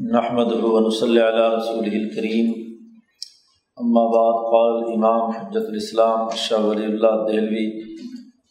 نحمد 0.00 0.52
صلی 1.00 1.20
علیہ 1.20 1.56
رسول 1.58 1.84
الکریم 1.84 2.76
اما 3.76 4.04
بعد، 4.04 4.44
قال 4.44 4.92
امام 4.92 5.30
حجت 5.30 5.66
الاسلام 5.68 6.28
شاہ 6.36 6.58
ولی 6.58 6.84
اللہ 6.84 7.26
دہلوی، 7.28 7.94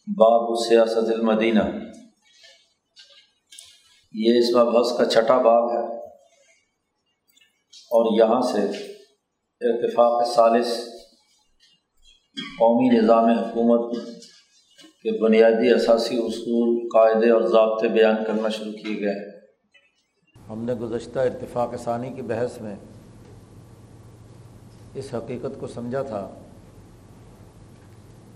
باب 0.06 0.58
سیاست 0.68 1.12
المدینہ. 1.12 1.62
یہ 4.12 4.38
اس 4.38 4.56
مبحث 4.56 4.98
کا 4.98 5.04
چھٹا 5.04 5.38
باب 5.38 5.70
ہے۔ 5.70 6.06
اور 7.68 8.18
یہاں 8.18 8.40
سے 8.40 8.60
اتفاق 9.60 10.34
ثالث 10.34 10.66
قومی 12.58 12.98
نظام 12.98 13.24
حکومت 13.24 13.96
کے 15.02 15.22
بنیادی 15.22 15.72
اثاثی 15.72 16.18
اصول، 16.18 16.88
قاعدے 16.94 17.30
اور 17.30 17.42
ضابطے 17.42 17.88
بیان 17.88 18.24
کرنا 18.26 18.48
شروع 18.48 18.72
کیے 18.72 19.00
گئے 19.00 19.12
ہیں۔ 19.12 19.27
ہم 20.50 20.58
نے 20.58 20.74
گزشتہ 20.74 21.18
اتفاق 21.18 21.74
ثانی 21.84 22.10
کی 22.10 22.22
بحث 22.22 22.60
میں 22.60 22.74
اس 24.94 25.14
حقیقت 25.14 25.60
کو 25.60 25.66
سمجھا 25.66 26.02
تھا 26.02 26.28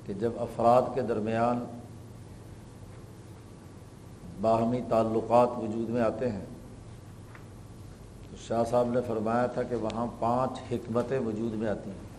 کہ 0.06 0.12
جب 0.12 0.32
افراد 0.36 0.82
کے 0.94 1.02
درمیان 1.02 1.64
باہمی 4.40 4.80
تعلقات 4.88 5.48
وجود 5.58 5.88
میں 5.88 6.02
آتے 6.02 6.30
ہیں، 6.30 6.44
تو 8.30 8.36
شاہ 8.36 8.64
صاحب 8.70 8.88
نے 8.90 9.00
فرمایا 9.06 9.46
تھا 9.46 9.62
کہ 9.62 9.76
وہاں 9.76 10.06
پانچ 10.18 10.72
حکمتیں 10.72 11.18
وجود 11.18 11.54
میں 11.54 11.68
آتی 11.68 11.90
ہیں۔ 11.90 12.10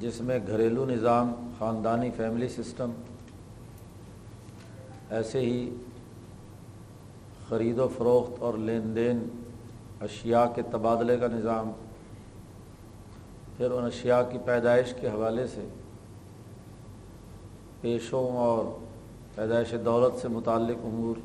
جس 0.00 0.20
میں 0.20 0.38
گھریلو 0.46 0.84
نظام، 0.84 1.32
خاندانی 1.58 2.10
فیملی 2.16 2.48
سسٹم، 2.48 2.90
ایسے 5.10 5.40
ہی 5.40 5.76
خرید 7.52 7.78
و 7.78 7.88
فروخت 7.88 8.42
اور 8.42 8.54
لین 8.54 8.94
دین، 8.96 9.28
اشیاء 10.00 10.44
کے 10.54 10.62
تبادلے 10.62 11.16
کا 11.18 11.26
نظام، 11.26 11.70
پھر 13.56 13.70
ان 13.70 13.84
اشیاء 13.84 14.20
کی 14.30 14.38
پیدائش 14.44 14.94
کے 15.00 15.08
حوالے 15.08 15.46
سے 15.46 15.66
پیشوں 17.80 18.36
اور 18.36 18.64
پیدائش 19.34 19.74
دولت 19.84 20.20
سے 20.22 20.28
متعلق 20.28 20.84
امور، 20.84 21.16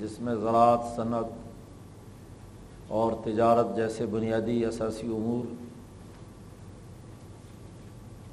جس 0.00 0.20
میں 0.20 0.34
زراعت، 0.34 0.80
صنعت 0.96 1.24
اور 2.88 3.12
تجارت 3.24 3.76
جیسے 3.76 4.06
بنیادی 4.06 4.64
اثاثی 4.66 5.06
امور، 5.06 5.54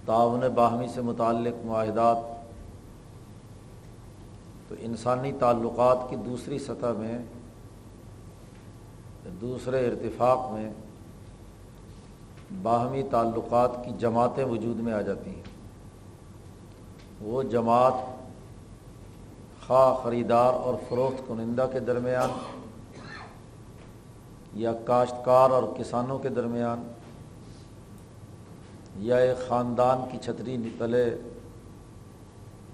تعاون 0.06 0.44
باہمی 0.56 0.88
سے 0.88 1.02
متعلق 1.02 1.66
معاہدات 1.66 2.39
تو 4.70 4.76
انسانی 4.80 5.32
تعلقات 5.40 5.98
کی 6.10 6.16
دوسری 6.16 6.60
سطح 6.60 6.92
میں، 6.98 7.18
دوسرے 9.42 9.88
ارتفاق 9.88 10.52
میں 10.52 10.74
باہمی 12.64 13.04
تعلقات 13.12 13.72
کی 13.86 13.92
جماعتیں 14.00 14.44
وجود 14.44 14.80
میں 14.80 14.94
آ 14.94 15.02
جاتی 15.02 15.30
ہیں۔ 15.30 15.42
وہ 17.22 17.44
جماعت 17.44 17.94
خواہ 19.68 19.94
خریدار 20.04 20.54
اور 20.54 20.74
فروخت 20.90 21.28
کنندہ 21.28 21.66
کے 21.72 21.80
درمیان 21.80 22.30
یا 24.54 24.74
کاشتکار 24.86 25.50
اور 25.50 25.64
کسانوں 25.78 26.20
کے 26.20 26.30
درمیان 26.30 26.92
یا 28.96 29.18
ایک 29.18 29.48
خاندان 29.48 29.98
کی 30.12 30.18
چھتری 30.22 30.58
نکلے 30.58 31.16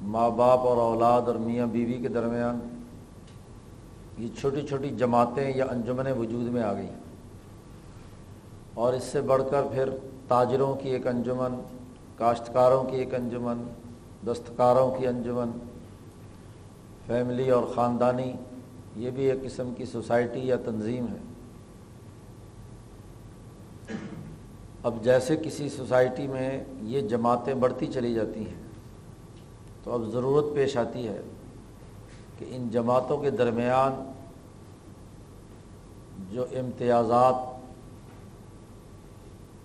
ماں 0.01 0.29
باپ 0.29 0.59
اور 0.59 0.77
اولاد 0.77 1.21
اور 1.21 1.35
میاں 1.35 1.67
بیوی 1.67 1.93
کے 1.93 2.07
درمیان 2.07 2.59
یہ 4.17 4.27
چھوٹی 4.39 4.67
چھوٹی 4.67 4.89
جماعتیں 4.89 5.51
یا 5.55 5.65
انجمنیں 5.69 6.13
وجود 6.13 6.47
میں 6.47 6.63
آ 6.63 6.73
گئیں۔ 6.73 6.95
اور 8.73 8.93
اس 8.93 9.03
سے 9.03 9.21
بڑھ 9.21 9.43
کر 9.51 9.63
پھر 9.73 9.89
تاجروں 10.27 10.75
کی 10.75 10.89
ایک 10.89 11.07
انجمن، 11.07 11.61
کاشتکاروں 12.17 12.83
کی 12.83 12.97
ایک 12.97 13.13
انجمن، 13.13 13.63
دستکاروں 14.25 14.95
کی 14.95 15.07
انجمن، 15.07 15.49
فیملی 17.07 17.49
اور 17.49 17.63
خاندانی، 17.75 18.33
یہ 18.95 19.11
بھی 19.11 19.31
ایک 19.31 19.43
قسم 19.43 19.73
کی 19.77 19.85
سوسائٹی 19.85 20.47
یا 20.47 20.55
تنظیم 20.65 21.05
ہے۔ 21.07 21.17
اب 24.83 24.93
جیسے 25.03 25.35
کسی 25.35 25.69
سوسائٹی 25.69 26.27
میں 26.27 26.63
یہ 26.81 27.01
جماعتیں 27.01 27.53
بڑھتی 27.53 27.87
چلی 27.87 28.13
جاتی 28.13 28.39
ہیں 28.39 28.64
تو 29.85 29.93
اب 29.93 30.03
ضرورت 30.11 30.45
پیش 30.55 30.77
آتی 30.77 31.07
ہے 31.07 31.21
کہ 32.39 32.45
ان 32.49 32.69
جماعتوں 32.69 33.17
کے 33.17 33.29
درمیان 33.29 34.11
جو 36.31 36.45
امتیازات 36.51 37.35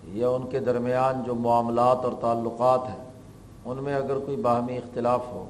یا 0.07 0.29
ان 0.29 0.49
کے 0.49 0.59
درمیان 0.59 1.23
جو 1.23 1.35
معاملات 1.35 1.97
اور 1.97 2.11
تعلقات 2.21 2.79
ہیں، 2.89 3.05
ان 3.65 3.77
میں 3.83 3.95
اگر 3.95 4.19
کوئی 4.19 4.37
باہمی 4.37 4.77
اختلاف 4.77 5.21
ہو، 5.27 5.49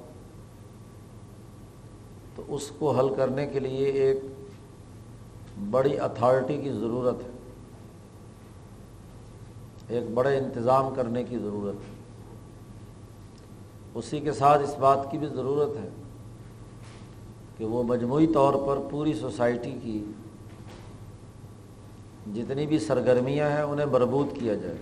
تو 2.35 2.43
اس 2.47 2.71
کو 2.79 2.91
حل 2.91 3.15
کرنے 3.15 3.47
کے 3.47 3.59
لیے 3.59 3.85
ایک 3.85 4.17
بڑی 5.71 5.99
اتھارٹی 5.99 6.57
کی 6.57 6.71
ضرورت 6.71 7.15
ہے۔ 7.15 7.29
ایک 9.88 10.03
بڑے 10.13 10.38
انتظام 10.38 10.93
کرنے 10.95 11.23
کی 11.23 11.38
ضرورت 11.38 11.75
ہے۔ 11.75 12.00
اسی 13.96 14.19
کے 14.19 14.31
ساتھ 14.31 14.62
اس 14.62 14.75
بات 14.79 15.12
کی 15.12 15.18
بھی 15.18 15.28
ضرورت 15.28 15.78
ہے 15.78 15.90
کہ 17.57 17.66
وہ 17.66 17.84
مجموعی 17.84 18.28
طور 18.28 18.53
پر 18.68 18.79
پوری 18.90 19.13
سوسائٹی 19.13 19.78
کی 19.84 20.03
جتنی 22.35 22.66
بھی 22.68 22.80
سرگرمیاں 22.80 23.50
ہیں 23.50 23.62
انہیں 23.62 23.85
مربوط 23.85 24.34
کیا 24.40 24.53
جائے۔ 24.53 24.78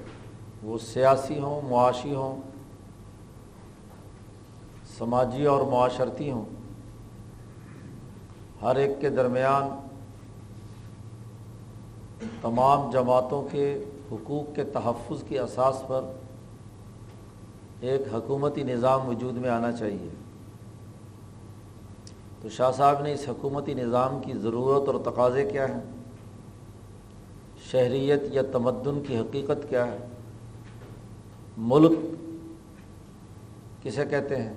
وہ 0.64 0.78
سیاسی 0.78 1.40
ہوں، 1.40 1.70
معاشی 1.70 2.16
ہوں، 2.16 2.42
سماجی 4.98 5.46
اور 5.46 5.62
معاشرتی 5.62 6.32
ہوں، 6.32 6.46
ہر 8.62 8.76
ایک 8.76 8.92
کے 9.02 9.10
درمیان 9.10 9.70
تمام 12.42 12.90
جماعتوں 12.92 13.42
کے 13.52 13.84
حقوق 14.12 14.56
کے 14.56 14.64
تحفظ 14.64 15.24
کی 15.28 15.40
اساس 15.40 15.84
پر 15.88 16.02
ایک 17.82 18.02
حکومتی 18.14 18.64
نظام 18.64 19.10
وجود 19.10 19.38
میں 19.38 19.50
آنا 19.50 19.72
چاہیے۔ 19.72 20.10
تو 22.42 22.50
شاہ 22.50 22.72
صاحب 22.72 23.02
نے 23.02 23.14
اس 23.14 23.26
حکومتی 23.28 23.74
نظام 23.74 24.20
کی 24.26 24.34
ضرورت 24.34 24.90
اور 24.90 25.12
تقاضے 25.12 25.50
کیا 25.52 25.70
ہیں؟ 25.70 25.82
شہریت 27.72 28.22
یا 28.32 28.42
تمدن 28.52 29.02
کی 29.08 29.18
حقیقت 29.18 29.70
کیا 29.70 29.88
ہے؟ 29.88 29.98
ملک 31.58 32.00
کسے 33.84 34.06
کہتے 34.06 34.36
ہیں؟ 34.36 34.54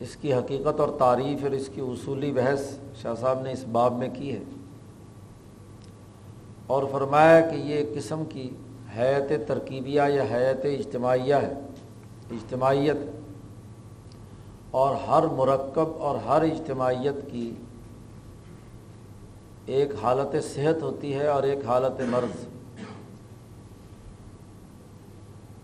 اس 0.00 0.16
کی 0.16 0.34
حقیقت 0.34 0.80
اور 0.80 0.88
تعریف 0.98 1.42
اور 1.42 1.50
اس 1.50 1.70
کی 1.74 1.80
اصولی 1.80 2.32
بحث 2.32 2.78
شاہ 3.02 3.14
صاحب 3.14 3.40
نے 3.40 3.52
اس 3.52 3.64
باب 3.72 3.98
میں 3.98 4.08
کی 4.14 4.32
ہے۔ 4.32 4.42
اور 6.66 6.82
فرمایا 6.92 7.40
کہ 7.40 7.54
یہ 7.54 7.84
قسم 7.96 8.22
کی 8.28 8.50
حیت 8.96 9.48
ترکیبیہ 9.48 10.02
یا 10.08 10.22
حیت 10.22 10.64
اجتماعیہ 10.64 11.34
ہے، 11.34 11.52
اجتماعیت۔ 12.30 12.96
اور 14.70 14.94
ہر 14.94 15.26
مرکب 15.26 15.88
اور 15.98 16.18
ہر 16.18 16.42
اجتماعیت 16.42 17.14
کی 17.32 17.52
ایک 19.66 19.88
حالت 20.02 20.44
صحت 20.44 20.82
ہوتی 20.82 21.14
ہے 21.14 21.26
اور 21.26 21.42
ایک 21.42 21.66
حالت 21.66 22.00
مرض۔ 22.00 22.46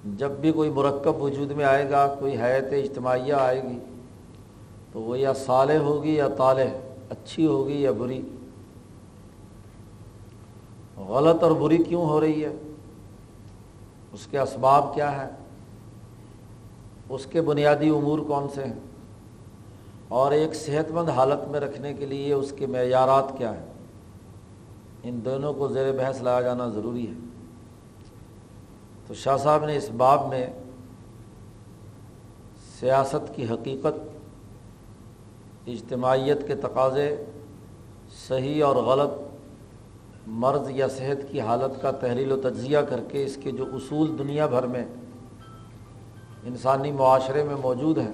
جب 0.04 0.30
بھی 0.30 0.52
کوئی 0.52 0.70
مرکب 0.70 1.22
وجود 1.22 1.50
میں 1.50 1.64
آئے 1.64 1.90
گا، 1.90 2.14
کوئی 2.18 2.36
حیت 2.40 2.72
اجتماعیہ 2.72 3.34
آئے 3.34 3.62
گی، 3.62 3.78
تو 4.92 5.00
وہ 5.00 5.18
یا 5.18 5.32
صالح 5.32 5.78
ہوگی 5.78 6.14
یا 6.14 6.28
طالح، 6.28 6.66
اچھی 7.10 7.46
ہوگی 7.46 7.82
یا 7.82 7.92
بری۔ 7.92 8.22
غلط 10.96 11.42
اور 11.42 11.50
بری 11.50 11.78
کیوں 11.78 12.04
ہو 12.04 12.20
رہی 12.20 12.44
ہے؟ 12.44 12.52
اس 14.12 14.26
کے 14.26 14.38
اسباب 14.38 14.94
کیا 14.94 15.22
ہے 15.22 15.28
اس 17.08 17.26
کے 17.26 17.40
بنیادی 17.42 17.88
امور 17.88 18.18
کون 18.18 18.46
سے 18.54 18.64
ہیں؟ 18.64 18.72
اور 20.08 20.32
ایک 20.32 20.54
صحت 20.54 20.90
مند 20.90 21.08
حالت 21.08 21.48
میں 21.48 21.60
رکھنے 21.60 21.94
کے 21.94 22.06
لیے 22.06 22.32
اس 22.32 22.52
کے 22.56 22.66
معیارات 22.66 23.32
کیا 23.38 23.54
ہیں؟ 23.54 23.66
ان 25.02 25.20
دونوں 25.24 25.54
کو 25.54 25.68
زیر 25.68 25.92
بحث 25.92 26.22
لایا 26.22 26.40
جانا 26.40 26.68
ضروری 26.68 27.08
ہے۔ 27.08 27.14
تو 29.06 29.14
شاہ 29.14 29.36
صاحب 29.36 29.64
نے 29.64 29.76
اس 29.76 29.90
باب 29.96 30.28
میں 30.28 30.46
سیاست 32.80 33.34
کی 33.34 33.46
حقیقت، 33.48 34.08
اجتماعیت 35.66 36.46
کے 36.46 36.54
تقاضے، 36.54 37.24
صحیح 38.28 38.64
اور 38.64 38.76
غلط 38.76 39.10
مرض 40.26 40.70
یا 40.70 40.88
صحت 40.88 41.30
کی 41.30 41.40
حالت 41.40 41.82
کا 41.82 41.90
تحریل 41.90 42.32
و 42.32 42.40
تجزیہ 42.40 42.78
کر 42.78 43.00
کے 43.08 43.24
اس 43.24 43.38
کے 43.42 43.50
جو 43.50 43.64
اصول 43.72 44.18
دنیا 44.18 44.46
بھر 44.46 44.66
میں 44.66 44.84
انسانی 46.44 46.92
معاشرے 46.92 47.42
میں 47.42 47.56
موجود 47.62 47.98
ہیں، 47.98 48.12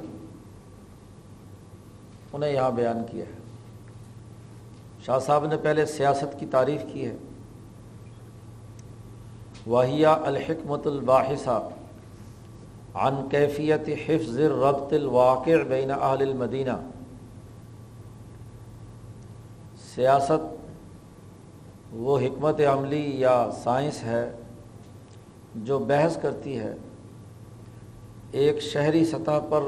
انہیں 2.32 2.52
یہاں 2.52 2.70
بیان 2.70 2.98
کیا 3.10 3.24
ہے۔ 3.24 3.42
شاہ 5.06 5.18
صاحب 5.18 5.46
نے 5.46 5.56
پہلے 5.56 5.86
سیاست 5.86 6.40
کی 6.40 6.46
تعریف 6.46 6.82
کی 6.92 7.06
ہے۔ 7.06 7.16
واحیہ 9.66 10.06
الحکمت 10.06 10.86
الباحثہ 10.86 11.68
عن 12.94 13.28
کیفیت 13.30 13.88
حفظ 14.06 14.38
ربط 14.38 14.92
الواقع 14.92 15.50
بین 15.68 15.90
اہل 15.90 16.22
المدینہ 16.22 16.90
سیاست 19.94 20.61
وہ 21.92 22.18
حکمت 22.18 22.60
عملی 22.60 23.20
یا 23.20 23.50
سائنس 23.62 24.02
ہے 24.04 24.32
جو 25.54 25.78
بحث 25.78 26.16
کرتی 26.22 26.58
ہے، 26.58 26.74
ایک 28.32 28.60
شہری 28.62 29.04
سطح 29.04 29.38
پر 29.48 29.60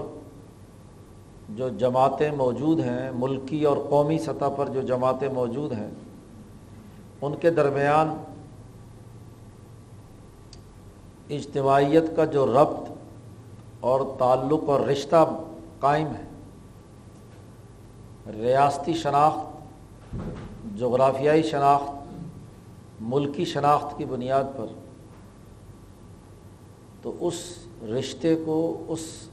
جو 1.49 1.69
جماعتیں 1.69 2.31
موجود 2.31 2.81
ہیں، 2.81 3.11
ملکی 3.15 3.65
اور 3.65 3.77
قومی 3.91 4.19
سطح 4.19 4.45
پر 4.57 4.69
جو 4.69 4.81
جماعتیں 4.81 5.29
موجود 5.29 5.73
ہیں، 5.73 5.91
ان 7.23 7.35
کے 7.41 7.51
درمیان 7.51 8.17
اجتماعیت 11.31 12.05
کا 12.17 12.25
جو 12.25 12.47
ربط 12.47 12.91
اور 13.81 14.01
تعلق 14.19 14.69
اور 14.69 14.81
رشتہ 14.81 15.25
قائم 15.81 16.07
ہے۔ 16.07 16.25
ریاستی 18.33 18.95
شناخت، 18.95 20.17
جغرافیائی 20.79 21.43
شناخت 21.43 22.04
ملکی 23.01 23.45
شناخت 23.45 23.99
کی 23.99 24.05
بنیاد 24.05 24.45
پر، 24.57 24.67
تو 27.03 27.17
اس 27.21 27.67
رشتے 27.83 28.37
کو، 28.45 28.85
اس 28.89 29.29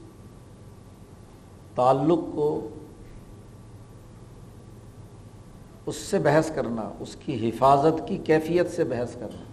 تعلق 1.74 2.18
کو، 2.34 2.68
اس 5.86 5.96
سے 5.96 6.18
بحث 6.18 6.54
کرنا، 6.54 6.90
اس 7.00 7.16
کی 7.24 7.48
حفاظت 7.48 8.08
کی 8.08 8.16
کیفیت 8.16 8.70
سے 8.70 8.84
بحث 8.84 9.14
کرنا۔ 9.14 9.44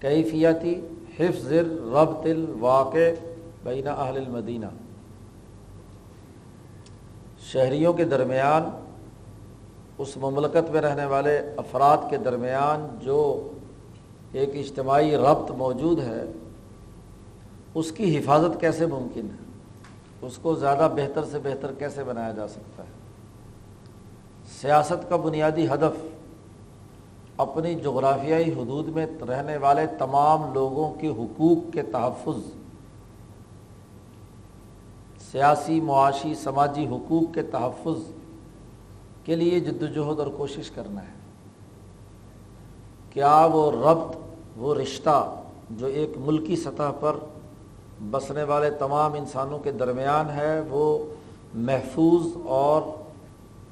کیفیتی 0.00 0.80
حفظ 1.18 1.52
ربط 1.92 2.26
الواقع 2.26 3.14
بین 3.64 3.88
اہل 3.88 4.16
المدینہ۔ 4.16 4.66
شہریوں 7.38 7.92
کے 7.92 8.04
درمیان 8.04 8.62
اس 10.00 10.16
مملکت 10.16 10.70
میں 10.70 10.80
رہنے 10.80 11.04
والے 11.04 11.38
افراد 11.56 11.98
کے 12.10 12.16
درمیان 12.16 12.86
جو 13.00 13.48
ایک 14.32 14.50
اجتماعی 14.54 15.16
ربط 15.16 15.50
موجود 15.50 15.98
ہے، 15.98 16.24
اس 17.74 17.92
کی 17.92 18.18
حفاظت 18.18 18.60
کیسے 18.60 18.86
ممکن 18.86 19.28
ہے؟ 19.30 19.44
اس 20.22 20.38
کو 20.42 20.54
زیادہ 20.54 20.88
بہتر 20.94 21.24
سے 21.24 21.38
بہتر 21.42 21.72
کیسے 21.78 22.04
بنایا 22.04 22.32
جا 22.32 22.48
سکتا 22.48 22.82
ہے؟ 22.82 22.88
سیاست 24.60 25.08
کا 25.08 25.16
بنیادی 25.16 25.66
ہدف 25.66 26.00
اپنی 27.36 27.74
جغرافیائی 27.74 28.52
حدود 28.52 28.88
میں 28.88 29.06
رہنے 29.28 29.56
والے 29.56 29.86
تمام 29.98 30.54
لوگوں 30.54 30.92
کے 30.94 31.08
حقوق 31.08 31.72
کے 31.72 31.82
تحفظ، 31.82 32.40
سیاسی، 35.32 35.80
معاشی، 35.80 36.34
سماجی 36.34 36.86
حقوق 36.86 37.34
کے 37.34 37.42
تحفظ 37.42 38.02
کے 39.30 39.36
لیے 39.36 39.60
جد 39.60 39.82
وجہد 39.82 40.18
اور 40.18 40.26
کوشش 40.36 40.70
کرنا 40.70 41.02
ہے۔ 41.02 41.12
کیا 43.10 43.48
وہ 43.52 43.72
ربط، 43.72 44.16
وہ 44.56 44.74
رشتہ 44.74 45.34
جو 45.70 45.86
ایک 45.86 46.10
ملکی 46.16 46.56
سطح 46.56 46.90
پر 47.00 47.16
بسنے 48.10 48.42
والے 48.42 48.70
تمام 48.70 49.12
انسانوں 49.12 49.58
کے 49.58 49.72
درمیان 49.72 50.30
ہے، 50.30 50.60
وہ 50.60 50.98
محفوظ 51.54 52.26
اور 52.46 52.82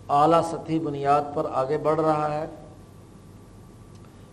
اعلیٰ 0.09 0.43
سطحی 0.43 0.79
بنیاد 0.79 1.23
پر 1.35 1.47
آگے 1.53 1.79
بڑھ 1.79 2.01
رہا 2.01 2.35
ہے؟ 2.35 2.47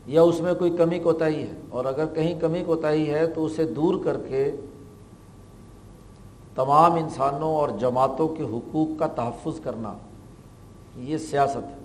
یا 0.07 0.21
اس 0.21 0.39
میں 0.39 0.53
کوئی 0.53 0.77
کمی 0.77 0.99
کوتاہی 0.99 1.41
ہے؟ 1.41 1.61
اور 1.69 1.85
اگر 1.85 2.05
کہیں 2.05 2.39
کمی 2.39 2.63
کوتاہی 2.65 3.13
ہے، 3.13 3.27
تو 3.27 3.45
اسے 3.45 3.65
دور 3.65 4.03
کر 4.03 4.17
کے 4.29 4.51
تمام 6.55 6.93
انسانوں 6.93 7.55
اور 7.55 7.69
جماعتوں 7.69 8.27
کے 8.27 8.43
حقوق 8.43 8.99
کا 8.99 9.07
تحفظ 9.07 9.59
کرنا۔ 9.63 9.93
یہ 10.95 11.17
سیاست 11.17 11.57
ہے۔ 11.57 11.75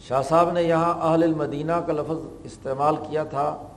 شاہ 0.00 0.22
صاحب 0.22 0.50
نے 0.50 0.62
یہاں 0.62 1.12
اہل 1.12 1.22
المدینہ 1.22 1.72
کا 1.72 1.92
لفظ 1.92 2.16
استعمال 2.44 2.96
کیا 2.96 3.24
تھا۔ 3.24 3.68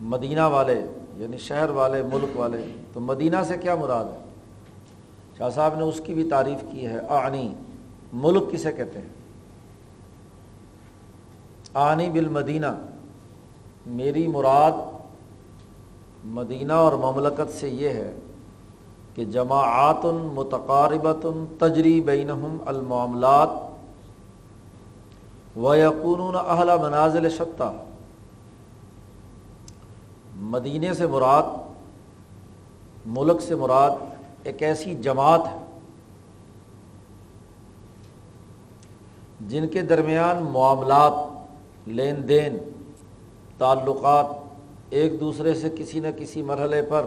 مدینہ 0.00 0.40
والے 0.40 0.84
یعنی 1.16 1.36
شہر 1.36 1.70
والے، 1.70 2.02
ملک 2.02 2.36
والے، 2.36 2.64
تو 2.92 3.00
مدینہ 3.00 3.36
سے 3.48 3.56
کیا 3.56 3.74
مراد 3.74 4.04
ہے؟ 4.04 4.18
شاہ 5.38 5.50
صاحب 5.50 5.74
نے 5.74 5.82
اس 5.82 6.00
کی 6.04 6.14
بھی 6.14 6.30
تعریف 6.30 6.64
کی 6.70 6.86
ہے، 6.86 6.98
آنی، 7.08 7.54
ملک 8.12 8.52
کسے 8.52 8.72
کہتے 8.72 8.98
ہیں؟ 8.98 9.08
آنی 11.74 12.10
بالمدینہ، 12.10 12.66
میری 13.86 14.26
مراد 14.26 14.72
مدینہ 16.24 16.72
اور 16.72 16.92
مملکت 16.92 17.58
سے 17.60 17.68
یہ 17.68 17.88
ہے 17.88 18.14
کہ 19.14 19.24
جماعت 19.24 20.04
متقاربت 20.04 21.26
تجری 21.58 22.00
بینہم 22.00 22.56
المعاملات 22.66 23.48
و 25.58 25.74
یقون 25.74 26.36
اہل 26.46 26.70
منازل 26.82 27.28
شتہ۔ 27.28 27.72
مدینے 30.36 30.94
سے 30.94 31.06
مراد، 31.06 31.42
ملک 33.06 33.40
سے 33.40 33.54
مراد 33.54 33.90
ایک 34.44 34.62
ایسی 34.62 34.94
جماعت 34.94 35.40
ہے 35.46 35.58
جن 39.40 39.68
کے 39.68 39.82
درمیان 39.82 40.42
معاملات، 40.42 41.12
لین 41.88 42.28
دین، 42.28 42.56
تعلقات 43.58 44.26
ایک 44.90 45.20
دوسرے 45.20 45.54
سے 45.54 45.68
کسی 45.76 46.00
نہ 46.00 46.08
کسی 46.16 46.42
مرحلے 46.42 46.82
پر 46.82 47.06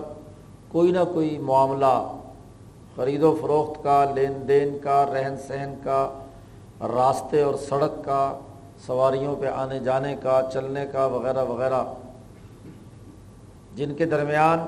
کوئی 0.67 0.91
نہ 0.91 0.99
کوئی 1.13 1.37
معاملہ، 1.37 2.17
خرید 2.95 3.23
و 3.23 3.37
فروخت 3.41 3.83
کا، 3.83 4.05
لین 4.15 4.47
دین 4.47 4.77
کا، 4.81 5.05
رہن 5.05 5.35
سہن 5.47 5.73
کا، 5.83 6.19
راستے 6.79 7.41
اور 7.41 7.55
سڑک 7.55 8.05
کا، 8.05 8.39
سواریوں 8.85 9.35
پہ 9.35 9.47
آنے 9.47 9.79
جانے 9.79 10.15
کا، 10.23 10.41
چلنے 10.53 10.85
کا، 10.91 11.05
وغیرہ 11.05 11.45
وغیرہ۔ 11.45 11.83
جن 13.75 13.93
کے 13.93 14.05
درمیان 14.05 14.59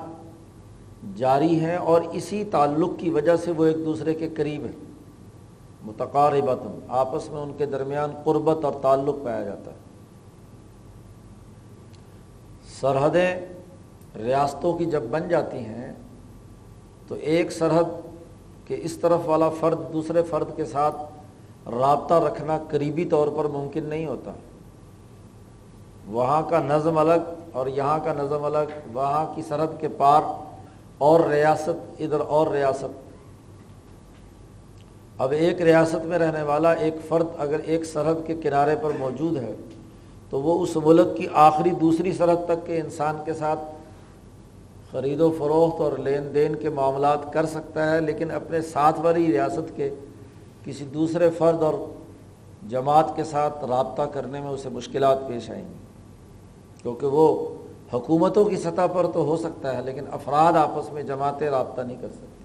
جاری 1.16 1.60
ہیں 1.60 1.76
اور 1.76 2.02
اسی 2.12 2.44
تعلق 2.44 2.90
کی 2.98 3.10
وجہ 3.10 3.36
سے 3.36 3.50
وہ 3.50 3.64
ایک 3.64 3.76
دوسرے 3.76 4.14
کے 4.14 4.28
قریب 4.28 4.64
ہیں۔ 4.64 4.84
متقاربت 5.82 6.58
آپس 6.88 7.30
میں 7.30 7.40
ان 7.40 7.52
کے 7.58 7.66
درمیان 7.66 8.10
قربت 8.24 8.64
اور 8.64 8.72
تعلق 8.82 9.24
پایا 9.24 9.42
جاتا 9.42 9.70
ہے۔ 9.70 9.76
سرحدیں 12.80 13.34
ریاستوں 14.16 14.72
کی 14.78 14.84
جب 14.84 15.02
بن 15.10 15.28
جاتی 15.28 15.58
ہیں، 15.58 15.92
تو 17.08 17.14
ایک 17.14 17.52
سرحد 17.52 17.90
کے 18.66 18.80
اس 18.82 18.96
طرف 18.96 19.20
والا 19.24 19.48
فرد 19.48 19.78
دوسرے 19.92 20.22
فرد 20.22 20.56
کے 20.56 20.64
ساتھ 20.64 20.96
رابطہ 21.70 22.14
رکھنا 22.14 22.58
قریبی 22.70 23.04
طور 23.04 23.28
پر 23.36 23.44
ممکن 23.44 23.84
نہیں 23.84 24.06
ہوتا۔ 24.06 24.32
وہاں 26.06 26.42
کا 26.42 26.58
نظم 26.58 26.98
الگ 26.98 27.32
اور 27.52 27.66
یہاں 27.66 27.98
کا 28.04 28.12
نظم 28.12 28.44
الگ، 28.44 28.72
وہاں 28.92 29.26
کی 29.34 29.42
سرحد 29.42 29.80
کے 29.80 29.88
پار 29.88 30.22
اور 30.98 31.20
ریاست، 31.20 32.00
ادھر 32.00 32.20
اور 32.20 32.46
ریاست۔ 32.46 33.06
اب 35.18 35.30
ایک 35.30 35.62
ریاست 35.62 36.06
میں 36.06 36.18
رہنے 36.18 36.42
والا 36.42 36.72
ایک 36.72 36.94
فرد 37.08 37.26
اگر 37.38 37.60
ایک 37.64 37.84
سرحد 37.84 38.26
کے 38.26 38.34
کنارے 38.34 38.76
پر 38.82 38.90
موجود 38.98 39.36
ہے، 39.36 39.54
تو 40.30 40.40
وہ 40.40 40.62
اس 40.62 40.76
ملک 40.76 41.16
کی 41.16 41.26
آخری 41.32 41.70
دوسری 41.70 42.12
سرحد 42.12 42.44
تک 42.44 42.66
کے 42.66 42.80
انسان 42.80 43.16
کے 43.24 43.32
ساتھ 43.32 43.60
خرید 44.92 45.20
و 45.20 45.30
فروخت 45.38 45.80
اور 45.80 45.92
لین 45.98 46.34
دین 46.34 46.54
کے 46.54 46.70
معاملات 46.70 47.32
کر 47.32 47.46
سکتا 47.46 47.92
ہے، 47.92 48.00
لیکن 48.00 48.30
اپنے 48.30 48.60
ساتھ 48.60 49.00
والی 49.00 49.26
ریاست 49.26 49.76
کے 49.76 49.90
کسی 50.64 50.84
دوسرے 50.84 51.30
فرد 51.30 51.62
اور 51.62 51.74
جماعت 52.68 53.16
کے 53.16 53.24
ساتھ 53.24 53.64
رابطہ 53.64 54.02
کرنے 54.02 54.40
میں 54.40 54.50
اسے 54.50 54.68
مشکلات 54.68 55.18
پیش 55.28 55.50
آئیں 55.50 55.64
گی۔ 55.68 55.78
کیونکہ 56.82 57.06
وہ 57.06 57.48
حکومتوں 57.92 58.44
کی 58.44 58.56
سطح 58.56 58.86
پر 58.92 59.06
تو 59.06 59.24
ہو 59.24 59.36
سکتا 59.36 59.76
ہے، 59.76 59.82
لیکن 59.82 60.04
افراد 60.12 60.52
آپس 60.52 60.92
میں 60.92 61.02
جماعتیں 61.02 61.50
رابطہ 61.50 61.80
نہیں 61.80 61.96
کر 62.00 62.08
سکتے۔ 62.08 62.44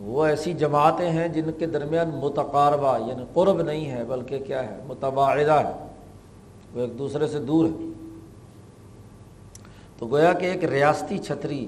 وہ 0.00 0.24
ایسی 0.24 0.52
جماعتیں 0.52 1.10
ہیں 1.10 1.28
جن 1.28 1.50
کے 1.58 1.66
درمیان 1.66 2.10
متقاربہ 2.14 2.98
یعنی 3.06 3.24
قرب 3.34 3.62
نہیں 3.62 3.90
ہے، 3.90 4.04
بلکہ 4.04 4.38
کیا 4.38 4.62
ہے؟ 4.62 4.80
متباعدہ 4.86 5.52
ہے۔ 5.52 5.72
وہ 6.74 6.80
ایک 6.80 6.98
دوسرے 6.98 7.26
سے 7.26 7.38
دور 7.38 7.66
ہے 7.66 7.86
تو 9.98 10.06
گویا 10.06 10.32
کہ 10.32 10.46
ایک 10.46 10.64
ریاستی 10.64 11.18
چھتری، 11.18 11.66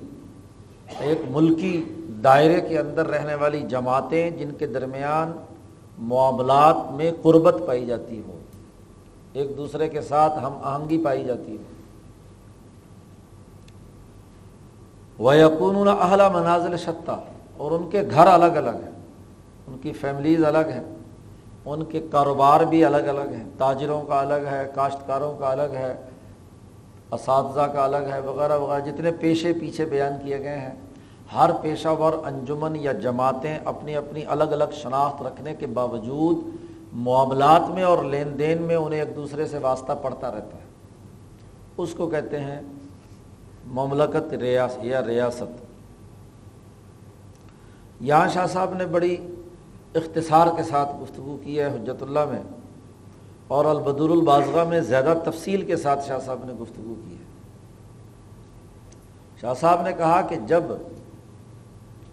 ایک 1.00 1.20
ملکی 1.30 1.82
دائرے 2.24 2.60
کے 2.68 2.78
اندر 2.78 3.06
رہنے 3.06 3.34
والی 3.40 3.60
جماعتیں 3.68 4.30
جن 4.38 4.50
کے 4.58 4.66
درمیان 4.66 5.32
معاملات 6.08 6.90
میں 6.96 7.10
قربت 7.22 7.56
پائی 7.66 7.86
جاتی 7.86 8.20
ہو 8.26 8.38
ایک 9.32 9.56
دوسرے 9.56 9.88
کے 9.88 10.02
ساتھ 10.02 10.38
ہم 10.44 10.58
آہنگی 10.62 11.02
پائی 11.04 11.24
جاتی 11.24 11.56
ہو 11.56 11.62
وہ 15.18 15.36
یقون 15.36 15.88
اعلیٰ 15.88 16.30
منازل 16.32 16.76
شتہ 16.76 17.18
اور 17.56 17.70
ان 17.70 17.88
کے 17.90 18.02
گھر 18.10 18.26
الگ 18.26 18.56
الگ 18.56 18.82
ہیں، 18.84 18.92
ان 19.66 19.76
کی 19.82 19.92
فیملیز 20.00 20.44
الگ 20.44 20.68
ہیں، 20.72 20.84
ان 21.64 21.84
کے 21.84 22.00
کاروبار 22.10 22.60
بھی 22.60 22.84
الگ 22.84 23.08
الگ 23.08 23.32
ہیں، 23.32 23.44
تاجروں 23.58 24.00
کا 24.02 24.20
الگ 24.20 24.46
ہے، 24.50 24.64
کاشتکاروں 24.74 25.34
کا 25.38 25.50
الگ 25.50 25.74
ہے 25.74 25.94
اساتذہ 27.10 27.60
کا 27.60 27.84
الگ 27.84 27.96
ہے، 27.96 28.20
وغیرہ 28.20 28.58
وغیرہ۔ 28.58 28.80
جتنے 28.80 29.12
پیشے 29.12 29.52
پیچھے 29.52 29.84
بیان 29.84 30.12
کیے 30.22 30.38
گئے 30.38 30.58
ہیں، 30.58 30.74
ہر 31.34 31.50
پیشہ 31.62 31.88
ور 31.88 32.12
انجمن 32.12 32.76
یا 32.76 32.92
جماعتیں 32.92 33.58
اپنی 33.64 33.96
اپنی 33.96 34.24
الگ 34.26 34.44
الگ 34.44 34.64
شناخت 34.72 35.22
رکھنے 35.22 35.54
کے 35.54 35.66
باوجود 35.66 36.56
معاملات 36.92 37.70
میں 37.70 37.82
اور 37.82 38.04
لین 38.04 38.38
دین 38.38 38.62
میں 38.62 38.76
انہیں 38.76 39.00
ایک 39.00 39.16
دوسرے 39.16 39.46
سے 39.46 39.58
واسطہ 39.58 39.92
پڑتا 40.02 40.30
رہتا 40.30 40.56
ہے۔ 40.58 40.68
اس 41.76 41.94
کو 41.94 42.06
کہتے 42.06 42.40
ہیں 42.40 42.60
مملکت 43.66 44.34
ریاس 44.34 44.78
یا 44.82 45.04
ریاست۔ 45.06 45.64
یہاں 48.00 48.28
شاہ 48.28 48.46
صاحب 48.46 48.74
نے 48.74 48.86
بڑی 48.86 49.16
اختصار 49.94 50.46
کے 50.56 50.62
ساتھ 50.62 50.88
گفتگو 51.02 51.36
کی 51.44 51.60
ہے 51.60 51.66
حجت 51.66 52.02
اللہ 52.02 52.24
میں۔ 52.30 52.57
اور 53.48 53.64
البدر 53.64 54.10
البازغہ 54.10 54.64
میں 54.68 54.80
زیادہ 54.80 55.14
تفصیل 55.24 55.62
کے 55.62 55.76
ساتھ 55.76 56.06
شاہ 56.06 56.18
صاحب 56.24 56.44
نے 56.44 56.52
گفتگو 56.52 56.94
کی 57.04 57.14
ہے۔ 57.14 57.26
شاہ 59.40 59.54
صاحب 59.54 59.82
نے 59.82 59.92
کہا 59.92 60.20
کہ 60.20 60.36
جب 60.46 60.62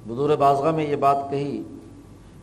بدور 0.07 0.35
بازغہ 0.37 0.71
میں 0.71 0.85
یہ 0.87 0.95
بات 0.95 1.17
کہی 1.29 1.61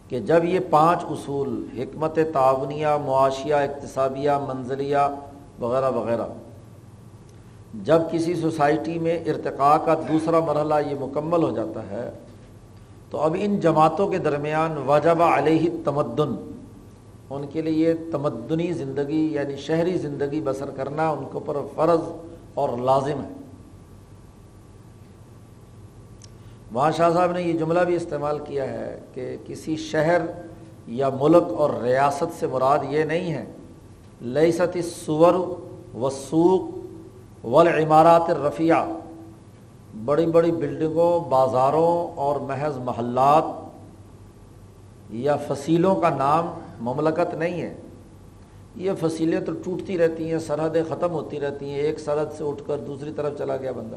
کہ 0.08 0.20
جب 0.20 0.44
یہ 0.44 0.60
پانچ 0.70 1.04
اصول، 1.10 1.64
حکمت 1.78 2.18
تعاونیہ، 2.32 2.88
معاشیہ، 3.04 3.54
اقتصابیہ، 3.54 4.30
منزلیہ 4.48 5.06
وغیرہ 5.60 5.90
وغیرہ، 5.90 6.26
جب 7.84 8.10
کسی 8.10 8.34
سوسائٹی 8.34 8.98
میں 8.98 9.18
ارتقاء 9.26 9.76
کا 9.84 9.94
دوسرا 10.08 10.40
مرحلہ 10.40 10.74
یہ 10.90 10.94
مکمل 11.00 11.42
ہو 11.42 11.50
جاتا 11.50 11.86
ہے، 11.90 12.10
تو 13.10 13.20
اب 13.20 13.36
ان 13.40 13.58
جماعتوں 13.60 14.08
کے 14.08 14.18
درمیان 14.18 14.76
واجب 14.86 15.22
علیہ 15.22 15.70
تمدن 15.84 16.34
ان 17.34 17.46
کے 17.46 17.62
لیے 17.62 17.94
تمدنی 17.94 18.72
زندگی 18.72 19.28
یعنی 19.32 19.56
شہری 19.56 19.98
زندگی 19.98 20.40
بسر 20.44 20.70
کرنا 20.70 21.10
ان 21.10 21.24
کے 21.24 21.34
اوپر 21.34 21.56
فرض 21.74 22.00
اور 22.54 22.68
لازم 22.78 23.22
ہے۔ 23.22 23.28
وہاں 26.72 26.90
شاہ 26.90 27.10
صاحب 27.10 27.32
نے 27.32 27.42
یہ 27.42 27.52
جملہ 27.52 27.80
بھی 27.80 27.96
استعمال 27.96 28.38
کیا 28.38 28.64
ہے 28.64 28.98
کہ 29.14 29.36
کسی 29.46 29.76
شہر 29.76 30.22
یا 30.86 31.08
ملک 31.20 31.52
اور 31.56 31.70
ریاست 31.82 32.40
سے 32.40 32.46
مراد 32.46 32.78
یہ 32.90 33.04
نہیں 33.04 33.32
ہے۔ 33.32 33.44
لئیست 34.20 34.78
سور 34.84 35.34
و 35.94 36.10
سوق 36.10 36.62
والعمارات 37.46 38.30
الرفیہ 38.30 38.74
بڑی 40.04 40.26
بڑی 40.26 40.52
بلڈنگوں، 40.52 41.20
بازاروں 41.20 42.18
اور 42.18 42.40
محض 42.40 42.76
محلات 42.76 43.44
یا 45.10 45.36
فصیلوں 45.36 45.94
کا 45.94 46.10
نام 46.10 46.46
مملکت 46.82 47.34
نہیں 47.34 47.62
ہے۔ 47.62 47.74
یہ 48.76 48.90
فصیلیں 49.00 49.40
تو 49.40 49.52
ٹوٹتی 49.64 49.98
رہتی 49.98 50.32
ہیں، 50.32 50.38
سرحدیں 50.38 50.82
ختم 50.88 51.10
ہوتی 51.10 51.40
رہتی 51.40 51.70
ہیں، 51.70 51.76
ایک 51.76 52.00
سرحد 52.00 52.26
سے 52.38 52.44
اٹھ 52.44 52.62
کر 52.66 52.78
دوسری 52.78 53.12
طرف 53.16 53.38
چلا 53.38 53.56
گیا 53.56 53.72
بندہ۔ 53.72 53.96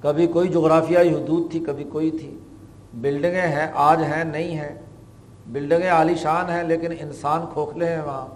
کبھی 0.00 0.26
کوئی 0.26 0.48
جغرافیائی 0.48 1.14
حدود 1.14 1.50
تھی، 1.50 1.60
کبھی 1.60 1.84
کوئی 1.84 2.10
تھی۔ 2.10 2.38
بلڈنگیں 2.94 3.48
ہیں، 3.48 3.66
آج 3.74 4.02
ہیں، 4.02 4.24
نہیں 4.24 4.56
ہیں۔ 4.56 4.82
بلڈنگیں 5.46 5.90
عالی 5.90 6.14
شان 6.14 6.50
ہیں، 6.50 6.62
لیکن 6.62 6.92
انسان 7.00 7.40
کھوکھلے 7.52 7.86
ہیں 7.86 8.02
وہاں۔ 8.02 8.26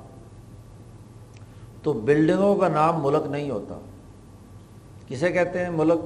تو 1.83 1.93
بلڈنگوں 1.93 2.57
کا 2.57 2.69
نام 2.69 3.03
ملک 3.03 3.27
نہیں 3.31 3.51
ہوتا۔ 3.51 3.79
کسے 5.09 5.33
کہتے 5.33 5.59
ہیں 5.59 5.71
ملک؟ 5.71 6.01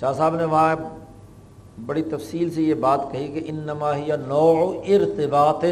شاہ 0.00 0.12
صاحب 0.12 0.36
نے 0.36 0.44
وہاں 0.44 0.76
بڑی 1.86 2.02
تفصیل 2.02 2.50
سے 2.50 2.62
یہ 2.62 2.74
بات 2.74 3.00
کہی 3.12 3.28
کہ 3.28 3.40
ان 3.44 3.54
نماہیہ 3.54 4.14
نو 4.28 4.80
ارتباط 4.88 5.64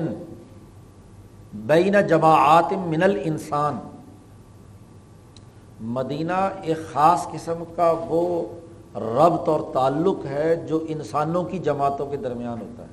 بین 1.54 1.94
جماعت 2.08 2.72
من 2.72 3.02
الانسان۔ 3.02 3.76
مدینہ 5.80 6.50
ایک 6.62 6.92
خاص 6.92 7.26
قسم 7.32 7.62
کا 7.76 7.94
وہ 8.08 8.44
ربط 8.94 9.48
اور 9.48 9.60
تعلق 9.72 10.26
ہے 10.26 10.56
جو 10.56 10.84
انسانوں 10.88 11.44
کی 11.44 11.58
جماعتوں 11.58 12.06
کے 12.06 12.16
درمیان 12.16 12.60
ہوتا 12.60 12.82
ہے۔ 12.82 12.88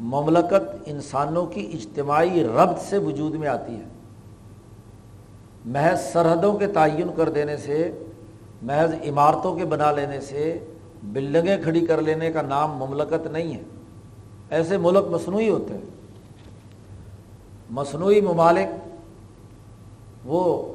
مملکت 0.00 0.76
انسانوں 0.86 1.46
کی 1.46 1.70
اجتماعی 1.74 2.44
ربط 2.44 2.80
سے 2.80 2.98
وجود 2.98 3.34
میں 3.34 3.48
آتی 3.48 3.74
ہے۔ 3.76 3.84
محض 5.64 6.00
سرحدوں 6.12 6.58
کے 6.58 6.66
تعین 6.66 7.06
کر 7.16 7.28
دینے 7.28 7.56
سے، 7.56 7.92
محض 8.62 8.94
عمارتوں 9.08 9.54
کے 9.56 9.64
بنا 9.64 9.92
لینے 9.92 10.20
سے 10.20 10.58
بلڈنگیں 11.04 11.62
کھڑی 11.62 11.86
کر 11.86 12.02
لینے 12.02 12.32
کا 12.32 12.42
نام 12.42 12.70
مملکت 12.70 13.26
نہیں 13.26 13.54
ہے۔ 13.54 13.62
ایسے 14.50 14.78
ملک 14.78 15.04
مصنوعی 15.10 15.50
ہوتے 15.50 15.74
ہیں۔ 15.74 15.80
مصنوعی 17.70 18.20
ممالک 18.20 18.68
وہ 20.24 20.72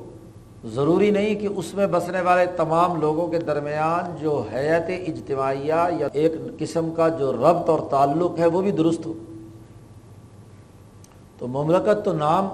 ضروری 0.65 1.11
نہیں 1.11 1.35
کہ 1.35 1.47
اس 1.47 1.73
میں 1.73 1.87
بسنے 1.87 2.21
والے 2.21 2.45
تمام 2.45 3.01
لوگوں 3.01 3.27
کے 3.27 3.39
درمیان 3.39 4.15
جو 4.21 4.43
حیات 4.53 4.89
اجتماعیہ 5.07 5.73
یا 5.99 6.07
ایک 6.13 6.31
قسم 6.59 6.91
کا 6.95 7.09
جو 7.09 7.33
ربط 7.33 7.69
اور 7.69 7.79
تعلق 7.89 8.39
ہے 8.39 8.45
وہ 8.45 8.61
بھی 8.61 8.71
درست 8.71 9.05
ہو۔ 9.05 9.13
تو 11.37 11.47
مملکت 11.47 12.05
تو 12.05 12.13
نام 12.13 12.47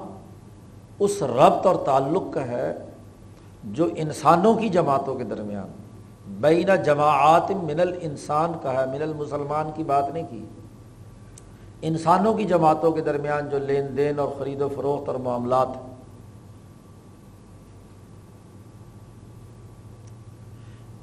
اس 0.99 1.23
ربط 1.23 1.65
اور 1.65 1.75
تعلق 1.75 2.33
کا 2.33 2.47
ہے 2.47 2.77
جو 3.63 3.87
انسانوں 3.95 4.53
کی 4.53 4.69
جماعتوں 4.69 5.15
کے 5.15 5.23
درمیان۔ 5.23 5.84
بین 6.39 6.69
جماعت 6.85 7.51
من 7.51 7.79
الانسان 7.79 8.51
کا 8.61 8.73
ہے، 8.73 8.85
من 8.85 9.01
المسلمان 9.01 9.69
کی 9.75 9.83
بات 9.83 10.13
نہیں 10.13 10.23
کی۔ 10.29 10.45
انسانوں 11.81 12.33
کی 12.33 12.43
جماعتوں 12.43 12.91
کے 12.91 13.01
درمیان 13.01 13.49
جو 13.49 13.59
لین 13.59 13.97
دین 13.97 14.19
اور 14.19 14.27
خرید 14.37 14.61
و 14.61 14.69
فروخت 14.69 15.09
اور 15.09 15.15
معاملات 15.15 15.67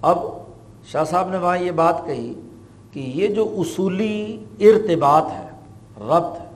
اب 0.02 0.18
شاہ 0.86 1.04
صاحب 1.04 1.28
نے 1.28 1.38
وہاں 1.38 1.58
یہ 1.58 1.70
بات 1.70 2.04
کہی 2.06 2.32
کہ 2.92 3.00
یہ 3.00 3.28
جو 3.28 3.54
اصولی 3.58 4.44
ارتباط 4.60 5.24
ہے، 5.30 5.46
ربط 6.00 6.40
ہے، 6.40 6.46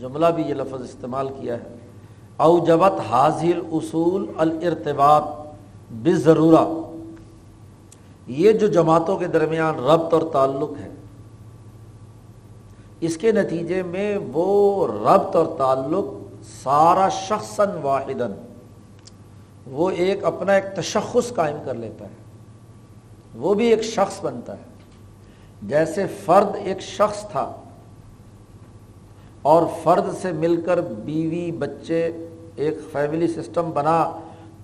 جملہ 0.00 0.26
بھی 0.26 0.42
یہ 0.42 0.54
لفظ 0.54 0.82
استعمال 0.82 1.28
کیا 1.40 1.54
ہے۔ 1.54 1.76
اوجبت 2.36 3.00
حاضل 3.10 3.60
اصول 3.72 4.26
الرتباط 4.36 5.24
بے 5.90 6.14
ضرورہ 6.14 6.64
یہ 8.30 8.52
جو 8.52 8.66
جماعتوں 8.68 9.16
کے 9.18 9.26
درمیان 9.28 9.78
ربط 9.80 10.14
اور 10.14 10.22
تعلق 10.32 10.78
ہے، 10.80 10.88
اس 13.00 13.16
کے 13.16 13.32
نتیجے 13.32 13.82
میں 13.82 14.16
وہ 14.32 14.86
ربط 14.86 15.36
اور 15.36 15.46
تعلق 15.58 16.12
سارا 16.52 17.08
شخصاً 17.18 17.70
واحدن 17.82 18.32
وہ 19.66 19.90
ایک 20.04 20.24
اپنا 20.24 20.52
ایک 20.52 20.64
تشخص 20.76 21.32
قائم 21.34 21.56
کر 21.64 21.74
لیتا 21.74 22.04
ہے، 22.04 22.18
وہ 23.34 23.54
بھی 23.54 23.66
ایک 23.66 23.82
شخص 23.84 24.20
بنتا 24.22 24.56
ہے۔ 24.56 25.66
جیسے 25.68 26.06
فرد 26.24 26.56
ایک 26.56 26.80
شخص 26.82 27.24
تھا، 27.30 27.50
اور 29.42 29.62
فرد 29.82 30.12
سے 30.22 30.32
مل 30.32 30.60
کر 30.66 30.80
بیوی، 31.04 31.50
بچے 31.58 32.10
ایک 32.56 32.78
فیملی 32.92 33.28
سسٹم 33.28 33.70
بنا، 33.70 34.00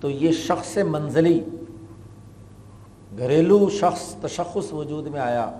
تو 0.01 0.09
یہ 0.09 0.31
شخص 0.37 0.77
منزلی 0.87 1.39
گھریلو 3.17 3.69
شخص 3.69 4.15
تشخص 4.21 4.73
وجود 4.73 5.07
میں 5.07 5.19
آیا، 5.19 5.51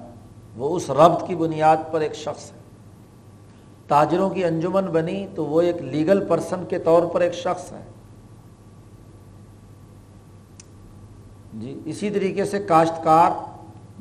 وہ 0.58 0.76
اس 0.76 0.90
ربط 0.90 1.28
کی 1.28 1.36
بنیاد 1.36 1.78
پر 1.92 2.02
ایک 2.02 2.16
شخص 2.16 2.52
ہے۔ 2.52 2.58
تاجروں 3.88 4.30
کی 4.30 4.44
انجمن 4.44 4.86
بنی 4.86 5.28
تو 5.36 5.46
وہ 5.46 5.62
ایک 5.62 5.82
لیگل 5.82 6.26
پرسن 6.28 6.64
کے 6.70 6.80
طور 6.80 7.04
پر 7.04 7.22
ایک 7.22 7.34
شخص 7.34 7.72
ہے۔ 7.72 7.84
جی 11.54 11.80
اسی 11.86 12.10
طریقے 12.10 12.46
سے 12.46 12.60
کاشتکار، 12.60 13.32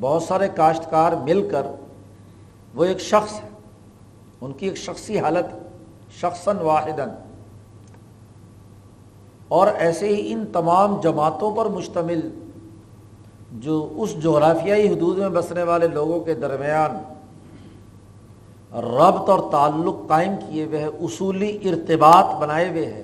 بہت 0.01 0.23
سارے 0.23 0.49
کاشتکار 0.49 1.13
مل 1.13 1.49
کر 1.51 1.67
وہ 2.75 2.85
ایک 2.85 3.01
شخص 3.01 3.33
ہے۔ 3.33 3.49
ان 4.41 4.53
کی 4.53 4.67
ایک 4.67 4.77
شخصی 4.77 5.21
حالت، 5.21 5.47
شخصاً 6.13 6.57
واحد 6.57 7.01
اور 9.49 9.67
ایسے 9.67 10.09
ہی 10.09 10.33
ان 10.33 10.45
تمام 10.53 11.01
جماعتوں 11.01 11.57
پر 11.57 11.67
مشتمل 11.67 12.31
جو 13.53 13.93
اس 13.97 14.23
جغرافیائی 14.23 14.89
حدود 14.89 15.19
میں 15.19 15.29
بسنے 15.29 15.63
والے 15.63 15.89
لوگوں 15.89 16.21
کے 16.21 16.35
درمیان 16.35 16.97
ربط 18.73 19.29
اور 19.29 19.53
تعلق 19.53 20.09
قائم 20.09 20.33
کیے 20.49 20.65
ہوئے 20.65 20.79
ہیں، 20.79 20.89
اصولی 21.01 21.59
ارتباط 21.65 22.41
بنائے 22.41 22.69
ہوئے 22.69 22.87
ہیں۔ 22.87 23.03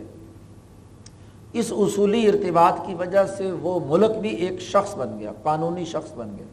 اس 1.53 1.73
اصولی 1.77 2.29
ارتباط 2.29 2.87
کی 2.87 2.95
وجہ 2.95 3.25
سے 3.25 3.53
وہ 3.53 3.81
ملک 3.87 4.11
بھی 4.11 4.29
ایک 4.29 4.61
شخص 4.61 4.97
بن 4.97 5.19
گیا، 5.19 5.33
قانونی 5.43 5.85
شخص 5.85 6.13
بن 6.15 6.37
گیا۔ 6.39 6.47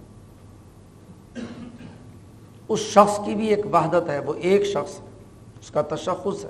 اس 2.68 2.80
شخص 2.80 3.20
کی 3.26 3.36
بھی 3.36 3.48
ایک 3.48 3.66
وحدت 3.74 4.10
ہے، 4.10 4.20
وہ 4.20 4.34
ایک 4.38 4.66
شخص 4.66 5.00
ہے، 5.00 5.06
اس 5.62 5.72
کا 5.72 5.82
تشخص 5.82 6.46
ہے۔ 6.46 6.50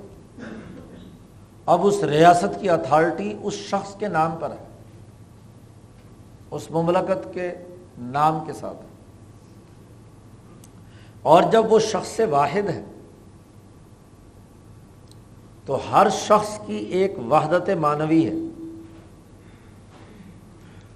اب 1.66 1.86
اس 1.86 2.02
ریاست 2.02 2.60
کی 2.60 2.70
اتھارٹی 2.70 3.34
اس 3.42 3.54
شخص 3.54 3.94
کے 3.94 4.08
نام 4.08 4.30
پر 4.40 4.50
ہے۔ 4.50 4.69
اس 6.50 6.70
مملکت 6.70 7.34
کے 7.34 7.52
نام 7.98 8.44
کے 8.46 8.52
ساتھ۔ 8.52 8.76
اور 11.22 11.42
جب 11.42 11.72
وہ 11.72 11.78
شخص 11.78 12.20
واحد 12.30 12.68
ہے، 12.68 12.84
تو 15.66 15.78
ہر 15.92 16.08
شخص 16.08 16.60
کی 16.66 16.76
ایک 16.76 17.14
وحدت 17.30 17.70
معنوی 17.80 18.26
ہے۔ 18.26 18.32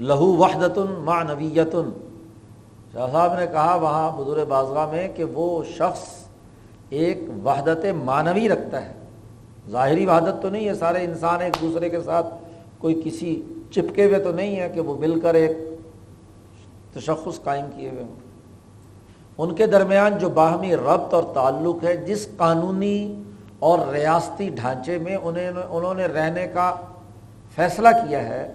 لہو 0.00 0.36
وحدت 0.36 0.78
معنویتن۔ 0.78 1.90
شاہ 2.92 3.08
صاحب 3.12 3.38
نے 3.38 3.46
کہا 3.46 3.74
وہاں 3.74 4.12
بزرگ 4.16 4.46
بازگاہ 4.48 4.90
میں 4.90 5.08
کہ 5.16 5.24
وہ 5.24 5.64
شخص 5.64 6.24
ایک 6.88 7.18
وحدت 7.44 7.86
معنوی 8.04 8.48
رکھتا 8.48 8.82
ہے۔ 8.84 8.92
ظاہری 9.70 10.06
وحدت 10.06 10.42
تو 10.42 10.48
نہیں 10.48 10.68
ہے، 10.68 10.74
سارے 10.74 11.04
انسان 11.04 11.40
ایک 11.40 11.60
دوسرے 11.60 11.88
کے 11.88 12.02
ساتھ 12.02 12.26
کوئی 12.78 13.02
کسی 13.04 13.42
چپکے 13.74 14.04
ہوئے 14.04 14.18
تو 14.18 14.32
نہیں 14.32 14.60
ہے 14.60 14.68
کہ 14.68 14.80
وہ 14.80 14.98
مل 14.98 15.20
کر 15.20 15.34
ایک 15.34 15.50
تشخص 16.92 17.42
قائم 17.42 17.64
کیے 17.76 17.90
ہوئے 17.90 18.02
ہوں۔ 18.02 18.14
ان 19.38 19.54
کے 19.54 19.66
درمیان 19.66 20.18
جو 20.18 20.28
باہمی 20.28 20.76
ربط 20.76 21.14
اور 21.14 21.22
تعلق 21.34 21.84
ہے، 21.84 21.96
جس 21.96 22.28
قانونی 22.36 23.22
اور 23.58 23.78
ریاستی 23.92 24.48
ڈھانچے 24.48 24.98
میں 24.98 25.16
انہیں 25.16 25.50
انہوں 25.70 25.94
نے 25.94 26.06
رہنے 26.06 26.46
کا 26.46 26.76
فیصلہ 27.54 27.88
کیا 27.88 28.28
ہے، 28.28 28.52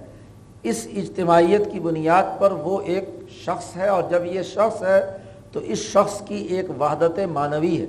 اس 0.63 0.88
اجتماعیت 0.97 1.71
کی 1.71 1.79
بنیاد 1.79 2.23
پر 2.39 2.51
وہ 2.51 2.81
ایک 2.81 3.09
شخص 3.29 3.77
ہے۔ 3.77 3.88
اور 3.88 4.03
جب 4.09 4.25
یہ 4.25 4.41
شخص 4.41 4.81
ہے، 4.81 5.17
تو 5.51 5.59
اس 5.59 5.77
شخص 5.77 6.21
کی 6.21 6.35
ایک 6.35 6.81
وحدت 6.81 7.19
معنوی 7.33 7.81
ہے۔ 7.81 7.85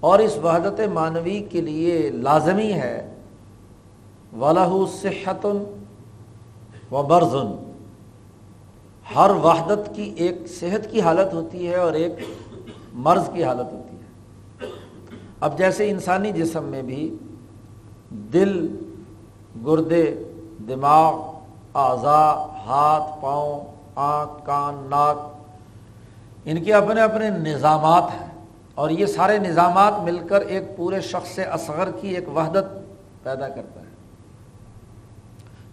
اور 0.00 0.18
اس 0.18 0.38
وحدت 0.42 0.80
معنوی 0.92 1.40
کے 1.40 1.60
لیے 1.60 2.08
لازمی 2.08 2.72
ہے 2.72 3.14
ولہ 4.40 4.86
صحت 5.02 5.46
و 6.92 7.02
برزن 7.02 7.72
ہر 9.16 9.30
وحدت 9.30 9.90
کی 9.94 10.12
ایک 10.16 10.34
صحت 10.46 10.90
کی 10.90 11.00
حالت 11.00 11.34
ہوتی 11.34 11.68
ہے 11.68 11.76
اور 11.76 11.92
ایک 11.92 12.12
مرض 12.92 13.30
کی 13.32 13.44
حالت 13.44 13.72
ہوتی 13.72 13.96
ہے۔ 13.96 13.98
اب 15.40 15.58
جیسے 15.58 15.90
انسانی 15.90 16.32
جسم 16.32 16.64
میں 16.64 16.82
بھی 16.82 17.16
دل، 18.10 18.76
گردے، 19.66 20.22
دماغ، 20.68 21.14
اعضاء، 21.74 22.34
ہاتھ، 22.66 23.22
پاؤں، 23.22 23.60
آنکھ، 23.94 24.46
کان، 24.46 24.86
ناک، 24.90 25.16
ان 26.44 26.64
کے 26.64 26.74
اپنے 26.74 27.00
اپنے 27.00 27.30
نظامات 27.30 28.04
ہیں۔ 28.20 28.28
اور 28.74 28.90
یہ 28.90 29.06
سارے 29.06 29.38
نظامات 29.38 29.92
مل 30.02 30.18
کر 30.28 30.40
ایک 30.40 30.76
پورے 30.76 31.00
شخص 31.00 31.38
اصغر 31.52 31.90
کی 32.00 32.08
ایک 32.08 32.28
وحدت 32.36 32.64
پیدا 33.22 33.48
کرتا 33.48 33.80
ہے۔ 33.80 33.87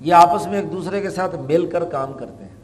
یہ 0.02 0.14
آپس 0.14 0.48
میں 0.48 0.62
ایک 0.62 0.72
دوسرے 0.72 1.02
کے 1.02 1.10
ساتھ 1.10 1.36
مل 1.36 1.66
کر 1.66 1.86
کام 1.86 2.14
کرتے 2.14 2.44
ہیں۔ 2.44 2.56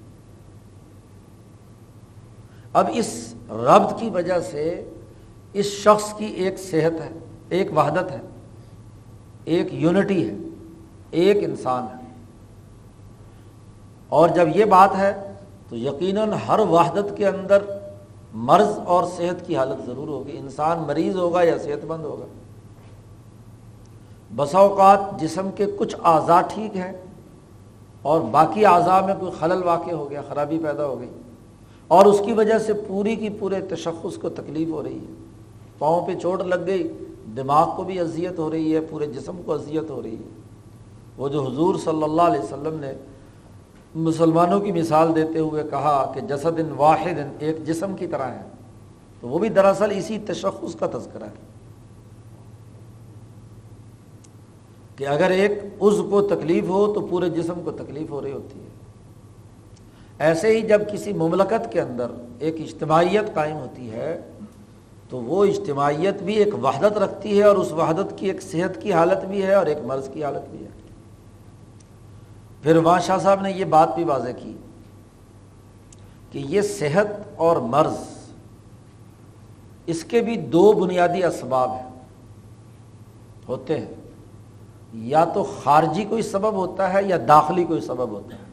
اب 2.73 2.89
اس 2.93 3.33
ربط 3.49 3.99
کی 3.99 4.09
وجہ 4.09 4.39
سے 4.39 4.89
اس 5.53 5.65
شخص 5.65 6.13
کی 6.13 6.25
ایک 6.25 6.59
صحت 6.59 7.01
ہے، 7.01 7.19
ایک 7.49 7.77
وحدت 7.77 8.11
ہے، 8.11 8.21
ایک 9.45 9.73
یونٹی 9.73 10.29
ہے، 10.29 10.35
ایک 11.11 11.37
انسان 11.43 11.83
ہے۔ 11.83 12.01
اور 14.09 14.29
جب 14.29 14.47
یہ 14.55 14.65
بات 14.65 14.95
ہے 14.97 15.33
تو 15.69 15.75
یقیناً 15.75 16.29
ہر 16.47 16.59
وحدت 16.59 17.17
کے 17.17 17.27
اندر 17.27 17.63
مرض 18.33 18.79
اور 18.85 19.03
صحت 19.17 19.47
کی 19.47 19.57
حالت 19.57 19.85
ضرور 19.85 20.07
ہوگی۔ 20.07 20.37
انسان 20.37 20.83
مریض 20.87 21.15
ہوگا 21.15 21.43
یا 21.43 21.57
صحت 21.57 21.85
مند 21.85 22.03
ہوگا۔ 22.03 22.25
بسا 24.35 24.59
اوقات 24.59 24.99
جسم 25.19 25.49
کے 25.55 25.65
کچھ 25.77 25.95
اعضاء 26.03 26.41
ٹھیک 26.41 26.77
ہیں 26.77 26.91
اور 28.01 28.21
باقی 28.21 28.65
اعضاء 28.65 29.05
میں 29.05 29.13
کوئی 29.19 29.31
خلل 29.39 29.63
واقع 29.63 29.91
ہو 29.91 30.09
گیا، 30.09 30.21
خرابی 30.27 30.59
پیدا 30.63 30.85
ہو 30.85 30.99
گئی۔ 30.99 31.09
اور 31.87 32.05
اس 32.05 32.21
کی 32.25 32.33
وجہ 32.33 32.57
سے 32.57 32.73
پوری 32.73 33.15
کی 33.15 33.29
پورے 33.29 33.61
تشخص 33.61 34.17
کو 34.17 34.29
تکلیف 34.29 34.67
ہو 34.67 34.83
رہی 34.83 34.97
ہے۔ 34.97 35.13
پاؤں 35.77 36.05
پہ 36.05 36.15
چوٹ 36.21 36.41
لگ 36.41 36.55
گئی، 36.65 36.93
دماغ 37.35 37.75
کو 37.75 37.83
بھی 37.83 37.99
اذیت 37.99 38.39
ہو 38.39 38.51
رہی 38.51 38.75
ہے، 38.75 38.81
پورے 38.81 39.07
جسم 39.07 39.41
کو 39.45 39.53
اذیت 39.53 39.89
ہو 39.89 40.01
رہی 40.01 40.15
ہے۔ 40.15 40.29
وہ 41.17 41.29
جو 41.29 41.43
حضور 41.43 41.75
صلی 41.75 42.03
اللہ 42.03 42.21
علیہ 42.21 42.41
وسلم 42.41 42.79
نے 42.79 42.93
مسلمانوں 43.95 44.59
کی 44.59 44.71
مثال 44.71 45.15
دیتے 45.15 45.39
ہوئے 45.39 45.63
کہا 45.69 46.11
کہ 46.15 46.21
جسد 46.21 46.59
واحد 46.77 47.19
ایک 47.39 47.65
جسم 47.65 47.95
کی 47.95 48.07
طرح 48.07 48.31
ہے، 48.31 48.41
تو 49.21 49.27
وہ 49.27 49.39
بھی 49.39 49.49
دراصل 49.49 49.91
اسی 49.91 50.19
تشخص 50.19 50.75
کا 50.75 50.87
تذکرہ 50.87 51.23
ہے۔ 51.23 51.50
کہ 54.95 55.07
اگر 55.07 55.29
ایک 55.29 55.51
عز 55.81 56.01
کو 56.09 56.21
تکلیف 56.21 56.63
ہو 56.63 56.93
تو 56.93 57.07
پورے 57.07 57.29
جسم 57.29 57.61
کو 57.63 57.71
تکلیف 57.71 58.09
ہو 58.09 58.21
رہی 58.21 58.31
ہوتی 58.31 58.59
ہے۔ 58.59 58.69
ایسے 60.19 60.47
ہی 60.47 60.61
جب 60.61 60.81
کسی 60.91 61.13
مملکت 61.13 61.71
کے 61.71 61.81
اندر 61.81 62.11
ایک 62.39 62.55
اجتماعیت 62.59 63.33
قائم 63.33 63.57
ہوتی 63.57 63.91
ہے، 63.91 64.21
تو 65.09 65.17
وہ 65.17 65.45
اجتماعیت 65.45 66.23
بھی 66.23 66.33
ایک 66.33 66.53
وحدت 66.63 66.97
رکھتی 66.97 67.37
ہے 67.37 67.43
اور 67.43 67.55
اس 67.55 67.71
وحدت 67.71 68.17
کی 68.17 68.25
ایک 68.25 68.41
صحت 68.41 68.81
کی 68.81 68.93
حالت 68.93 69.25
بھی 69.25 69.43
ہے 69.43 69.53
اور 69.53 69.65
ایک 69.65 69.77
مرض 69.85 70.09
کی 70.13 70.23
حالت 70.23 70.49
بھی 70.49 70.63
ہے۔ 70.63 70.69
پھر 72.63 72.75
وہاں 72.75 72.99
شاہ 72.99 73.17
صاحب 73.17 73.41
نے 73.41 73.51
یہ 73.51 73.65
بات 73.65 73.95
بھی 73.95 74.03
واضح 74.03 74.29
کی 74.43 74.57
کہ 76.31 76.39
یہ 76.39 76.61
صحت 76.61 77.07
اور 77.35 77.57
مرض 77.57 77.97
اس 79.85 80.03
کے 80.03 80.21
بھی 80.21 80.37
دو 80.37 80.71
بنیادی 80.73 81.23
اسباب 81.23 81.69
ہیں، 81.71 81.89
ہوتے 83.47 83.79
ہیں۔ 83.79 84.00
یا 84.93 85.25
تو 85.25 85.43
خارجی 85.63 86.03
کوئی 86.03 86.21
سبب 86.21 86.53
ہوتا 86.53 86.93
ہے 86.93 87.03
یا 87.03 87.17
داخلی 87.27 87.63
کوئی 87.63 87.81
سبب 87.81 88.09
ہوتا 88.09 88.35
ہے؟ 88.35 88.49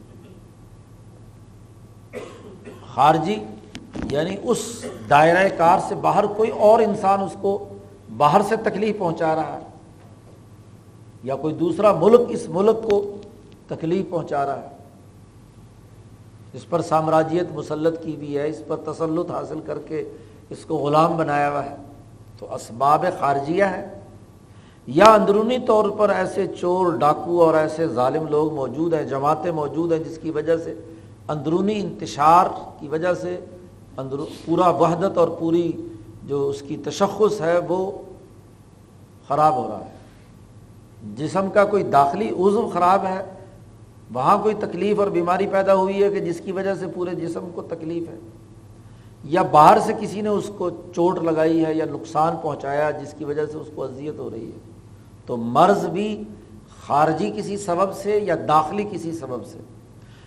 خارجی 2.93 3.43
یعنی 4.11 4.35
اس 4.43 4.85
دائرۂ 5.09 5.57
کار 5.57 5.79
سے 5.87 5.95
باہر 5.95 6.25
کوئی 6.25 6.49
اور 6.49 6.79
انسان 6.79 7.19
اس 7.19 7.35
کو 7.41 7.69
باہر 8.17 8.41
سے 8.49 8.55
تکلیف 8.55 8.97
پہنچا 8.99 9.35
رہا 9.35 9.53
ہے، 9.53 9.59
یا 11.23 11.35
کوئی 11.35 11.53
دوسرا 11.55 11.91
ملک 11.93 12.21
اس 12.29 12.49
ملک 12.49 12.89
کو 12.89 13.17
تکلیف 13.67 14.09
پہنچا 14.09 14.45
رہا 14.45 14.61
ہے۔ 14.61 14.77
اس 16.53 16.69
پر 16.69 16.81
سامراجیت 16.81 17.51
مسلط 17.51 18.03
کی 18.03 18.15
بھی 18.19 18.37
ہے، 18.37 18.47
اس 18.47 18.61
پر 18.67 18.75
تسلط 18.75 19.31
حاصل 19.31 19.59
کر 19.65 19.79
کے 19.79 20.03
اس 20.49 20.65
کو 20.65 20.75
غلام 20.75 21.17
بنایا 21.17 21.49
ہوا 21.51 21.65
ہے۔ 21.65 21.75
تو 22.39 22.53
اسباب 22.55 23.05
خارجیہ 23.19 23.63
ہے 23.63 23.98
یا 24.87 25.05
اندرونی 25.05 25.57
طور 25.67 25.89
پر 25.89 26.09
ایسے 26.09 26.47
چور، 26.59 26.93
ڈاکو 26.93 27.43
اور 27.43 27.53
ایسے 27.53 27.87
ظالم 27.87 28.27
لوگ 28.27 28.53
موجود 28.53 28.93
ہیں، 28.93 29.03
جماعتیں 29.03 29.51
موجود 29.51 29.91
ہیں 29.91 29.99
جس 29.99 30.17
کی 30.17 30.31
وجہ 30.31 30.57
سے، 30.57 30.73
اندرونی 31.27 31.79
انتشار 31.79 32.45
کی 32.79 32.87
وجہ 32.87 33.13
سے 33.13 33.39
اندر 33.97 34.15
پورا 34.45 34.69
وحدت 34.69 35.17
اور 35.17 35.27
پوری 35.27 35.71
جو 36.23 36.47
اس 36.47 36.61
کی 36.61 36.77
تشخص 36.77 37.41
ہے 37.41 37.57
وہ 37.57 37.91
خراب 39.27 39.55
ہو 39.55 39.67
رہا 39.69 39.79
ہے۔ 39.79 39.97
جسم 41.15 41.49
کا 41.49 41.65
کوئی 41.65 41.83
داخلی 41.83 42.29
عضو 42.29 42.69
خراب 42.73 43.05
ہے، 43.05 43.23
وہاں 44.13 44.37
کوئی 44.43 44.55
تکلیف 44.55 44.99
اور 44.99 45.07
بیماری 45.07 45.47
پیدا 45.47 45.75
ہوئی 45.75 46.03
ہے 46.03 46.09
کہ 46.09 46.19
جس 46.19 46.41
کی 46.45 46.51
وجہ 46.51 46.75
سے 46.75 46.85
پورے 46.87 47.15
جسم 47.15 47.49
کو 47.55 47.61
تکلیف 47.61 48.09
ہے۔ 48.09 48.17
یا 49.23 49.41
باہر 49.41 49.79
سے 49.79 49.93
کسی 49.99 50.21
نے 50.21 50.29
اس 50.29 50.51
کو 50.57 50.69
چوٹ 50.69 51.23
لگائی 51.23 51.65
ہے 51.65 51.73
یا 51.73 51.85
نقصان 51.91 52.33
پہنچایا 52.41 52.91
جس 52.91 53.15
کی 53.17 53.25
وجہ 53.25 53.45
سے 53.45 53.57
اس 53.57 53.67
کو 53.75 53.83
اذیت 53.83 54.19
ہو 54.19 54.29
رہی 54.29 54.45
ہے۔ 54.45 54.68
تو 55.25 55.37
مرض 55.37 55.85
بھی 55.85 56.23
خارجی 56.81 57.33
کسی 57.37 57.57
سبب 57.57 57.93
سے 57.93 58.19
یا 58.23 58.35
داخلی 58.47 58.83
کسی 58.91 59.11
سبب 59.11 59.45
سے۔ 59.45 59.57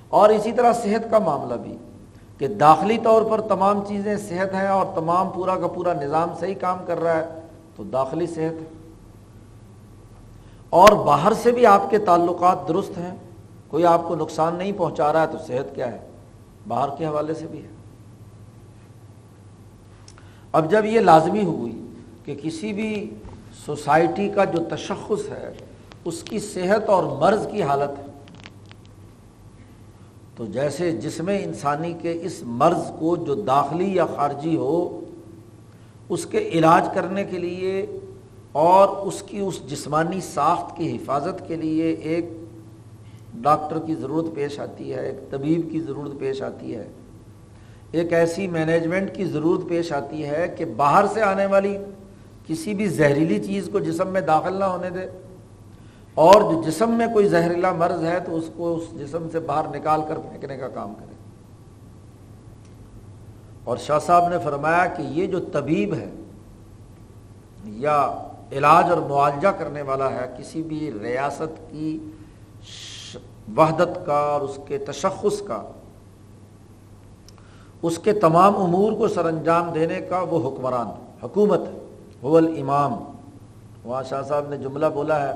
اور 0.08 0.28
اسی 0.28 0.52
طرح 0.52 0.72
صحت 0.72 1.10
کا 1.10 1.18
معاملہ 1.18 1.54
بھی، 1.54 1.76
کہ 2.38 2.48
داخلی 2.48 2.98
طور 2.98 3.22
پر 3.22 3.40
تمام 3.40 3.84
چیزیں 3.88 4.16
صحت 4.16 4.54
ہیں 4.54 4.66
اور 4.66 4.86
تمام 4.94 5.30
پورا 5.30 5.56
کا 5.56 5.66
پورا 5.66 5.92
نظام 5.92 6.28
صحیح 6.40 6.54
کام 6.54 6.78
کر 6.86 7.00
رہا 7.00 7.16
ہے، 7.16 7.40
تو 7.76 7.84
داخلی 7.84 8.26
صحت 8.26 8.60
ہے۔ 8.60 8.66
اور 10.70 10.88
باہر 10.88 11.32
سے 11.32 11.52
بھی 11.52 11.66
آپ 11.66 11.90
کے 11.90 11.98
تعلقات 11.98 12.68
درست 12.68 12.98
ہیں، 12.98 13.16
کوئی 13.68 13.86
آپ 13.86 14.00
کو 14.08 14.14
نقصان 14.14 14.54
نہیں 14.54 14.72
پہنچا 14.76 15.12
رہا 15.12 15.22
ہے 15.22 15.26
تو 15.26 15.38
صحت 15.46 15.74
کیا 15.74 15.92
ہے؟ 15.92 15.98
باہر 16.68 16.88
کے 16.98 17.06
حوالے 17.06 17.34
سے 17.34 17.46
بھی 17.46 17.62
ہے۔ 17.62 17.68
اب 20.52 20.70
جب 20.70 20.84
یہ 20.84 21.00
لازمی 21.00 21.44
ہوئی 21.44 21.86
کہ 22.24 22.34
کسی 22.34 22.72
بھی 22.72 23.14
سوسائٹی 23.66 24.28
کا 24.28 24.44
جو 24.44 24.64
تشخص 24.76 25.30
ہے، 25.30 25.52
اس 26.04 26.22
کی 26.22 26.38
صحت 26.38 26.88
اور 26.88 27.04
مرض 27.04 27.46
کی 27.50 27.62
حالت 27.62 27.98
ہے۔ 27.98 28.04
تو 30.36 30.46
جیسے 30.46 30.90
جسم 30.92 31.28
انسانی 31.28 31.94
کے 32.02 32.18
اس 32.22 32.42
مرض 32.42 32.90
کو 32.98 33.16
جو 33.16 33.34
داخلی 33.34 33.94
یا 33.94 34.06
خارجی 34.06 34.56
ہو، 34.56 35.00
اس 36.08 36.26
کے 36.26 36.38
علاج 36.38 36.88
کرنے 36.94 37.24
کے 37.24 37.38
لیے 37.38 37.86
اور 38.52 38.88
اس 38.88 39.22
کی 39.22 39.38
اس 39.38 39.60
جسمانی 39.66 40.20
ساخت 40.20 40.76
کی 40.76 40.96
حفاظت 40.96 41.48
کے 41.48 41.56
لیے 41.56 41.90
ایک 41.90 42.26
ڈاکٹر 43.34 43.78
کی 43.78 43.94
ضرورت 43.94 44.34
پیش 44.34 44.60
آتی 44.60 44.94
ہے، 44.94 45.06
ایک 45.06 45.30
طبیب 45.30 45.72
کی 45.72 45.80
ضرورت 45.80 46.18
پیش 46.18 46.42
آتی 46.42 46.74
ہے۔ 46.74 46.88
ایک 47.92 48.12
ایسی 48.12 48.46
مینجمنٹ 48.46 49.16
کی 49.16 49.24
ضرورت 49.24 49.68
پیش 49.68 49.92
آتی 49.92 50.24
ہے 50.24 50.54
کہ 50.58 50.64
باہر 50.64 51.04
سے 51.06 51.22
آنے 51.22 51.46
والی 51.46 51.78
کسی 52.46 52.74
بھی 52.74 52.88
زہریلی 52.88 53.44
چیز 53.44 53.68
کو 53.72 53.78
جسم 53.78 54.08
میں 54.08 54.20
داخل 54.20 54.54
نہ 54.54 54.64
ہونے 54.64 54.90
دے 54.90 55.06
اور 56.14 56.34
جو 56.34 56.62
جسم 56.66 56.90
میں 56.90 57.06
کوئی 57.12 57.28
زہریلا 57.28 57.72
مرض 57.72 58.04
ہے 58.04 58.20
تو 58.20 58.36
اس 58.36 58.50
کو 58.56 58.74
اس 58.76 59.00
جسم 59.00 59.26
سے 59.32 59.40
باہر 59.40 59.76
نکال 59.76 60.00
کر 60.08 60.18
پھینکنے 60.18 60.56
کا 60.56 60.68
کام 60.68 60.94
کرے۔ 60.94 61.12
اور 63.64 63.76
شاہ 63.76 63.98
صاحب 63.98 64.28
نے 64.28 64.36
فرمایا 64.44 64.86
کہ 64.86 65.02
یہ 65.02 65.26
جو 65.26 65.40
طبیب 65.40 65.94
ہے 65.94 66.10
یا 67.64 68.28
علاج 68.52 68.90
اور 68.90 68.98
معالجہ 68.98 69.48
کرنے 69.48 69.82
والا 69.82 70.10
ہے، 70.10 70.36
کسی 70.38 70.62
بھی 70.62 70.90
ریاست 71.02 71.70
کی 71.70 71.98
وحدت 73.56 74.06
کا 74.06 74.18
اور 74.18 74.40
اس 74.40 74.58
کے 74.68 74.78
تشخص 74.78 75.42
کا، 75.46 75.62
اس 77.82 77.98
کے 77.98 78.12
تمام 78.12 78.56
امور 78.56 78.92
کو 78.92 79.08
سر 79.08 79.24
انجام 79.24 79.72
دینے 79.72 80.00
کا 80.00 80.20
وہ 80.20 80.48
حکمران، 80.48 80.86
حکومت 81.22 81.60
ہے۔ 81.60 81.81
حول 82.22 82.60
امام۔ 82.60 82.92
وہاں 83.84 84.02
شاہ 84.02 84.22
صاحب 84.22 84.48
نے 84.48 84.56
جملہ 84.56 84.86
بولا 84.86 85.28
ہے 85.28 85.32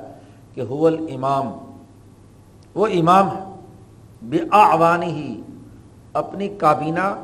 کہ 0.54 0.60
حول 0.60 1.06
امام۔ 1.14 1.52
وہ 2.74 2.86
امام 2.86 3.28
ہے۔ 3.36 3.42
بے 4.22 4.38
آوانی 4.50 5.06
ہی 5.06 5.42
اپنی 6.12 6.48
کابینہ 6.48 7.22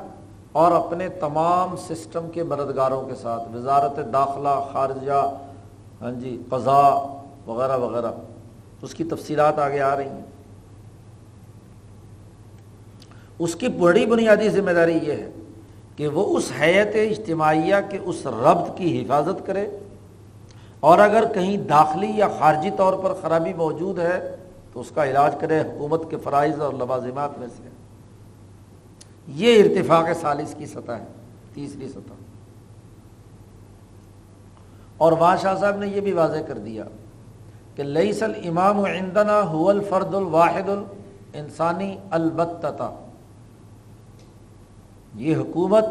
اور 0.53 0.73
اپنے 0.73 1.09
تمام 1.09 1.77
سسٹم 1.77 2.31
کے 2.33 2.43
مددگاروں 2.43 3.03
کے 3.03 3.15
ساتھ۔ 3.15 3.57
وزارت 3.57 4.13
داخلہ، 4.13 4.69
خارجہ 4.73 5.37
ہاں 6.03 6.11
جی 6.11 6.43
قضا 6.51 6.81
وغیرہ 7.47 7.77
وغیرہ۔ 7.77 8.13
اس 8.83 8.95
کی 8.95 9.05
تفصیلات 9.05 9.59
آگے 9.59 9.81
آ 9.81 9.97
رہی 9.97 10.09
ہیں۔ 10.09 10.23
اس 13.39 13.55
کی 13.55 13.69
بڑی 13.69 14.07
بنیادی 14.07 14.49
ذمہ 14.49 14.71
داری 14.71 14.99
یہ 15.03 15.13
ہے 15.13 15.31
کہ 15.97 16.09
وہ 16.09 16.37
اس 16.37 16.53
حیت 16.61 17.21
اجتماعیہ 17.21 17.75
کے 17.91 17.99
اس 17.99 18.27
ربط 18.27 18.79
کی 18.79 19.03
حفاظت 19.03 19.47
کرے 19.47 19.67
اور 20.81 20.99
اگر 20.99 21.25
کہیں 21.35 21.57
داخلی 21.57 22.13
یا 22.17 22.29
خارجی 22.39 22.71
طور 22.77 22.95
پر 23.03 23.15
خرابی 23.21 23.53
موجود 23.53 23.99
ہے 23.99 24.37
تو 24.73 24.81
اس 24.81 24.91
کا 24.95 25.05
علاج 25.05 25.35
کرے 25.41 25.61
حکومت 25.61 26.11
کے 26.11 26.17
فرائض 26.17 26.61
اور 26.61 26.73
لوازمات 26.73 27.39
میں 27.39 27.47
سے۔ 27.47 27.69
یہ 29.29 29.63
ارتفاق 29.63 30.07
سالس 30.21 30.55
کی 30.59 30.67
سطح 30.67 30.93
ہے، 30.93 31.05
تیسری 31.55 31.89
سطح۔ 31.89 32.13
اور 34.97 35.13
وہاں 35.13 35.37
شاہ 35.37 35.55
صاحب 35.57 35.77
نے 35.77 35.89
یہ 35.89 36.01
بھی 36.01 36.13
واضح 36.13 36.39
کر 36.47 36.59
دیا 36.59 36.85
کہ 37.77 37.83
لئیس 37.83 38.23
الامام 38.23 38.85
عندنا 38.85 39.43
هو 39.53 39.69
الفرد 39.71 40.15
الواحد 40.15 40.69
الانسانی 40.69 41.97
البتتا۔ 42.11 43.02
یہ 45.15 45.37
حکومت 45.37 45.85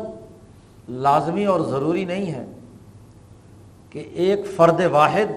لازمی 0.90 1.46
اور 1.46 1.60
ضروری 1.62 2.06
نہیں 2.06 2.32
ہے 2.32 2.46
کہ 3.90 4.04
ایک 4.14 4.40
فرد 4.56 4.82
واحد 4.92 5.32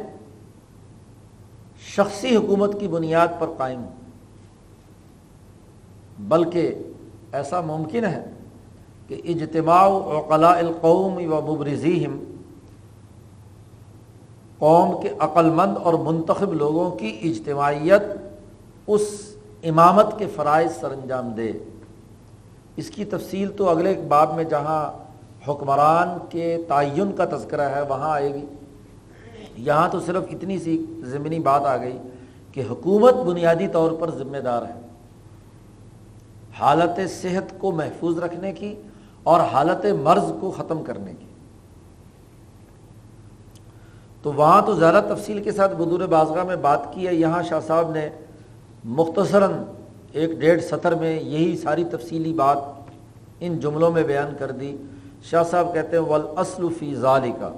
شخصی 1.80 2.36
حکومت 2.36 2.80
کی 2.80 2.88
بنیاد 2.88 3.28
پر 3.38 3.46
قائم 3.56 3.84
ہو، 3.84 3.90
بلکہ 6.18 6.74
ایسا 7.32 7.60
ممکن 7.60 8.04
ہے 8.04 8.22
کہ 9.08 9.20
اجتماع 9.24 9.80
اوقلاء 9.80 10.54
القوم 10.54 11.32
و 11.32 11.40
مبرزیم 11.40 12.18
قوم 14.58 15.00
کے 15.02 15.08
عقل 15.18 15.50
مند 15.50 15.76
اور 15.76 15.94
منتخب 15.94 16.52
لوگوں 16.52 16.90
کی 16.90 17.18
اجتماعیت 17.22 18.02
اس 18.86 19.36
امامت 19.62 20.18
کے 20.18 20.26
فرائض 20.34 20.70
سر 20.80 20.90
انجام 20.90 21.28
دے۔ 21.28 21.52
اس 22.76 22.90
کی 22.90 23.04
تفصیل 23.04 23.52
تو 23.56 23.68
اگلے 23.68 23.94
باب 24.08 24.36
میں 24.36 24.44
جہاں 24.44 25.04
حکمران 25.48 26.08
کے 26.28 26.58
تعین 26.68 27.12
کا 27.12 27.24
تذکرہ 27.24 27.68
ہے، 27.68 27.82
وہاں 27.82 28.10
آئے 28.10 28.34
گی۔ 28.34 28.46
یہاں 29.56 29.88
تو 29.88 30.00
صرف 30.00 30.22
اتنی 30.30 30.58
سی 30.58 30.86
ضمنی 30.98 31.38
بات 31.38 31.60
آ 31.64 31.76
گئی 31.76 31.98
کہ 32.52 32.62
حکومت 32.70 33.14
بنیادی 33.14 33.68
طور 33.68 33.92
پر 33.92 34.10
ذمہ 34.10 34.36
دار 34.36 34.62
ہے۔ 34.62 34.80
حالت 36.58 37.00
صحت 37.22 37.54
کو 37.58 37.72
محفوظ 37.72 38.18
رکھنے 38.18 38.52
کی 38.52 38.74
اور 39.22 39.40
حالت 39.40 39.86
مرض 40.02 40.32
کو 40.40 40.50
ختم 40.50 40.84
کرنے 40.84 41.12
کی۔ 41.18 41.26
تو 44.22 44.32
وہاں 44.32 44.62
تو 44.66 44.74
زیادہ 44.74 45.14
تفصیل 45.14 45.42
کے 45.42 45.52
ساتھ 45.52 45.74
بدور 45.74 46.00
بازگاہ 46.00 46.44
میں 46.44 46.56
بات 46.56 46.94
کی 46.94 47.06
ہے۔ 47.06 47.14
یہاں 47.14 47.42
شاہ 47.42 47.60
صاحب 47.60 47.90
نے 47.90 48.10
مختصراً 48.84 49.52
ایک 50.14 50.30
ڈیڑھ 50.38 50.60
سطر 50.62 50.94
میں 50.94 51.20
یہی 51.20 51.56
ساری 51.56 51.84
تفصیلی 51.84 52.32
بات 52.32 52.58
ان 53.40 53.58
جملوں 53.58 53.90
میں 53.90 54.02
بیان 54.02 54.34
کر 54.38 54.50
دی۔ 54.50 54.76
شاہ 55.30 55.42
صاحب 55.42 55.72
کہتے 55.74 55.96
ہیں 55.96 56.04
ول 56.04 56.68
فی 56.78 56.94
ظالی 56.94 57.32
کا 57.40 57.50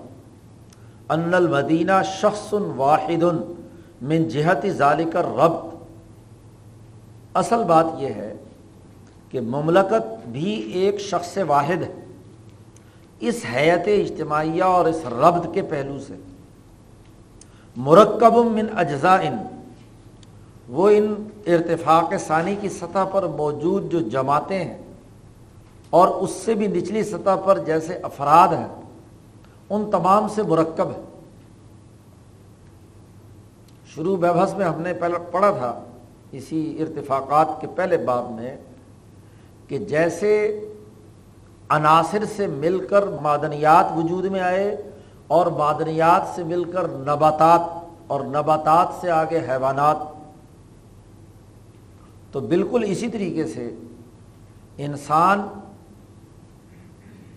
ان 1.09 1.35
المدینہ 1.35 2.03
شخص 2.21 2.55
واحد 2.77 3.23
من 4.03 4.29
جہت 4.29 4.67
ظالی 4.69 5.05
کا 5.05 5.23
ربط 5.23 5.75
اصل 7.35 7.65
بات 7.65 7.87
یہ 7.99 8.09
ہے 8.09 8.33
کہ 9.31 9.41
مملکت 9.41 10.29
بھی 10.29 10.53
ایک 10.81 11.01
شخص 11.01 11.39
واحد 11.47 11.83
ہے۔ 11.83 11.93
اس 13.21 13.45
حیت 13.55 13.89
اجتماعیہ 13.89 14.63
اور 14.63 14.85
اس 14.85 15.05
ربط 15.13 15.47
کے 15.55 15.63
پہلو 15.63 15.99
سے۔ 15.99 16.15
مرکب 17.77 18.37
من 18.37 18.67
اجزاء 18.77 19.19
وہ 20.69 20.89
ان 20.91 21.15
ارتفاق 21.47 22.15
ثانی 22.21 22.55
کی 22.61 22.69
سطح 22.69 23.05
پر 23.13 23.23
موجود 23.23 23.91
جو 23.93 24.01
جماعتیں 24.01 24.65
ہیں 24.65 24.79
اور 25.91 26.09
اس 26.09 26.31
سے 26.31 26.55
بھی 26.55 26.67
نچلی 26.67 27.03
سطح 27.05 27.37
پر 27.45 27.59
جیسے 27.59 27.99
افراد 28.03 28.49
ہیں، 28.49 28.67
ان 29.71 29.91
تمام 29.91 30.29
سے 30.29 30.43
مرکب 30.43 30.91
ہے 30.91 31.03
شروع 33.95 34.17
بحث 34.17 34.55
میں 34.55 34.67
ہم 34.67 34.81
نے 34.83 34.93
پہلے 34.93 35.19
پڑھا 35.31 35.51
تھا 35.51 35.73
اسی 36.33 36.77
ارتفاقات 36.81 37.61
کے 37.61 37.67
پہلے 37.75 37.97
باب 37.97 38.31
میں 38.31 38.57
کہ 39.69 39.79
جیسے 39.79 40.61
عناصر 41.69 42.25
سے 42.37 42.47
مل 42.47 42.87
کر 42.87 43.07
معدنیات 43.23 43.97
وجود 43.97 44.25
میں 44.25 44.41
آئے 44.41 44.77
اور 45.27 45.47
معدنیات 45.47 46.23
سے 46.35 46.45
مل 46.45 46.65
کر 46.65 46.89
نباتات 46.89 47.61
اور 48.07 48.21
نباتات 48.21 48.89
سے 49.01 49.11
آگے 49.11 49.39
حیوانات 49.49 49.97
تو 52.37 52.41
بالکل 52.41 52.85
اسی 52.87 53.09
طریقے 53.09 53.47
سے 53.47 53.75
انسان 54.79 55.43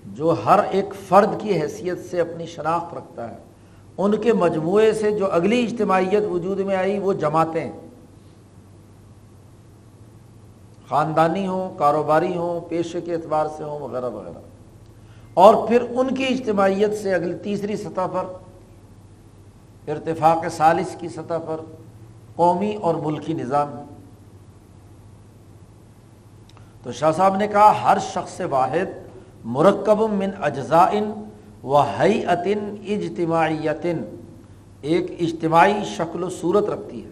جو 0.06 0.36
ہر 0.46 0.60
ایک 0.72 0.86
فرد 1.08 1.42
کی 1.42 1.62
حیثیت 1.62 1.98
سے 2.12 2.22
اپنی 2.22 2.46
شناخت 2.46 2.94
رکھتا 2.94 3.32
ہے، 3.32 3.38
ان 3.98 4.16
کے 4.16 4.34
مجموعے 4.34 4.94
سے 4.94 5.12
جو 5.12 5.32
اگلی 5.32 5.64
اجتماعیت 5.64 6.24
وجود 6.32 6.60
میں 6.60 6.76
آئی 6.76 7.00
وہ 7.00 7.14
جماعتیں۔ 7.14 7.72
خاندانی 10.90 11.48
ہوں، 11.48 11.78
کاروباری 11.78 12.36
ہوں، 12.36 12.70
پیشے 12.70 13.02
کے 13.02 13.14
اعتبار 13.14 13.46
سے 13.58 13.64
ہوں، 13.64 13.80
وغیرہ 13.80 14.10
وغیرہ۔ 14.10 14.40
اور 15.34 15.68
پھر 15.68 15.82
ان 15.90 16.16
کی 16.16 16.26
اجتماعیت 16.26 16.94
سے 17.02 17.14
اگلی 17.14 17.38
تیسری 17.38 17.76
سطح 17.76 18.08
پر، 18.14 18.26
ارتفاق 19.88 20.50
سالس 20.52 20.96
کی 21.00 21.10
سطح 21.10 21.38
پر 21.46 21.58
قومی 22.36 22.76
اور 22.76 22.96
ملکی 22.96 23.34
نظام۔ 23.34 23.89
تو 26.84 26.92
شاہ 26.92 27.12
صاحب 27.12 27.36
نے 27.36 27.48
کہا، 27.48 27.72
ہر 27.84 27.98
شخص 28.14 28.40
واحد، 28.50 28.98
مرکب 29.46 30.02
من 30.12 30.30
اجزائن 30.42 31.12
و 31.64 31.78
حیعتن 31.78 32.76
اجتماعیتن، 32.88 34.02
ایک 34.82 35.12
اجتماعی 35.20 35.84
شکل 35.86 36.24
و 36.24 36.30
صورت 36.30 36.70
رکھتی 36.70 37.04
ہے۔ 37.04 37.10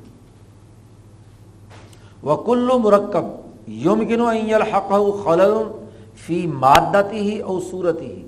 وہ 2.23 2.35
کلو 2.45 2.77
مرکب 2.79 3.25
یمکن 3.85 4.21
الحق 4.21 4.91
خلل 5.23 5.53
فی 6.25 6.45
مادتی 6.47 7.19
ہی 7.19 7.39
اور 7.39 7.59
صورت 7.71 8.01
ہی 8.01 8.27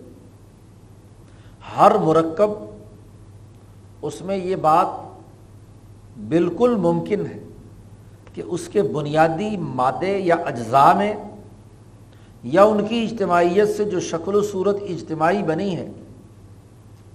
ہر 1.78 1.97
مرکب، 1.97 2.52
اس 4.02 4.21
میں 4.21 4.38
یہ 4.38 4.56
بات 4.56 4.88
بالکل 6.30 6.75
ممکن 6.75 7.25
ہے 7.25 7.39
کہ 8.34 8.41
اس 8.45 8.67
کے 8.67 8.82
بنیادی 8.84 9.56
مادے 9.58 10.17
یا 10.17 10.36
اجزاء 10.45 10.93
میں 10.93 11.13
یا 12.43 12.63
ان 12.63 12.86
کی 12.88 13.10
اجتماعیت 13.12 13.78
سے 13.78 13.84
جو 13.84 13.99
شکل 13.99 14.36
و 14.36 14.41
صورت 14.41 14.75
اجتماعی 14.89 15.43
بنی 15.43 15.78
ہے، 15.78 15.89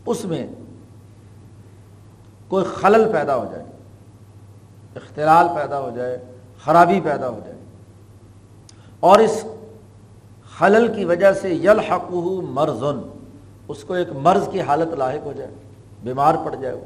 اس 0.06 0.24
میں 0.24 0.46
کوئی 2.48 2.64
خلل 2.64 3.12
پیدا 3.12 3.36
ہو 3.36 3.44
جائے، 3.50 3.64
اختلال 4.94 5.46
پیدا 5.54 5.80
ہو 5.80 5.90
جائے، 5.96 6.24
خرابی 6.64 7.00
پیدا 7.00 7.28
ہو 7.28 7.40
جائے۔ 7.44 7.58
اور 9.00 9.18
اس 9.18 9.44
خلل 10.58 10.94
کی 10.94 11.04
وجہ 11.04 11.32
سے 11.32 11.54
یل 11.54 11.80
مرزن 12.42 13.00
اس 13.68 13.84
کو 13.84 13.94
ایک 13.94 14.08
مرض 14.12 14.48
کی 14.52 14.60
حالت 14.60 14.94
لاحق 14.94 15.26
ہو 15.26 15.32
جائے، 15.36 15.50
بیمار 16.02 16.34
پڑ 16.44 16.54
جائے 16.60 16.74
وہ۔ 16.74 16.84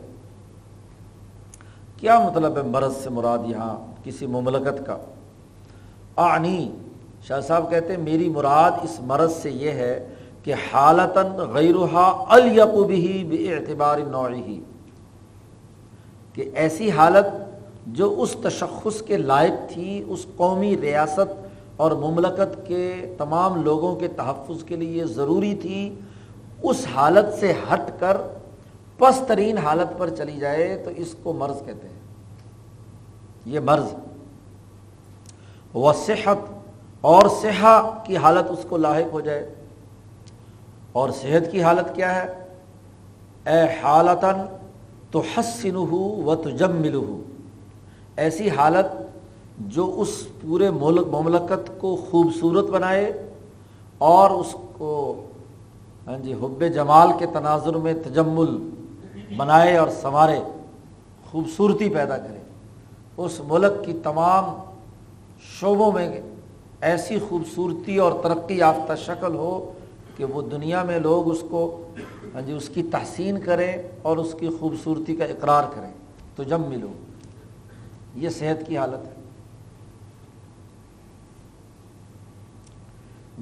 کیا 1.97 2.19
مطلب 2.19 2.57
ہے 2.57 2.63
مرض 2.63 2.97
سے 2.97 3.11
مراد 3.11 3.39
یہاں 3.47 3.79
کسی 4.05 4.27
مملکت 4.27 4.87
کا؟ 4.87 4.99
آنی 6.17 6.73
شاہ 7.23 7.41
صاحب 7.41 7.71
کہتے 7.71 7.95
ہیں، 7.95 8.03
میری 8.03 8.29
مراد 8.29 8.71
اس 8.83 9.01
مرض 9.01 9.33
سے 9.33 9.51
یہ 9.51 9.71
ہے 9.71 10.09
کہ 10.43 10.55
حالتاً 10.73 11.27
غیرہ 11.27 11.97
القبی 12.29 13.25
بے 13.25 13.55
اعتبار 13.55 13.99
نوعی۔ 13.99 14.61
کہ 16.33 16.51
ایسی 16.55 16.91
حالت 16.91 17.27
جو 17.87 18.15
اس 18.19 18.37
تشخص 18.43 19.03
کے 19.03 19.17
لائق 19.17 19.73
تھی، 19.73 20.05
اس 20.07 20.27
قومی 20.37 20.77
ریاست 20.81 21.47
اور 21.77 21.93
مملکت 21.93 22.67
کے 22.67 23.15
تمام 23.19 23.63
لوگوں 23.63 23.97
کے 23.97 24.09
تحفظ 24.09 24.65
کے 24.65 24.77
لیے 24.77 25.07
ضروری 25.07 25.55
تھی، 25.55 26.01
اس 26.63 26.87
حالت 26.95 27.41
سے 27.41 27.53
ہٹ 27.73 27.81
کر 28.01 28.17
پس 28.99 29.23
ترین 29.27 29.59
حالت 29.59 29.99
پر 29.99 30.11
چلی 30.11 30.37
جائے 30.39 30.83
تو 30.85 30.91
اس 30.97 31.15
کو 31.23 31.33
مرض 31.33 31.59
کہتے 31.67 31.89
ہیں۔ 31.89 32.01
یہ 33.47 33.61
مرض۔ 33.61 33.95
وہ 35.75 35.93
صحت 35.93 36.37
اور 37.01 37.23
صحا 37.43 37.99
کی 38.05 38.17
حالت 38.17 38.51
اس 38.51 38.67
کو 38.69 38.77
لاحق 38.77 39.13
ہو 39.13 39.21
جائے۔ 39.21 39.55
اور 40.93 41.11
صحت 41.11 41.53
کی 41.53 41.63
حالت 41.63 41.95
کیا 41.95 42.23
ہے؟ 42.23 42.33
اے 43.47 43.77
حالتاً 43.83 44.35
تو 45.11 45.23
حسن 45.37 45.75
ہو 45.75 46.23
و 46.25 46.35
تو 46.35 47.21
ایسی 48.17 48.51
حالت 48.51 48.87
جو 49.59 49.95
اس 49.97 50.29
پورے 50.41 50.71
ملک 50.71 51.07
مملکت 51.07 51.81
کو 51.81 51.97
خوبصورت 52.11 52.65
بنائے 52.71 53.31
اور 53.99 54.31
اس 54.31 54.55
کو 54.73 55.25
ہاں 56.07 56.19
جی 56.19 56.35
حب 56.35 56.65
جمال 56.75 57.09
کے 57.19 57.27
تناظر 57.27 57.75
میں 57.75 57.95
تجمل 57.95 58.71
بنائے 59.37 59.77
اور 59.77 59.89
سنوارے، 59.89 60.41
خوبصورتی 61.31 61.89
پیدا 61.89 62.19
کرے۔ 62.19 62.39
اس 63.17 63.41
ملک 63.49 63.85
کی 63.85 63.93
تمام 63.93 64.71
شعبوں 65.61 65.93
میں 65.93 66.21
ایسی 66.81 67.19
خوبصورتی 67.29 67.97
اور 67.97 68.13
ترقی 68.23 68.59
یافتہ 68.59 68.93
شکل 68.95 69.35
ہو 69.35 69.73
کہ 70.17 70.25
وہ 70.25 70.43
دنیا 70.43 70.83
میں 70.83 70.99
لوگ 70.99 71.31
اس 71.31 71.45
کو 71.51 71.89
ہاں 72.35 72.43
جی 72.43 72.53
اس 72.53 72.69
کی 72.69 72.83
تحسین 72.83 73.39
کریں 73.39 73.83
اور 74.03 74.17
اس 74.17 74.35
کی 74.39 74.49
خوبصورتی 74.61 75.17
کا 75.17 75.25
اقرار 75.25 75.65
کریں۔ 75.75 75.93
تو 76.37 76.43
جب 76.43 76.61
ملو، 76.61 76.89
یہ 78.15 78.29
صحت 78.29 78.67
کی 78.67 78.79
حالت 78.79 79.07
ہے۔ 79.07 79.13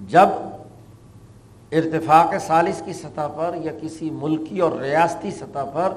جب 0.09 0.29
ارتفاق 1.73 2.35
سالس 2.41 2.83
کی 2.85 2.93
سطح 2.93 3.27
پر 3.37 3.55
یا 3.63 3.73
کسی 3.83 4.11
ملکی 4.11 4.61
اور 4.61 4.73
ریاستی 4.73 5.31
سطح 5.31 5.65
پر 5.75 5.93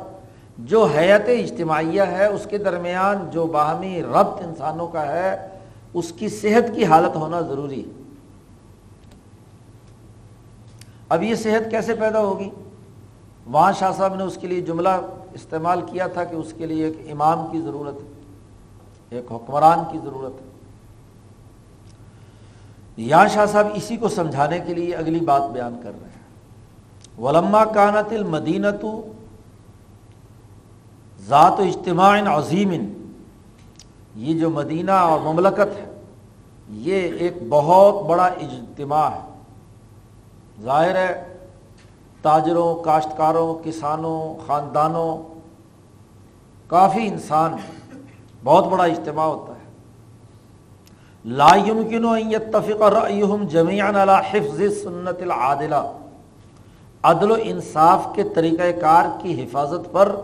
جو 0.58 0.86
حیت 0.86 1.22
اجتماعیہ 1.28 2.02
ہے، 2.02 2.26
اس 2.26 2.48
کے 2.50 2.58
درمیان 2.58 3.30
جو 3.32 3.46
باہمی 3.46 4.02
ربط 4.02 4.42
انسانوں 4.42 4.88
کا 4.88 5.08
ہے 5.08 5.59
اس 5.94 6.14
کی 6.18 6.30
صحت 6.30 6.76
کی 6.76 6.86
حالت 6.86 7.16
ہونا 7.16 7.42
ضروری 7.42 7.86
ہے۔ 7.86 7.90
اب 11.10 11.24
یہ 11.24 11.36
صحت 11.36 11.72
کیسے 11.72 11.96
پیدا 11.96 12.20
ہوگی؟ 12.20 12.50
وہاں 13.46 13.72
شاہ 13.72 13.92
صاحب 13.92 14.16
نے 14.16 14.24
اس 14.24 14.38
کے 14.42 14.48
لیے 14.48 14.62
جملہ 14.62 14.90
استعمال 15.34 15.82
کیا 15.82 16.08
تھا 16.08 16.24
کہ 16.24 16.36
اس 16.36 16.54
کے 16.58 16.66
لیے 16.66 16.86
ایک 16.86 17.12
امام 17.12 17.52
کی 17.52 17.62
ضرورت 17.62 17.96
ہے، 17.96 18.08
ایک 19.10 19.32
حکمران 19.32 19.80
کی 19.92 19.98
ضرورت 20.04 20.42
ہے۔ 20.42 20.50
یہاں 22.98 23.28
شاہ 23.28 23.46
صاحب 23.46 23.68
اسی 23.74 23.98
کو 23.98 24.10
سمجھانے 24.10 24.60
کے 24.60 24.74
لیے 24.74 24.96
اگلی 24.96 25.20
بات 25.20 25.42
بیان 25.54 25.80
کر 25.84 25.92
رہے 26.02 26.10
ہیں۔ 26.10 26.20
ولما 27.22 27.66
کانت 27.66 28.14
المدینت 28.14 28.86
ذات 31.22 31.60
و 31.60 31.64
اجتماع 31.64 32.22
عظیم 32.28 32.99
یہ 34.20 34.40
جو 34.40 34.50
مدینہ 34.50 34.92
اور 34.92 35.20
مملکت 35.20 35.78
ہے، 35.78 36.02
یہ 36.70 37.12
ایک 37.20 37.34
بہت 37.50 38.06
بڑا 38.06 38.26
اجتماع 38.26 39.10
ہے۔ 39.10 39.22
ظاہر 40.62 40.96
ہے، 40.96 41.38
تاجروں، 42.22 42.84
کاشتکاروں، 42.84 43.56
کسانوں، 43.64 44.48
خاندانوں، 44.48 45.40
کافی 46.68 47.08
انسان 47.08 47.54
بہت 48.44 48.68
بڑا 48.68 48.84
اجتماع 48.84 49.26
ہوتا 49.26 49.54
ہے۔ 49.54 49.60
لا 51.26 51.56
يمكن 51.56 52.06
ان 52.06 52.32
يتفق 52.32 52.82
رايهم 52.82 53.48
جميعا 53.48 54.04
على 54.04 54.14
حفظ 54.32 54.84
سنت 54.84 55.22
العادلہ۔ 55.22 55.92
عدل 57.04 57.32
و 57.32 57.36
انصاف 57.44 58.08
کے 58.16 58.24
طریقہ 58.24 58.80
کار 58.82 59.06
کی 59.22 59.44
حفاظت 59.44 59.92
پر 59.92 60.16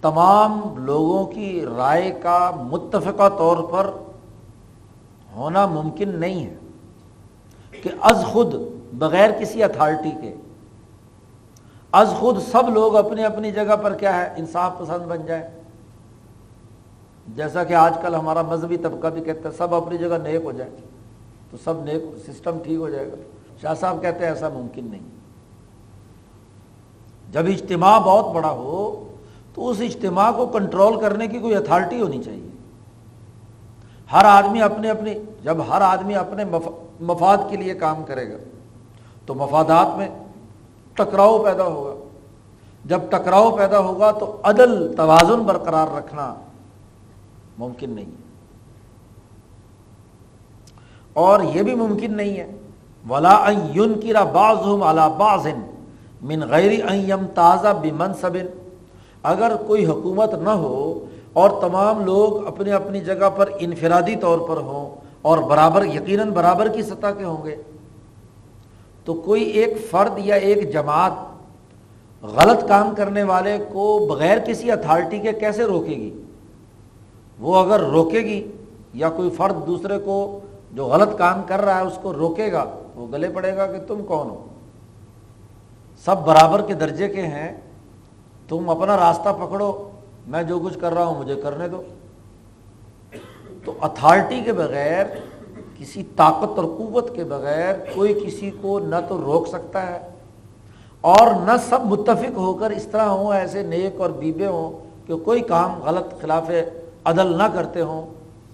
تمام 0.00 0.60
لوگوں 0.84 1.24
کی 1.26 1.64
رائے 1.76 2.10
کا 2.22 2.50
متفقہ 2.62 3.28
طور 3.38 3.56
پر 3.70 3.90
ہونا 5.36 5.66
ممکن 5.66 6.08
نہیں 6.20 6.44
ہے 6.46 6.54
کہ 7.82 7.90
از 8.00 8.24
خود 8.24 8.54
بغیر 8.98 9.30
کسی 9.40 9.62
اتھارٹی 9.62 10.10
کے، 10.20 10.34
از 11.92 12.14
خود 12.18 12.40
سب 12.42 12.68
لوگ 12.68 12.96
اپنی 12.96 13.24
اپنی 13.24 13.50
جگہ 13.52 13.76
پر 13.82 13.94
کیا 13.94 14.16
ہے، 14.16 14.28
انصاف 14.36 14.78
پسند 14.78 15.06
بن 15.06 15.26
جائے 15.26 15.48
جیسا 17.26 17.64
کہ 17.64 17.74
آج 17.74 17.94
کل 18.02 18.14
ہمارا 18.14 18.42
مذہبی 18.42 18.76
طبقہ 18.76 19.06
بھی 19.06 19.20
کہتا 19.20 19.48
ہے، 19.48 19.54
سب 19.54 19.74
اپنی 19.74 19.98
جگہ 19.98 20.18
نیک 20.22 20.44
ہو 20.44 20.52
جائے 20.52 20.70
تو 21.50 21.56
سب 21.64 21.82
نیک 21.84 22.02
سسٹم 22.26 22.58
ٹھیک 22.64 22.78
ہو 22.78 22.88
جائے 22.88 23.10
گا۔ 23.10 23.16
شاہ 23.62 23.74
صاحب 23.74 24.00
کہتے 24.02 24.24
ہیں 24.24 24.32
ایسا 24.32 24.48
ممکن 24.48 24.86
نہیں۔ 24.90 25.08
جب 27.32 27.46
اجتماع 27.46 27.98
بہت 27.98 28.34
بڑا 28.34 28.50
ہو 28.50 29.02
تو 29.56 29.68
اس 29.68 29.80
اجتماع 29.80 30.32
کو 30.32 30.46
کنٹرول 30.46 31.00
کرنے 31.00 31.26
کی 31.26 31.38
کوئی 31.38 31.54
اتھارٹی 31.54 32.00
ہونی 32.00 32.22
چاہیے۔ 32.22 32.48
ہر 34.12 34.24
آدمی 34.24 34.62
اپنے 34.62 34.90
اپنی 34.90 35.14
جب 35.42 35.56
ہر 35.68 35.80
آدمی 35.80 36.14
اپنے 36.14 36.44
مفاد 37.00 37.36
کے 37.50 37.56
لیے 37.56 37.74
کام 37.74 38.04
کرے 38.04 38.32
گا، 38.32 38.36
تو 39.26 39.34
مفادات 39.34 39.96
میں 39.96 40.08
ٹکراؤ 40.92 41.44
پیدا 41.44 41.64
ہوگا۔ 41.64 42.04
جب 42.84 43.00
ٹکراؤ 43.10 43.56
پیدا 43.56 43.78
ہوگا 43.78 44.10
تو 44.10 44.40
عدل، 44.42 44.96
توازن 44.96 45.42
برقرار 45.42 45.88
رکھنا 45.96 46.34
ممکن 47.58 47.90
نہیں 47.90 48.06
ہے۔ 48.06 48.26
اور 51.12 51.40
یہ 51.40 51.62
بھی 51.62 51.74
ممکن 51.74 52.16
نہیں 52.16 52.36
ہے۔ 52.36 52.52
ولا 53.10 53.48
یون 53.72 54.00
کی 54.00 54.12
باز 54.32 54.58
باز 55.16 55.46
من 56.22 56.40
غیر 56.48 56.70
تازہ 57.34 57.68
بمن 57.82 58.14
سبن 58.14 58.65
اگر 59.26 59.54
کوئی 59.66 59.86
حکومت 59.86 60.34
نہ 60.34 60.50
ہو 60.50 61.04
اور 61.32 61.50
تمام 61.60 62.04
لوگ 62.04 62.46
اپنے 62.46 62.72
اپنی 62.72 63.00
جگہ 63.04 63.28
پر 63.36 63.50
انفرادی 63.60 64.16
طور 64.20 64.38
پر 64.48 64.56
ہوں 64.56 64.94
اور 65.22 65.38
برابر 65.48 65.84
یقیناً 65.84 66.30
برابر 66.32 66.68
کی 66.74 66.82
سطح 66.82 67.10
کے 67.18 67.24
ہوں 67.24 67.44
گے، 67.44 67.56
تو 69.06 69.14
کوئی 69.14 69.42
ایک 69.42 69.76
فرد 69.90 70.18
یا 70.18 70.34
ایک 70.34 70.72
جماعت 70.72 71.12
غلط 72.22 72.66
کام 72.68 72.94
کرنے 72.94 73.22
والے 73.22 73.56
کو 73.72 73.84
بغیر 74.08 74.38
کسی 74.46 74.70
اتھارٹی 74.70 75.18
کے 75.18 75.32
کیسے 75.40 75.64
روکے 75.64 75.96
گی؟ 75.96 76.10
وہ 77.38 77.56
اگر 77.56 77.80
روکے 77.92 78.20
گی 78.20 78.40
یا 78.94 79.08
کوئی 79.10 79.30
فرد 79.36 79.66
دوسرے 79.66 79.98
کو 80.04 80.18
جو 80.72 80.84
غلط 80.86 81.16
کام 81.18 81.42
کر 81.46 81.60
رہا 81.64 81.78
ہے 81.78 81.86
اس 81.86 81.98
کو 82.02 82.12
روکے 82.12 82.50
گا، 82.52 82.64
وہ 82.94 83.06
گلے 83.12 83.28
پڑے 83.28 83.56
گا 83.56 83.66
کہ 83.66 83.78
تم 83.88 84.02
کون 84.04 84.28
ہو؟ 84.28 84.42
سب 86.06 86.24
برابر 86.26 86.62
کے 86.62 86.74
درجے 86.74 87.08
کے 87.08 87.22
ہیں 87.22 87.52
تم 88.48 88.68
اپنا 88.70 88.96
راستہ 88.96 89.28
پکڑو، 89.38 89.72
میں 90.26 90.42
جو 90.42 90.58
کچھ 90.58 90.78
کر 90.78 90.94
رہا 90.94 91.04
ہوں 91.04 91.18
مجھے 91.18 91.34
کرنے 91.42 91.68
دو۔ 91.68 91.82
تو 93.64 93.72
اتھارٹی 93.80 94.40
کے 94.44 94.52
بغیر، 94.52 95.06
کسی 95.78 96.02
طاقت 96.16 96.58
اور 96.58 96.64
قوت 96.76 97.14
کے 97.14 97.24
بغیر 97.24 97.74
کوئی 97.94 98.14
کسی 98.24 98.50
کو 98.60 98.78
نہ 98.80 98.96
تو 99.08 99.20
روک 99.20 99.48
سکتا 99.48 99.86
ہے، 99.86 99.98
اور 101.04 101.34
نہ 101.46 101.56
سب 101.68 101.84
متفق 101.84 102.36
ہو 102.36 102.52
کر 102.54 102.70
اس 102.70 102.86
طرح 102.90 103.08
ہوں، 103.08 103.32
ایسے 103.34 103.62
نیک 103.62 104.00
اور 104.00 104.10
بیبے 104.18 104.46
ہوں 104.46 104.78
کہ 105.06 105.16
کوئی 105.24 105.40
کام 105.48 105.78
غلط 105.84 106.20
خلاف 106.20 106.50
عدل 107.04 107.36
نہ 107.38 107.42
کرتے 107.54 107.80
ہوں، 107.80 108.06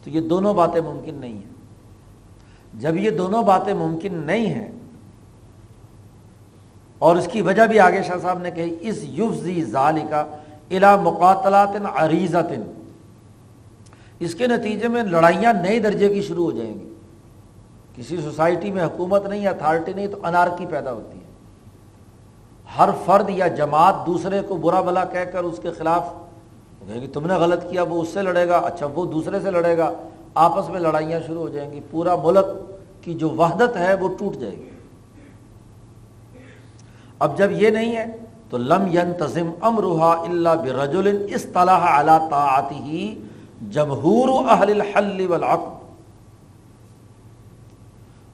تو 0.05 0.11
یہ 0.11 0.21
دونوں 0.29 0.55
باتیں 0.55 0.81
ممکن 0.81 1.15
نہیں 1.15 1.35
ہیں۔ 1.35 2.81
جب 2.81 2.97
یہ 2.97 3.11
دونوں 3.11 3.43
باتیں 3.43 3.75
ممکن 3.75 4.23
نہیں 4.27 4.47
ہیں 4.47 4.71
اور 7.03 7.17
اس 7.17 7.27
کی 7.33 7.41
وجہ 7.43 7.67
بھی 7.67 7.79
آگے 7.81 8.03
شاہ 8.03 8.19
صاحب 8.23 8.39
نے 8.39 8.51
کہی، 8.51 8.77
اس 8.81 8.99
یوفزی 9.03 9.63
ظالی 9.71 10.03
کا 10.11 10.25
الا 10.71 10.95
مقاتلات 10.97 11.77
عریضت 11.95 12.53
اس 14.21 14.35
کے 14.35 14.47
نتیجے 14.47 14.89
میں 14.89 15.03
لڑائیاں 15.03 15.53
نئے 15.53 15.79
درجے 15.81 16.09
کی 16.09 16.23
شروع 16.23 16.45
ہو 16.45 16.51
جائیں 16.59 16.73
گی۔ 16.73 16.89
کسی 17.97 18.17
سوسائٹی 18.17 18.71
میں 18.71 18.85
حکومت 18.85 19.27
نہیں، 19.27 19.47
اتھارٹی 19.47 19.93
نہیں، 19.93 20.07
تو 20.07 20.19
انارکی 20.23 20.67
پیدا 20.67 20.93
ہوتی 20.93 21.19
ہے۔ 21.19 21.31
ہر 22.79 22.89
فرد 23.05 23.31
یا 23.31 23.47
جماعت 23.59 24.07
دوسرے 24.07 24.41
کو 24.49 24.57
برا 24.57 24.81
بلا 24.81 25.05
کہہ 25.05 25.31
کر 25.33 25.45
اس 25.45 25.59
کے 25.63 25.71
خلاف 25.79 26.13
کہ 26.87 27.07
تم 27.13 27.27
نے 27.27 27.35
غلط 27.35 27.71
کیا، 27.71 27.83
وہ 27.83 28.01
اس 28.03 28.09
سے 28.09 28.23
لڑے 28.23 28.49
گا 28.49 28.59
اچھا 28.69 28.87
وہ 28.95 29.05
دوسرے 29.13 29.41
سے 29.41 29.51
لڑے 29.51 29.77
گا، 29.79 29.93
آپس 30.35 30.71
میں 30.71 30.81
لڑائیاں 30.81 31.21
شروع 31.27 31.43
ہو 31.43 31.49
جائیں 31.49 31.71
گی، 31.73 31.81
پورا 31.91 32.17
ملک 32.23 32.47
کی 33.05 33.15
جو 33.15 33.31
وحدت 33.31 33.77
ہے 33.77 33.95
وہ 33.95 34.09
ٹوٹ 34.19 34.37
جائے 34.37 34.57
گی۔ 34.57 34.71
اب 37.25 37.37
جب 37.39 37.53
یہ 37.53 37.71
نہیں 37.71 37.97
ہے 37.97 38.07
تو 38.51 38.59
لم 38.59 38.87
ینتظم 38.93 39.51
امروہا 39.61 40.11
اللہ 40.23 40.55
برجل 40.63 41.07
اصطلاح 41.35 41.85
علی 41.99 42.17
طاعته 42.31 43.71
جمہور 43.71 44.29
اہل 44.51 44.71
الحل 44.71 45.27
والعقد. 45.27 45.81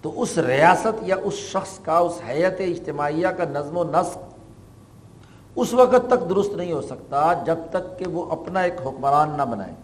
تو 0.03 0.13
اس 0.23 0.37
ریاست 0.39 1.03
یا 1.03 1.17
اس 1.25 1.35
شخص 1.53 1.79
کا، 1.85 1.97
اس 1.99 2.21
حیت 2.29 2.61
اجتماعیہ 2.61 3.29
کا 3.37 3.45
نظم 3.53 3.77
و 3.77 3.85
نسق 3.85 5.57
اس 5.57 5.73
وقت 5.75 6.07
تک 6.11 6.29
درست 6.31 6.53
نہیں 6.57 6.73
ہو 6.73 6.81
سکتا 6.83 7.33
جب 7.47 7.59
تک 7.71 7.99
کہ 7.99 8.09
وہ 8.09 8.25
اپنا 8.31 8.61
ایک 8.61 8.81
حکمران 8.87 9.31
نہ 9.37 9.43
بنائے. 9.43 9.75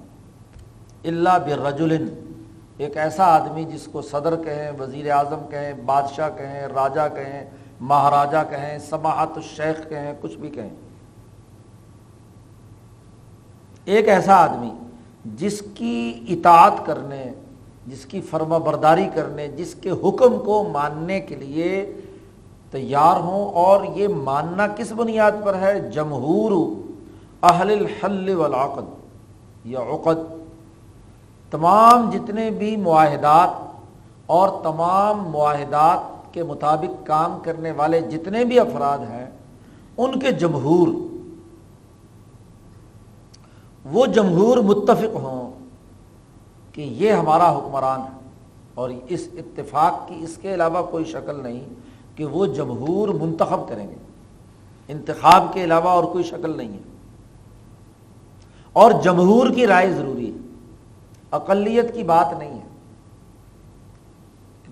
اللہ 1.05 1.38
برجل، 1.47 1.93
ایک 2.79 2.97
ایسا 2.97 3.25
آدمی 3.25 3.64
جس 3.64 3.88
کو 3.93 4.03
صدر 4.03 4.37
کہیں، 4.45 4.71
وزیر 4.79 5.11
اعظم 5.11 5.47
کہیں، 5.51 5.73
بادشاہ 5.87 6.31
کہیں 6.37 6.67
راجا 6.75 7.09
کہیں 7.09 7.45
مہاراجا 7.81 8.43
کہیں 8.43 8.79
سماعت 8.79 9.29
الشیخ 9.37 9.89
کہیں، 9.89 10.15
کچھ 10.21 10.37
بھی 10.37 10.51
کہیں۔ 10.51 10.71
ایک 13.85 14.09
ایسا 14.09 14.35
آدمی 14.35 14.71
جس 15.25 15.63
کی 15.75 16.25
اطاعت 16.29 16.87
کرنے، 16.87 17.25
جس 17.87 18.07
کی 18.07 18.21
فرما 18.21 18.59
برداری 18.59 19.09
کرنے، 19.15 19.49
جس 19.49 19.75
کے 19.75 19.91
حکم 19.91 20.39
کو 20.45 20.69
ماننے 20.73 21.21
کے 21.21 21.35
لیے 21.35 22.01
تیار 22.71 23.21
ہوں 23.21 23.53
اور 23.55 23.85
یہ 23.95 24.09
ماننا 24.09 24.67
کس 24.67 24.93
بنیاد 24.93 25.33
پر 25.45 25.55
ہے؟ 25.55 25.91
جمہور 25.91 26.53
اہل 27.43 27.71
الحل 27.71 28.35
والعقد 28.35 28.85
یا 29.65 29.81
عقد۔ 29.81 30.45
تمام 31.51 32.11
جتنے 32.11 32.51
بھی 32.51 32.77
معاہدات 32.77 33.51
اور 34.27 34.49
تمام 34.63 35.31
معاہدات 35.31 36.13
کے 36.35 36.42
مطابق 36.42 37.07
کام 37.07 37.38
کرنے 37.42 37.70
والے 37.70 38.01
جتنے 38.01 38.44
بھی 38.44 38.59
افراد 38.61 38.99
ہیں، 38.99 39.31
ان 39.97 40.18
کے 40.18 40.31
جمہور، 40.31 40.88
وہ 43.85 44.07
جمہور 44.07 44.59
متفق 44.59 45.14
ہوں 45.14 45.53
کہ 46.73 46.81
یہ 46.81 47.12
ہمارا 47.12 47.57
حکمران 47.57 48.01
ہے۔ 48.01 48.25
اور 48.75 48.90
اس 49.09 49.29
اتفاق 49.33 50.09
کی 50.09 50.14
اس 50.18 50.38
کے 50.42 50.55
علاوہ 50.55 50.83
کوئی 50.83 51.05
شکل 51.05 51.42
نہیں 51.42 51.64
کہ 52.14 52.25
وہ 52.25 52.47
جمہور 52.47 53.09
منتخب 53.09 53.68
کریں 53.68 53.88
گے۔ 53.88 53.94
انتخاب 54.88 55.44
کے 55.53 55.64
علاوہ 55.64 55.88
اور 55.88 56.05
کوئی 56.05 56.25
شکل 56.25 56.57
نہیں 56.57 56.73
ہے۔ 56.73 56.83
اور 58.73 58.92
جمہور 59.03 59.51
کی 59.51 59.66
رائے 59.66 59.92
ضروری 59.92 60.31
ہے۔ 60.31 60.37
اقلیت 61.31 61.94
کی 61.94 62.03
بات 62.03 62.38
نہیں 62.38 62.55
ہے۔ 62.55 62.74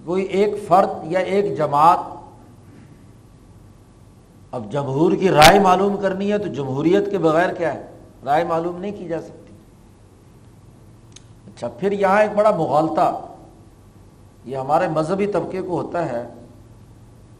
کوئی 0.04 0.22
ایک 0.24 0.54
فرد 0.68 1.12
یا 1.12 1.18
ایک 1.18 1.56
جماعت 1.56 1.98
اب 4.52 4.70
جمہور 4.72 5.12
کی 5.12 5.28
رائے 5.30 5.58
معلوم 5.58 5.96
کرنی 5.96 6.30
ہے 6.32 6.38
تو 6.38 6.48
جمہوریت 6.48 7.10
کے 7.10 7.18
بغیر 7.18 7.52
کیا 7.54 7.72
ہے؟ 7.74 7.86
رائے 8.24 8.44
معلوم 8.44 8.80
نہیں 8.80 8.92
کی 8.92 9.08
جا 9.08 9.20
سکتی۔ 9.20 9.54
اچھا 11.46 11.68
پھر 11.68 11.92
یہاں 11.92 12.20
ایک 12.22 12.34
بڑا 12.34 12.50
مغالطہ، 12.50 13.10
یہ 14.44 14.56
ہمارے 14.56 14.88
مذہبی 14.88 15.26
طبقے 15.26 15.62
کو 15.62 15.80
ہوتا 15.80 16.04
ہے، 16.12 16.26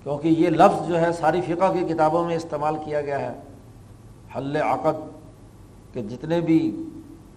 کیونکہ 0.03 0.29
یہ 0.29 0.51
لفظ 0.51 0.89
جو 0.89 1.01
ہے 1.01 1.13
ساری 1.13 1.41
فقہ 1.41 1.73
کی 1.73 1.85
کتابوں 1.89 2.25
میں 2.25 2.37
استعمال 2.37 2.77
کیا 2.85 3.01
گیا 3.01 3.21
ہے۔ 3.21 3.35
حل 4.37 4.57
عقد، 4.57 4.99
کہ 5.95 6.03
جتنے 6.03 6.41
بھی 6.41 6.59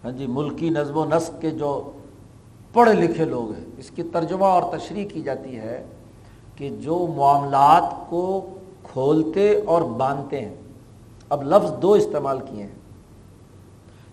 ہاں 0.03 0.11
جی 0.11 0.27
ملکی 0.27 0.69
نظم 0.69 0.97
و 0.97 1.05
نسق 1.05 1.41
کے 1.41 1.51
جو 1.51 1.69
پڑھے 2.75 2.93
لکھے 2.93 3.25
لوگ 3.25 3.53
ہیں۔ 3.53 3.65
اس 3.77 3.89
کی 3.89 4.03
ترجمہ 4.03 4.45
اور 4.45 4.77
تشریح 4.77 5.07
کی 5.13 5.21
جاتی 5.21 5.57
ہے 5.57 5.85
کہ 6.55 6.69
جو 6.69 7.07
معاملات 7.15 8.09
کو 8.09 8.53
کھولتے 8.83 9.61
اور 9.65 9.81
باندھتے 9.81 10.41
ہیں۔ 10.41 10.55
اب 11.29 11.43
لفظ 11.43 11.81
دو 11.81 11.93
استعمال 11.93 12.39
کیے 12.39 12.63
ہیں 12.63 12.75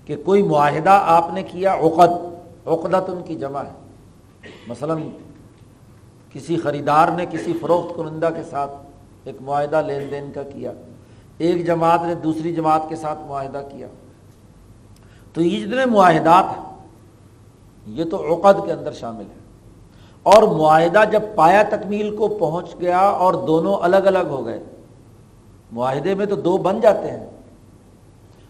کہ 0.05 0.17
کوئی 0.25 0.43
معاہدہ 0.43 0.99
آپ 1.05 1.27
نے 1.33 1.43
کیا، 1.43 1.75
عقد 1.75 2.13
عقدت 2.67 3.11
ان 3.11 3.23
کی 3.25 3.35
جمع 3.35 3.63
ہے۔ 3.63 3.73
مثلا 4.69 4.95
کسی 6.33 6.57
خریدار 6.57 7.09
نے 7.09 7.27
کسی 7.31 7.53
فروخت 7.61 7.97
کنندہ 7.97 8.29
کے 8.37 8.43
ساتھ 8.43 8.71
ایک 9.25 9.37
معاہدہ 9.41 9.83
لین 9.87 10.11
دین 10.11 10.33
کا 10.35 10.43
کیا، 10.43 10.73
ایک 11.39 11.67
جماعت 11.67 12.01
نے 12.03 12.15
دوسری 12.15 12.55
جماعت 12.55 12.83
کے 12.89 12.97
ساتھ 12.97 13.19
معاہدہ 13.27 13.63
کیا۔ 13.73 13.87
تو 15.33 15.43
یہ 15.43 15.67
جتنے 15.67 15.87
معاہدات 15.87 16.45
ہیں 16.45 16.72
یہ 17.87 18.05
تو 18.05 18.35
عقد 18.35 18.67
کے 18.67 18.73
اندر 18.73 18.93
شامل 18.93 19.23
ہے۔ 19.23 19.43
اور 20.23 20.43
معاہدہ 20.43 21.01
جب 21.13 21.23
پایا 21.35 21.63
تکمیل 21.63 22.17
کو 22.17 22.29
پہنچ 22.29 22.75
گیا 22.81 22.99
اور 22.99 23.35
دونوں 23.35 23.77
الگ 23.83 23.97
الگ 23.97 24.29
ہو 24.31 24.47
گئے، 24.47 24.63
معاہدے 25.73 26.15
میں 26.15 26.27
تو 26.27 26.35
دو 26.35 26.57
بن 26.57 26.81
جاتے 26.81 27.11
ہیں۔ 27.11 27.31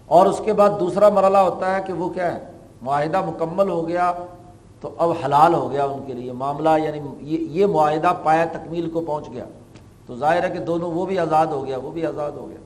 اور 0.07 0.27
اس 0.27 0.40
کے 0.45 0.53
بعد 0.53 0.71
دوسرا 0.81 1.09
مرحلہ 1.09 1.38
ہوتا 1.38 1.77
ہے 1.77 1.81
کہ 1.87 1.92
وہ 1.92 2.09
کیا 2.09 2.35
ہے، 2.35 2.53
معاہدہ 2.83 3.21
مکمل 3.21 3.68
ہو 3.68 3.88
گیا 3.88 4.12
تو 4.81 4.90
اب 4.99 5.11
حلال 5.25 5.55
ہو 5.55 5.71
گیا 5.71 5.85
ان 5.85 6.03
کے 6.07 6.12
لیے۔ 6.12 6.33
معاملہ 6.33 6.68
یعنی 6.85 7.01
یہ 7.53 7.66
معاہدہ 7.66 8.12
پایا 8.23 8.45
تکمیل 8.45 8.90
کو 8.90 9.01
پہنچ 9.01 9.31
گیا۔ 9.31 9.45
تو 10.07 10.16
ظاہر 10.16 10.45
ہے 10.45 10.51
کہ 10.51 10.59
دونوں، 10.59 10.90
وہ 10.90 11.07
بھی 11.07 11.18
آزاد 11.18 11.47
ہو 11.47 11.66
گیا، 11.66 11.79
وہ 11.79 11.90
بھی 11.90 12.07
آزاد 12.07 12.31
ہو 12.31 12.49
گیا۔ 12.49 12.59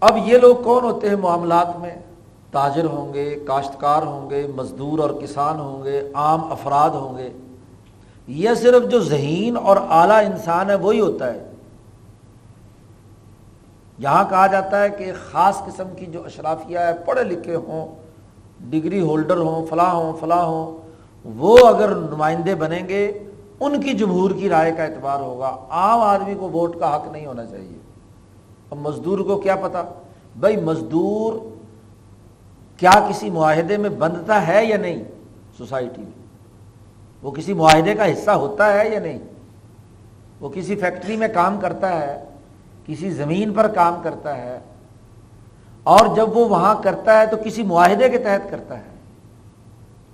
اب 0.00 0.16
یہ 0.28 0.38
لوگ 0.38 0.56
کون 0.64 0.84
ہوتے 0.84 1.08
ہیں 1.08 1.16
معاملات 1.16 1.78
میں؟ 1.78 1.94
تاجر 2.50 2.84
ہوں 2.84 3.14
گے، 3.14 3.38
کاشتکار 3.46 4.02
ہوں 4.02 4.30
گے، 4.30 4.46
مزدور 4.56 4.98
اور 4.98 5.10
کسان 5.10 5.60
ہوں 5.60 5.84
گے، 5.84 6.10
عام 6.14 6.52
افراد 6.52 6.90
ہوں 6.90 7.18
گے۔ 7.18 7.30
یہ 8.26 8.50
صرف 8.56 8.90
جو 8.90 9.00
ذہین 9.00 9.56
اور 9.56 9.76
اعلیٰ 9.90 10.24
انسان 10.24 10.70
ہے، 10.70 10.74
وہی 10.74 11.00
ہوتا 11.00 11.34
ہے۔ 11.34 11.50
یہاں 13.98 14.24
کہا 14.30 14.46
جاتا 14.46 14.82
ہے 14.82 14.90
کہ 14.90 15.12
خاص 15.32 15.64
قسم 15.64 15.88
کی 15.96 16.06
جو 16.06 16.24
اشرافیہ 16.24 16.78
ہے، 16.78 16.92
پڑھے 17.06 17.24
لکھے 17.24 17.56
ہوں، 17.56 17.96
ڈگری 18.60 19.00
ہولڈر 19.00 19.36
ہوں، 19.36 19.66
فلاں 19.66 19.94
ہوں 19.94 20.12
فلاں 20.20 20.44
ہوں، 20.44 20.76
وہ 21.24 21.58
اگر 21.66 21.94
نمائندے 21.94 22.54
بنیں 22.54 22.88
گے، 22.88 23.12
ان 23.60 23.80
کی 23.80 23.92
جمہور 23.92 24.30
کی 24.30 24.48
رائے 24.48 24.72
کا 24.72 24.84
اعتبار 24.84 25.20
ہوگا۔ 25.20 25.56
عام 25.70 26.00
آدمی 26.00 26.34
کو 26.34 26.48
ووٹ 26.48 26.78
کا 26.80 26.96
حق 26.96 27.08
نہیں 27.12 27.26
ہونا 27.26 27.46
چاہیے۔ 27.46 27.78
اب 28.70 28.78
مزدور 28.78 29.18
کو 29.18 29.40
کیا 29.40 29.56
پتا؟ 29.56 29.82
بھائی 30.36 30.56
مزدور 30.56 31.55
کیا 32.80 32.90
کسی 33.10 33.30
معاہدے 33.30 33.76
میں 33.76 33.90
بندتا 33.90 34.46
ہے 34.46 34.64
یا 34.64 34.76
نہیں 34.76 35.02
سوسائٹی 35.58 36.02
میں؟ 36.02 36.24
وہ 37.22 37.30
کسی 37.30 37.52
معاہدے 37.52 37.94
کا 37.94 38.12
حصہ 38.12 38.30
ہوتا 38.30 38.72
ہے 38.72 38.88
یا 38.88 39.00
نہیں؟ 39.00 39.18
وہ 40.40 40.48
کسی 40.54 40.76
فیکٹری 40.76 41.16
میں 41.16 41.28
کام 41.28 41.58
کرتا 41.60 41.92
ہے، 42.00 42.24
کسی 42.86 43.10
زمین 43.10 43.52
پر 43.52 43.68
کام 43.68 44.00
کرتا 44.02 44.36
ہے، 44.36 44.58
اور 45.86 46.14
جب 46.16 46.36
وہ 46.36 46.48
وہاں 46.48 46.74
کرتا 46.82 47.20
ہے 47.20 47.26
تو 47.26 47.36
کسی 47.44 47.62
معاہدے 47.62 48.08
کے 48.08 48.18
تحت 48.18 48.50
کرتا 48.50 48.78
ہے۔ 48.78 48.94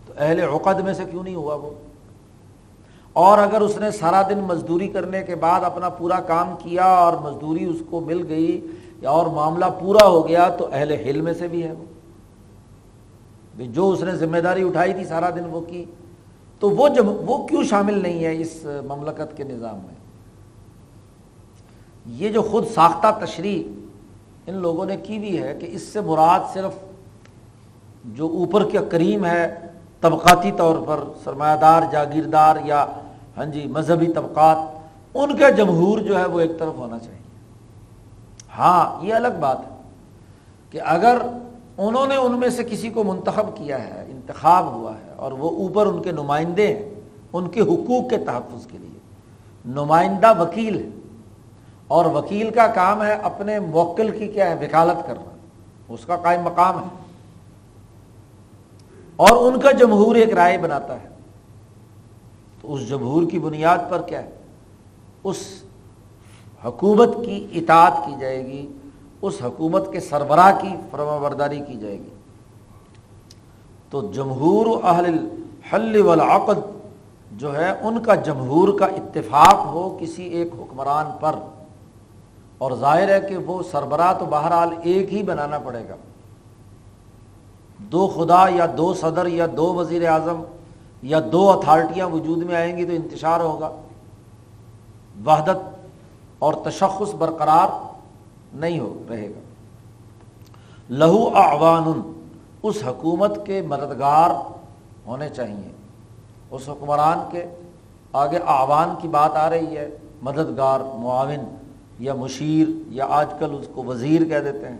تو 0.06 0.12
اہل 0.18 0.40
عقد 0.40 0.80
میں 0.80 0.94
سے 0.94 1.04
کیوں 1.10 1.22
نہیں 1.22 1.34
ہوا 1.34 1.54
وہ؟ 1.54 1.70
اور 3.12 3.38
اگر 3.38 3.60
اس 3.60 3.76
نے 3.78 3.90
سارا 3.90 4.22
دن 4.30 4.38
مزدوری 4.38 4.88
کرنے 4.88 5.22
کے 5.22 5.34
بعد 5.34 5.64
اپنا 5.64 5.88
پورا 5.88 6.20
کام 6.20 6.54
کیا 6.58 6.84
اور 6.84 7.12
مزدوری 7.22 7.64
اس 7.64 7.82
کو 7.90 8.00
مل 8.00 8.24
گئی 8.28 8.60
اور 9.04 9.26
معاملہ 9.26 9.64
پورا 9.80 10.06
ہو 10.06 10.28
گیا 10.28 10.48
تو 10.48 10.68
اہل 10.72 10.92
ہل 11.06 11.20
میں 11.20 11.34
سے 11.34 11.48
بھی 11.48 11.62
ہے 11.62 11.72
وہ۔ 11.72 11.84
جو 13.58 13.90
اس 13.90 14.02
نے 14.02 14.14
ذمہ 14.16 14.38
داری 14.38 14.62
اٹھائی 14.64 14.92
تھی 14.94 15.04
سارا 15.04 15.30
دن 15.30 15.44
وہ 15.50 15.60
کی، 15.60 15.84
تو 16.60 16.70
وہ 16.70 16.88
جب 16.88 17.06
وہ 17.30 17.46
کیوں 17.48 17.62
شامل 17.64 18.02
نہیں 18.02 18.24
ہے 18.24 18.40
اس 18.40 18.66
مملکت 18.86 19.36
کے 19.36 19.44
نظام 19.44 19.78
میں؟ 19.78 19.94
یہ 22.06 22.28
جو 22.28 22.42
خود 22.42 22.66
ساختہ 22.74 23.10
تشریح 23.24 23.62
ان 24.46 24.54
لوگوں 24.54 24.86
نے 24.86 24.96
کی 24.96 25.18
بھی 25.18 25.42
ہے 25.42 25.54
کہ 25.60 25.66
اس 25.70 25.82
سے 25.82 26.00
مراد 26.00 26.52
صرف 26.52 26.72
جو 28.04 28.26
اوپر 28.26 28.68
کے 28.70 28.78
کریم 28.90 29.24
ہے 29.24 29.54
طبقاتی 30.00 30.50
طور 30.56 30.76
پر 30.86 31.00
سرمایہ 31.24 31.56
دار 31.56 31.82
جاگیردار 31.92 32.56
یا 32.64 32.84
ہاں 33.36 33.44
جی 33.44 33.66
مذہبی 33.66 34.06
طبقات، 34.12 34.56
ان 35.14 35.36
کا 35.36 35.50
جمہور 35.50 35.98
جو 35.98 36.18
ہے 36.18 36.24
وہ 36.24 36.40
ایک 36.40 36.58
طرف 36.58 36.74
ہونا 36.76 36.98
چاہیے۔ 36.98 37.20
ہاں 38.58 39.04
یہ 39.06 39.14
الگ 39.14 39.38
بات 39.40 39.58
ہے 39.58 39.76
کہ 40.70 40.80
اگر 40.84 41.18
انہوں 41.78 42.06
نے 42.06 42.16
ان 42.16 42.32
میں 42.32 42.48
سے 42.48 42.64
کسی 42.64 42.90
کو 42.90 43.04
منتخب 43.04 43.56
کیا 43.56 43.84
ہے، 43.84 44.06
انتخاب 44.08 44.66
ہوا 44.66 44.92
ہے، 44.92 45.12
اور 45.16 45.32
وہ 45.32 45.50
اوپر 45.50 45.86
ان 45.86 46.02
کے 46.02 46.12
نمائندے 46.12 46.74
ہیں، 46.74 46.94
ان 47.32 47.48
کے 47.48 47.60
حقوق 47.60 48.10
کے 48.10 48.18
تحفظ 48.18 48.66
کے 48.66 48.78
لیے۔ 48.78 48.98
نمائندہ 49.64 50.40
وکیل 50.40 50.78
ہے 50.78 50.88
اور 51.88 52.04
وکیل 52.04 52.50
کا 52.50 52.66
کام 52.66 53.04
ہے 53.04 53.12
اپنے 53.12 53.60
موکل 53.60 54.18
کی 54.18 54.28
کیا 54.28 54.50
ہے، 54.50 54.54
وکالت 54.54 55.06
کرنا۔ 55.06 55.36
اس 55.88 56.04
کا 56.06 56.16
قائم 56.16 56.42
مقام 56.42 56.82
ہے۔ 56.82 56.88
اور 59.16 59.52
ان 59.52 59.60
کا 59.60 59.70
جمہور 59.70 60.16
ایک 60.16 60.32
رائے 60.32 60.58
بناتا 60.58 61.02
ہے۔ 61.02 61.08
تو 62.60 62.74
اس 62.74 62.88
جمہور 62.88 63.30
کی 63.30 63.38
بنیاد 63.38 63.78
پر 63.88 64.02
کیا 64.02 64.22
ہے؟ 64.22 64.30
اس 65.24 65.36
حکومت 66.64 67.08
کی 67.26 67.46
اطاعت 67.52 67.92
کی 68.06 68.12
جائے 68.20 68.46
گی۔ 68.46 68.66
اس 69.22 69.34
حکومت 69.44 69.92
کے 69.92 70.00
سربراہ 70.00 70.52
کی 70.60 70.76
فرما 70.90 71.18
برداری 71.18 71.60
کی 71.60 71.74
جائے 71.74 71.98
گی۔ 71.98 72.08
تو 73.90 74.12
جمہور 74.12 74.66
اہل 74.84 75.04
الحل 75.04 76.00
والعقد 76.00 76.58
جو 77.32 77.56
ہے، 77.56 77.70
ان 77.70 78.02
کا 78.02 78.14
جمہور 78.14 78.78
کا 78.78 78.86
اتفاق 78.86 79.66
ہو 79.66 79.96
کسی 80.00 80.22
ایک 80.22 80.48
حکمران 80.58 81.06
پر۔ 81.20 81.34
اور 82.58 82.72
ظاہر 82.72 83.08
ہے 83.08 83.28
کہ 83.28 83.36
وہ 83.36 83.62
سربراہ 83.70 84.12
تو 84.18 84.24
بہرحال 84.24 84.68
ایک 84.82 85.12
ہی 85.12 85.22
بنانا 85.22 85.58
پڑے 85.58 85.88
گا۔ 85.88 85.94
دو 87.78 88.06
خدا 88.06 88.48
یا 88.48 88.66
دو 88.78 88.94
صدر 88.94 89.26
یا 89.26 89.46
دو 89.56 89.74
وزیر 89.74 90.08
اعظم 90.08 90.42
یا 91.02 91.20
دو 91.32 91.50
اتھارٹیاں 91.50 92.06
وجود 92.06 92.38
میں 92.38 92.54
آئیں 92.54 92.76
گی 92.76 92.84
تو 92.84 92.92
انتشار 92.92 93.40
ہوگا۔ 93.40 93.70
وحدت 95.26 95.86
اور 96.38 96.54
تشخص 96.64 97.14
برقرار۔ 97.14 97.91
نہیں 98.54 98.78
ہو 98.80 99.02
رہے 99.10 99.28
گا۔ 99.28 99.40
لہو 100.90 101.36
اعوان 101.36 102.00
اس 102.62 102.82
حکومت 102.86 103.38
کے 103.46 103.62
مددگار 103.62 104.30
ہونے 105.06 105.28
چاہیے۔ 105.28 105.70
اس 106.50 106.68
حکمران 106.68 107.18
کے 107.30 107.44
آگے 108.12 108.38
آوان 108.46 108.94
کی 109.00 109.08
بات 109.08 109.36
آ 109.36 109.48
رہی 109.50 109.76
ہے۔ 109.76 109.88
مددگار، 110.22 110.80
معاون 110.80 111.44
یا 111.98 112.14
مشیر 112.14 112.68
یا 112.88 113.06
آج 113.10 113.32
کل 113.38 113.56
اس 113.60 113.68
کو 113.74 113.84
وزیر 113.84 114.24
کہہ 114.24 114.38
دیتے 114.38 114.68
ہیں۔ 114.68 114.78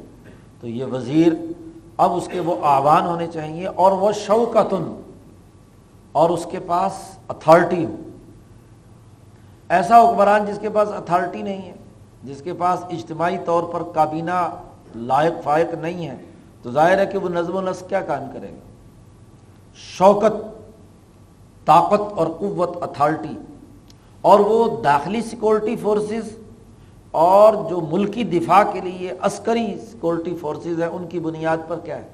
تو 0.60 0.68
یہ 0.68 0.84
وزیر 0.84 1.32
اب 1.96 2.12
اس 2.12 2.28
کے 2.28 2.40
وہ 2.40 2.54
آوان 2.62 3.06
ہونے 3.06 3.26
چاہیے 3.26 3.66
اور 3.66 3.92
وہ 3.92 4.12
شوکتن، 4.12 5.00
اور 6.12 6.30
اس 6.30 6.46
کے 6.50 6.58
پاس 6.66 6.92
اتھارٹی 7.28 7.84
ہو۔ 7.84 7.96
ایسا 9.68 10.00
حکمران 10.02 10.44
جس 10.46 10.58
کے 10.60 10.70
پاس 10.70 10.88
اتھارٹی 10.88 11.42
نہیں 11.42 11.62
ہے۔ 11.62 11.74
جس 12.24 12.42
کے 12.42 12.52
پاس 12.54 12.84
اجتماعی 12.90 13.36
طور 13.44 13.62
پر 13.62 13.82
کابینہ 13.94 14.56
لائق 14.94 15.32
فائق 15.44 15.74
نہیں 15.74 16.06
ہے، 16.08 16.16
تو 16.62 16.70
ظاہر 16.70 16.98
ہے 16.98 17.06
کہ 17.06 17.18
وہ 17.18 17.28
نظم 17.28 17.56
و 17.56 17.60
نسق 17.60 17.88
کیا 17.88 18.00
کام 18.00 18.24
کرے 18.32 18.48
گا؟ 18.48 18.70
شوکت، 19.74 20.34
طاقت 21.64 22.12
اور 22.12 22.26
قوت 22.26 22.82
اتھارٹی، 22.82 23.38
اور 24.20 24.40
وہ 24.40 24.82
داخلی 24.82 25.22
سیکورٹی 25.22 25.76
فورسز 25.76 26.36
اور 27.10 27.54
جو 27.70 27.80
ملکی 27.80 28.24
دفاع 28.24 28.62
کے 28.72 28.80
لیے 28.80 29.12
عسکری 29.20 29.78
سیکورٹی 29.90 30.36
فورسز 30.40 30.80
ہیں، 30.80 30.88
ان 30.88 31.06
کی 31.06 31.20
بنیاد 31.20 31.58
پر 31.68 31.78
کیا 31.78 31.96
ہے؟ 31.96 32.08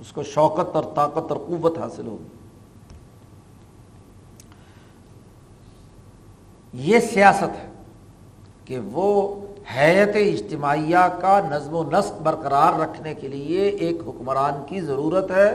اس 0.00 0.12
کو 0.12 0.22
شوکت 0.22 0.76
اور 0.76 0.84
طاقت 0.94 1.32
اور 1.32 1.40
قوت 1.46 1.78
حاصل 1.78 2.06
ہوگی۔ 2.06 2.28
یہ 6.72 6.98
سیاست 6.98 7.64
ہے۔ 7.64 7.73
کہ 8.64 8.78
وہ 8.92 9.34
حیت 9.76 10.16
اجتماعیہ 10.16 11.06
کا 11.20 11.40
نظم 11.50 11.74
و 11.74 11.82
نسق 11.90 12.20
برقرار 12.22 12.78
رکھنے 12.80 13.14
کے 13.14 13.28
لیے 13.28 13.68
ایک 13.68 14.00
حکمران 14.06 14.62
کی 14.68 14.80
ضرورت 14.80 15.30
ہے، 15.30 15.52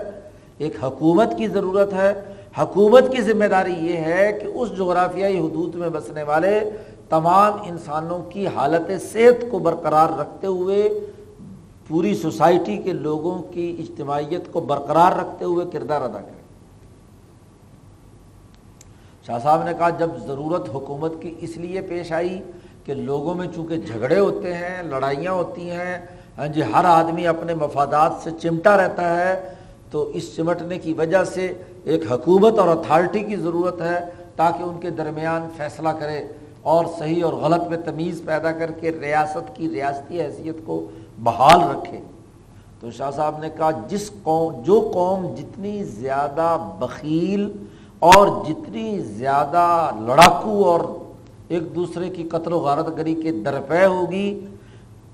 ایک 0.57 0.83
حکومت 0.83 1.37
کی 1.37 1.47
ضرورت 1.47 1.93
ہے۔ 1.93 2.13
حکومت 2.57 3.11
کی 3.11 3.21
ذمہ 3.21 3.45
داری 3.45 3.73
یہ 3.73 3.97
ہے 3.97 4.31
کہ 4.41 4.47
اس 4.47 4.69
جغرافیائی 4.77 5.39
حدود 5.39 5.75
میں 5.75 5.89
بسنے 5.89 6.23
والے 6.23 6.59
تمام 7.09 7.61
انسانوں 7.65 8.21
کی 8.29 8.47
حالت 8.47 8.91
صحت 9.01 9.45
کو 9.51 9.59
برقرار 9.59 10.17
رکھتے 10.19 10.47
ہوئے، 10.47 10.89
پوری 11.87 12.13
سوسائٹی 12.15 12.77
کے 12.77 12.93
لوگوں 12.93 13.37
کی 13.53 13.75
اجتماعیت 13.79 14.51
کو 14.51 14.59
برقرار 14.59 15.11
رکھتے 15.11 15.45
ہوئے 15.45 15.65
کردار 15.71 16.01
ادا 16.01 16.19
کرے 16.19 16.37
شاہ 19.27 19.39
صاحب 19.43 19.63
نے 19.63 19.71
کہا 19.77 19.89
جب 19.89 20.09
ضرورت 20.27 20.69
حکومت 20.69 21.13
کی 21.21 21.33
اس 21.41 21.57
لیے 21.57 21.81
پیش 21.81 22.11
آئی 22.11 22.41
کہ 22.89 22.95
لوگوں 22.95 23.33
میں 23.35 23.47
چونکہ 23.55 23.77
جھگڑے 23.77 24.19
ہوتے 24.19 24.53
ہیں، 24.53 24.81
لڑائیاں 24.83 25.33
ہوتی 25.33 25.69
ہیں 25.69 25.97
ہاں 26.37 26.47
جی 26.47 26.61
ہر 26.73 26.85
آدمی 26.85 27.25
اپنے 27.27 27.53
مفادات 27.53 28.11
سے 28.23 28.29
چمٹا 28.41 28.75
رہتا 28.77 29.05
ہے، 29.17 29.33
تو 29.91 30.03
اس 30.13 30.35
چمٹنے 30.35 30.77
کی 30.79 30.93
وجہ 30.93 31.23
سے 31.23 31.51
ایک 31.83 32.11
حکومت 32.11 32.59
اور 32.59 32.67
اتھارٹی 32.67 33.19
کی 33.19 33.35
ضرورت 33.35 33.81
ہے 33.81 33.99
تاکہ 34.35 34.63
ان 34.63 34.79
کے 34.79 34.89
درمیان 34.89 35.47
فیصلہ 35.57 35.89
کرے 35.89 36.19
اور 36.61 36.85
صحیح 36.97 37.23
اور 37.25 37.33
غلط 37.33 37.67
میں 37.69 37.77
تمیز 37.85 38.21
پیدا 38.25 38.51
کر 38.51 38.71
کے 38.79 38.91
ریاست 38.91 39.55
کی 39.55 39.69
ریاستی 39.69 40.21
حیثیت 40.21 40.55
کو 40.65 40.85
بحال 41.23 41.61
رکھے۔ 41.61 41.99
تو 42.79 42.91
شاہ 42.91 43.11
صاحب 43.11 43.39
نے 43.39 43.49
کہا، 43.57 43.69
جس 43.87 44.09
قوم، 44.23 44.61
جو 44.63 44.79
قوم 44.93 45.25
جتنی 45.35 45.83
زیادہ 45.83 46.57
بخیل 46.79 47.49
اور 48.01 48.27
جتنی 48.47 48.99
زیادہ 48.99 49.89
لڑاکو 49.99 50.63
اور 50.65 50.79
ایک 51.49 51.75
دوسرے 51.75 52.09
کی 52.09 52.23
قتل 52.23 52.53
و 52.53 52.59
غارت 52.59 52.87
گری 52.97 53.13
کے 53.15 53.31
درپے 53.31 53.85
ہوگی، 53.85 54.45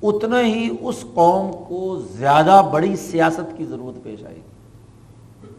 اتنا 0.03 0.41
ہی 0.41 0.69
اس 0.81 1.05
قوم 1.13 1.51
کو 1.67 1.97
زیادہ 1.97 2.61
بڑی 2.71 2.95
سیاست 2.95 3.57
کی 3.57 3.65
ضرورت 3.65 4.03
پیش 4.03 4.25
آئے 4.25 4.35
گی۔ 4.35 5.49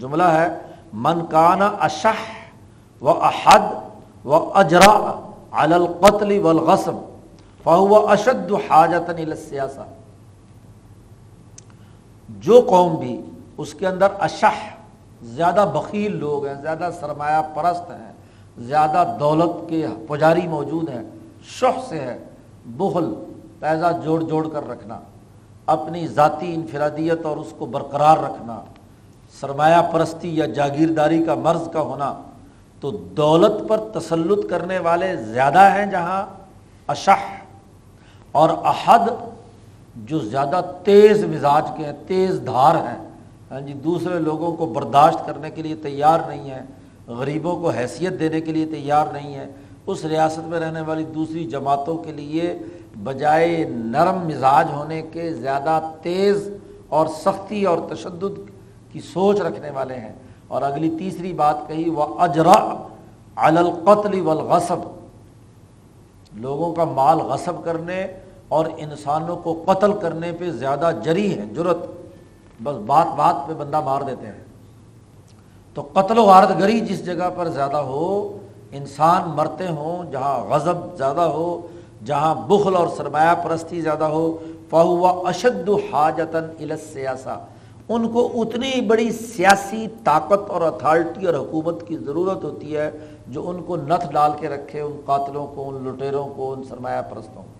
جملہ 0.00 0.22
ہے، 0.22 0.48
من 0.92 1.26
کانا 1.26 1.66
اشح 1.80 2.20
و 3.02 3.10
احد 3.10 3.64
و 4.24 4.52
اجرا 4.54 5.20
القتل 5.50 6.38
والغصب 6.38 6.96
فهو 7.64 8.08
اشد 8.08 8.52
حاجت 8.68 9.10
السیاسہ۔ 9.10 9.86
جو 12.28 12.60
قوم 12.68 12.96
بھی 12.96 13.20
اس 13.58 13.74
کے 13.74 13.86
اندر 13.86 14.08
اشح، 14.18 14.58
زیادہ 15.22 15.72
بخیل 15.74 16.16
لوگ 16.16 16.46
ہیں، 16.46 16.54
زیادہ 16.62 16.90
سرمایہ 17.00 17.42
پرست 17.54 17.90
ہیں 17.90 18.12
زیادہ 18.58 19.04
دولت 19.20 19.68
کے 19.68 19.86
پجاری 20.08 20.46
موجود 20.48 20.88
ہیں 20.88 21.02
شخ 21.58 21.88
سے 21.88 22.00
ہے 22.00 22.16
بخل، 22.76 23.12
پیزا 23.60 23.90
جوڑ 24.04 24.20
جوڑ 24.22 24.46
کر 24.48 24.68
رکھنا، 24.68 24.98
اپنی 25.66 26.06
ذاتی 26.06 26.52
انفرادیت 26.54 27.26
اور 27.26 27.36
اس 27.36 27.52
کو 27.58 27.66
برقرار 27.66 28.18
رکھنا، 28.18 28.60
سرمایہ 29.40 29.80
پرستی 29.92 30.34
یا 30.36 30.46
جاگیرداری 30.46 31.22
کا 31.24 31.34
مرض 31.34 31.68
کا 31.72 31.80
ہونا، 31.80 32.12
تو 32.82 32.90
دولت 33.16 33.68
پر 33.68 33.80
تسلط 33.92 34.48
کرنے 34.50 34.78
والے 34.78 35.14
زیادہ 35.16 35.62
ہیں 35.74 35.86
جہاں 35.86 36.24
اشح 36.88 37.24
اور 38.32 38.50
احد 38.64 39.08
جو 40.08 40.18
زیادہ 40.18 40.60
تیز 40.84 41.24
مزاج 41.24 41.70
کے 41.76 41.84
ہیں، 41.84 41.92
تیز 42.06 42.40
دھار 42.46 42.74
ہیں۔ 42.74 42.98
ہاں 43.50 43.60
جی 43.60 43.72
دوسرے 43.84 44.18
لوگوں 44.18 44.52
کو 44.56 44.66
برداشت 44.66 45.26
کرنے 45.26 45.50
کے 45.50 45.62
لیے 45.62 45.74
تیار 45.82 46.20
نہیں 46.28 46.50
ہے 46.50 46.60
غریبوں 47.08 47.60
کو 47.60 47.70
حیثیت 47.70 48.20
دینے 48.20 48.40
کے 48.40 48.52
لیے 48.52 48.66
تیار 48.66 49.06
نہیں 49.12 49.34
ہے۔ 49.34 49.46
اس 49.86 50.04
ریاست 50.04 50.48
میں 50.48 50.60
رہنے 50.60 50.80
والی 50.80 51.04
دوسری 51.04 51.44
جماعتوں 51.44 51.98
کے 51.98 52.12
لیے 52.12 52.58
بجائے 53.04 53.64
نرم 53.68 54.26
مزاج 54.26 54.66
ہونے 54.72 55.02
کے 55.02 55.34
زیادہ 55.34 55.80
تیز 56.02 56.48
اور 56.88 57.06
سختی 57.06 57.64
اور 57.64 57.78
تشدد 57.94 58.50
کی 58.92 59.00
سوچ 59.00 59.40
رکھنے 59.40 59.70
والے 59.70 59.94
ہیں۔ 59.94 60.12
اور 60.48 60.62
اگلی 60.62 60.90
تیسری 60.98 61.32
بات 61.32 61.56
کہی، 61.68 61.90
وہ 61.90 62.20
اجرا 62.20 62.86
القتل 63.34 64.20
والغصب 64.20 64.76
لوگوں 66.34 66.74
کا 66.74 66.84
مال 66.84 67.18
غصب 67.18 67.64
کرنے 67.64 68.06
اور 68.48 68.66
انسانوں 68.76 69.36
کو 69.36 69.64
قتل 69.66 69.92
کرنے 69.92 70.32
پہ 70.32 70.50
زیادہ 70.50 70.90
جری 71.04 71.38
ہے 71.38 71.46
جرت 71.46 71.76
بس 72.62 72.76
بات 72.86 73.06
بات 73.16 73.48
پہ 73.48 73.52
بندہ 73.52 73.80
مار 73.80 74.02
دیتے 74.02 74.26
ہیں۔ 74.26 74.45
تو 75.76 75.88
قتل 75.92 76.18
و 76.18 76.22
غارت 76.22 76.58
گری 76.58 76.80
جس 76.80 77.06
جگہ 77.06 77.30
پر 77.36 77.48
زیادہ 77.48 77.76
ہو، 77.76 78.38
انسان 78.72 79.30
مرتے 79.34 79.68
ہوں، 79.68 80.10
جہاں 80.10 80.44
غضب 80.50 80.96
زیادہ 80.96 81.20
ہو، 81.20 81.66
جہاں 82.04 82.34
بخل 82.34 82.76
اور 82.76 82.88
سرمایہ 82.96 83.34
پرستی 83.44 83.80
زیادہ 83.80 84.04
ہو، 84.04 84.36
فہو 84.70 85.26
اشد 85.26 85.68
حاجتاً 85.92 86.44
السیاسہ۔ 86.44 87.46
ان 87.88 88.08
کو 88.08 88.30
اتنی 88.34 88.80
بڑی 88.80 89.12
سیاسی 89.12 89.86
طاقت 90.04 90.50
اور 90.50 90.60
اتھارٹی 90.60 91.26
اور 91.26 91.34
حکومت 91.34 91.86
کی 91.86 91.96
ضرورت 91.96 92.44
ہوتی 92.44 92.76
ہے 92.76 92.90
جو 93.26 93.50
ان 93.50 93.62
کو 93.62 93.76
نتھ 93.76 94.12
ڈال 94.12 94.30
کے 94.40 94.48
رکھے 94.48 94.80
ان 94.80 95.00
قاتلوں 95.04 95.46
کو، 95.46 95.68
ان 95.68 95.88
لٹیروں 95.88 96.28
کو، 96.36 96.52
ان 96.52 96.64
سرمایہ 96.64 97.02
پرستوں 97.02 97.42
کو۔ 97.42 97.54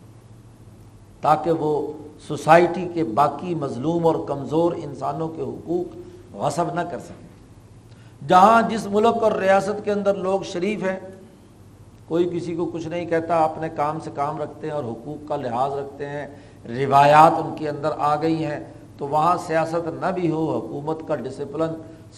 تاکہ 1.21 1.51
وہ 1.51 1.93
سوسائٹی 2.29 2.89
کے 2.95 3.05
باقی 3.05 3.55
مظلوم 3.55 4.07
اور 4.07 4.17
کمزور 4.27 4.73
انسانوں 4.77 5.29
کے 5.29 5.43
حقوق 5.43 5.97
غصب 6.37 6.75
نہ 6.75 6.81
کر 6.81 6.99
سکیں۔ 6.99 7.26
جہاں 8.23 8.63
جس 8.69 8.87
ملک 8.87 9.23
اور 9.23 9.33
ریاست 9.33 9.85
کے 9.85 9.93
اندر 9.93 10.15
لوگ 10.15 10.41
شریف 10.53 10.83
ہیں، 10.83 10.99
کوئی 12.09 12.29
کسی 12.33 12.55
کو 12.57 12.65
کچھ 12.65 12.87
نہیں 12.89 13.07
کہتا 13.07 13.39
اپنے 13.45 13.69
کام 13.77 13.99
سے 14.05 14.11
کام 14.15 14.41
رکھتے 14.43 14.67
ہیں 14.67 14.75
اور 14.75 14.85
حقوق 14.85 15.29
کا 15.29 15.37
لحاظ 15.37 15.73
رکھتے 15.73 16.09
ہیں، 16.09 16.27
روایات 16.69 17.33
ان 17.45 17.55
کے 17.57 17.69
اندر 17.69 17.91
آ 17.99 18.15
گئی 18.23 18.45
ہیں، 18.45 18.59
تو 18.99 19.09
وہاں 19.09 19.37
سیاست 19.47 19.89
نہ 20.01 20.07
بھی 20.07 20.31
ہو، 20.31 20.45
حکومت 20.59 21.07
کا 21.09 21.15
ڈسپلن 21.15 21.75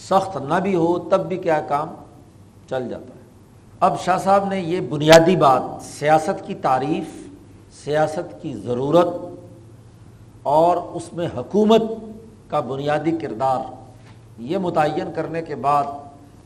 سخت 0.09 0.37
نہ 0.37 0.59
بھی 0.63 0.75
ہو، 0.75 0.97
تب 0.99 1.27
بھی 1.27 1.37
کیا 1.37 1.59
کام 1.67 1.93
چل 2.69 2.87
جاتا 2.89 3.13
ہے؟ 3.13 3.17
اب 3.79 3.99
شاہ 3.99 4.17
صاحب 4.17 4.45
نے 4.45 4.59
یہ 4.59 4.81
بنیادی 4.89 5.35
بات، 5.35 5.61
سیاست 5.83 6.45
کی 6.47 6.55
تعریف، 6.55 7.27
سیاست 7.83 8.41
کی 8.41 8.53
ضرورت 8.53 9.07
اور 10.43 10.77
اس 10.93 11.13
میں 11.13 11.27
حکومت 11.37 11.81
کا 12.47 12.59
بنیادی 12.59 13.11
کردار 13.11 13.59
یہ 14.39 14.57
متعین 14.57 15.11
کرنے 15.15 15.41
کے 15.41 15.55
بعد 15.55 15.83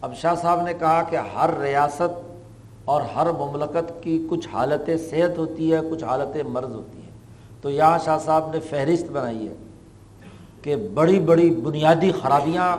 اب 0.02 0.16
شاہ 0.16 0.36
صاحب 0.42 0.62
نے 0.62 0.74
کہا 0.74 1.02
کہ 1.10 1.18
ہر 1.36 1.50
ریاست 1.62 2.22
اور 2.86 3.02
ہر 3.16 3.32
مملکت 3.40 3.92
کی 4.04 4.18
کچھ 4.30 4.48
حالت 4.54 4.90
صحت 5.10 5.38
ہوتی 5.38 5.74
ہے، 5.74 5.80
کچھ 5.92 6.04
حالت 6.04 6.38
مرض 6.46 6.74
ہوتی 6.76 7.02
ہے 7.02 7.12
تو 7.62 7.70
یہاں 7.70 7.98
شاہ 8.06 8.18
صاحب 8.26 8.50
نے 8.54 8.60
فہرست 8.60 9.12
بنائی 9.12 9.48
ہے 9.48 9.54
کہ 10.62 10.76
بڑی 10.94 11.20
بڑی 11.20 11.50
بنیادی 11.64 12.12
خرابیاں 12.22 12.76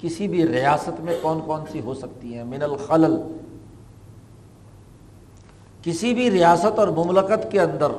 کسی 0.00 0.28
بھی 0.28 0.46
ریاست 0.48 1.00
میں 1.00 1.16
کون 1.22 1.40
کون 1.46 1.64
سی 1.72 1.80
ہو 1.80 1.94
سکتی 1.94 2.34
ہیں۔ 2.34 2.44
من 2.44 2.62
الخلل، 2.62 3.16
کسی 5.82 6.12
بھی 6.14 6.30
ریاست 6.30 6.78
اور 6.78 6.88
مملکت 6.96 7.50
کے 7.50 7.60
اندر 7.60 7.92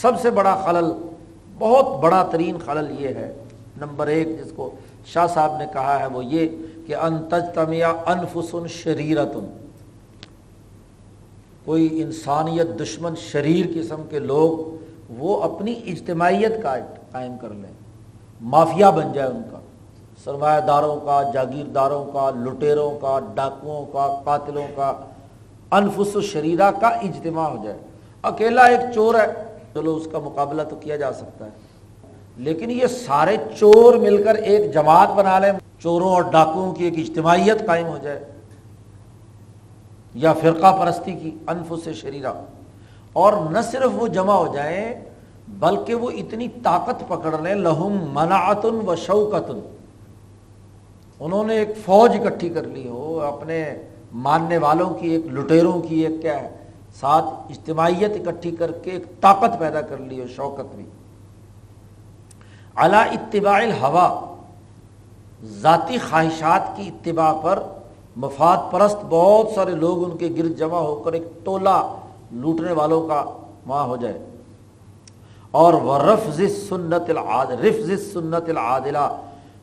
سب 0.00 0.20
سے 0.22 0.30
بڑا 0.30 0.54
خلل، 0.64 0.92
بہت 1.58 2.00
بڑا 2.02 2.22
ترین 2.30 2.58
خلل 2.64 2.90
یہ 2.98 3.08
ہے، 3.08 3.32
نمبر 3.76 4.06
ایک 4.06 4.28
جس 4.40 4.52
کو 4.56 4.70
شاہ 5.12 5.26
صاحب 5.26 5.56
نے 5.58 5.64
کہا 5.72 5.98
ہے 6.00 6.06
وہ 6.06 6.24
یہ 6.24 6.48
کہ 6.86 6.94
ان 6.96 7.16
تجتمیا 7.28 7.92
انفسن 8.06 8.66
شریرتن، 8.68 9.44
کوئی 11.64 12.02
انسانیت 12.02 12.68
دشمن 12.80 13.14
شریر 13.20 13.66
قسم 13.74 14.02
کے 14.10 14.18
لوگ 14.18 15.12
وہ 15.18 15.42
اپنی 15.42 15.74
اجتماعیت 15.86 16.62
کا 16.62 16.74
قائم 17.12 17.36
کر 17.40 17.50
لیں، 17.50 17.72
مافیا 18.40 18.90
بن 18.90 19.12
جائے 19.12 19.28
ان 19.28 19.42
کا، 19.50 19.58
سرمایہ 20.24 20.60
داروں 20.60 20.96
کا 20.96 21.22
جاگیرداروں 21.34 22.04
کا، 22.04 22.30
لٹیروں 22.44 22.90
کا، 23.00 23.18
ڈاکوؤں 23.34 23.84
کا، 23.92 24.06
قاتلوں 24.24 24.66
کا، 24.76 24.92
انفس 25.70 26.16
و 26.16 26.20
شریرہ 26.22 26.70
کا 26.70 26.88
اجتماع 26.88 27.48
ہو 27.48 27.64
جائے۔ 27.64 27.78
اکیلا 28.22 28.64
ایک 28.64 28.80
چور 28.94 29.14
ہے، 29.14 29.26
چلو 29.74 29.94
اس 29.96 30.08
کا 30.12 30.18
مقابلہ 30.18 30.62
تو 30.62 30.76
کیا 30.76 30.96
جا 30.96 31.12
سکتا 31.12 31.44
ہے۔ 31.44 31.50
لیکن 32.36 32.70
یہ 32.70 32.86
سارے 32.86 33.36
چور 33.58 33.94
مل 33.94 34.22
کر 34.22 34.34
ایک 34.34 34.74
جماعت 34.74 35.08
بنا 35.08 35.38
لیں، 35.38 35.52
چوروں 35.78 36.08
اور 36.08 36.22
ڈاکوؤں 36.22 36.74
کی 36.74 36.84
ایک 36.84 36.94
اجتماعیت 36.98 37.66
قائم 37.66 37.86
ہو 37.86 37.98
جائے، 38.02 38.24
یا 40.14 40.32
فرقہ 40.32 40.76
پرستی 40.80 41.12
کی 41.12 41.30
انفس 41.46 41.88
شریرہ۔ 41.88 42.32
اور 43.12 43.32
نہ 43.50 43.58
صرف 43.60 43.90
وہ 43.92 44.06
جمع 44.06 44.34
ہو 44.34 44.54
جائیں، 44.54 44.94
بلکہ 45.48 45.94
وہ 45.94 46.10
اتنی 46.10 46.48
طاقت 46.48 47.08
پکڑ 47.08 47.38
لیں، 47.42 47.54
لہم 47.54 48.10
منعتن 48.12 48.88
و 48.88 48.96
شوکتن۔ 48.96 49.60
انہوں 51.20 51.44
نے 51.44 51.54
ایک 51.54 51.68
فوج 51.84 52.16
اکٹھی 52.16 52.48
کر 52.48 52.62
لی 52.62 52.88
ہو، 52.88 53.20
اپنے 53.20 53.74
ماننے 54.12 54.58
والوں 54.58 54.90
کی، 54.90 55.08
ایک 55.08 55.26
لٹیروں 55.26 55.80
کی، 55.80 56.06
ایک 56.06 56.22
کیا 56.22 56.42
ہے، 56.42 56.48
ساتھ 57.00 57.24
اجتماعیت 57.24 58.28
اکٹھی 58.28 58.50
کر 58.50 58.72
کے 58.72 58.90
ایک 58.90 59.20
طاقت 59.20 59.58
پیدا 59.58 59.80
کر 59.80 59.96
لی 59.96 60.20
ہو، 60.20 60.26
شوکت 60.36 60.76
بھی۔ 60.76 60.84
اعلیٰ 62.76 63.06
اتباع 63.06 63.54
الحوا 63.54 64.36
ذاتی 65.44 65.98
خواہشات 65.98 66.76
کی 66.76 66.82
اتباع 66.88 67.32
پر 67.32 67.62
مفاد 68.16 68.56
پرست 68.70 68.96
بہت 69.08 69.48
سارے 69.54 69.70
لوگ 69.70 70.04
ان 70.04 70.16
کے 70.16 70.28
گرد 70.38 70.58
جمع 70.58 70.78
ہو 70.78 70.96
کر 70.96 71.12
ایک 71.12 71.22
ٹولہ 71.44 71.96
لوٹنے 72.32 72.72
والوں 72.72 73.08
کا 73.08 73.24
وہاں 73.66 73.84
ہو 73.84 73.96
جائے۔ 73.96 74.18
اور 75.50 75.72
وہ 75.72 75.98
رفظ 75.98 76.40
سنت 76.68 77.10
العاد 77.10 77.46
رفظ 77.46 78.12
سنت 78.12 78.48
العادلہ 78.48 79.16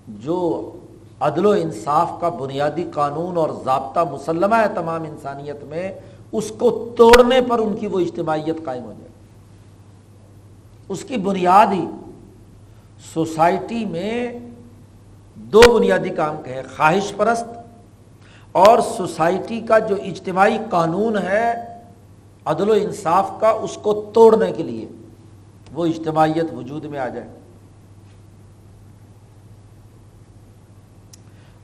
جو 0.08 0.72
عدل 1.20 1.46
و 1.46 1.52
انصاف 1.52 2.12
کا 2.20 2.30
بنیادی 2.30 2.84
قانون 2.94 3.38
اور 3.38 3.50
ضابطہ 3.66 4.00
مسلمہ 4.12 4.56
ہے 4.56 4.66
تمام 4.76 5.04
انسانیت 5.04 5.64
میں، 5.64 5.94
اس 6.32 6.52
کو 6.60 6.94
توڑنے 6.98 7.42
پر 7.42 7.60
ان 7.60 7.76
کی 7.76 7.88
وہ 7.88 8.00
اجتماعیت 8.00 8.66
قائم 8.66 8.84
ہو 8.84 8.94
جائے۔ 8.98 9.10
اس 10.90 11.04
کی 11.04 11.18
بنیاد 11.18 11.68
ہی 11.72 11.86
سوسائٹی 13.14 13.86
میں 13.86 14.40
دو 15.36 15.62
بنیادی 15.74 16.10
کام 16.10 16.42
کہے 16.44 16.62
خواہش 16.76 17.14
پرست 17.18 17.46
اور 18.52 18.80
سوسائٹی 18.80 19.60
کا 19.62 19.80
جو 19.80 19.96
اجتماعی 20.04 20.58
قانون 20.70 21.18
ہے، 21.18 21.52
عدل 22.46 22.70
و 22.70 22.74
انصاف 22.74 23.32
کا، 23.40 23.50
اس 23.50 23.78
کو 23.82 24.12
توڑنے 24.14 24.52
کے 24.52 24.64
لیے 24.64 24.88
وہ 25.74 25.86
اجتماعیت 25.86 26.54
وجود 26.54 26.86
میں 26.86 27.00
آ 27.00 27.08
جائے۔ 27.08 27.28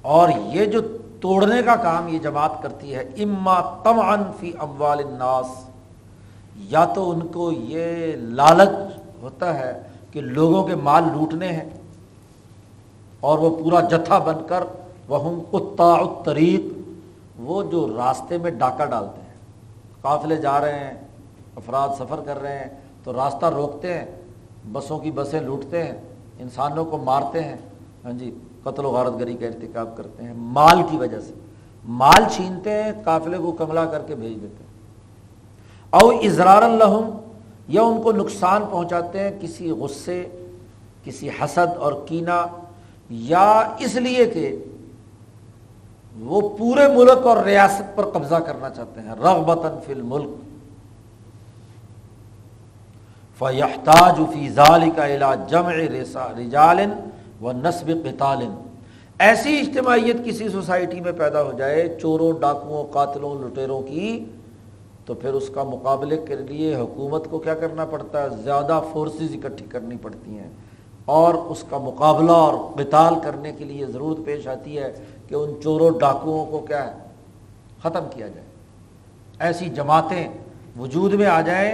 اور 0.01 0.29
یہ 0.53 0.65
جو 0.65 0.81
توڑنے 1.21 1.61
کا 1.61 1.75
کام 1.75 2.07
یہ 2.07 2.19
جماعت 2.19 2.61
کرتی 2.63 2.95
ہے، 2.95 3.01
اما 3.01 3.59
تم 3.83 4.01
فی 4.39 4.51
اموال 4.59 4.99
الناس، 4.99 5.47
یا 6.55 6.85
تو 6.85 7.09
ان 7.11 7.27
کو 7.27 7.51
یہ 7.51 8.15
لالچ 8.15 8.97
ہوتا 9.21 9.59
ہے 9.59 9.86
کہ 10.11 10.21
لوگوں 10.21 10.63
کے 10.63 10.75
مال 10.75 11.03
لوٹنے 11.03 11.47
ہیں 11.47 11.69
اور 13.19 13.39
وہ 13.39 13.55
پورا 13.55 13.81
جتھا 13.81 14.17
بن 14.17 14.35
کر 14.47 14.63
وہ 15.07 15.41
کتا 15.51 15.95
طریق 16.23 16.61
وہ 17.37 17.63
جو 17.63 17.87
راستے 17.97 18.37
میں 18.37 18.51
ڈاکہ 18.51 18.85
ڈالتے 18.85 19.21
ہیں۔ 19.21 19.33
قافلے 20.01 20.35
جا 20.35 20.61
رہے 20.61 20.79
ہیں، 20.79 20.93
افراد 21.55 21.89
سفر 21.97 22.19
کر 22.25 22.41
رہے 22.41 22.59
ہیں، 22.59 22.79
تو 23.03 23.13
راستہ 23.13 23.45
روکتے 23.45 23.93
ہیں، 23.93 24.05
بسوں 24.71 24.99
کی 24.99 25.11
بسیں 25.11 25.41
لوٹتے 25.41 25.83
ہیں، 25.83 25.93
انسانوں 26.39 26.85
کو 26.85 26.97
مارتے 26.97 27.43
ہیں۔ 27.43 27.55
ہاں 28.05 28.11
جی 28.11 28.31
قتل 28.63 28.85
و 28.85 28.89
غارت 28.89 29.19
گری 29.19 29.33
کا 29.33 29.45
ارتکاب 29.45 29.97
کرتے 29.97 30.23
ہیں، 30.23 30.33
مال 30.35 30.81
کی 30.89 30.97
وجہ 30.97 31.19
سے۔ 31.19 31.33
مال 31.87 32.23
چھینتے 32.31 32.83
ہیں، 32.83 32.91
قافلے 33.03 33.37
کو 33.37 33.51
کملا 33.51 33.85
کر 33.85 34.01
کے 34.07 34.15
بھیج 34.15 34.41
دیتے 34.41 34.63
ہیں۔ 34.63 34.67
او 35.89 36.09
اضرار 36.09 36.61
الحم 36.61 37.09
یا 37.67 37.81
ان 37.81 38.01
کو 38.01 38.11
نقصان 38.11 38.63
پہنچاتے 38.71 39.19
ہیں 39.19 39.31
کسی 39.41 39.71
غصے، 39.71 40.25
کسی 41.03 41.29
حسد 41.29 41.77
اور 41.77 41.93
کینہ، 42.05 42.45
یا 43.09 43.75
اس 43.79 43.95
لیے 43.95 44.25
کہ 44.25 44.55
وہ 46.19 46.49
پورے 46.57 46.87
ملک 46.87 47.25
اور 47.27 47.37
ریاست 47.37 47.95
پر 47.95 48.05
قبضہ 48.05 48.35
کرنا 48.35 48.69
چاہتے 48.69 49.01
ہیں، 49.01 49.11
رغبتاً 49.11 49.71
فی 49.85 49.93
الملک۔ 49.93 50.29
فیحتاج 53.39 54.21
فی 54.33 54.49
ذالک 54.49 54.99
الى 54.99 55.25
جمع 55.49 55.73
رجال 56.39 56.79
و 57.41 57.51
نصب 57.51 57.87
قتال۔ 57.87 58.41
ایسی 59.19 59.59
اجتماعیت 59.59 60.25
کسی 60.25 60.49
سوسائٹی 60.49 61.01
میں 61.01 61.11
پیدا 61.11 61.43
ہو 61.43 61.51
جائے، 61.51 61.97
چوروں، 62.01 62.31
ڈاکوؤں، 62.39 62.93
قاتلوں، 62.93 63.35
لٹیروں 63.35 63.81
کی 63.81 64.25
تو 65.07 65.13
پھر 65.13 65.33
اس 65.33 65.49
کا 65.53 65.63
مقابلے 65.63 66.17
کے 66.17 66.35
لیے 66.35 66.75
حکومت 66.75 67.27
کو 67.29 67.39
کیا 67.39 67.53
کرنا 67.53 67.85
پڑتا 67.85 68.23
ہے؟ 68.23 68.29
زیادہ 68.43 68.81
فورسز 68.93 69.35
اکٹھی 69.43 69.65
کرنی 69.65 69.95
پڑتی 70.01 70.39
ہیں۔ 70.39 70.49
اور 71.05 71.33
اس 71.33 71.63
کا 71.69 71.77
مقابلہ 71.77 72.31
اور 72.31 72.53
قتال 72.75 73.13
کرنے 73.23 73.51
کے 73.51 73.63
لیے 73.63 73.85
ضرورت 73.85 74.25
پیش 74.25 74.47
آتی 74.47 74.77
ہے 74.77 74.93
کہ 75.27 75.35
ان 75.35 75.51
چوروں 75.63 75.99
ڈاکوؤں 75.99 76.45
کو 76.45 76.59
کیا 76.59 76.87
ہے؟ 76.87 76.93
ختم 77.83 78.03
کیا 78.09 78.27
جائے۔ 78.27 78.47
ایسی 79.39 79.65
جماعتیں 79.65 80.27
وجود 80.79 81.13
میں 81.13 81.25
آ 81.25 81.41
جائیں، 81.41 81.73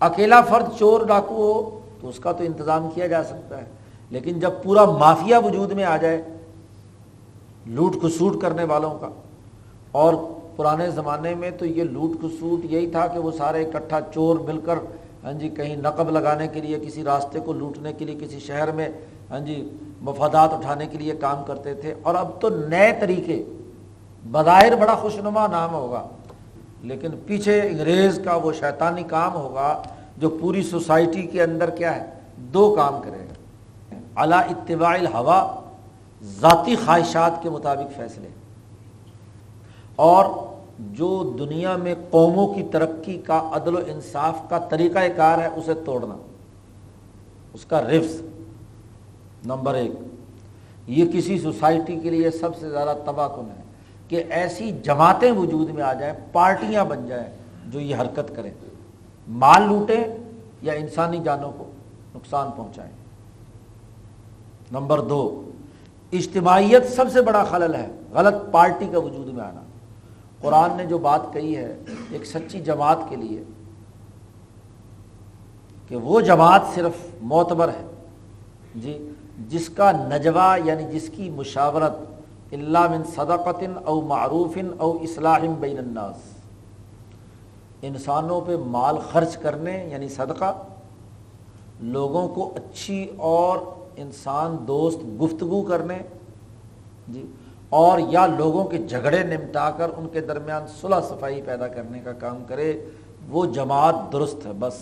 اکیلا 0.00 0.40
فرد 0.40 0.78
چور 0.78 1.06
ڈاکو 1.06 1.34
ہو 1.34 1.78
تو 2.00 2.08
اس 2.08 2.18
کا 2.18 2.32
تو 2.32 2.44
انتظام 2.44 2.88
کیا 2.94 3.06
جا 3.06 3.24
سکتا 3.24 3.58
ہے۔ 3.58 3.66
لیکن 4.10 4.40
جب 4.40 4.50
پورا 4.62 4.84
مافیا 4.84 5.38
وجود 5.38 5.72
میں 5.72 5.84
آ 5.84 5.96
جائے، 5.96 6.22
لوٹ 7.66 7.96
کسوٹ 8.02 8.40
کرنے 8.40 8.64
والوں 8.64 8.98
کا، 8.98 9.08
اور 9.92 10.14
پرانے 10.58 10.90
زمانے 10.90 11.34
میں 11.34 11.50
تو 11.50 11.66
یہ 11.66 11.84
لوٹ 11.84 12.22
کسوٹ 12.22 12.64
یہی 12.72 12.86
تھا 12.90 13.06
کہ 13.06 13.18
وہ 13.18 13.30
سارے 13.30 13.64
اکٹھا 13.64 13.98
چور 14.14 14.38
مل 14.38 14.58
کر 14.64 14.78
ہاں 15.24 15.32
جی 15.32 15.48
کہیں 15.48 15.76
نقب 15.76 16.10
لگانے 16.10 16.46
کے 16.48 16.60
لیے، 16.60 16.78
کسی 16.78 17.04
راستے 17.04 17.40
کو 17.40 17.52
لوٹنے 17.52 17.92
کے 17.92 18.04
لیے، 18.04 18.16
کسی 18.20 18.38
شہر 18.40 18.72
میں 18.72 18.88
ہاں 19.30 19.40
جی 19.40 19.56
مفادات 20.00 20.52
اٹھانے 20.54 20.86
کے 20.86 20.98
لیے 20.98 21.14
کام 21.20 21.44
کرتے 21.44 21.74
تھے۔ 21.74 21.94
اور 22.02 22.14
اب 22.14 22.40
تو 22.40 22.48
نئے 22.48 22.92
طریقے، 23.00 23.42
بظاہر 24.24 24.76
بڑا 24.76 24.94
خوشنما 24.94 25.46
نام 25.46 25.74
ہوگا، 25.74 26.02
لیکن 26.82 27.10
پیچھے 27.26 27.60
انگریز 27.60 28.20
کا 28.24 28.36
وہ 28.36 28.52
شیطانی 28.52 29.02
کام 29.02 29.34
ہوگا 29.34 29.82
جو 30.16 30.28
پوری 30.30 30.62
سوسائٹی 30.62 31.22
کے 31.22 31.42
اندر 31.42 31.70
کیا 31.70 31.96
ہے، 31.96 32.04
دو 32.36 32.74
کام 32.74 33.00
کرے 33.02 33.24
گا۔ 33.28 33.96
اعلیٰ 34.16 34.42
اتباع 34.50 34.94
الحوا 34.94 35.40
ذاتی 36.40 36.74
خواہشات 36.84 37.42
کے 37.42 37.50
مطابق 37.50 37.96
فیصلے۔ 37.96 38.28
اور 39.98 40.24
جو 40.78 41.34
دنیا 41.38 41.76
میں 41.76 41.94
قوموں 42.10 42.54
کی 42.54 42.62
ترقی 42.62 43.18
کا 43.18 43.50
عدل 43.52 43.76
و 43.76 43.80
انصاف 43.86 44.50
کا 44.50 44.58
طریقہ 44.58 44.98
کار 45.16 45.38
ہے، 45.38 45.46
اسے 45.46 45.74
توڑنا۔ 45.74 46.16
اس 47.52 47.64
کا 47.64 47.82
رفظ 47.82 48.20
نمبر 49.46 49.74
ایک، 49.74 49.92
یہ 50.86 51.12
کسی 51.12 51.38
سوسائٹی 51.38 52.00
کے 52.00 52.10
لیے 52.10 52.30
سب 52.30 52.56
سے 52.56 52.70
زیادہ 52.70 52.94
تباہ 53.04 53.28
کن 53.28 53.48
ہے 53.58 53.62
کہ 54.08 54.24
ایسی 54.30 54.72
جماعتیں 54.82 55.32
وجود 55.32 55.70
میں 55.70 55.82
آ 55.82 55.92
جائیں، 55.92 56.14
پارٹیاں 56.32 56.84
بن 56.84 57.06
جائیں 57.06 57.26
جو 57.66 57.80
یہ 57.80 57.96
حرکت 57.96 58.36
کریں۔ 58.36 58.50
مال 59.28 59.62
لوٹیں 59.62 60.04
یا 60.62 60.72
انسانی 60.72 61.18
جانوں 61.24 61.52
کو 61.58 61.64
نقصان 62.14 62.50
پہنچائیں۔ 62.56 62.92
نمبر 64.72 65.00
دو، 65.00 65.50
اجتماعیت 66.12 66.92
سب 66.92 67.04
سے 67.12 67.22
بڑا 67.22 67.44
خلل 67.44 67.74
ہے، 67.74 67.86
غلط 68.12 68.34
پارٹی 68.50 68.88
کا 68.92 68.98
وجود 68.98 69.26
میں 69.26 69.44
آنا۔ 69.44 69.60
قرآن 70.40 70.76
نے 70.76 70.84
جو 70.84 70.98
بات 70.98 71.20
کہی 71.32 71.56
ہے 71.56 71.78
ایک 72.10 72.26
سچی 72.26 72.60
جماعت 72.60 72.98
کے 73.08 73.16
لیے 73.16 73.42
کہ 75.88 75.96
وہ 75.96 76.20
جماعت 76.20 76.62
صرف 76.74 76.92
معتبر 77.22 77.68
ہے 77.68 77.86
جی 78.74 79.12
جس 79.48 79.68
کا 79.68 79.92
نجوہ 79.92 80.56
یعنی 80.64 80.84
جس 80.84 81.10
کی 81.16 81.30
مشاورت 81.30 81.92
اللہ 82.52 82.88
من 82.90 83.04
صدقت 83.04 83.64
او 83.84 84.00
معروف 84.00 84.58
او 84.78 84.92
اصلاح 85.02 85.38
بین 85.60 85.78
الناس۔ 85.78 86.16
انسانوں 87.82 88.40
پہ 88.40 88.56
مال 88.56 88.96
خرچ 89.12 89.36
کرنے 89.36 89.86
یعنی 89.90 90.08
صدقہ 90.08 90.62
لوگوں 91.80 92.28
کو 92.28 92.52
اچھی 92.56 93.10
اور 93.16 93.58
انسان 93.96 94.56
دوست 94.66 95.22
گفتگو 95.22 95.62
کرنے 95.62 95.98
جی 97.08 97.26
اور 97.70 97.98
یا 98.08 98.26
لوگوں 98.26 98.64
کے 98.64 98.78
جھگڑے 98.78 99.22
نمٹا 99.22 99.70
کر 99.70 99.90
ان 99.96 100.08
کے 100.12 100.20
درمیان 100.20 100.62
صلح 100.80 101.00
صفائی 101.08 101.42
پیدا 101.42 101.68
کرنے 101.68 101.98
کا 101.98 102.12
کام 102.12 102.44
کرے، 102.46 102.84
وہ 103.28 103.46
جماعت 103.46 103.94
درست 104.12 104.46
ہے 104.46 104.52
بس۔ 104.58 104.74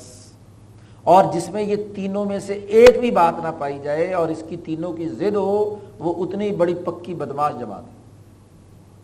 اور 1.03 1.25
جس 1.33 1.51
میں 1.51 1.63
یہ 1.63 1.77
تینوں 1.95 2.25
میں 2.25 2.39
سے 2.39 2.53
ایک 2.53 3.01
بھی 3.01 3.11
بات 3.11 3.35
نہ 3.43 3.49
پائی 3.59 3.79
جائے 3.83 4.15
اور 4.15 4.29
اس 4.29 4.43
کی 4.49 4.57
تینوں 4.57 4.93
کی 4.93 5.09
ضد 5.09 5.37
ہو، 5.37 5.75
وہ 5.99 6.25
اتنی 6.25 6.51
بڑی 6.51 6.75
پکی 6.75 7.15
بدماش 7.15 7.53
جماعت 7.61 7.83
ہے۔ 7.83 7.97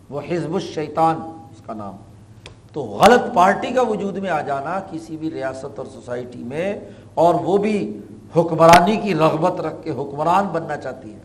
وہ 0.09 0.21
حزب 0.29 0.53
الشیطان، 0.53 1.15
اس 1.51 1.61
کا 1.65 1.73
نام۔ 1.73 1.95
تو 2.73 2.81
غلط 2.81 3.33
پارٹی 3.33 3.67
کا 3.67 3.81
وجود 3.81 4.17
میں 4.17 4.29
آ 4.29 4.41
جانا 4.41 4.79
کسی 4.91 5.17
بھی 5.17 5.31
ریاست 5.31 5.79
اور 5.79 5.85
سوسائٹی 5.85 6.43
میں، 6.43 6.79
اور 7.13 7.35
وہ 7.35 7.57
بھی 7.57 7.99
حکمرانی 8.35 8.97
کی 8.97 9.15
رغبت 9.15 9.61
رکھ 9.61 9.83
کے 9.83 9.89
حکمران 9.89 10.47
بننا 10.47 10.77
چاہتی 10.77 11.13
ہے۔ 11.13 11.19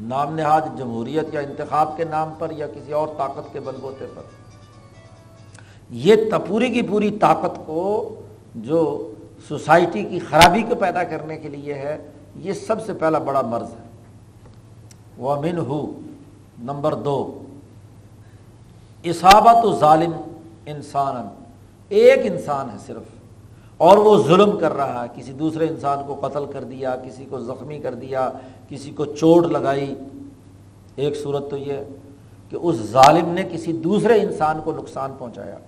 نام 0.00 0.34
نہاد 0.34 0.60
جمہوریت 0.78 1.34
یا 1.34 1.40
انتخاب 1.40 1.96
کے 1.96 2.04
نام 2.04 2.32
پر 2.38 2.50
یا 2.50 2.66
کسی 2.66 2.92
اور 2.92 3.08
طاقت 3.18 3.52
کے 3.52 3.60
بل 3.60 3.76
بوتے 3.80 4.06
پر۔ 4.14 4.22
یہ 5.90 6.16
پوری 6.46 6.68
کی 6.68 6.82
پوری 6.82 7.10
طاقت 7.10 7.66
کو 7.66 8.14
جو 8.54 9.12
سوسائٹی 9.48 10.02
کی 10.02 10.18
خرابی 10.18 10.62
کو 10.62 10.74
پیدا 10.74 11.04
کرنے 11.04 11.36
کے 11.36 11.48
لیے 11.48 11.74
ہے، 11.74 12.10
یہ 12.36 12.52
سب 12.52 12.86
سے 12.86 12.92
پہلا 12.92 13.18
بڑا 13.18 13.40
مرض 13.40 13.70
ہے۔ 13.70 13.88
وہ 15.18 15.36
من 15.40 15.58
ہو 15.58 16.00
نمبر 16.58 16.94
دو۔ 16.94 17.42
اصابت 19.04 19.64
و 19.64 19.78
ظالم 19.78 20.12
انسان 20.66 21.28
ایک 21.88 22.32
انسان 22.32 22.70
ہے 22.70 22.76
صرف۔ 22.86 23.02
اور 23.76 23.98
وہ 23.98 24.22
ظلم 24.22 24.58
کر 24.58 24.72
رہا 24.72 25.04
ہے۔ 25.04 25.08
کسی 25.16 25.32
دوسرے 25.32 25.68
انسان 25.68 25.98
کو 26.06 26.14
قتل 26.14 26.44
کر 26.52 26.64
دیا، 26.64 26.96
کسی 26.96 27.24
کو 27.30 27.40
زخمی 27.40 27.78
کر 27.78 27.94
دیا 27.94 28.30
کسی 28.68 28.90
کو 28.90 29.04
چوٹ 29.04 29.46
لگائی۔ 29.46 29.94
ایک 30.96 31.16
صورت 31.16 31.50
تو 31.50 31.56
یہ 31.56 31.72
ہے 31.72 31.84
کہ 32.48 32.56
اس 32.56 32.76
ظالم 32.76 33.28
نے 33.28 33.42
کسی 33.52 33.72
دوسرے 33.72 34.20
انسان 34.20 34.60
کو 34.64 34.72
نقصان 34.72 35.12
پہنچایا۔ 35.18 35.58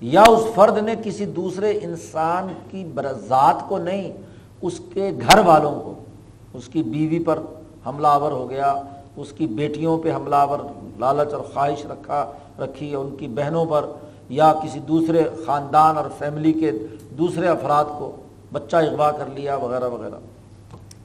یا 0.00 0.22
اس 0.22 0.54
فرد 0.54 0.78
نے 0.78 0.94
کسی 1.04 1.24
دوسرے 1.24 1.78
انسان 1.82 2.46
کی 2.70 2.84
ذات 3.28 3.68
کو 3.68 3.78
نہیں، 3.78 4.12
اس 4.62 4.80
کے 4.94 5.10
گھر 5.20 5.38
والوں 5.38 5.80
کو۔ 5.80 5.94
اس 6.54 6.66
کی 6.66 6.82
بیوی 6.82 7.24
پر 7.24 7.38
حملہ 7.86 8.06
آور 8.06 8.32
ہو 8.32 8.50
گیا، 8.50 8.74
اس 9.16 9.32
کی 9.32 9.46
بیٹیوں 9.46 9.98
پہ 9.98 10.14
حملہ 10.14 10.36
آور، 10.36 10.58
لالچ 10.98 11.32
اور 11.32 11.42
خواہش 11.54 11.86
رکھا، 11.86 12.32
رکھی 12.58 12.94
ان 12.94 13.16
کی 13.16 13.28
بہنوں 13.28 13.64
پر، 13.64 13.84
یا 14.28 14.52
کسی 14.52 14.78
دوسرے 14.78 15.22
خاندان 15.46 15.96
اور 15.96 16.04
فیملی 16.18 16.52
کے 16.52 16.72
دوسرے 17.18 17.48
افراد 17.48 17.84
کو 17.98 18.16
بچہ 18.52 18.76
اغوا 18.76 19.10
کر 19.10 19.24
لیا، 19.34 19.56
وغیرہ 19.56 19.88
وغیرہ۔ 19.88 20.18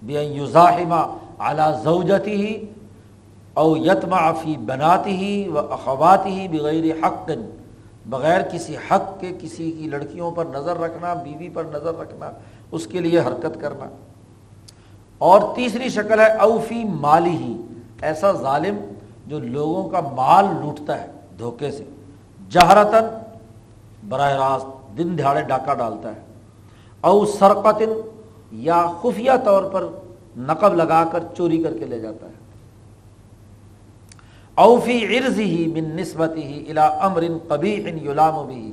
بے 0.03 0.23
یوزاحمہ 0.23 1.17
اعلیٰ 1.39 1.83
زوجتی 1.83 2.31
ہی 2.31 2.65
او 3.53 3.77
یتما 3.77 4.31
فی 4.31 4.57
بناتی 4.57 5.11
ہی 5.11 5.47
و 5.47 5.59
اخواتی 5.59 6.29
ہی 6.29 6.47
بغیر 6.47 7.05
حق 7.05 7.29
بغیر 8.05 8.41
کسی 8.41 8.75
حق 8.75 9.19
کے 9.19 9.31
کسی 9.41 9.71
کی 9.71 9.89
لڑکیوں 9.89 10.31
پر 10.31 10.45
نظر 10.45 10.77
رکھنا، 10.77 11.13
بیوی 11.13 11.49
پر 11.49 11.63
نظر 11.63 11.99
رکھنا، 11.99 12.31
اس 12.71 12.87
کے 12.87 12.99
لیے 12.99 13.19
حرکت 13.19 13.61
کرنا۔ 13.61 13.85
اور 15.17 15.41
تیسری 15.55 15.89
شکل 15.89 16.19
ہے 16.19 16.37
اوفی 16.37 16.83
مالی 16.83 17.29
ہی، 17.29 17.61
ایسا 18.01 18.31
ظالم 18.31 18.75
جو 19.27 19.39
لوگوں 19.39 19.89
کا 19.89 19.99
مال 20.01 20.45
لوٹتا 20.45 21.01
ہے 21.01 21.07
دھوکے 21.39 21.71
سے۔ 21.71 21.83
جہرتن 22.49 23.05
براہ 24.09 24.33
راست 24.33 24.97
دن 24.97 25.17
دہاڑے 25.17 25.41
ڈاکہ 25.41 25.73
ڈالتا 25.73 26.09
ہے۔ 26.09 26.21
او 27.01 27.25
سرقتن 27.25 28.14
یا 28.55 28.91
خفیہ 29.01 29.31
طور 29.43 29.63
پر 29.63 29.87
نقب 30.37 30.73
لگا 30.73 31.03
کر 31.11 31.23
چوری 31.37 31.63
کر 31.63 31.77
کے 31.77 31.85
لے 31.85 31.99
جاتا 31.99 32.27
ہے۔ 32.27 32.33
اوفی 34.55 35.17
عرض 35.17 35.39
ہی 35.39 35.67
من 35.67 35.95
نسبت 35.95 36.35
ہی 36.35 36.65
الا 36.69 36.87
امر 36.87 37.23
قبی 37.47 37.89
ان 37.89 37.97
یلام 38.07 38.47
بھی 38.47 38.71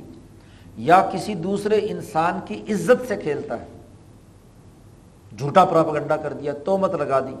یا 0.77 1.09
کسی 1.13 1.33
دوسرے 1.33 1.79
انسان 1.89 2.39
کی 2.45 2.61
عزت 2.69 3.07
سے 3.07 3.15
کھیلتا 3.15 3.61
ہے۔ 3.61 3.65
جھوٹا 5.37 5.65
پراپگنڈا 5.65 6.17
کر 6.17 6.33
دیا، 6.33 6.53
تومت 6.53 6.93
لگا 6.93 7.19
دی۔ 7.19 7.35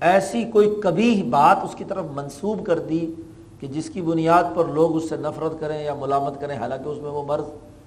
ایسی 0.00 0.44
کوئی 0.44 0.80
کبھی 0.82 1.22
بات 1.22 1.58
اس 1.62 1.74
کی 1.74 1.84
طرف 1.84 2.04
منسوب 2.14 2.66
کر 2.66 2.78
دی 2.78 3.12
کہ 3.60 3.66
جس 3.66 3.90
کی 3.90 4.02
بنیاد 4.02 4.44
پر 4.54 4.64
لوگ 4.64 4.96
اس 4.96 5.08
سے 5.08 5.16
نفرت 5.16 5.60
کریں 5.60 5.84
یا 5.84 5.94
ملامت 5.94 6.40
کریں، 6.40 6.56
حالانکہ 6.58 6.88
اس 6.88 6.98
میں 6.98 7.10
وہ 7.10 7.22
مرض، 7.22 7.44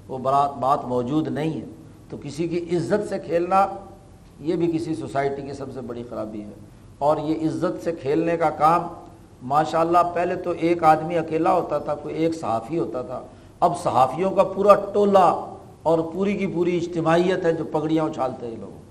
وہ 0.08 0.18
بات 0.60 0.86
موجود 0.86 1.28
نہیں 1.28 1.62
ہے۔ 1.62 1.66
تو 2.10 2.18
کسی 2.24 2.48
کی 2.48 2.78
عزت 2.78 3.10
سے 3.10 3.20
کھیلنا 3.20 3.68
یہ 4.40 4.56
بھی 4.56 4.72
کسی 4.72 4.96
سوسائٹی 4.96 5.42
کی 5.42 5.54
سب 5.54 5.66
سے 5.74 5.82
بڑی 5.82 6.04
خرابی 6.10 6.42
ہے۔ 6.42 6.52
اور 6.98 7.18
یہ 7.18 7.48
عزت 7.48 7.84
سے 7.84 7.92
کھیلنے 7.92 8.38
کا 8.38 8.50
کام 8.50 8.82
ماشاء 9.44 9.80
اللہ 9.80 9.98
پہلے 10.14 10.36
تو 10.36 10.54
ایک 10.60 10.84
آدمی 10.84 11.18
اکیلا 11.18 11.54
ہوتا 11.54 11.78
تھا، 11.78 11.96
کوئی 11.96 12.16
ایک 12.16 12.36
صحافی 12.36 12.80
ہوتا 12.80 13.02
تھا۔ 13.02 13.22
اب 13.60 13.74
صحافیوں 13.84 14.32
کا 14.32 14.44
پورا 14.44 14.76
ٹولہ 14.94 15.56
اور 15.84 16.00
پوری 16.14 16.34
کی 16.34 16.48
پوری 16.48 16.78
اجتماعیت 16.78 17.46
ہے 17.46 17.54
جو 17.54 17.64
پگڑیاں 17.64 18.06
اچھالتے 18.06 18.48
ہیں 18.48 18.56
لوگ 18.60 18.82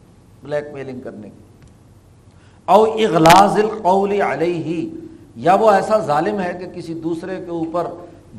بلیک 0.45 0.65
میلنگ 0.73 1.01
کرنے 1.01 1.31
کی۔ 1.31 1.45
او 2.65 2.85
اغلاظ 2.85 3.59
القول 3.59 4.21
علیہ، 4.23 4.89
یا 5.37 5.55
وہ 5.55 5.71
ایسا 5.71 5.99
ظالم 5.99 6.41
ہے 6.41 6.59
کہ 6.61 6.81
کسی 6.81 6.95
دوسرے 6.95 7.37
کے 7.37 7.51
اوپر 7.51 7.87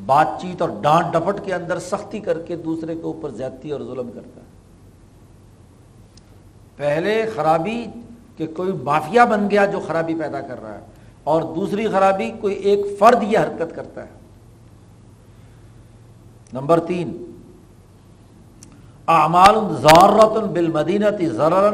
بات 0.06 0.28
چیت 0.42 0.62
اور 0.62 0.70
ڈانٹ 0.82 1.14
ڈپٹ 1.14 1.46
کے 1.46 1.54
اندر 1.54 1.80
سختی 1.80 2.20
کر 2.20 2.42
کے 2.42 2.56
دوسرے 2.56 2.96
کے 2.96 3.02
اوپر 3.02 3.30
زیادتی 3.30 3.72
اور 3.72 3.82
ظلم 3.82 4.10
کرتا 4.14 4.42
ہے۔ 4.42 4.45
پہلے 6.78 7.26
خرابی 7.36 7.86
کہ 8.38 8.48
کوئی 8.48 8.72
مافیا 8.84 9.26
بن 9.26 9.50
گیا 9.52 9.66
جو 9.66 9.80
خرابی 9.80 10.16
پیدا 10.16 10.42
کر 10.42 10.62
رہا 10.62 10.74
ہے، 10.74 10.84
اور 11.24 11.42
دوسری 11.56 11.88
خرابی 11.88 12.32
کوئی 12.42 12.56
ایک 12.56 12.80
فرد 13.00 13.24
یہ 13.24 13.38
حرکت 13.38 13.76
کرتا 13.76 14.04
ہے۔ 14.04 14.14
نمبر 16.54 16.80
تین، 16.80 17.16
اعمال 19.08 19.56
زارت 19.82 20.38
بالمدینت 20.54 21.22
ضرر 21.32 21.74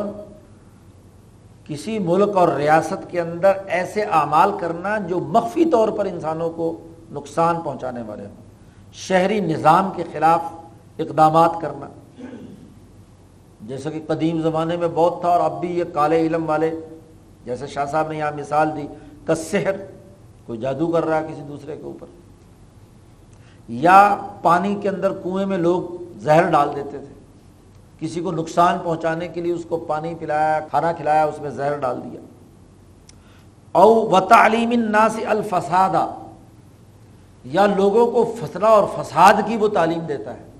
کسی 1.67 1.97
ملک 1.99 2.37
اور 2.37 2.47
ریاست 2.47 3.09
کے 3.11 3.19
اندر 3.21 3.57
ایسے 3.67 4.03
اعمال 4.03 4.51
کرنا 4.59 4.97
جو 4.97 5.19
مخفی 5.19 5.65
طور 5.65 5.89
پر 5.89 6.05
انسانوں 6.05 6.49
کو 6.49 6.75
نقصان 7.11 7.61
پہنچانے 7.61 8.01
والے 8.01 8.25
ہوں۔ 8.25 8.35
شہری 8.93 9.39
نظام 9.39 9.91
کے 9.95 10.03
خلاف 10.11 10.41
اقدامات 10.99 11.51
کرنا۔ 11.61 11.87
جیسا 13.71 13.89
کہ 13.89 14.01
قدیم 14.07 14.41
زمانے 14.41 14.77
میں 14.77 14.87
بہت 14.93 15.21
تھا 15.21 15.29
اور 15.29 15.39
اب 15.39 15.61
بھی 15.61 15.79
یہ 15.79 15.83
کالے 15.93 16.21
علم 16.21 16.49
والے، 16.49 16.79
جیسے 17.45 17.67
شاہ 17.67 17.85
صاحب 17.85 18.11
نے 18.11 18.17
یہاں 18.17 18.31
مثال 18.39 18.69
دی 18.77 18.87
کسحر 19.25 19.71
کوئی 20.45 20.59
جادو 20.59 20.87
کر 20.87 21.05
رہا 21.05 21.21
ہے 21.21 21.27
کسی 21.31 21.41
دوسرے 21.41 21.77
کے 21.77 21.83
اوپر۔ 21.83 22.07
یا 23.69 24.17
پانی 24.41 24.75
کے 24.81 24.89
اندر 24.89 25.13
کنویں 25.13 25.45
میں 25.45 25.57
لوگ 25.57 26.03
زہر 26.19 26.49
ڈال 26.49 26.69
دیتے 26.75 26.97
تھے۔ 26.97 27.13
کسی 27.99 28.21
کو 28.21 28.31
نقصان 28.31 28.77
پہنچانے 28.83 29.27
کے 29.27 29.41
لیے 29.41 29.53
اس 29.53 29.65
کو 29.69 29.77
پانی 29.77 30.15
پلایا، 30.19 30.59
کھانا 30.59 30.91
کھلایا، 30.91 31.23
اس 31.23 31.41
میں 31.41 31.49
زہر 31.49 31.77
ڈال 31.77 31.99
دیا۔ 32.03 32.19
او 33.71 34.09
و 34.09 34.19
تعلیم 34.19 34.71
ناس 34.71 35.19
الفسادہ 35.25 36.07
یا 37.43 37.65
لوگوں 37.65 38.11
کو 38.11 38.35
فسلہ 38.39 38.65
اور 38.65 38.83
فساد 38.95 39.33
کی 39.45 39.57
وہ 39.57 39.67
تعلیم 39.67 39.99
دیتا 39.99 40.33
ہے۔ 40.33 40.50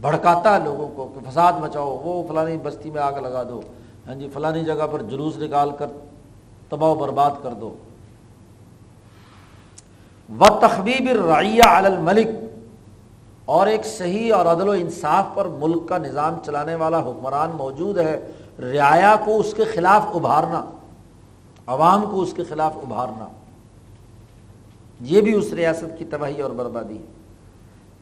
بھڑکاتا 0.00 0.54
ہے 0.54 0.64
لوگوں 0.64 0.88
کو 0.88 1.12
کہ 1.14 1.30
فساد 1.30 1.52
مچاؤ، 1.60 1.98
وہ 2.04 2.28
فلانی 2.28 2.56
بستی 2.56 2.90
میں 2.90 3.02
آگ 3.02 3.12
لگا 3.12 3.42
دو۔ 3.42 3.60
ہاں 4.06 4.14
جی 4.14 4.28
فلانی 4.32 4.64
جگہ 4.64 4.86
پر 4.92 5.02
جلوس 5.02 5.38
نکال 5.38 5.70
کر 5.78 5.86
تباہ 6.68 6.90
و 6.90 6.94
برباد 6.94 7.30
کر 7.42 7.50
دو۔ 7.50 7.74
و 10.40 10.44
تخبیب 10.60 11.30
رعیہ 11.30 11.62
الملک 11.66 12.28
اور 13.44 13.66
ایک 13.66 13.86
صحیح 13.86 14.34
اور 14.34 14.46
عدل 14.46 14.68
و 14.68 14.72
انصاف 14.72 15.24
پر 15.34 15.44
ملک 15.44 15.88
کا 15.88 15.98
نظام 15.98 16.34
چلانے 16.46 16.74
والا 16.74 17.00
حکمران 17.00 17.50
موجود 17.54 17.98
ہے۔ 17.98 18.32
رعایا 18.58 19.16
کو 19.24 19.40
اس 19.40 19.54
کے 19.54 19.64
خلاف 19.64 20.02
ابھارنا، 20.14 20.64
عوام 21.66 22.04
کو 22.10 22.22
اس 22.22 22.32
کے 22.32 22.44
خلاف 22.44 22.76
ابھارنا۔ 22.76 23.28
یہ 25.00 25.20
بھی 25.20 25.34
اس 25.34 25.52
ریاست 25.52 25.98
کی 25.98 26.04
تباہی 26.04 26.42
اور 26.42 26.50
بربادی۔ 26.50 26.98
ہے 26.98 27.17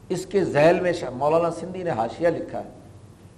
اس 0.09 0.25
کے 0.25 0.45
ذیل 0.45 0.79
میں 0.79 0.91
مولانا 1.15 1.51
سندھی 1.51 1.83
نے 1.83 1.89
حاشیہ 1.89 2.27
لکھا 2.27 2.59
ہے۔ 2.59 2.69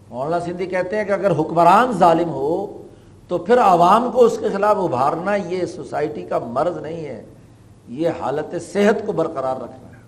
مولانا 0.09 0.45
سندھی 0.45 0.65
کہتے 0.65 0.97
ہیں 0.97 1.03
کہ 1.03 1.11
اگر 1.11 1.31
حکمران 1.31 1.91
ظالم 1.91 2.29
ہو، 2.29 2.81
تو 3.27 3.37
پھر 3.37 3.57
عوام 3.57 4.11
کو 4.11 4.23
اس 4.23 4.37
کے 4.37 4.49
خلاف 4.49 4.77
ابھارنا 4.77 5.35
یہ 5.35 5.65
سوسائٹی 5.65 6.21
کا 6.21 6.39
مرض 6.39 6.77
نہیں 6.77 7.05
ہے۔ 7.05 7.25
یہ 7.87 8.09
حالت 8.19 8.55
صحت 8.73 9.05
کو 9.05 9.11
برقرار 9.11 9.55
رکھنا 9.55 9.97
ہے۔ 9.97 10.03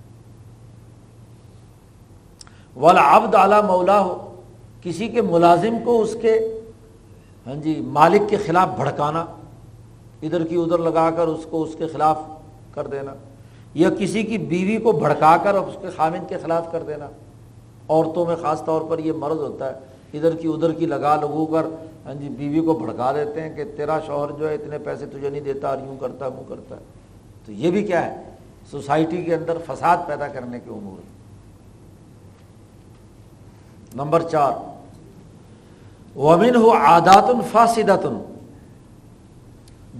والا 2.75 3.01
آبد 3.01 3.35
اعلیٰ 3.35 3.63
مولا 3.63 3.99
ہو 3.99 4.41
کسی 4.81 5.07
کے 5.07 5.21
ملازم 5.21 5.75
کو 5.83 6.01
اس 6.01 6.15
کے 6.21 6.61
ہاں 7.47 7.55
جی 7.55 7.81
مالک 7.87 8.21
کے 8.29 8.37
خلاف 8.37 8.67
بھڑکانا، 8.67 9.25
ادھر 10.21 10.47
کی 10.47 10.55
ادھر 10.55 10.77
لگا 10.77 11.11
کر 11.11 11.27
اس 11.27 11.45
کو 11.49 11.63
اس 11.63 11.75
کے 11.77 11.87
خلاف 11.87 12.19
کر 12.71 12.87
دینا۔ 12.87 13.13
یا 13.73 13.89
کسی 13.99 14.23
کی 14.23 14.37
بیوی 14.37 14.77
کو 14.77 14.91
بھڑکا 14.91 15.35
کر 15.43 15.55
اس 15.55 15.77
کے 15.81 15.89
خامن 15.95 16.25
کے 16.29 16.37
خلاف 16.41 16.71
کر 16.71 16.83
دینا۔ 16.83 17.07
عورتوں 17.89 18.25
میں 18.25 18.35
خاص 18.41 18.63
طور 18.65 18.81
پر 18.89 18.99
یہ 18.99 19.11
مرض 19.19 19.39
ہوتا 19.39 19.69
ہے، 19.69 19.79
ادھر 20.13 20.35
کی 20.35 20.47
ادھر 20.47 20.71
کی 20.73 20.85
لگا 20.85 21.15
لگو 21.21 21.45
کر 21.45 21.65
ہاں 22.05 22.13
جی 22.13 22.29
بیوی 22.29 22.61
کو 22.65 22.73
بھڑکا 22.73 23.11
دیتے 23.13 23.41
ہیں 23.41 23.55
کہ 23.55 23.63
تیرا 23.77 23.99
شوہر 24.05 24.31
جو 24.37 24.47
ہے 24.49 24.53
اتنے 24.55 24.77
پیسے 24.83 25.05
تجھے 25.05 25.29
نہیں 25.29 25.41
دیتا، 25.41 25.69
اور 25.69 25.77
یوں 25.77 25.95
کرتا 25.99 26.25
ہے 26.25 26.29
وہ 26.31 26.43
کرتا۔ 26.47 26.75
ہے 26.75 26.81
تو 27.45 27.51
یہ 27.51 27.71
بھی 27.71 27.83
کیا 27.83 28.05
ہے، 28.05 28.23
سوسائٹی 28.71 29.21
کے 29.23 29.33
اندر 29.35 29.57
فساد 29.65 29.97
پیدا 30.07 30.27
کرنے 30.27 30.59
کے 30.59 30.69
امور۔ 30.69 30.99
نمبر 33.95 34.21
چار 34.31 34.53
ومن 36.15 36.55
ہو 36.55 36.71
آدات 36.71 37.29
الفاصدت 37.29 38.05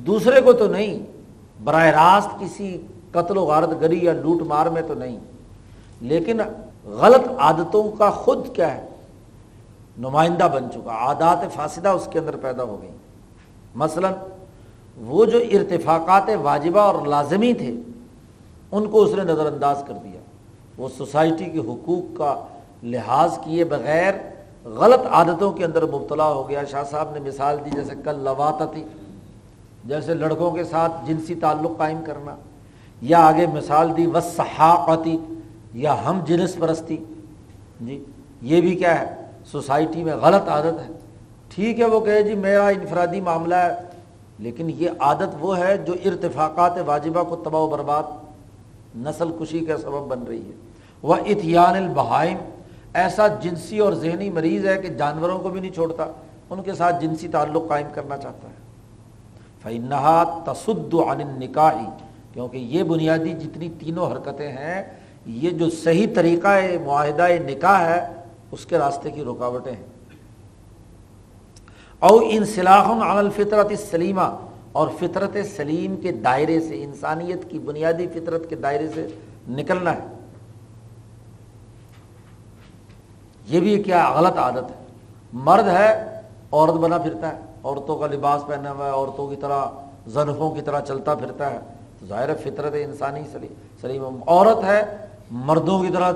دوسرے 0.06 0.42
کو 0.42 0.54
تو 0.54 0.68
نہیں، 0.68 0.98
براہ 1.64 1.86
راست 1.92 2.40
کسی 2.40 2.78
قتل 3.12 3.38
و 3.38 3.46
غارت 3.46 3.82
گری 3.82 4.06
یا 4.06 4.14
لوٹ 4.14 4.42
مار 4.42 4.66
میں 4.66 4.82
تو 4.88 4.94
نہیں۔ 4.94 5.20
لیکن 6.02 6.40
غلط 6.86 7.28
عادتوں 7.40 7.92
کا 7.98 8.10
خود 8.10 8.56
کیا 8.56 8.76
ہے؟ 8.76 8.88
نمائندہ 9.98 10.48
بن 10.54 10.66
چکا۔ 10.74 10.92
عادات 10.92 11.54
فاصدہ 11.54 11.90
اس 11.90 12.08
کے 12.12 12.20
اندر 12.20 12.36
پیدا 12.36 12.64
ہو 12.64 12.82
گئی 12.82 12.92
مثلا 13.76 14.12
وہ 14.98 15.26
جو 15.26 15.38
ارتفاقات 15.38 16.30
واجبہ 16.42 16.80
اور 16.80 17.08
لازمی 17.08 17.54
تھے، 17.54 17.76
ان 18.72 18.88
کو 18.88 19.02
اس 19.02 19.16
نے 19.16 19.24
نظر 19.24 19.46
انداز 19.46 19.84
کر 19.88 19.94
دیا۔ 20.04 20.20
وہ 20.78 20.90
سوسائٹی 20.98 21.46
کے 21.46 21.60
حقوق 21.60 22.18
کا 22.18 22.46
لحاظ 22.84 23.38
کیے 23.44 23.64
بغیر 23.64 24.14
غلط 24.66 25.08
عادتوں 25.12 25.52
کے 25.52 25.66
اندر 25.66 25.86
مبتلا 25.86 26.28
ہو 26.28 26.50
گیا۔ 26.50 26.64
شاہ 26.64 26.84
صاحب 26.84 27.08
نے 27.14 27.20
مثال 27.20 27.58
دی 27.66 27.70
جیسے 27.70 27.94
کل 28.04 28.20
لواتتی 28.20 28.84
جیسے 29.86 30.14
لڑکوں 30.14 30.52
کے 30.52 30.64
ساتھ 30.64 30.92
جنسی 31.06 31.36
تعلق 31.36 31.72
قائم 31.78 31.98
کرنا۔ 32.06 32.36
یا 33.02 33.20
آگے 33.20 33.46
مثال 33.48 33.98
دی 33.98 34.08
وصحاقتی 34.08 35.18
یا 35.74 35.96
ہم 36.06 36.20
جنس 36.26 36.56
پرستی۔ 36.56 36.98
جی 37.82 38.04
یہ 38.42 38.62
بھی 38.62 38.76
کیا 38.76 39.00
ہے؟ 39.00 39.16
سوسائٹی 39.52 40.04
میں 40.04 40.16
غلط 40.16 40.50
عادت 40.50 40.80
ہے۔ 40.82 40.94
ٹھیک 41.50 41.80
ہے، 41.80 41.86
وہ 41.86 42.00
کہے 42.00 42.24
جی 42.24 42.36
میرا 42.36 42.68
انفرادی 42.68 43.22
معاملہ 43.22 43.56
ہے، 43.56 43.74
لیکن 44.40 44.70
یہ 44.70 44.90
عادت 45.00 45.36
وہ 45.40 45.58
ہے 45.58 45.78
جو 45.78 45.94
ارتفاقات 46.06 46.78
واجبہ 46.86 47.24
کو 47.24 47.36
تباہ 47.36 47.62
و 47.62 47.68
برباد، 47.68 48.04
نسل 48.96 49.32
کشی 49.40 49.60
کا 49.60 49.78
سبب 49.78 50.08
بن 50.08 50.24
رہی 50.28 50.46
ہے۔ 50.46 50.56
وہ 51.04 51.16
اتیان 51.16 51.76
البہائم 51.76 52.38
ایسا 52.94 53.28
جنسی 53.28 53.80
اور 53.80 53.94
ذہنی 53.94 54.30
مریض 54.30 54.66
ہے 54.66 54.78
کہ 54.78 54.88
جانوروں 54.88 55.40
کو 55.40 55.50
بھی 55.50 55.60
نہیں 55.60 55.72
چھوڑتا، 55.72 56.06
ان 56.50 56.62
کے 56.62 56.74
ساتھ 56.74 57.02
جنسی 57.02 57.28
تعلق 57.28 57.68
قائم 57.70 57.88
کرنا 57.94 58.18
چاہتا 58.18 58.48
ہے۔ 58.48 58.60
فنحا 59.64 60.24
تصد 60.46 60.94
عن 60.94 61.22
نکاحی 61.40 61.86
کیونکہ 62.34 62.58
یہ 62.58 62.84
بنیادی 62.84 63.34
جتنی 63.34 63.70
تینوں 63.80 64.12
حرکتیں 64.12 64.52
ہیں، 64.52 64.84
یہ 65.26 65.50
جو 65.50 65.70
صحیح 65.70 66.08
طریقہ 66.16 66.48
معاہدہ 66.86 67.28
نکاح 67.48 67.80
ہے، 67.80 68.08
اس 68.52 68.66
کے 68.66 68.78
راستے 68.78 69.12
کی 69.12 69.24
رکاوٹیں 69.24 69.72
ہیں۔ 69.72 69.86
او 72.00 72.20
انصلاح 72.24 72.92
عن 72.92 73.18
الفطرت 73.18 73.72
سلیمہ 73.90 74.38
اور 74.72 74.88
فطرت 75.00 75.38
سلیم 75.56 75.96
کے 75.96 76.12
دائرے 76.12 76.60
سے، 76.60 76.84
انسانیت 76.84 77.50
کی 77.50 77.60
بنیادی 77.60 78.08
فطرت 78.08 78.50
کے 78.50 78.56
دائرے 78.56 78.88
سے 78.88 79.08
نکلنا 79.50 79.94
ہے۔ 79.94 80.08
یہ 83.48 83.60
بھی 83.60 83.84
کیا 83.84 84.14
غلط 84.14 84.38
عادت 84.38 84.72
ہے؟ 84.72 84.86
مرد 85.34 85.68
ہے، 85.68 86.22
عورت 86.52 86.74
بنا 86.74 86.98
پھرتا 86.98 87.28
ہے۔ 87.28 87.40
عورتوں 87.64 87.98
کا 87.98 88.08
لباس 88.08 88.42
پہنا 88.48 88.72
ہوا 88.72 88.86
ہے، 88.86 88.92
عورتوں 88.92 89.28
کی 89.28 89.36
طرح 89.36 89.66
زنفوں 90.08 90.56
کی 90.56 90.62
طرح 90.62 90.82
چلتا 90.82 91.16
پھرتا 91.16 91.52
ہے۔ 91.52 91.60
ظاہر 92.08 92.36
فطرت 92.36 92.74
انسانی 92.74 93.22
سلیم 93.32 93.54
سلیم 93.82 94.04
عورت 94.28 94.64
ہے، 94.64 94.98
مردوں 95.32 95.82
کی 95.82 95.90
طرح 95.94 96.12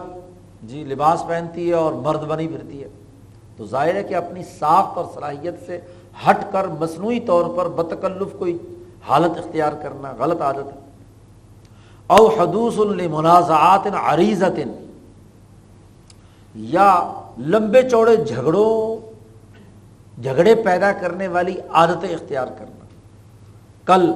جی 0.63 0.83
لباس 0.83 1.23
پہنتی 1.27 1.69
ہے 1.69 1.73
اور 1.73 1.93
مرد 1.93 2.23
بنی 2.23 2.47
پھرتی 2.47 2.83
ہے۔ 2.83 2.87
تو 3.57 3.65
ظاہر 3.65 3.95
ہے 3.95 4.03
کہ 4.03 4.15
اپنی 4.15 4.43
ساخت 4.43 4.97
اور 4.97 5.05
صلاحیت 5.13 5.55
سے 5.65 5.79
ہٹ 6.29 6.37
کر 6.51 6.67
مصنوعی 6.67 7.19
طور 7.19 7.57
پر 7.57 7.67
بتکلف 7.67 8.39
کوئی 8.39 8.57
حالت 9.07 9.37
اختیار 9.37 9.73
کرنا 9.83 10.13
غلط 10.19 10.41
عادت 10.41 10.75
ہے۔ 10.75 10.79
او 12.07 12.27
حدوث 12.27 12.79
المنازعات 12.79 13.87
عریضت 14.03 14.59
یا 16.55 17.13
لمبے 17.37 17.89
چوڑے 17.89 18.15
جھگڑوں، 18.15 19.13
جھگڑے 20.23 20.55
پیدا 20.55 20.91
کرنے 20.91 21.27
والی 21.27 21.55
عادتیں 21.69 22.13
اختیار 22.13 22.47
کرنا۔ 22.47 22.85
کل 23.85 24.11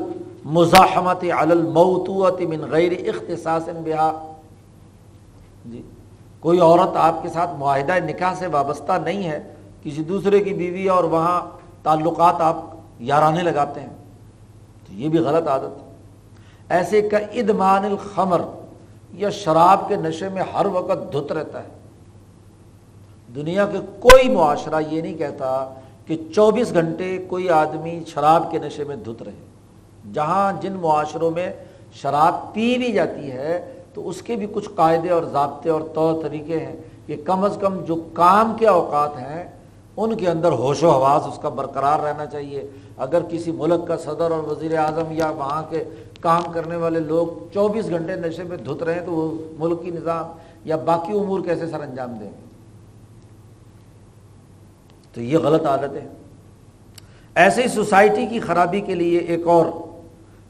مزاحمت 0.45 1.23
الموتوت 1.39 2.41
من 2.41 2.61
غیر 2.71 2.91
اختصاص 3.09 3.69
بہا 3.85 4.33
جی 5.65 5.81
کوئی 6.39 6.59
عورت 6.59 6.95
آپ 6.95 7.21
کے 7.23 7.29
ساتھ 7.29 7.51
معاہدہ 7.57 7.97
نکاح 8.05 8.33
سے 8.39 8.47
وابستہ 8.47 8.97
نہیں 9.03 9.23
ہے، 9.23 9.39
کسی 9.83 10.03
دوسرے 10.03 10.39
کی 10.39 10.53
بیوی 10.53 10.87
اور 10.87 11.03
وہاں 11.03 11.39
تعلقات 11.83 12.41
آپ 12.41 12.55
یارانے 12.99 13.41
لگاتے 13.41 13.81
ہیں، 13.81 13.93
تو 14.87 14.93
یہ 14.93 15.09
بھی 15.09 15.19
غلط 15.19 15.47
عادت 15.47 15.81
ہے۔ 15.81 15.87
ایسے 16.69 17.01
کا 17.01 17.17
ادمان 17.17 17.85
الخمر 17.85 18.41
یا 19.13 19.29
شراب 19.29 19.87
کے 19.87 19.95
نشے 19.95 20.29
میں 20.29 20.43
ہر 20.53 20.65
وقت 20.65 21.13
دھت 21.13 21.31
رہتا 21.31 21.63
ہے۔ 21.63 21.69
دنیا 23.35 23.65
کے 23.65 23.77
کوئی 23.99 24.29
معاشرہ 24.29 24.81
یہ 24.89 25.01
نہیں 25.01 25.17
کہتا 25.17 25.73
کہ 26.05 26.17
چوبیس 26.35 26.73
گھنٹے 26.73 27.17
کوئی 27.29 27.49
آدمی 27.49 28.03
شراب 28.07 28.51
کے 28.51 28.59
نشے 28.59 28.83
میں 28.83 28.95
دھت 28.95 29.23
رہے۔ 29.23 29.48
جہاں 30.13 30.51
جن 30.61 30.73
معاشروں 30.73 31.31
میں 31.31 31.51
شراب 31.93 32.53
پی 32.53 32.77
بھی 32.77 32.91
جاتی 32.91 33.31
ہے، 33.31 33.59
تو 33.93 34.07
اس 34.09 34.21
کے 34.21 34.35
بھی 34.35 34.47
کچھ 34.53 34.69
قاعدے 34.75 35.09
اور 35.09 35.23
ضابطے 35.23 35.69
اور 35.69 35.81
طور 35.93 36.21
طریقے 36.23 36.59
ہیں 36.59 36.75
کہ 37.05 37.15
کم 37.25 37.43
از 37.43 37.57
کم 37.61 37.79
جو 37.85 37.95
کام 38.13 38.55
کے 38.59 38.67
اوقات 38.67 39.17
ہیں، 39.17 39.43
ان 39.97 40.15
کے 40.17 40.27
اندر 40.29 40.51
ہوش 40.51 40.83
و 40.83 40.89
حواس 40.89 41.27
اس 41.27 41.39
کا 41.41 41.49
برقرار 41.49 41.99
رہنا 41.99 42.25
چاہیے۔ 42.25 42.67
اگر 42.97 43.23
کسی 43.29 43.51
ملک 43.51 43.87
کا 43.87 43.97
صدر 43.97 44.31
اور 44.31 44.43
وزیر 44.43 44.77
اعظم 44.77 45.11
یا 45.11 45.29
وہاں 45.29 45.61
کے 45.69 45.83
کام 46.21 46.51
کرنے 46.51 46.75
والے 46.75 46.99
لوگ 46.99 47.27
چوبیس 47.53 47.89
گھنٹے 47.89 48.15
نشے 48.15 48.43
میں 48.43 48.57
دھت 48.57 48.83
رہے 48.83 48.93
ہیں، 48.93 49.05
تو 49.05 49.11
وہ 49.11 49.31
ملک 49.57 49.81
کی 49.83 49.91
نظام 49.91 50.25
یا 50.65 50.75
باقی 50.75 51.13
امور 51.13 51.39
کیسے 51.41 51.67
سر 51.67 51.81
انجام 51.81 52.13
دیں؟ 52.19 52.29
گے 52.29 52.47
تو 55.13 55.21
یہ 55.21 55.37
غلط 55.37 55.65
عادت 55.65 55.95
ہے 55.95 56.07
ایسے 57.35 57.63
ہی 57.63 57.67
سوسائٹی 57.67 58.25
کی 58.25 58.39
خرابی 58.39 58.81
کے 58.81 58.95
لیے 58.95 59.19
ایک 59.19 59.47
اور 59.47 59.65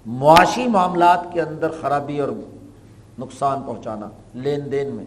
معاشی 0.05 0.67
معاملات 0.67 1.31
کے 1.33 1.41
اندر 1.41 1.71
خرابی 1.81 2.19
اور 2.19 2.29
نقصان 3.19 3.61
پہنچانا، 3.65 4.07
لین 4.33 4.71
دین 4.71 4.95
میں۔ 4.95 5.05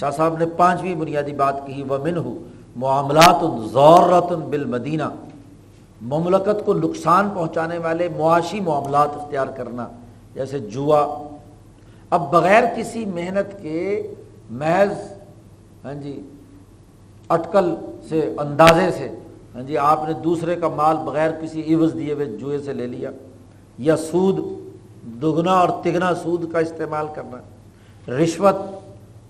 شاہ 0.00 0.10
صاحب 0.10 0.36
نے 0.38 0.46
پانچویں 0.56 0.94
بنیادی 0.94 1.32
بات 1.32 1.66
کہی 1.66 1.82
وہ 1.88 1.98
من 2.04 2.16
ہو 2.16 2.38
معاملات 2.76 3.42
ضورت 3.72 4.32
بالمدینہ 4.50 5.08
مملکت 6.00 6.64
کو 6.64 6.74
نقصان 6.74 7.28
پہنچانے 7.34 7.78
والے 7.78 8.08
معاشی 8.16 8.60
معاملات 8.60 9.16
اختیار 9.16 9.46
کرنا، 9.56 9.86
جیسے 10.34 10.58
جوا۔ 10.58 11.00
اب 12.10 12.30
بغیر 12.32 12.64
کسی 12.76 13.04
محنت 13.04 13.60
کے 13.62 14.12
محض 14.50 14.92
ہاں 15.84 15.94
جی 15.94 16.20
اٹکل 17.28 17.74
سے، 18.08 18.20
اندازے 18.38 18.90
سے 18.98 19.08
ہاں 19.54 19.62
جی 19.62 19.76
آپ 19.78 20.08
نے 20.08 20.12
دوسرے 20.24 20.56
کا 20.56 20.68
مال 20.68 20.96
بغیر 21.04 21.30
کسی 21.40 21.74
عوض 21.74 21.94
دیے 21.94 22.12
ہوئے 22.12 22.26
جوئے 22.26 22.58
سے 22.58 22.72
لے 22.72 22.86
لیا۔ 22.86 23.10
یا 23.78 23.96
سود، 23.96 24.38
دگنا 25.22 25.52
اور 25.52 25.68
تگنا 25.82 26.14
سود 26.14 26.52
کا 26.52 26.58
استعمال 26.58 27.06
کرنا۔ 27.14 27.38
رشوت 28.12 28.56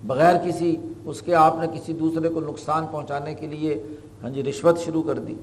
بغیر 0.07 0.37
کسی، 0.47 0.77
اس 1.05 1.23
کے 1.23 1.35
آپ 1.35 1.57
نے 1.61 1.67
کسی 1.75 1.93
دوسرے 1.93 2.29
کو 2.29 2.41
نقصان 2.41 2.87
پہنچانے 2.91 3.35
کے 3.35 3.47
لیے 3.47 3.83
ہاں 4.23 4.31
جی 4.31 4.43
رشوت 4.43 4.79
شروع 4.79 5.03
کر 5.03 5.19
دی۔ 5.19 5.35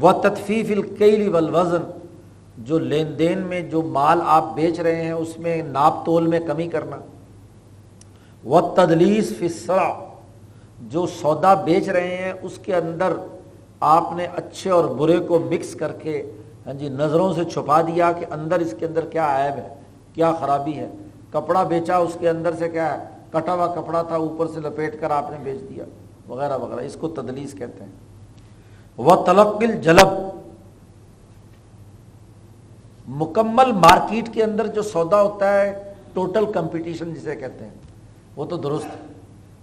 وہ 0.00 0.12
تدفیف 0.12 0.70
القیلی 0.70 1.28
والوزن، 1.28 1.90
جو 2.58 2.78
لین 2.78 3.06
دین 3.18 3.38
میں 3.38 3.60
جو 3.60 3.82
مال 3.82 4.20
آپ 4.24 4.44
بیچ 4.54 4.80
رہے 4.80 5.02
ہیں، 5.02 5.12
اس 5.12 5.38
میں 5.38 5.62
ناپ 5.62 6.06
تول 6.06 6.26
میں 6.26 6.40
کمی 6.40 6.68
کرنا۔ 6.68 6.96
وہ 8.44 8.60
تدلیس 8.74 9.32
فصرا 9.38 10.06
جو 10.80 11.06
سودا 11.06 11.54
بیچ 11.54 11.88
رہے 11.88 12.16
ہیں، 12.16 12.32
اس 12.42 12.58
کے 12.58 12.74
اندر 12.74 13.12
آپ 13.80 14.12
نے 14.16 14.26
اچھے 14.36 14.70
اور 14.70 14.84
برے 14.84 15.18
کو 15.18 15.38
مکس 15.38 15.74
کر 15.74 15.92
کے 15.92 16.32
ہاں 16.66 16.74
جی 16.74 16.88
نظروں 16.88 17.34
سے 17.34 17.44
چھپا 17.44 17.82
دیا 17.82 18.12
کہ 18.12 18.26
اندر 18.30 18.58
اس 18.60 18.74
کے 18.78 18.86
اندر 18.86 19.04
کیا 19.04 19.46
عیب 19.46 19.58
ہے، 19.58 19.74
کیا 20.14 20.32
خرابی 20.32 20.76
ہے۔ 20.76 20.90
کپڑا 21.32 21.62
بیچا، 21.62 21.96
اس 21.96 22.16
کے 22.20 22.28
اندر 22.28 22.54
سے 22.54 22.68
کیا 22.68 22.98
ہے؟ 22.98 23.08
کٹا 23.30 23.54
ہوا 23.54 23.66
کپڑا 23.66 24.02
تھا، 24.02 24.16
اوپر 24.16 24.46
سے 24.46 24.60
لپیٹ 24.60 25.00
کر 25.00 25.10
آپ 25.10 25.30
نے 25.30 25.36
بیچ 25.42 25.60
دیا، 25.70 25.84
وغیرہ 26.28 26.58
وغیرہ۔ 26.58 26.80
اس 26.80 26.96
کو 27.00 27.08
تدلیس 27.08 27.52
کہتے 27.52 27.84
ہیں۔ 27.84 27.90
وہ 28.96 29.24
تلقل 29.24 29.80
جلب 29.80 30.08
مکمل 33.08 33.72
مارکیٹ 33.72 34.34
کے 34.34 34.44
اندر 34.44 34.66
جو 34.66 34.82
سودا 34.82 35.22
ہوتا 35.22 35.60
ہے، 35.60 35.94
ٹوٹل 36.12 36.52
کمپٹیشن 36.52 37.14
جسے 37.14 37.36
کہتے 37.36 37.64
ہیں۔ 37.64 37.74
وہ 38.36 38.44
تو 38.44 38.56
درست 38.56 38.86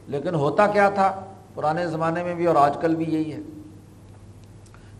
لیکن 0.07 0.35
ہوتا 0.35 0.67
کیا 0.67 0.89
تھا؟ 0.89 1.19
پرانے 1.55 1.87
زمانے 1.87 2.23
میں 2.23 2.35
بھی 2.35 2.45
اور 2.45 2.55
آج 2.55 2.77
کل 2.81 2.95
بھی 2.95 3.05
یہی 3.09 3.33
ہے۔ 3.33 3.37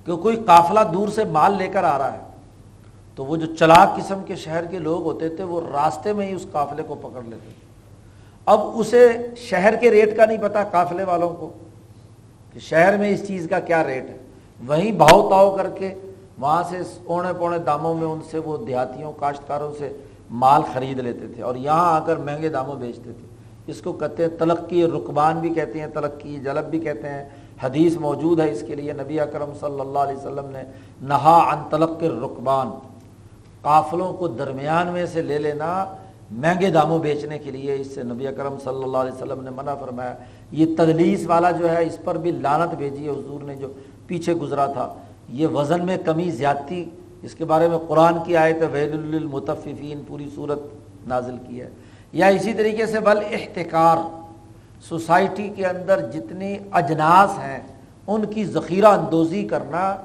کہ 0.07 0.15
کوئی 0.15 0.35
قافلہ 0.45 0.79
دور 0.93 1.07
سے 1.07 1.23
مال 1.23 1.57
لے 1.57 1.67
کر 1.67 1.83
آ 1.83 1.97
رہا 1.97 2.13
ہے، 2.13 2.19
تو 3.15 3.25
وہ 3.25 3.35
جو 3.35 3.55
چلاک 3.55 3.95
قسم 3.97 4.23
کے 4.25 4.35
شہر 4.35 4.65
کے 4.65 4.79
لوگ 4.79 5.03
ہوتے 5.03 5.29
تھے، 5.29 5.43
وہ 5.43 5.61
راستے 5.73 6.13
میں 6.13 6.27
ہی 6.27 6.33
اس 6.33 6.45
قافلے 6.51 6.83
کو 6.83 6.95
پکڑ 6.95 7.21
لیتے 7.23 7.49
تھے۔ 7.59 7.65
اب 8.45 8.59
اسے 8.73 9.27
شہر 9.37 9.75
کے 9.75 9.91
ریٹ 9.91 10.17
کا 10.17 10.25
نہیں 10.25 10.37
پتا 10.37 10.63
قافلے 10.63 11.03
والوں 11.03 11.29
کو 11.29 11.49
کہ 12.53 12.59
شہر 12.59 12.97
میں 12.97 13.09
اس 13.09 13.27
چیز 13.27 13.47
کا 13.49 13.59
کیا 13.59 13.83
ریٹ 13.83 14.09
ہے۔ 14.09 14.17
وہیں 14.67 14.91
بھاؤ 14.91 15.29
تاؤ 15.29 15.55
کر 15.57 15.69
کے 15.69 15.93
وہاں 16.39 16.63
سے 16.69 16.77
اونے 17.05 17.33
پونے 17.39 17.57
داموں 17.57 17.93
میں 17.93 18.07
ان 18.07 18.19
سے 18.31 18.37
وہ 18.37 18.57
دیہاتیوں، 18.65 19.11
کاشتکاروں 19.19 19.73
سے 19.79 19.93
مال 20.31 20.61
خرید 20.73 20.99
لیتے 20.99 21.27
تھے 21.27 21.41
اور 21.43 21.55
یہاں 21.55 21.93
آ 21.95 21.99
کر 21.99 22.15
مہنگے 22.15 22.49
داموں 22.49 22.75
بیچتے 22.75 23.11
تھے۔ 23.11 23.27
اس 23.67 23.81
کو 23.81 23.93
کہتے 23.93 24.23
ہیں 24.23 24.37
تلقی 24.39 24.85
رقبان 24.85 25.39
بھی 25.39 25.49
کہتے 25.49 25.79
ہیں، 25.79 25.87
تلقی، 25.87 26.37
جلب 26.43 26.65
بھی 26.65 26.79
کہتے 26.79 27.09
ہیں۔ 27.09 27.29
حدیث 27.63 27.97
موجود 27.97 28.39
ہے 28.39 28.51
اس 28.51 28.63
کے 28.67 28.75
لیے 28.75 28.93
نبی 28.93 29.19
اکرم 29.19 29.51
صلی 29.59 29.79
اللہ 29.79 29.99
علیہ 29.99 30.17
وسلم 30.17 30.49
نے 30.49 30.63
نہا 31.01 31.37
ان 31.51 31.59
تلق 31.69 32.03
رقبان 32.03 32.69
قافلوں 33.61 34.13
کو 34.13 34.27
درمیان 34.27 34.87
میں 34.87 35.05
سے 35.05 35.21
لے 35.21 35.37
لینا 35.37 35.85
مہنگے 36.31 36.69
داموں 36.69 36.99
بیچنے 36.99 37.39
کے 37.39 37.51
لیے۔ 37.51 37.75
اس 37.75 37.95
سے 37.95 38.03
نبی 38.03 38.27
اکرم 38.27 38.55
صلی 38.63 38.83
اللہ 38.83 38.97
علیہ 38.97 39.11
وسلم 39.11 39.43
نے 39.43 39.49
منع 39.49 39.75
فرمایا، 39.75 40.13
یہ 40.51 40.65
تدلیس 40.77 41.27
والا 41.27 41.51
جو 41.51 41.69
ہے، 41.69 41.85
اس 41.85 41.97
پر 42.03 42.17
بھی 42.17 42.31
لانت 42.31 42.75
بھیجی 42.75 43.05
ہے۔ 43.05 43.09
حضور 43.09 43.43
نے 43.43 43.55
جو 43.55 43.67
پیچھے 44.07 44.33
گزرا 44.33 44.65
تھا، 44.65 44.93
یہ 45.29 45.47
وزن 45.47 45.85
میں 45.85 45.97
کمی 46.05 46.31
زیادتی، 46.31 46.85
اس 47.21 47.35
کے 47.35 47.45
بارے 47.45 47.67
میں 47.67 47.77
قرآن 47.87 48.13
کی 48.25 48.37
آیت 48.37 48.57
وید 48.71 48.93
المتففین 48.93 50.01
پوری 50.07 50.29
صورت 50.35 50.59
نازل 51.07 51.35
کی 51.47 51.61
ہے۔ 51.61 51.69
یا 52.13 52.27
اسی 52.27 52.53
طریقے 52.53 52.85
سے 52.85 52.99
بل 52.99 53.17
احتکار 53.31 53.97
سوسائٹی 54.81 55.49
کے 55.55 55.65
اندر 55.65 56.11
جتنی 56.11 56.57
اجناس 56.71 57.39
ہیں، 57.39 57.59
ان 58.07 58.25
کی 58.25 58.45
ذخیرہ 58.45 58.85
اندوزی 58.85 59.47
کرنا، 59.47 59.97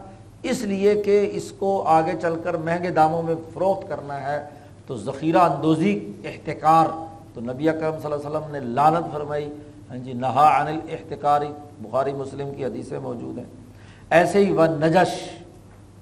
اس 0.42 0.62
لیے 0.62 0.94
کہ 0.94 1.30
اس 1.32 1.52
کو 1.52 1.82
آگے 1.86 2.12
چل 2.20 2.34
کر 2.44 2.56
مہنگے 2.56 2.90
داموں 2.90 3.22
میں 3.22 3.34
فروخت 3.54 3.88
کرنا 3.88 4.20
ہے، 4.20 4.46
تو 4.86 4.96
ذخیرہ 4.96 5.38
اندوزی 5.38 6.12
احتکار، 6.24 6.86
تو 7.34 7.40
نبی 7.40 7.68
اکرم 7.68 7.94
صلی 8.02 8.12
اللہ 8.12 8.26
علیہ 8.26 8.36
وسلم 8.36 8.52
نے 8.52 8.60
لانت 8.60 9.12
فرمائی۔ 9.12 9.48
ہاں 9.90 9.96
جی 9.96 10.12
نہا 10.12 10.60
عن 10.60 10.66
الاحتکاری 10.66 11.48
بخاری 11.80 12.12
مسلم 12.12 12.54
کی 12.54 12.64
حدیثیں 12.64 12.98
موجود 12.98 13.38
ہیں۔ 13.38 13.44
ایسے 14.10 14.44
ہی 14.44 14.52
وہ 14.52 14.66
نجش، 14.66 15.14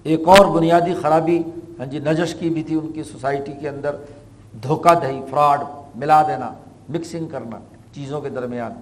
ایک 0.02 0.28
اور 0.28 0.46
بنیادی 0.46 0.94
خرابی 0.94 1.42
ہاں 1.78 1.86
جی 1.86 1.98
نجش 1.98 2.34
کی 2.34 2.50
بھی 2.50 2.62
تھی 2.62 2.74
ان 2.74 2.92
کی 2.92 3.02
سوسائٹی 3.02 3.52
کے 3.60 3.68
اندر۔ 3.68 3.96
دھوکہ 4.62 4.94
دہی، 4.94 5.20
فراڈ، 5.30 5.60
ملا 5.94 6.22
دینا، 6.22 6.52
مکسنگ 6.88 7.28
کرنا۔ 7.28 7.58
چیزوں 7.94 8.20
کے 8.20 8.28
درمیان 8.28 8.72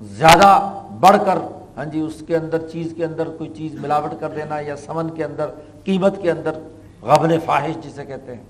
زیادہ 0.00 0.80
بڑھ 1.00 1.16
کر 1.26 1.38
ہاں 1.76 1.84
جی 1.84 2.00
اس 2.00 2.22
کے 2.26 2.36
اندر، 2.36 2.68
چیز 2.68 2.94
کے 2.96 3.04
اندر 3.04 3.28
کوئی 3.38 3.50
چیز 3.56 3.74
ملاوٹ 3.74 4.20
کر 4.20 4.28
دینا 4.28 4.60
یا 4.60 4.76
سمن 4.76 5.10
کے 5.10 5.24
اندر، 5.24 5.46
قیمت 5.84 6.22
کے 6.22 6.30
اندر 6.30 6.52
غبن 7.02 7.30
فاحش 7.44 7.84
جسے 7.84 8.04
کہتے 8.04 8.34
ہیں۔ 8.34 8.44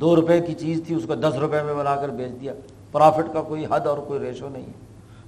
دو 0.00 0.16
روپے 0.16 0.40
کی 0.40 0.54
چیز 0.54 0.82
تھی، 0.86 0.94
اس 0.94 1.02
کو 1.06 1.14
دس 1.14 1.34
روپے 1.34 1.62
میں 1.62 1.74
بنا 1.74 1.96
کر 1.96 2.08
بیچ 2.08 2.40
دیا۔ 2.40 2.52
پرافٹ 2.92 3.32
کا 3.32 3.42
کوئی 3.42 3.66
حد 3.70 3.80
اور 3.80 3.98
کوئی 3.98 4.20
ریشو 4.20 4.48
نہیں 4.48 4.66
ہے۔ 4.66 4.72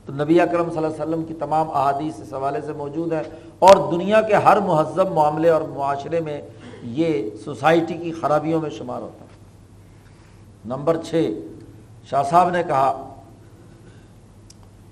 تو 0.07 0.13
نبی 0.13 0.41
اکرم 0.41 0.71
صلی 0.71 0.77
اللہ 0.77 1.03
علیہ 1.03 1.03
وسلم 1.03 1.25
کی 1.25 1.35
تمام 1.35 1.71
احادیث 1.71 2.21
اس 2.21 2.33
حوالے 2.33 2.61
سے 2.61 2.73
موجود 2.73 3.13
ہے 3.13 3.23
اور 3.59 3.93
دنیا 3.93 4.23
کے 4.23 4.35
ہر 4.35 4.61
مہذب 4.61 5.13
معاملے 5.13 5.49
اور 5.49 5.63
معاشرے 5.63 6.21
میں 6.21 6.43
یہ 6.83 7.31
سوسائٹی 7.45 7.95
کی 7.95 8.13
خرابیوں 8.13 8.61
میں 8.61 8.71
شمار 8.71 9.01
ہوتا 9.01 9.25
ہے۔ 9.25 9.29
نمبر 10.65 10.97
چھ 10.97 11.33
شاہ 12.11 12.23
صاحب 12.23 12.51
نے 12.51 12.63
کہا، 12.63 13.15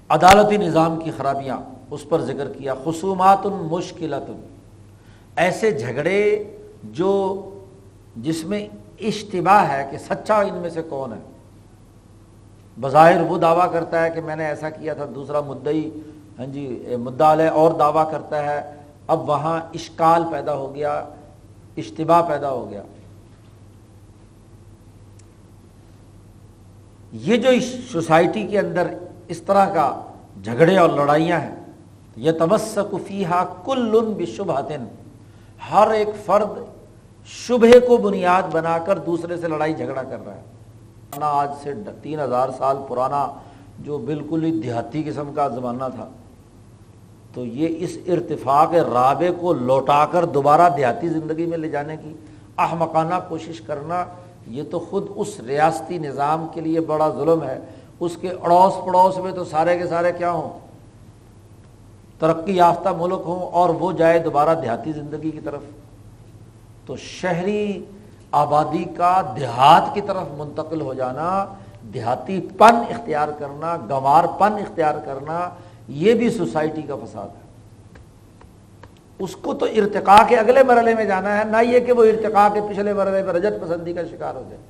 عدالتی 0.08 0.56
نظام 0.56 0.96
کی 1.00 1.10
خرابیاں 1.16 1.56
اس 1.90 2.08
پر 2.08 2.20
ذکر 2.20 2.52
کیا 2.52 2.74
خصومات 2.84 3.46
مشکلات 3.46 4.30
ایسے 5.36 5.70
جھگڑے 5.70 6.44
جو 6.84 7.12
جس 8.16 8.44
میں 8.44 8.66
اشتباہ 9.00 9.70
ہے 9.72 9.86
کہ 9.90 9.98
سچا 9.98 10.40
ان 10.40 10.54
میں 10.54 10.70
سے 10.70 10.82
کون 10.82 11.12
ہے۔ 11.12 11.18
بظاہر 12.80 13.20
وہ 13.20 13.38
دعویٰ 13.38 13.72
کرتا 13.72 14.02
ہے 14.04 14.10
کہ 14.10 14.20
میں 14.20 14.36
نے 14.36 14.46
ایسا 14.46 14.70
کیا 14.70 14.94
تھا، 14.94 15.06
دوسرا 15.14 15.40
مدعی 15.40 15.90
ہاں 16.38 16.46
جی 16.46 16.96
مدعا 17.00 17.48
اور 17.48 17.70
دعویٰ 17.70 18.10
کرتا 18.10 18.44
ہے۔ 18.46 18.60
اب 19.06 19.28
وہاں 19.28 19.60
اشکال 19.74 20.24
پیدا 20.30 20.54
ہو 20.54 20.74
گیا، 20.74 20.92
اشتباہ 21.76 22.22
پیدا 22.22 22.50
ہو 22.50 22.70
گیا۔ 22.70 22.82
یہ 27.22 27.36
جو 27.36 27.48
اس 27.48 27.64
سوسائٹی 27.90 28.46
کے 28.46 28.58
اندر 28.58 28.86
اس 29.28 29.40
طرح 29.42 29.66
کا 29.74 29.90
جھگڑے 30.44 30.76
اور 30.78 30.90
لڑائیاں 30.90 31.38
ہیں 31.40 31.54
یہ 32.16 32.32
تبسک 32.38 32.94
فیحا 33.06 33.42
کل 33.64 34.00
بشبہتن، 34.18 34.84
ہر 35.70 35.90
ایک 35.90 36.08
فرد 36.24 36.58
شبہ 37.28 37.78
کو 37.86 37.96
بنیاد 37.96 38.50
بنا 38.52 38.76
کر 38.86 38.98
دوسرے 39.06 39.36
سے 39.36 39.48
لڑائی 39.48 39.74
جھگڑا 39.74 40.02
کر 40.02 40.24
رہا 40.26 40.34
ہے۔ 40.34 41.22
آج 41.22 41.48
سے 41.62 41.72
تین 42.02 42.20
ہزار 42.20 42.48
سال 42.58 42.76
پرانا 42.88 43.26
جو 43.84 43.98
بالکل 44.06 44.44
ہی 44.44 44.50
دیہاتی 44.60 45.02
قسم 45.02 45.32
کا 45.34 45.48
زمانہ 45.48 45.88
تھا، 45.94 46.08
تو 47.34 47.44
یہ 47.44 47.76
اس 47.84 47.96
ارتفاق 48.06 48.74
رابع 48.92 49.30
کو 49.40 49.52
لوٹا 49.52 50.04
کر 50.12 50.24
دوبارہ 50.34 50.68
دیہاتی 50.76 51.08
زندگی 51.08 51.46
میں 51.46 51.58
لے 51.58 51.68
جانے 51.68 51.96
کی 52.02 52.12
احمقانہ 52.58 53.14
کوشش 53.28 53.60
کرنا 53.66 54.04
یہ 54.46 54.62
تو 54.70 54.78
خود 54.90 55.06
اس 55.16 55.40
ریاستی 55.40 55.98
نظام 55.98 56.46
کے 56.54 56.60
لیے 56.60 56.80
بڑا 56.80 57.08
ظلم 57.08 57.42
ہے۔ 57.42 57.58
اس 58.00 58.16
کے 58.20 58.28
اڑوس 58.28 58.84
پڑوس 58.84 59.18
میں 59.18 59.32
تو 59.32 59.44
سارے 59.44 59.78
کے 59.78 59.86
سارے 59.86 60.12
کیا 60.18 60.30
ہوں؟ 60.30 60.58
ترقی 62.18 62.56
یافتہ 62.56 62.88
ملک 62.98 63.22
ہوں 63.26 63.50
اور 63.52 63.68
وہ 63.68 63.92
جائے 63.92 64.18
دوبارہ 64.18 64.54
دیہاتی 64.54 64.92
زندگی 64.92 65.30
کی 65.30 65.40
طرف۔ 65.40 65.60
تو 66.86 66.96
شہری 66.96 67.84
آبادی 68.30 68.84
کا 68.84 69.34
دیہات 69.36 69.94
کی 69.94 70.00
طرف 70.00 70.26
منتقل 70.36 70.80
ہو 70.80 70.94
جانا، 70.94 71.46
دیہاتی 71.94 72.40
پن 72.40 72.76
اختیار 72.76 73.28
کرنا، 73.38 73.76
گنوار 73.76 74.24
پن 74.38 74.52
اختیار 74.52 74.94
کرنا، 75.04 75.50
یہ 75.88 76.14
بھی 76.14 76.30
سوسائٹی 76.30 76.82
کا 76.82 76.94
فساد 76.94 77.28
ہے۔ 77.28 77.43
اس 79.18 79.36
کو 79.36 79.54
تو 79.54 79.66
ارتقاء 79.66 80.22
کے 80.28 80.36
اگلے 80.36 80.62
مرحلے 80.62 80.94
میں 80.94 81.04
جانا 81.04 81.38
ہے، 81.38 81.44
نہ 81.44 81.56
یہ 81.62 81.80
کہ 81.80 81.92
وہ 81.92 82.04
ارتقاء 82.04 82.48
کے 82.54 82.60
پچھلے 82.60 82.92
مرحلے 82.92 83.22
میں 83.22 83.32
رجت 83.32 83.60
پسندی 83.62 83.92
کا 83.92 84.00
شکار 84.10 84.34
ہو 84.34 84.42
جائے۔ 84.50 84.62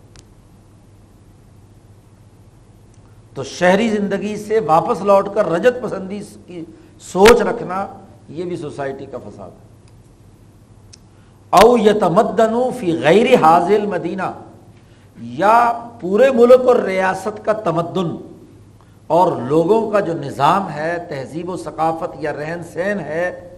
تو 3.34 3.45
شہری 3.45 3.88
زندگی 3.88 4.36
سے 4.36 4.61
واپس 4.61 5.01
لوٹ 5.01 5.34
کر 5.34 5.51
رجت 5.51 5.82
پسندی 5.82 6.20
کی 6.47 6.64
سوچ 7.01 7.40
رکھنا 7.40 7.86
یہ 8.28 8.45
بھی 8.45 8.57
سوسائٹی 8.57 9.07
کا 9.07 9.18
فساد 9.18 9.51
ہے۔ 9.51 9.62
او 11.51 11.78
یتمدن 11.78 12.55
فی 12.78 12.99
غیر 12.99 13.34
حاضل 13.42 13.86
مدینہ 13.86 14.30
یا 15.16 15.88
پورے 16.01 16.30
ملک 16.30 16.61
اور 16.66 16.76
ریاست 16.76 17.45
کا 17.45 17.53
تمدن 17.53 18.16
اور 19.07 19.32
لوگوں 19.42 19.90
کا 19.90 20.01
جو 20.01 20.12
نظام 20.12 20.70
ہے، 20.72 20.97
تہذیب 21.09 21.51
و 21.51 21.57
ثقافت 21.57 22.16
یا 22.18 22.32
رہن 22.32 22.61
سہن 22.72 23.01
ہے 23.01 23.51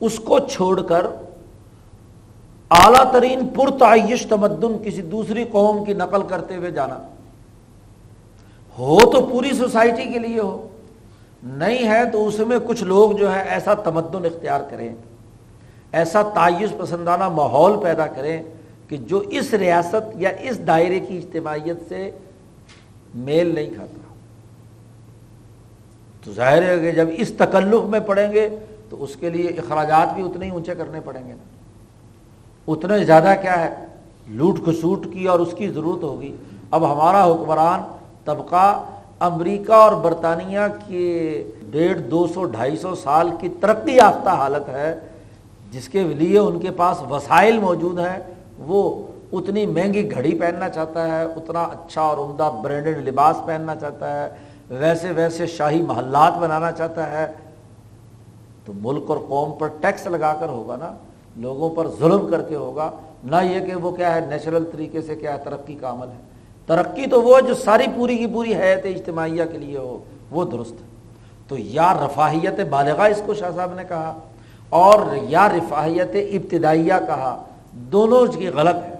اس 0.00 0.18
کو 0.18 0.38
چھوڑ 0.38 0.82
کر 0.82 1.06
اعلیٰ 2.70 3.12
ترین 3.12 3.46
پرتعیش 3.48 4.26
تمدن 4.26 4.76
کسی 4.84 5.02
دوسری 5.02 5.44
قوم 5.52 5.84
کی 5.84 5.92
نقل 5.92 6.22
کرتے 6.22 6.56
ہوئے 6.56 6.70
جانا۔ 6.70 6.98
ہو 8.78 8.98
تو 9.12 9.26
پوری 9.26 9.52
سوسائٹی 9.52 10.04
کے 10.12 10.18
لیے 10.18 10.40
ہو، 10.40 10.68
نہیں 11.42 11.88
ہے 11.88 12.10
تو 12.10 12.26
اس 12.26 12.38
میں 12.38 12.58
کچھ 12.66 12.82
لوگ 12.84 13.12
جو 13.12 13.34
ہے 13.34 13.42
ایسا 13.48 13.74
تمدن 13.74 14.24
اختیار 14.24 14.60
کریں، 14.70 14.94
ایسا 15.92 16.22
تعیش 16.22 16.70
پسندانہ 16.78 17.28
ماحول 17.28 17.78
پیدا 17.82 18.06
کریں 18.06 18.42
کہ 18.88 18.96
جو 18.96 19.18
اس 19.18 19.54
ریاست 19.54 20.10
یا 20.14 20.30
اس 20.40 20.66
دائرے 20.66 21.00
کی 21.00 21.16
اجتماعیت 21.16 21.76
سے 21.88 22.10
میل 23.14 23.54
نہیں 23.54 23.70
کھاتا۔ 23.74 24.00
تو 26.24 26.32
ظاہر 26.32 26.62
ہے 26.62 26.78
کہ 26.78 26.90
جب 26.92 27.08
اس 27.16 27.32
تکلف 27.38 27.84
میں 27.84 28.00
پڑیں 28.00 28.32
گے 28.32 28.48
تو 28.88 29.02
اس 29.02 29.16
کے 29.16 29.30
لیے 29.30 29.48
اخراجات 29.48 30.14
بھی 30.14 30.22
اتنے 30.22 30.46
ہی 30.46 30.50
اونچے 30.50 30.74
کرنے 30.74 31.00
پڑیں 31.00 31.28
گے 31.28 31.32
نا۔ 31.32 31.44
اتنے 32.68 33.04
زیادہ 33.04 33.34
کیا 33.42 33.64
ہے؟ 33.64 33.74
لوٹ 34.28 34.58
کھسوٹ 34.64 35.06
کی 35.12 35.28
اور 35.28 35.38
اس 35.38 35.54
کی 35.56 35.68
ضرورت 35.68 36.02
ہوگی۔ 36.02 36.36
اب 36.70 36.92
ہمارا 36.92 37.24
حکمران 37.24 37.80
طبقہ 38.24 38.84
امریکہ 39.20 39.72
اور 39.72 39.92
برطانیہ 39.92 40.58
کے 40.86 41.44
ڈیڑھ 41.70 41.98
دو 41.98 42.26
سو 42.26 42.44
ڈھائی 42.44 42.76
سو 42.76 42.94
سال 42.94 43.30
کی 43.40 43.48
ترقی 43.60 43.92
یافتہ 43.92 44.28
حالت 44.28 44.68
ہے، 44.68 44.98
جس 45.70 45.88
کے 45.88 46.02
لیے 46.02 46.38
ان 46.38 46.60
کے 46.60 46.70
پاس 46.70 47.02
وسائل 47.10 47.58
موجود 47.58 47.98
ہیں۔ 47.98 48.18
وہ 48.58 49.06
اتنی 49.32 49.66
مہنگی 49.66 50.10
گھڑی 50.10 50.38
پہننا 50.38 50.68
چاہتا 50.68 51.18
ہے، 51.18 51.24
اتنا 51.24 51.62
اچھا 51.62 52.02
اور 52.02 52.18
عمدہ 52.18 52.50
برانڈڈ 52.62 53.08
لباس 53.08 53.36
پہننا 53.46 53.76
چاہتا 53.76 54.24
ہے۔ 54.24 54.30
ویسے 54.70 55.10
ویسے 55.10 55.46
شاہی 55.46 55.82
محلات 55.82 56.38
بنانا 56.38 56.72
چاہتا 56.72 57.10
ہے۔ 57.10 57.32
تو 58.66 58.72
ملک 58.74 59.04
اور 59.06 59.18
قوم 59.28 59.52
پر 59.58 59.66
ٹیکس 59.66 60.06
لگا 60.06 60.36
کر 60.40 60.48
ہوگا 60.48 60.76
نا، 60.76 60.92
لوگوں 61.36 61.70
پر 61.70 61.86
ظلم 61.98 62.28
کر 62.30 62.42
کے 62.42 62.54
ہوگا۔ 62.54 62.90
نہ 63.24 63.36
یہ 63.42 63.66
کہ 63.66 63.74
وہ 63.74 63.90
کیا 63.90 64.14
ہے، 64.14 64.20
نیچرل 64.20 64.64
طریقے 64.72 65.02
سے 65.02 65.16
کیا 65.16 65.32
ہے، 65.32 65.38
ترقی 65.44 65.74
کا 65.74 65.90
عمل 65.90 66.06
ہے۔ 66.06 66.20
ترقی 66.66 67.06
تو 67.06 67.22
وہ 67.22 67.40
جو 67.40 67.54
ساری 67.54 67.84
پوری 67.96 68.16
کی 68.16 68.26
پوری 68.26 68.54
حیت 68.54 68.86
اجتماعیہ 68.86 69.44
کے 69.52 69.58
لیے 69.58 69.78
ہو، 69.78 69.98
وہ 70.30 70.44
درست۔ 70.44 70.72
ہے 70.72 70.86
تو 71.48 71.58
یا 71.58 71.94
رفاہیت 71.94 72.60
بالغہ، 72.70 73.02
اس 73.02 73.22
کو 73.26 73.34
شاہ 73.34 73.50
صاحب 73.56 73.74
نے 73.74 73.82
کہا، 73.88 74.18
اور 74.68 75.00
یا 75.28 75.48
رفاہیت 75.48 76.10
ابتدائیہ 76.14 76.92
کہا، 77.06 77.42
دونوں 77.72 78.26
کی 78.26 78.48
غلط 78.48 78.74
ہے۔ 78.74 78.94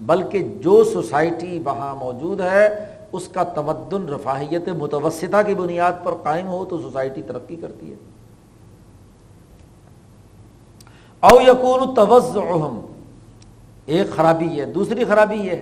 بلکہ 0.00 0.38
جو 0.38 0.84
سوسائٹی 0.84 1.62
وہاں 1.64 1.94
موجود 1.94 2.40
ہے، 2.40 2.84
اس 3.12 3.28
کا 3.28 3.42
تمدن 3.42 4.08
رفاہیت 4.08 4.68
متوسطہ 4.68 5.42
کی 5.46 5.54
بنیاد 5.54 5.92
پر 6.04 6.12
قائم 6.22 6.46
ہو، 6.46 6.64
تو 6.64 6.78
سوسائٹی 6.78 7.22
ترقی 7.22 7.56
کرتی 7.56 7.90
ہے۔ 7.90 8.09
او 11.22 11.40
یقون 11.40 11.94
توزعہم 11.94 12.80
ایک 13.86 14.10
خرابی 14.16 14.60
ہے، 14.60 14.64
دوسری 14.74 15.04
خرابی 15.04 15.36
یہ 15.36 15.56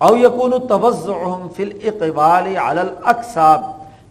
او 0.00 0.16
یقون 0.16 0.52
توزعہم 0.68 1.46
فی 1.56 1.62
الاقبال 1.62 2.46
علی 2.46 2.80
الاقصاب 2.80 3.64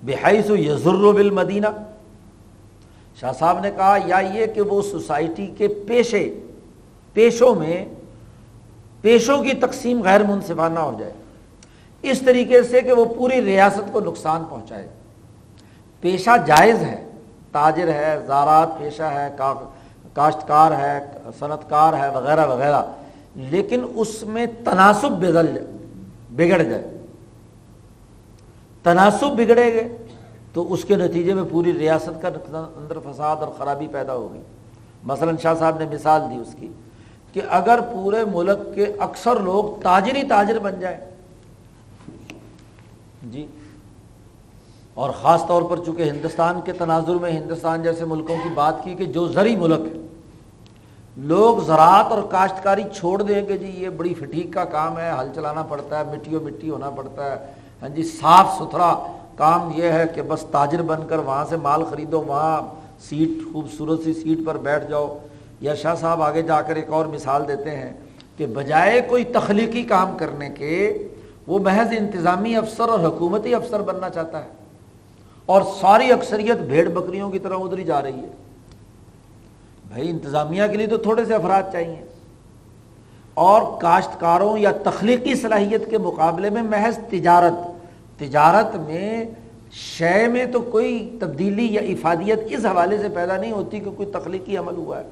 بحیث 0.03 0.49
یزر 0.49 1.11
بالمدینہ. 1.13 1.67
شاہ 3.19 3.31
صاحب 3.39 3.59
نے 3.59 3.71
کہا، 3.75 3.97
یا 4.05 4.19
یہ 4.33 4.45
کہ 4.45 4.61
وہ 4.61 4.81
سوسائٹی 4.81 5.47
کے 5.57 5.67
پیشے، 5.87 6.29
پیشوں 7.13 7.53
میں، 7.55 7.85
پیشوں 9.01 9.41
کی 9.43 9.53
تقسیم 9.53 10.01
غیر 10.03 10.23
منصفانہ 10.23 10.79
ہو 10.79 10.95
جائے. 10.99 11.11
اس 12.03 12.21
طریقے 12.25 12.61
سے 12.63 12.81
کہ 12.81 12.91
وہ 12.91 13.05
پوری 13.17 13.41
ریاست 13.45 13.91
کو 13.93 13.99
نقصان 13.99 14.43
پہنچائے. 14.49 14.87
پیشہ 16.03 16.37
جائز 16.47 16.81
ہے، 16.81 17.03
تاجر 17.51 17.87
ہے 17.93 18.17
زارات 18.27 18.77
پیشہ 18.79 19.09
ہے، 19.15 19.29
کاغذ 19.37 19.77
کاشتکار 20.19 20.71
ہے 20.71 20.99
صنعت 21.39 21.69
کار 21.69 21.93
ہے، 21.93 22.09
وغیرہ 22.15 22.47
وغیرہ۔ 22.47 22.81
لیکن 23.35 23.85
اس 23.95 24.23
میں 24.23 24.45
تناسب 24.65 25.11
بدل 25.11 25.57
بگڑ 26.29 26.63
جائے۔ 26.63 26.97
تناسب 28.83 29.27
بگڑے 29.27 29.73
گئے 29.73 29.97
تو 30.53 30.73
اس 30.73 30.85
کے 30.85 30.95
نتیجے 30.95 31.33
میں 31.33 31.43
پوری 31.51 31.73
ریاست 31.73 32.21
کا 32.21 32.29
اندر 32.53 32.97
فساد 32.99 33.35
اور 33.35 33.47
خرابی 33.57 33.87
پیدا 33.87 34.13
ہوگی 34.13 34.39
مثلا 35.03 35.31
شاہ 35.41 35.53
صاحب 35.53 35.79
نے 35.79 35.85
مثال 35.93 36.21
دی 36.29 36.35
اس 36.35 36.55
کی 36.59 36.67
کہ 37.33 37.41
اگر 37.49 37.79
پورے 37.93 38.25
ملک 38.25 38.75
کے 38.75 38.85
اکثر 38.99 39.39
لوگ 39.39 39.81
تاجر 39.81 40.15
ہی 40.15 40.23
تاجر 40.23 40.59
بن 40.59 40.79
جائیں۔ 40.79 40.97
جی۔ 43.31 43.47
اور 44.93 45.09
خاص 45.21 45.47
طور 45.47 45.61
پر 45.61 45.77
چونکہ 45.85 46.03
ہندوستان 46.03 46.61
کے 46.61 46.71
تناظر 46.73 47.15
میں 47.15 47.31
ہندوستان 47.31 47.83
جیسے 47.83 48.05
ملکوں 48.05 48.35
کی 48.43 48.49
بات 48.53 48.83
کی 48.83 48.95
کہ 48.95 49.05
جو 49.05 49.27
زرعی 49.27 49.55
ملک 49.55 49.79
ہے 49.79 50.08
لوگ 51.21 51.59
زراعت 51.59 52.05
اور 52.05 52.23
کاشتکاری 52.29 52.83
چھوڑ 52.95 53.21
دیں 53.21 53.45
کہ 53.45 53.57
جی 53.57 53.71
یہ 53.77 53.89
بڑی 53.89 54.13
فٹیک 54.13 54.53
کا 54.53 54.65
کام 54.65 54.99
ہے 54.99 55.11
ہل 55.19 55.29
چلانا 55.35 55.63
پڑتا 55.63 55.99
ہے 55.99 56.03
مٹی 56.03 56.35
و 56.35 56.39
مٹی 56.39 56.69
ہونا 56.69 56.89
پڑتا 56.89 57.31
ہے۔ 57.31 57.45
ہاں 57.81 57.89
جی 57.89 58.03
صاف 58.03 58.55
ستھرا 58.57 58.95
کام 59.35 59.71
یہ 59.75 59.83
ہے 59.83 60.03
کہ 60.15 60.21
بس 60.21 60.45
تاجر 60.51 60.81
بن 60.81 61.07
کر 61.07 61.17
وہاں 61.17 61.45
سے 61.49 61.57
مال 61.57 61.83
خریدو، 61.83 62.21
وہاں 62.21 62.61
سیٹ، 62.99 63.53
خوبصورت 63.53 63.99
سی 64.03 64.13
سیٹ 64.13 64.37
پر 64.45 64.57
بیٹھ 64.57 64.89
جاؤ۔ 64.89 65.17
یا 65.61 65.75
شاہ 65.75 65.95
صاحب 65.95 66.21
آگے 66.21 66.41
جا 66.41 66.61
کر 66.61 66.75
ایک 66.75 66.89
اور 66.89 67.05
مثال 67.05 67.47
دیتے 67.47 67.71
ہیں 67.71 67.93
کہ 68.37 68.45
بجائے 68.45 69.01
کوئی 69.01 69.23
تخلیقی 69.23 69.83
کام 69.83 70.17
کرنے 70.17 70.49
کے، 70.49 71.07
وہ 71.47 71.59
محض 71.59 71.87
انتظامی 71.97 72.55
افسر 72.55 72.89
اور 72.89 72.99
حکومتی 72.99 73.55
افسر 73.55 73.81
بننا 73.81 74.09
چاہتا 74.09 74.43
ہے۔ 74.43 74.49
اور 75.45 75.61
ساری 75.81 76.11
اکثریت 76.11 76.57
بھیڑ 76.57 76.89
بکریوں 76.89 77.29
کی 77.29 77.39
طرح 77.39 77.55
ادھر 77.57 77.77
ہی 77.77 77.83
جا 77.83 78.01
رہی 78.01 78.19
ہے۔ 78.19 78.48
بھائی 79.89 80.09
انتظامیہ 80.09 80.63
کے 80.71 80.77
لیے 80.77 80.87
تو 80.87 80.97
تھوڑے 80.97 81.25
سے 81.25 81.33
افراد 81.33 81.63
چاہیے۔ 81.71 81.95
اور 83.33 83.81
کاشتکاروں 83.81 84.57
یا 84.57 84.71
تخلیقی 84.71 85.35
صلاحیت 85.35 85.89
کے 85.89 85.97
مقابلے 85.97 86.49
میں 86.49 86.63
محض 86.63 86.97
تجارت۔ 87.09 87.53
تجارت 88.19 88.75
میں 88.75 89.25
شے 89.71 90.27
میں 90.27 90.45
تو 90.45 90.61
کوئی 90.61 91.17
تبدیلی 91.19 91.73
یا 91.73 91.81
افادیت 91.81 92.39
اس 92.49 92.65
حوالے 92.65 92.97
سے 92.97 93.09
پیدا 93.09 93.37
نہیں 93.37 93.51
ہوتی 93.51 93.79
کہ 93.79 93.91
کوئی 93.91 94.11
تخلیقی 94.11 94.57
عمل 94.57 94.75
ہوا 94.75 94.99
ہے۔ 94.99 95.03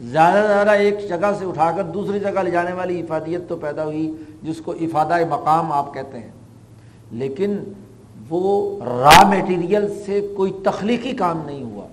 زیادہ 0.00 0.42
سے 0.42 0.48
زیادہ 0.48 0.70
ایک 0.70 1.08
جگہ 1.08 1.32
سے 1.38 1.44
اٹھا 1.44 1.70
کر 1.76 1.82
دوسری 1.82 2.20
جگہ 2.20 2.40
لے 2.40 2.50
جانے 2.50 2.72
والی 2.72 3.00
افادیت 3.00 3.48
تو 3.48 3.56
پیدا 3.56 3.84
ہوئی، 3.84 4.14
جس 4.42 4.56
کو 4.64 4.72
افادہ 4.72 5.16
مقام 5.30 5.72
آپ 5.72 5.94
کہتے 5.94 6.18
ہیں۔ 6.18 6.30
لیکن 7.12 7.58
وہ 8.28 8.78
را 8.84 9.28
میٹیریل 9.28 10.02
سے 10.06 10.28
کوئی 10.36 10.52
تخلیقی 10.64 11.12
کام 11.12 11.42
نہیں 11.46 11.64
ہوا۔ 11.64 11.86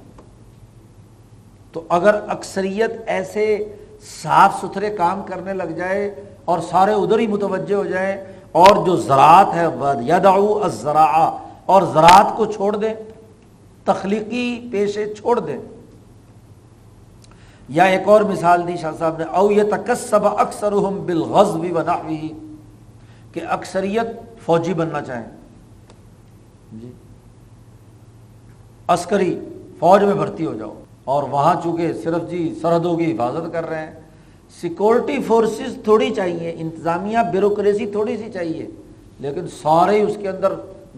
تو 1.75 1.83
اگر 1.89 2.19
اکثریت 2.27 2.91
ایسے 3.05 3.75
صاف 4.21 4.55
ستھرے 4.61 4.89
کام 4.89 5.23
کرنے 5.23 5.53
لگ 5.53 5.63
جائے 5.63 6.15
اور 6.45 6.59
سارے 6.59 6.91
ادھر 6.91 7.19
ہی 7.19 7.27
متوجہ 7.27 7.75
ہو 7.75 7.85
جائیں 7.85 8.17
اور 8.51 8.85
جو 8.85 8.95
زراعت 8.95 9.53
ہے 9.53 9.67
یدعو 10.07 10.63
الزراع، 10.63 11.37
اور 11.65 11.81
زراعت 11.81 12.37
کو 12.37 12.45
چھوڑ 12.45 12.75
دیں، 12.75 12.93
تخلیقی 13.83 14.69
پیشے 14.71 15.13
چھوڑ 15.13 15.39
دیں۔ 15.39 15.57
یا 17.69 17.83
ایک 17.83 18.01
اور 18.05 18.21
مثال 18.21 18.67
دی 18.67 18.77
شاہ 18.77 18.91
صاحب 18.99 19.17
نے، 19.17 19.23
او 19.23 19.51
یہ 19.51 19.63
تکسب 19.63 20.27
اکثر 20.27 20.71
بالغزو 20.75 21.59
ونحوی 21.59 22.29
کہ 23.33 23.41
اکثریت 23.49 24.07
فوجی 24.45 24.73
بننا 24.73 25.01
چاہیں۔ 25.01 25.29
جی۔ 26.73 26.91
عسکری 28.87 29.39
فوج 29.79 30.03
میں 30.03 30.13
بھرتی 30.13 30.45
ہو 30.45 30.53
جاؤ۔ 30.53 30.73
اور 31.05 31.23
وہاں 31.31 31.53
چونکہ 31.63 31.91
صرف 32.03 32.29
جی 32.29 32.53
سرحدوں 32.61 32.95
کی 32.97 33.11
حفاظت 33.11 33.51
کر 33.53 33.67
رہے 33.69 33.85
ہیں 33.85 33.93
سیکورٹی 34.61 35.21
فورسز 35.27 35.77
تھوڑی 35.83 36.13
چاہیے، 36.15 36.53
انتظامیہ 36.57 37.17
بیوروکریسی 37.31 37.85
تھوڑی 37.91 38.15
سی 38.17 38.31
چاہیے، 38.31 38.65
لیکن 39.19 39.47
سارے 39.61 40.01
اس 40.01 40.17
کے 40.21 40.29
اندر 40.29 40.53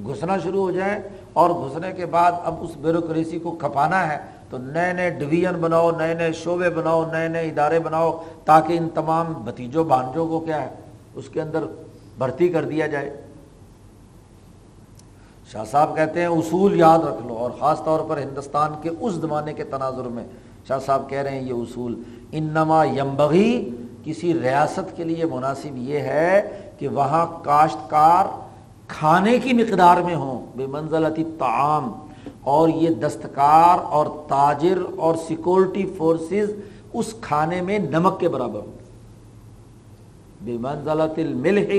گھسنا 0.05 0.37
شروع 0.43 0.61
ہو 0.61 0.71
جائیں 0.71 0.99
اور 1.33 1.49
گھسنے 1.49 1.91
کے 1.97 2.05
بعد 2.05 2.31
اب 2.43 2.55
اس 2.63 2.75
بیوروکریسی 2.81 3.39
کو 3.39 3.51
کھپانا 3.59 4.07
ہے 4.11 4.17
تو 4.49 4.57
نئے 4.57 4.91
نئے 4.93 5.09
ڈویژن 5.19 5.55
بناؤ، 5.61 5.91
نئے 5.97 6.13
نئے 6.13 6.31
شعبے 6.33 6.69
بناؤ، 6.69 7.03
نئے 7.11 7.27
نئے 7.27 7.47
ادارے 7.49 7.79
بناؤ 7.79 8.11
تاکہ 8.45 8.77
ان 8.77 8.89
تمام 8.93 9.33
بھتیجوں، 9.43 9.83
بھانجوں 9.83 10.27
کو 10.27 10.39
کیا 10.39 10.61
ہے، 10.61 10.69
اس 11.15 11.29
کے 11.29 11.41
اندر 11.41 11.65
بھرتی 12.17 12.47
کر 12.49 12.65
دیا 12.65 12.87
جائے۔ 12.87 13.09
شاہ 15.51 15.63
صاحب 15.71 15.95
کہتے 15.95 16.19
ہیں 16.19 16.27
اصول 16.27 16.79
یاد 16.79 16.99
رکھ 16.99 17.27
لو 17.27 17.33
اور 17.33 17.51
خاص 17.59 17.83
طور 17.83 17.99
پر 18.07 18.17
ہندوستان 18.17 18.71
کے 18.81 18.89
اس 18.99 19.13
زمانے 19.13 19.53
کے 19.53 19.63
تناظر 19.63 20.03
میں 20.03 20.23
شاہ 20.67 20.79
صاحب 20.79 21.09
کہہ 21.09 21.17
رہے 21.17 21.39
ہیں 21.39 21.47
یہ 21.47 21.53
اصول 21.53 22.03
انما 22.31 22.83
یمبغی 22.85 23.69
کسی 24.03 24.33
ریاست 24.33 24.97
کے 24.97 25.03
لیے 25.03 25.25
مناسب 25.25 25.77
یہ 25.77 25.99
ہے 25.99 26.61
کہ 26.79 26.87
وہاں 26.87 27.25
کاشتکار 27.43 28.25
کھانے 28.87 29.39
کی 29.39 29.53
مقدار 29.53 30.01
میں 30.01 30.15
ہوں، 30.15 30.45
بے 30.55 30.65
منزلتی 30.65 31.23
تعام 31.37 31.91
اور 32.41 32.69
یہ 32.69 32.89
دستکار 32.89 33.79
اور 33.79 34.05
تاجر 34.27 34.77
اور 34.97 35.15
سیکورٹی 35.27 35.85
فورسز 35.97 36.51
اس 36.93 37.13
کھانے 37.21 37.61
میں 37.61 37.79
نمک 37.79 38.19
کے 38.19 38.29
برابر 38.29 38.59
ہوں۔ 38.59 38.77
بے 40.41 40.57
منزلت 40.61 41.19
الملح 41.19 41.73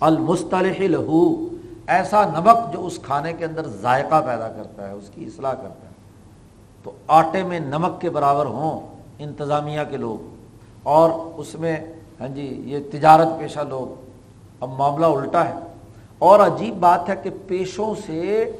المصطلح 0.00 0.82
لہو۔ 0.86 1.48
ایسا 1.86 2.24
نمک 2.24 2.72
جو 2.72 2.86
اس 2.86 2.98
کھانے 3.02 3.32
کے 3.32 3.44
اندر 3.44 3.66
ذائقہ 3.66 4.22
پیدا 4.26 4.48
کرتا 4.48 4.88
ہے، 4.88 4.92
اس 4.92 5.10
کی 5.14 5.24
اصلاح 5.24 5.52
کرتا 5.52 5.86
ہے۔ 5.86 5.92
تو 6.82 6.92
آٹے 7.06 7.42
میں 7.42 7.60
نمک 7.60 8.00
کے 8.00 8.10
برابر 8.10 8.46
ہوں 8.46 8.80
انتظامیہ 9.18 9.80
کے 9.90 9.96
لوگ، 9.96 10.34
اور 10.82 11.10
اس 11.36 11.54
میں 11.54 11.76
ہاں 12.20 12.28
جی 12.28 12.62
یہ 12.64 12.78
تجارت 12.92 13.28
پیشہ 13.38 13.60
لوگ۔ 13.68 14.00
اب 14.60 14.68
معاملہ 14.68 15.06
الٹا 15.06 15.44
ہے۔ 15.44 15.54
اور 16.18 16.40
عجیب 16.40 16.74
بات 16.74 17.08
ہے 17.08 17.14
کہ 17.22 17.30
پیشوں 17.46 17.94
سے 18.06 18.52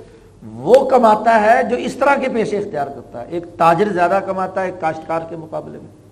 وہ 0.55 0.89
کماتا 0.89 1.41
ہے 1.41 1.63
جو 1.63 1.77
اس 1.77 1.95
طرح 1.95 2.15
کے 2.17 2.29
پیشے 2.29 2.59
اختیار 2.59 2.87
کرتا 2.87 3.21
ہے۔ 3.21 3.27
ایک 3.29 3.45
تاجر 3.59 3.93
زیادہ 3.93 4.19
کماتا 4.27 4.61
ہے 4.61 4.67
ایک 4.67 4.81
کاشتکار 4.81 5.21
کے 5.29 5.37
مقابلے 5.37 5.79
میں۔ 5.79 6.03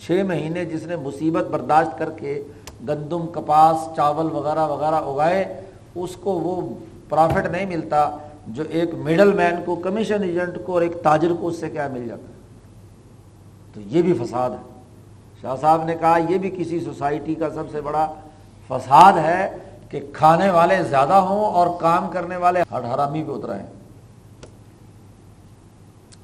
چھ 0.00 0.22
مہینے 0.26 0.64
جس 0.64 0.86
نے 0.86 0.96
مصیبت 0.96 1.46
برداشت 1.46 1.98
کر 1.98 2.10
کے 2.10 2.42
گندم، 2.88 3.26
کپاس، 3.26 3.96
چاول 3.96 4.32
وغیرہ 4.32 4.66
وغیرہ 4.66 4.94
اگائے 4.94 5.60
اس 5.94 6.16
کو 6.16 6.32
وہ 6.32 6.74
پرافٹ 7.08 7.46
نہیں 7.46 7.66
ملتا 7.66 8.10
جو 8.46 8.62
ایک 8.68 8.94
مڈل 8.94 9.32
مین 9.32 9.54
کو 9.64 9.74
کمیشن 9.74 10.22
ایجنٹ 10.22 10.58
کو 10.66 10.72
اور 10.72 10.82
ایک 10.82 11.02
تاجر 11.02 11.32
کو 11.40 11.48
اس 11.48 11.60
سے 11.60 11.70
کیا 11.70 11.88
مل 11.92 12.08
جاتا 12.08 12.28
ہے؟ 12.28 12.32
تو 13.74 13.80
یہ 13.80 14.02
بھی 14.02 14.12
فساد 14.12 14.50
ہے۔ 14.50 14.80
شاہ 15.42 15.56
صاحب 15.60 15.84
نے 15.84 15.94
کہا، 16.00 16.16
یہ 16.28 16.38
بھی 16.38 16.50
کسی 16.50 16.80
سوسائٹی 16.80 17.34
کا 17.34 17.50
سب 17.50 17.62
سے 17.72 17.80
بڑا 17.80 18.14
فساد 18.68 19.12
ہے 19.12 19.56
کہ 19.88 20.00
کھانے 20.12 20.50
والے 20.50 20.82
زیادہ 20.82 21.12
ہوں 21.12 21.44
اور 21.44 21.66
کام 21.80 22.10
کرنے 22.10 22.36
والے 22.36 22.62
ہر 22.70 22.94
حرامی 22.94 23.24
پہ 23.24 23.32
اترا 23.32 23.56
ہے 23.56 23.66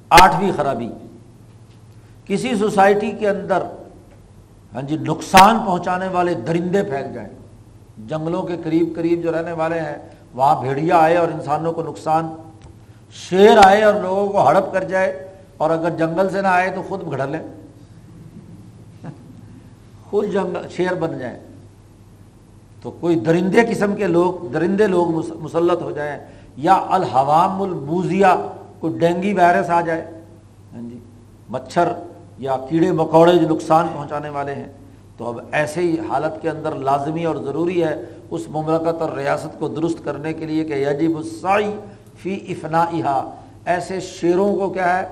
آٹھویں 0.09 0.51
خرابی۔ 0.55 0.89
کسی 2.25 2.55
سوسائٹی 2.55 3.11
کے 3.11 3.29
اندر 3.29 3.63
ہاں 4.73 4.81
جی 4.81 4.97
نقصان 4.97 5.59
پہنچانے 5.65 6.07
والے 6.07 6.33
درندے 6.33 6.83
پھیل 6.83 7.13
جائیں۔ 7.13 7.29
جنگلوں 8.07 8.43
کے 8.43 8.55
قریب 8.63 8.95
قریب 8.95 9.23
جو 9.23 9.31
رہنے 9.31 9.51
والے 9.51 9.79
ہیں، 9.79 9.95
وہاں 10.33 10.61
بھیڑیا 10.61 10.97
آئے 10.97 11.17
اور 11.17 11.27
انسانوں 11.27 11.73
کو 11.73 11.83
نقصان، 11.83 12.27
شیر 13.11 13.57
آئے 13.65 13.83
اور 13.83 13.93
لوگوں 13.93 14.27
کو 14.27 14.47
ہڑپ 14.47 14.73
کر 14.73 14.83
جائے، 14.83 15.27
اور 15.57 15.69
اگر 15.69 15.89
جنگل 15.89 16.29
سے 16.29 16.41
نہ 16.41 16.47
آئے 16.47 16.71
تو 16.71 16.81
خود 16.87 17.11
گھڑ 17.11 17.27
لیں۔ 17.27 17.39
خود 20.09 20.31
جنگل، 20.31 20.67
شیر 20.69 20.93
بن 20.93 21.19
جائیں۔ 21.19 21.39
تو 22.81 22.91
کوئی 22.91 23.19
درندے 23.19 23.61
قسم 23.69 23.95
کے 23.95 24.07
لوگ، 24.07 24.47
درندے 24.53 24.87
لوگ 24.87 25.35
مسلط 25.39 25.81
ہو 25.81 25.91
جائیں، 25.91 26.19
یا 26.57 26.85
الحوام 26.89 27.61
البوزیا 27.61 28.35
کوئی 28.79 28.99
ڈینگی 28.99 29.33
وائرس 29.33 29.69
آ 29.69 29.81
جائے۔ 29.81 30.01
ہاں 30.73 30.89
جی 30.89 30.99
مچھر 31.49 31.91
یا 32.37 32.57
کیڑے 32.69 32.91
مکوڑے 32.91 33.35
جو 33.35 33.49
نقصان 33.49 33.87
پہنچانے 33.93 34.29
والے 34.29 34.55
ہیں۔ 34.55 34.67
تو 35.21 35.27
اب 35.27 35.39
ایسے 35.51 35.81
ہی 35.81 35.97
حالت 36.09 36.41
کے 36.41 36.49
اندر 36.49 36.75
لازمی 36.75 37.25
اور 37.25 37.35
ضروری 37.35 37.83
ہے 37.83 38.05
اس 38.31 38.41
مملکت 38.49 39.01
اور 39.01 39.09
ریاست 39.09 39.59
کو 39.59 39.67
درست 39.67 39.97
کرنے 40.03 40.33
کے 40.33 40.45
لیے 40.45 40.63
کہ 40.63 40.73
یجب 40.73 41.17
السائی 41.17 41.75
فی 42.17 42.33
افنا 42.49 42.85
ایسے 43.65 43.99
شیروں 43.99 44.55
کو 44.55 44.69
کیا 44.69 44.99
ہے، 44.99 45.07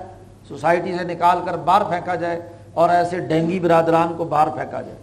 سوسائٹی 0.48 0.98
سے 0.98 1.04
نکال 1.04 1.38
کر 1.46 1.56
باہر 1.56 1.84
پھینکا 1.84 2.14
جائے 2.14 2.40
اور 2.74 2.90
ایسے 2.90 3.18
ڈینگی 3.18 3.60
برادران 3.60 4.12
کو 4.16 4.24
باہر 4.24 4.48
پھینکا 4.48 4.80
جائے۔ 4.80 4.98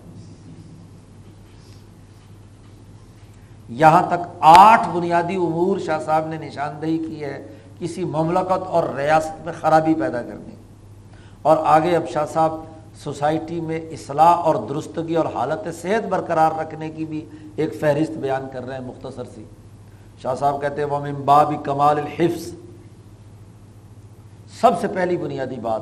یہاں 3.69 4.03
تک 4.07 4.27
آٹھ 4.39 4.89
بنیادی 4.89 5.35
امور 5.35 5.79
شاہ 5.79 5.99
صاحب 5.99 6.27
نے 6.27 6.37
نشاندہی 6.47 6.97
کی 6.97 7.23
ہے، 7.23 7.47
کسی 7.79 8.03
مملکت 8.03 8.67
اور 8.67 8.83
ریاست 8.95 9.45
میں 9.45 9.53
خرابی 9.61 9.93
پیدا 9.93 10.21
کرنے۔ 10.21 10.55
اور 11.41 11.57
آگے 11.65 11.95
اب 11.95 12.09
شاہ 12.09 12.25
صاحب 12.33 12.51
سوسائٹی 13.03 13.59
میں 13.61 13.79
اصلاح 13.91 14.35
اور 14.47 14.55
درستگی 14.69 15.15
اور 15.15 15.25
حالت 15.33 15.67
صحت 15.81 16.07
برقرار 16.07 16.51
رکھنے 16.59 16.89
کی 16.89 17.05
بھی 17.05 17.25
ایک 17.55 17.75
فہرست 17.79 18.11
بیان 18.11 18.47
کر 18.53 18.65
رہے 18.67 18.77
ہیں 18.77 18.85
مختصر 18.85 19.23
سی۔ 19.35 19.43
شاہ 20.21 20.35
صاحب 20.35 20.61
کہتے 20.61 20.81
ہیں 20.81 20.89
وہ 20.89 20.99
ممباب 20.99 21.53
کمال 21.63 21.97
الحفظ 21.97 22.51
سب 24.61 24.79
سے 24.81 24.87
پہلی 24.87 25.17
بنیادی 25.17 25.59
بات 25.61 25.81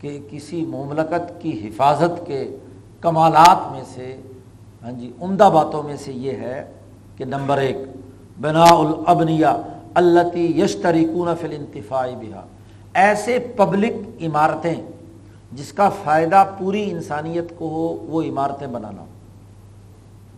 کہ 0.00 0.18
کسی 0.30 0.64
مملکت 0.66 1.32
کی 1.40 1.68
حفاظت 1.68 2.26
کے 2.26 2.56
کمالات 3.00 3.70
میں 3.72 3.82
سے 3.94 4.16
ہاں 4.82 4.92
جی 4.92 5.10
عمدہ 5.22 5.50
باتوں 5.54 5.82
میں 5.82 5.96
سے 5.96 6.12
یہ 6.12 6.32
ہے 6.32 6.62
کہ 7.16 7.24
نمبر 7.24 7.58
ایک 7.58 7.76
بنا 8.40 8.64
الابنیہ 8.64 9.52
التی 9.94 10.60
یشتری 10.60 11.04
کون 11.04 11.28
فل 11.40 11.56
بہا۔ 12.20 12.46
ایسے 12.94 13.38
پبلک 13.56 14.22
عمارتیں 14.22 14.74
جس 15.52 15.72
کا 15.72 15.88
فائدہ 15.88 16.44
پوری 16.58 16.90
انسانیت 16.90 17.52
کو 17.58 17.68
ہو، 17.68 18.06
وہ 18.08 18.22
عمارتیں 18.22 18.66
بنانا۔ 18.66 19.04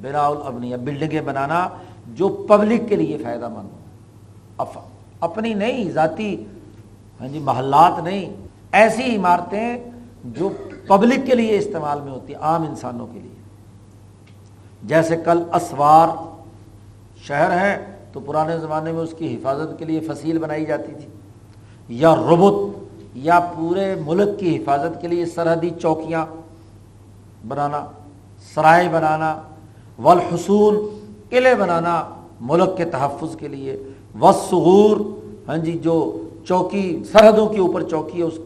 بنا 0.02 0.26
الابنیہ 0.26 0.76
بلڈنگیں 0.76 1.20
بنانا 1.20 1.68
جو 2.06 2.28
پبلک 2.28 2.88
کے 2.88 2.96
لیے 2.96 3.18
فائدہ 3.18 3.48
مند 3.48 3.68
ہو 4.58 4.80
اپنی 5.20 5.54
نہیں، 5.54 5.90
ذاتی 5.90 6.44
ہاں 7.20 7.28
جی 7.28 7.38
محلات 7.38 8.02
نہیں، 8.02 8.34
ایسی 8.72 9.16
عمارتیں 9.16 9.78
جو 10.24 10.50
پبلک 10.88 11.26
کے 11.26 11.34
لیے 11.34 11.58
استعمال 11.58 12.00
میں 12.00 12.12
ہوتی، 12.12 12.34
عام 12.34 12.62
انسانوں 12.62 13.06
کے 13.06 13.20
لیے۔ 13.20 13.42
جیسے 14.82 15.16
کل 15.16 15.42
اسوار 15.52 16.08
شہر 17.22 17.60
ہے 17.60 17.96
تو 18.12 18.20
پرانے 18.20 18.58
زمانے 18.58 18.92
میں 18.92 19.00
اس 19.00 19.14
کی 19.18 19.34
حفاظت 19.34 19.78
کے 19.78 19.84
لیے 19.84 20.00
فصیل 20.00 20.38
بنائی 20.38 20.66
جاتی 20.66 20.92
تھی۔ 20.92 21.06
یا 21.88 22.14
ربت 22.14 22.81
یا 23.14 23.38
پورے 23.54 23.94
ملک 24.04 24.38
کی 24.38 24.56
حفاظت 24.56 25.00
کے 25.00 25.08
لیے 25.08 25.26
سرحدی 25.26 25.70
چوکیاں 25.80 26.24
بنانا، 27.48 27.84
سرائے 28.54 28.88
بنانا، 28.92 29.34
والحصول، 29.98 30.76
قلعے 31.30 31.54
بنانا 31.54 32.02
ملک 32.50 32.76
کے 32.76 32.84
تحفظ 32.92 33.36
کے 33.36 33.48
لیے 33.48 33.76
وسغور 34.20 35.00
ہاں 35.48 35.56
جی 35.64 35.72
جو 35.82 35.96
چوکی، 36.48 37.02
سرحدوں 37.12 37.46
کے 37.48 37.60
اوپر 37.60 37.82
چوکی 37.88 38.18
ہے، 38.18 38.22
اس 38.22 38.38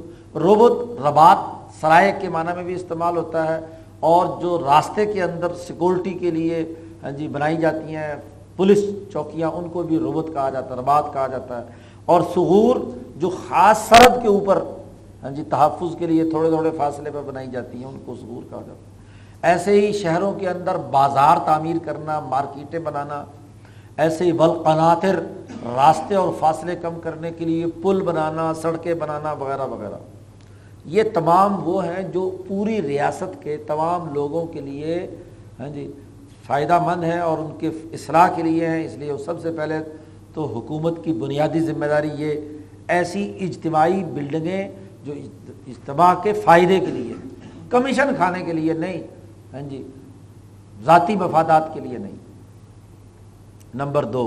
روبت 0.43 1.01
ربات 1.03 1.39
سرائے 1.81 2.13
کے 2.21 2.29
معنی 2.29 2.53
میں 2.57 2.65
بھی 2.65 2.75
استعمال 2.75 3.17
ہوتا 3.17 3.47
ہے، 3.49 3.59
اور 4.01 4.27
جو 4.41 4.59
راستے 4.65 5.07
کے 5.13 5.23
اندر 5.23 5.55
سیکورٹی 5.67 6.13
کے 6.21 6.31
لیے 6.31 6.65
ہاں 7.03 7.11
جی 7.19 7.29
بنائی 7.29 7.57
جاتی 7.57 7.97
ہیں 7.97 8.15
پولیس 8.57 8.85
چوکیاں، 9.13 9.51
ان 9.51 9.69
کو 9.73 9.83
بھی 9.83 9.99
روبت 9.99 10.33
کہا 10.33 10.49
جاتا 10.51 10.75
ہے 10.75 10.81
ربات 10.81 11.13
کہا 11.13 11.27
جاتا 11.27 11.59
ہے۔ 11.59 11.85
اور 12.07 12.21
سغور 12.35 12.77
جو 13.17 13.31
خاص 13.49 13.89
سرحد 13.89 14.21
کے 14.23 14.29
اوپر 14.29 14.63
ہاں 15.23 15.31
جی 15.31 15.43
تحفظ 15.51 15.97
کے 15.99 16.07
لیے 16.07 16.29
تھوڑے 16.31 16.51
تھوڑے 16.51 16.71
فاصلے 16.77 17.11
پر 17.11 17.23
بنائی 17.27 17.47
جاتی 17.51 17.79
ہیں، 17.79 17.87
ان 17.87 17.99
کو 18.05 18.15
سغور 18.15 18.43
کہا 18.51 18.61
جاتا 18.67 18.73
ہے۔ 18.73 19.53
ایسے 19.53 19.81
ہی 19.81 19.93
شہروں 19.93 20.33
کے 20.33 20.49
اندر 20.49 20.77
بازار 20.91 21.37
تعمیر 21.47 21.77
کرنا، 21.85 22.21
مارکیٹیں 22.21 22.79
بنانا، 22.79 23.25
ایسے 23.97 24.25
ہی 24.25 24.33
بلقناتر 24.33 25.21
راستے 25.77 26.15
اور 26.15 26.33
فاصلے 26.39 26.77
کم 26.77 26.99
کرنے 27.03 27.31
کے 27.31 27.45
لیے 27.45 27.67
پل 27.83 28.01
بنانا، 28.01 28.53
سڑکیں 28.55 28.95
بنانا، 28.95 29.33
وغیرہ 29.33 29.67
وغیرہ۔ 29.67 29.99
یہ 30.85 31.03
تمام 31.15 31.69
وہ 31.69 31.85
ہیں 31.85 32.03
جو 32.03 32.31
پوری 32.49 32.83
ریاست 32.83 33.43
کے 33.43 33.57
تمام 33.57 34.13
لوگوں 34.15 34.47
کے 34.47 34.61
لیے 34.61 35.07
ہاں 35.61 35.69
جی 35.69 35.93
فائدہ 36.47 36.79
مند 36.79 37.05
ہیں 37.05 37.21
اور 37.21 37.39
ان 37.39 37.51
کے 37.59 37.71
اصلاح 37.93 38.29
کے 38.29 38.43
لیے 38.43 38.67
ہیں۔ 38.67 38.85
اس 38.85 38.95
لیے 38.95 39.13
وہ 39.13 39.19
سب 39.19 39.41
سے 39.41 39.53
پہلے 39.53 39.79
تو 40.37 40.45
حکومت 40.55 40.95
کی 41.05 41.13
بنیادی 41.13 41.61
ذمہ 41.61 41.87
داری 41.87 42.09
یہ 42.17 42.33
ایسی 42.95 43.23
اجتماعی 43.41 44.03
بلڈنگیں 44.05 44.69
جو 45.05 45.13
اجتماع 45.67 46.13
کے 46.23 46.33
فائدے 46.45 46.79
کے 46.81 46.87
لیے، 46.87 47.15
کمیشن 47.71 48.15
کھانے 48.17 48.43
کے 48.45 48.53
لیے 48.53 48.73
نہیں 48.73 49.01
ہاں 49.53 49.61
جی 49.69 49.83
ذاتی 50.85 51.17
مفادات 51.17 51.73
کے 51.75 51.81
لیے 51.81 51.99
نہیں۔ 51.99 52.17
نمبر 53.75 54.05
دو 54.13 54.25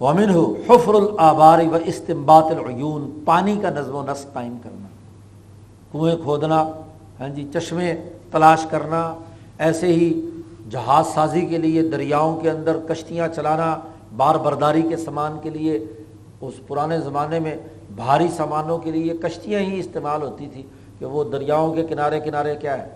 ومن 0.00 0.30
ہو 0.34 0.44
حفر 0.68 0.94
الآباری 0.94 1.66
و 1.68 1.78
استمبات 1.84 2.50
العیون، 2.50 3.10
پانی 3.24 3.56
کا 3.62 3.70
نظم 3.70 3.94
و 3.94 4.02
نسق 4.08 4.32
قائم 4.34 4.56
کرنا، 4.62 4.88
کنویں 5.92 6.16
کھودنا 6.22 6.62
ہاں 7.20 7.28
جی 7.34 7.48
چشمے 7.54 7.94
تلاش 8.30 8.66
کرنا، 8.70 9.02
ایسے 9.58 9.92
ہی 9.92 10.08
جہاز 10.70 11.06
سازی 11.14 11.44
کے 11.46 11.58
لیے 11.58 11.82
دریاؤں 11.88 12.36
کے 12.40 12.50
اندر 12.50 12.78
کشتیاں 12.88 13.28
چلانا 13.34 13.74
بار 14.16 14.34
برداری 14.34 14.82
کے 14.82 14.96
سامان 14.96 15.38
کے 15.42 15.50
لیے، 15.50 15.86
اس 16.40 16.54
پرانے 16.66 17.00
زمانے 17.00 17.40
میں 17.40 17.56
بھاری 17.96 18.28
سامانوں 18.28 18.78
کے 18.78 18.90
لیے 18.90 19.16
کشتیاں 19.16 19.60
ہی 19.60 19.78
استعمال 19.78 20.22
ہوتی 20.22 20.46
تھیں 20.46 20.62
کہ 20.98 21.06
وہ 21.06 21.24
دریاؤں 21.24 21.74
کے 21.74 21.84
کنارے 21.84 22.20
کنارے 22.20 22.56
کیا 22.56 22.78
ہے۔ 22.78 22.88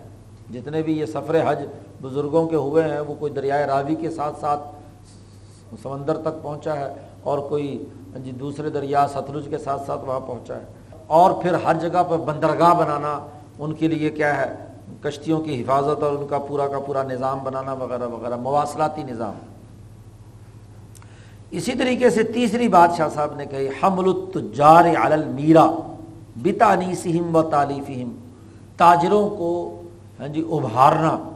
جتنے 0.53 0.81
بھی 0.81 0.99
یہ 0.99 1.05
سفر 1.05 1.51
حج 1.51 1.59
بزرگوں 2.01 2.47
کے 2.47 2.55
ہوئے 2.55 2.83
ہیں، 2.83 2.99
وہ 2.99 3.13
کوئی 3.19 3.31
دریائے 3.31 3.65
راوی 3.65 3.95
کے 3.95 4.09
ساتھ 4.09 4.39
ساتھ 4.39 4.61
سمندر 5.81 6.17
تک 6.17 6.43
پہنچا 6.43 6.75
ہے 6.75 6.93
اور 7.23 7.39
کوئی 7.39 7.85
جی 8.15 8.31
دوسرے 8.31 8.69
دریا 8.69 9.07
ستلج 9.07 9.47
کے 9.49 9.57
ساتھ 9.57 9.81
ساتھ 9.87 10.01
وہاں 10.05 10.19
پہنچا 10.19 10.55
ہے۔ 10.55 10.65
اور 11.07 11.31
پھر 11.31 11.53
ہر 11.53 11.73
جگہ 11.73 12.03
پر 12.09 12.17
بندرگاہ 12.17 12.73
بنانا 12.73 13.27
ان 13.59 13.73
کے 13.73 13.87
لیے 13.87 14.09
کیا 14.09 14.41
ہے؟ 14.41 14.55
کشتیوں 15.01 15.41
کی 15.41 15.61
حفاظت 15.61 16.03
اور 16.03 16.11
ان 16.11 16.27
کا 16.27 16.37
پورا 16.37 16.67
کا 16.67 16.79
پورا 16.79 17.03
نظام 17.03 17.39
بنانا 17.43 17.73
وغیرہ 17.73 18.07
وغیرہ، 18.07 18.35
مواصلاتی 18.35 19.03
نظام۔ 19.03 19.48
اسی 21.51 21.71
طریقے 21.71 22.09
سے 22.09 22.23
تیسری 22.23 22.67
بات 22.67 22.97
شاہ 22.97 23.09
صاحب 23.13 23.35
نے 23.35 23.45
کہی، 23.45 23.67
حمل 23.67 24.09
التجار 24.09 24.85
علی 24.85 25.13
المیرا 25.13 25.95
بتانی 26.35 26.95
سہم 26.95 27.35
و 27.35 27.41
تعلیفہم 27.41 28.11
تاجروں 28.77 29.29
کو 29.29 29.81
ہاں 30.19 30.27
جی 30.27 30.43
ابھارنا 30.51 31.29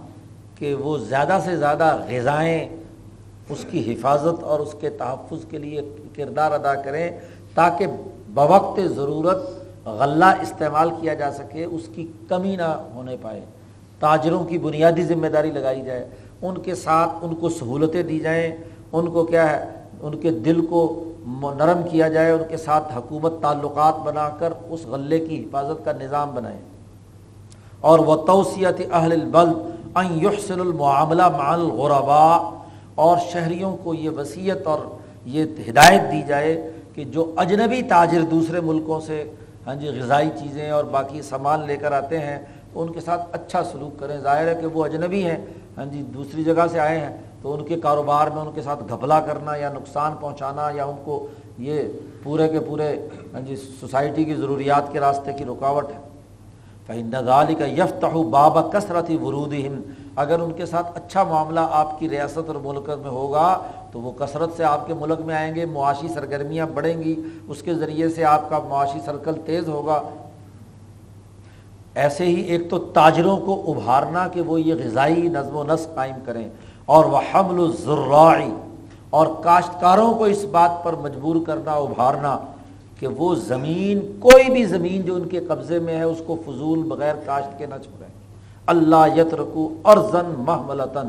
کہ 0.55 0.75
وہ 0.75 0.97
زیادہ 0.97 1.39
سے 1.45 1.57
زیادہ 1.57 1.97
غذائیں 2.09 2.67
اس 3.49 3.65
کی 3.71 3.93
حفاظت 3.93 4.43
اور 4.43 4.59
اس 4.59 4.75
کے 4.79 4.89
تحفظ 4.89 5.45
کے 5.49 5.57
لیے 5.57 5.81
کردار 6.15 6.51
ادا 6.51 6.75
کریں 6.75 7.11
تاکہ 7.53 7.85
بوقت 8.29 8.79
ضرورت 8.95 9.49
غلہ 9.85 10.25
استعمال 10.25 10.89
کیا 11.01 11.13
جا 11.13 11.31
سکے، 11.31 11.63
اس 11.63 11.81
کی 11.95 12.07
کمی 12.29 12.55
نہ 12.55 12.83
ہونے 12.93 13.17
پائے۔ 13.21 13.41
تاجروں 13.99 14.45
کی 14.45 14.57
بنیادی 14.57 15.03
ذمہ 15.03 15.27
داری 15.27 15.51
لگائی 15.51 15.81
جائے۔ 15.81 16.09
ان 16.41 16.57
کے 16.57 16.75
ساتھ 16.75 17.09
ان 17.21 17.35
کو 17.35 17.49
سہولتیں 17.49 18.03
دی 18.03 18.19
جائیں۔ 18.19 18.55
ان 18.91 19.07
کو 19.07 19.25
کیا 19.25 19.51
ہے؟ 19.51 19.82
ان 20.03 20.17
کے 20.17 20.31
دل 20.31 20.65
کو 20.65 21.03
نرم 21.57 21.81
کیا 21.91 22.07
جائے، 22.07 22.31
ان 22.31 22.43
کے 22.49 22.57
ساتھ 22.57 22.97
حکومت 22.97 23.33
تعلقات 23.41 23.99
بنا 24.03 24.29
کر 24.39 24.53
اس 24.69 24.85
غلے 24.85 25.19
کی 25.19 25.43
حفاظت 25.43 25.85
کا 25.85 25.91
نظام 26.01 26.31
بنائے۔ 26.35 26.57
اور 27.81 27.99
وہ 27.99 28.15
توسیعت 28.15 28.81
اہل 28.91 29.11
البلد 29.11 29.53
ان 29.95 30.19
یحسن 30.21 30.59
المعاملہ 30.59 31.29
مع 31.29 31.51
الغرباء 31.53 32.37
اور 32.95 33.17
شہریوں 33.31 33.77
کو 33.83 33.93
یہ 33.93 34.09
وصیت 34.09 34.67
اور 34.67 34.79
یہ 35.25 35.45
ہدایت 35.69 36.01
دی 36.11 36.21
جائے 36.27 36.71
کہ 36.95 37.03
جو 37.03 37.31
اجنبی 37.37 37.81
تاجر 37.81 38.21
دوسرے 38.21 38.59
ملکوں 38.61 38.99
سے 38.99 39.23
ہاں 39.67 39.75
جی 39.75 39.87
غذائی 39.87 40.29
چیزیں 40.39 40.69
اور 40.69 40.83
باقی 40.83 41.21
سامان 41.21 41.65
لے 41.67 41.77
کر 41.77 41.91
آتے 41.91 42.19
ہیں، 42.19 42.37
تو 42.73 42.81
ان 42.81 42.91
کے 42.93 42.99
ساتھ 42.99 43.21
اچھا 43.31 43.63
سلوک 43.63 43.99
کریں۔ 43.99 44.17
ظاہر 44.19 44.47
ہے 44.47 44.55
کہ 44.61 44.67
وہ 44.67 44.85
اجنبی 44.85 45.23
ہیں 45.23 45.37
ہاں 45.77 45.85
جی 45.85 46.01
دوسری 46.13 46.43
جگہ 46.43 46.67
سے 46.71 46.79
آئے 46.79 46.99
ہیں۔ 46.99 47.17
تو 47.43 47.53
ان 47.53 47.63
کے 47.63 47.75
کاروبار 47.75 48.27
میں 48.27 48.41
ان 48.41 48.51
کے 48.55 48.61
ساتھ 48.61 48.83
گھپلا 48.89 49.19
کرنا 49.19 49.55
یا 49.55 49.69
نقصان 49.73 50.13
پہنچانا 50.19 50.69
یا 50.75 50.85
ان 50.85 50.95
کو 51.03 51.27
یہ 51.57 51.81
پورے 52.23 52.47
کے 52.47 52.59
پورے 52.59 53.07
ہاں 53.33 53.41
جی 53.41 53.55
سوسائٹی 53.55 54.23
کی 54.23 54.35
ضروریات 54.35 54.91
کے 54.91 54.99
راستے 54.99 55.33
کی 55.33 55.45
رکاوٹ 55.45 55.91
ہے۔ 55.91 55.99
فہم 56.87 57.09
نظال 57.13 57.55
کا 57.55 57.65
یفت 57.65 58.05
بابا 58.31 58.61
کثرت 58.61 59.09
ہی 59.09 59.17
ورود 59.17 59.53
اگر 60.15 60.39
ان 60.39 60.51
کے 60.51 60.65
ساتھ 60.65 60.87
اچھا 60.95 61.23
معاملہ 61.23 61.59
آپ 61.71 61.99
کی 61.99 62.09
ریاست 62.09 62.47
اور 62.47 62.55
ملک 62.55 62.89
میں 62.89 63.09
ہوگا، 63.09 63.61
تو 63.91 63.99
وہ 63.99 64.11
کثرت 64.11 64.49
سے 64.57 64.63
آپ 64.63 64.87
کے 64.87 64.93
ملک 64.93 65.19
میں 65.19 65.35
آئیں 65.35 65.55
گے، 65.55 65.65
معاشی 65.65 66.07
سرگرمیاں 66.07 66.67
بڑھیں 66.73 67.03
گی، 67.03 67.15
اس 67.47 67.61
کے 67.61 67.73
ذریعے 67.73 68.09
سے 68.09 68.23
آپ 68.23 68.49
کا 68.49 68.59
معاشی 68.59 68.99
سرکل 69.05 69.33
تیز 69.45 69.69
ہوگا۔ 69.69 70.01
ایسے 71.95 72.25
ہی 72.25 72.41
ایک 72.41 72.69
تو 72.69 72.79
تاجروں 72.79 73.37
کو 73.37 73.71
ابھارنا 73.71 74.27
کہ 74.27 74.41
وہ 74.41 74.61
یہ 74.61 74.73
غذائی 74.83 75.21
نظم 75.21 75.55
و 75.55 75.63
نسق 75.63 75.95
قائم 75.95 76.15
کریں۔ 76.25 76.49
اور 76.85 77.05
وہ 77.05 77.19
حمل 77.33 77.63
الزراعی 77.63 78.51
اور 79.09 79.27
کاشتکاروں 79.43 80.13
کو 80.13 80.23
اس 80.23 80.45
بات 80.51 80.83
پر 80.83 80.93
مجبور 80.93 81.35
کرنا، 81.47 81.71
ابھارنا 81.71 82.39
کہ 82.99 83.07
وہ 83.07 83.35
زمین، 83.35 84.17
کوئی 84.19 84.51
بھی 84.51 84.65
زمین 84.65 85.01
جو 85.01 85.15
ان 85.15 85.27
کے 85.27 85.39
قبضے 85.39 85.79
میں 85.79 85.97
ہے، 85.97 86.03
اس 86.03 86.21
کو 86.25 86.35
فضول 86.45 86.79
بغیر 86.79 87.15
کاشت 87.25 87.57
کے 87.57 87.65
نہ 87.65 87.75
چھوڑیں 87.83 88.07
اللہ 88.65 89.05
یت 89.15 89.33
رکو 89.33 89.73
ارزن 89.83 90.33
محملتاً۔ 90.37 91.07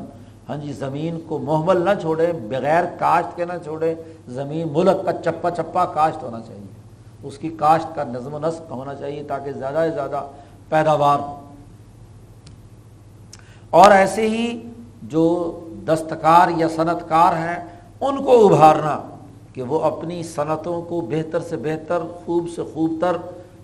ہاں 0.48 0.56
جی 0.56 0.72
زمین 0.72 1.18
کو 1.28 1.38
محمل 1.38 1.84
نہ 1.84 1.90
چھوڑیں 2.00 2.32
بغیر 2.32 2.84
کاشت 2.98 3.36
کے 3.36 3.44
نہ 3.44 3.52
چھوڑیں 3.64 3.94
زمین 4.28 4.68
ملک 4.72 5.04
کا 5.04 5.12
چپا 5.12 5.50
چپا 5.50 5.84
کاشت 5.84 6.22
ہونا 6.22 6.40
چاہیے۔ 6.40 6.66
اس 7.22 7.38
کی 7.38 7.48
کاشت 7.48 7.94
کا 7.94 8.04
نظم 8.04 8.34
و 8.34 8.38
نسق 8.38 8.70
ہونا 8.70 8.94
چاہیے 8.94 9.22
تاکہ 9.22 9.52
زیادہ 9.52 9.86
سے 9.88 9.90
زیادہ 9.90 10.22
پیداوار 10.68 11.18
ہو۔ 11.18 11.40
اور 13.70 13.90
ایسے 13.90 14.28
ہی 14.28 14.62
جو 15.02 15.60
دستکار 15.86 16.48
یا 16.56 16.68
صنعت 16.68 17.08
کار 17.08 17.32
ہیں، 17.32 17.56
ان 18.00 18.24
کو 18.24 18.46
ابھارنا 18.46 18.98
کہ 19.52 19.62
وہ 19.62 19.80
اپنی 19.80 20.22
صنعتوں 20.22 20.82
کو 20.82 21.00
بہتر 21.00 21.40
سے 21.40 21.56
بہتر، 21.56 21.98
خوب 22.24 22.48
سے 22.56 22.62
خوب 22.74 22.92
تر 23.00 23.16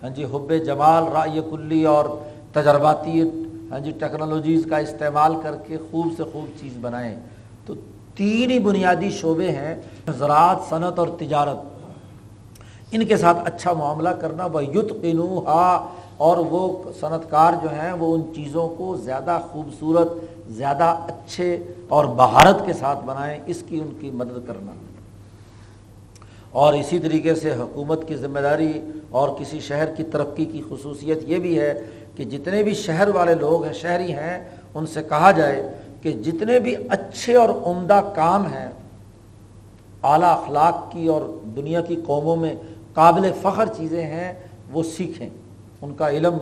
ہاں 0.03 0.11
جی 0.11 0.25
حب 0.25 0.53
جمال 0.67 1.05
رائے 1.13 1.41
کلی 1.51 1.85
اور 1.85 2.05
تجرباتی 2.53 3.23
ہاں 3.71 3.79
جی 3.79 3.91
ٹیکنالوجیز 3.91 4.67
کا 4.71 4.77
استعمال 4.77 5.35
کر 5.43 5.57
کے 5.67 5.77
خوب 5.91 6.07
سے 6.17 6.23
خوب 6.33 6.61
چیز 6.61 6.73
بنائیں۔ 6.81 7.15
تو 7.67 7.75
تین 8.15 8.51
ہی 8.51 8.59
بنیادی 8.59 9.11
شعبے 9.11 9.51
ہیں، 9.51 9.75
زراعت، 10.19 10.69
صنعت 10.69 10.99
اور 10.99 11.09
تجارت۔ 11.19 11.59
ان 12.93 13.05
کے 13.05 13.17
ساتھ 13.17 13.39
اچھا 13.45 13.73
معاملہ 13.73 14.09
کرنا 14.09 14.47
وہ 14.47 14.65
یت 14.65 15.03
قنو 15.03 15.43
اور 16.21 16.37
وہ 16.37 16.83
صنعت 17.01 17.31
کار 17.31 17.53
جو 17.63 17.69
ہیں 17.69 17.93
وہ 17.93 18.15
ان 18.15 18.23
چیزوں 18.35 18.69
کو 18.69 18.97
زیادہ 18.97 19.41
خوبصورت، 19.53 20.09
زیادہ 20.49 20.85
اچھے 20.85 21.59
اور 21.89 22.05
بہارت 22.05 22.67
کے 22.67 22.73
ساتھ 22.73 23.05
بنائیں، 23.05 23.41
اس 23.47 23.63
کی 23.69 23.81
ان 23.81 23.89
کی 24.01 24.11
مدد 24.11 24.47
کرنا۔ 24.47 24.73
اور 26.51 26.75
اسی 26.75 26.99
طریقے 26.99 27.35
سے 27.35 27.51
حکومت 27.51 28.09
کی 28.09 28.17
ذمہ 28.17 28.41
داری 28.41 28.81
اور 29.11 29.29
کسی 29.39 29.61
شہر 29.61 29.95
کی 29.95 30.03
ترقی 30.03 30.45
کی 30.45 30.63
خصوصیت 30.69 31.19
یہ 31.27 31.39
بھی 31.39 31.61
ہے 31.61 31.85
کہ 32.17 32.25
جتنے 32.25 32.63
بھی 32.63 32.75
شہر 32.75 33.09
والے 33.09 33.35
لوگ 33.35 33.65
ہیں، 33.65 33.73
شہری 33.73 34.13
ہیں، 34.13 34.49
ان 34.75 34.87
سے 34.87 35.03
کہا 35.03 35.31
جائے 35.31 35.73
کہ 36.03 36.13
جتنے 36.13 36.61
بھی 36.61 36.77
اچھے 36.91 37.37
اور 37.37 37.49
عمدہ 37.49 38.01
کام 38.15 38.47
ہیں، 38.47 38.69
اعلیٰ 40.03 40.43
اخلاق 40.43 40.93
کی 40.93 41.07
اور 41.07 41.21
دنیا 41.57 41.81
کی 41.81 41.97
قوموں 42.07 42.37
میں 42.37 42.55
قابل 42.95 43.33
فخر 43.43 43.67
چیزیں 43.67 44.03
ہیں، 44.03 44.33
وہ 44.73 44.83
سیکھیں۔ 44.83 45.29
ان 45.83 45.95
کا 45.95 46.11
علم، 46.11 46.35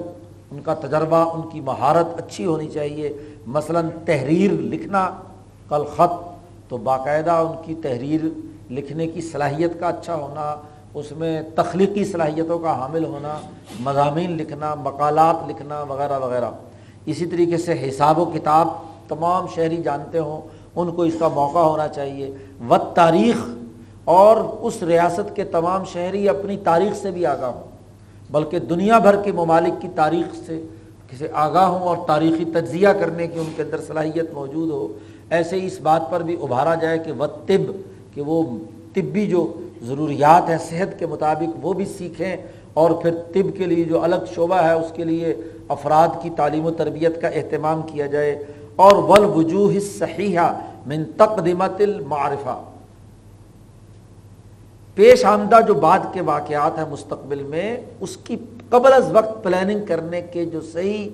ان 0.50 0.60
کا 0.60 0.74
تجربہ، 0.74 1.16
ان 1.16 1.40
کی 1.52 1.60
مہارت 1.60 2.06
اچھی 2.18 2.46
ہونی 2.46 2.68
چاہیے۔ 2.68 3.16
مثلا 3.46 3.80
تحریر 4.04 4.50
لکھنا 4.52 5.10
کل 5.68 5.84
خط، 5.96 6.28
تو 6.68 6.76
باقاعدہ 6.76 7.30
ان 7.30 7.56
کی 7.64 7.74
تحریر 7.74 8.20
لکھنے 8.70 9.06
کی 9.06 9.20
صلاحیت 9.20 9.80
کا 9.80 9.88
اچھا 9.88 10.14
ہونا، 10.14 10.56
اس 10.94 11.12
میں 11.12 11.42
تخلیقی 11.54 12.04
صلاحیتوں 12.04 12.58
کا 12.58 12.78
حامل 12.78 13.04
ہونا، 13.04 13.40
مضامین 13.80 14.36
لکھنا، 14.36 14.74
مقالات 14.74 15.48
لکھنا 15.48 15.82
وغیرہ 15.82 16.18
وغیرہ۔ 16.18 16.50
اسی 17.06 17.26
طریقے 17.26 17.56
سے 17.56 17.88
حساب 17.88 18.18
و 18.18 18.24
کتاب 18.24 18.68
تمام 19.08 19.46
شہری 19.54 19.76
جانتے 19.76 20.18
ہوں، 20.18 20.40
ان 20.76 20.90
کو 20.90 21.02
اس 21.02 21.14
کا 21.18 21.28
موقع 21.28 21.58
ہونا 21.58 21.88
چاہیے۔ 21.88 22.34
و 22.68 22.76
تاریخ 22.94 23.36
اور 24.04 24.36
اس 24.36 24.82
ریاست 24.82 25.36
کے 25.36 25.44
تمام 25.44 25.84
شہری 25.84 26.28
اپنی 26.28 26.56
تاریخ 26.56 26.96
سے 26.96 27.10
بھی 27.10 27.26
آگاہ 27.26 27.50
ہوں۔ 27.50 27.67
بلکہ 28.30 28.58
دنیا 28.58 28.98
بھر 28.98 29.16
کے 29.22 29.32
ممالک 29.32 29.80
کی 29.82 29.88
تاریخ 29.94 30.34
سے 30.46 30.60
کسی 31.10 31.26
آگاہ 31.32 31.66
ہوں 31.66 31.86
اور 31.88 31.96
تاریخی 32.06 32.44
تجزیہ 32.44 32.88
کرنے 33.00 33.26
کی 33.26 33.38
ان 33.38 33.50
کے 33.56 33.62
اندر 33.62 33.80
صلاحیت 33.86 34.32
موجود 34.34 34.70
ہو، 34.70 34.86
ایسے 35.30 35.60
ہی 35.60 35.66
اس 35.66 35.80
بات 35.80 36.10
پر 36.10 36.22
بھی 36.22 36.36
ابھارا 36.42 36.74
جائے 36.74 36.98
کہ 36.98 37.12
و 37.12 37.26
طب 37.46 37.70
کہ 38.14 38.22
وہ 38.22 38.42
طبی 38.94 39.26
جو 39.26 39.46
ضروریات 39.86 40.48
ہیں، 40.50 40.58
صحت 40.68 40.98
کے 40.98 41.06
مطابق 41.06 41.56
وہ 41.62 41.72
بھی 41.72 41.84
سیکھیں 41.84 42.36
اور 42.74 42.90
پھر 43.02 43.14
طب 43.32 43.56
کے 43.56 43.66
لیے 43.66 43.84
جو 43.84 44.02
الگ 44.02 44.24
شعبہ 44.34 44.62
ہے، 44.64 44.72
اس 44.72 44.92
کے 44.96 45.04
لیے 45.04 45.34
افراد 45.68 46.22
کی 46.22 46.30
تعلیم 46.36 46.66
و 46.66 46.70
تربیت 46.70 47.20
کا 47.20 47.28
اہتمام 47.28 47.82
کیا 47.82 48.06
جائے۔ 48.06 48.32
اور 48.76 48.96
ول 49.08 49.24
وجوہ 49.34 49.78
صحیحہ 49.98 50.52
من 50.86 51.04
تقدمت 51.16 51.80
المعرفہ 51.80 52.62
پیش 54.98 55.24
آمدہ 55.24 55.56
جو 55.66 55.74
بعد 55.74 55.98
کے 56.12 56.20
واقعات 56.20 56.78
ہیں 56.78 56.84
مستقبل 56.90 57.42
میں، 57.42 57.76
اس 58.00 58.16
کی 58.16 58.36
قبل 58.70 58.92
از 58.92 59.10
وقت 59.12 59.44
پلاننگ 59.44 59.84
کرنے 59.86 60.22
کے 60.22 60.44
جو 60.44 60.60
صحیح 60.60 61.08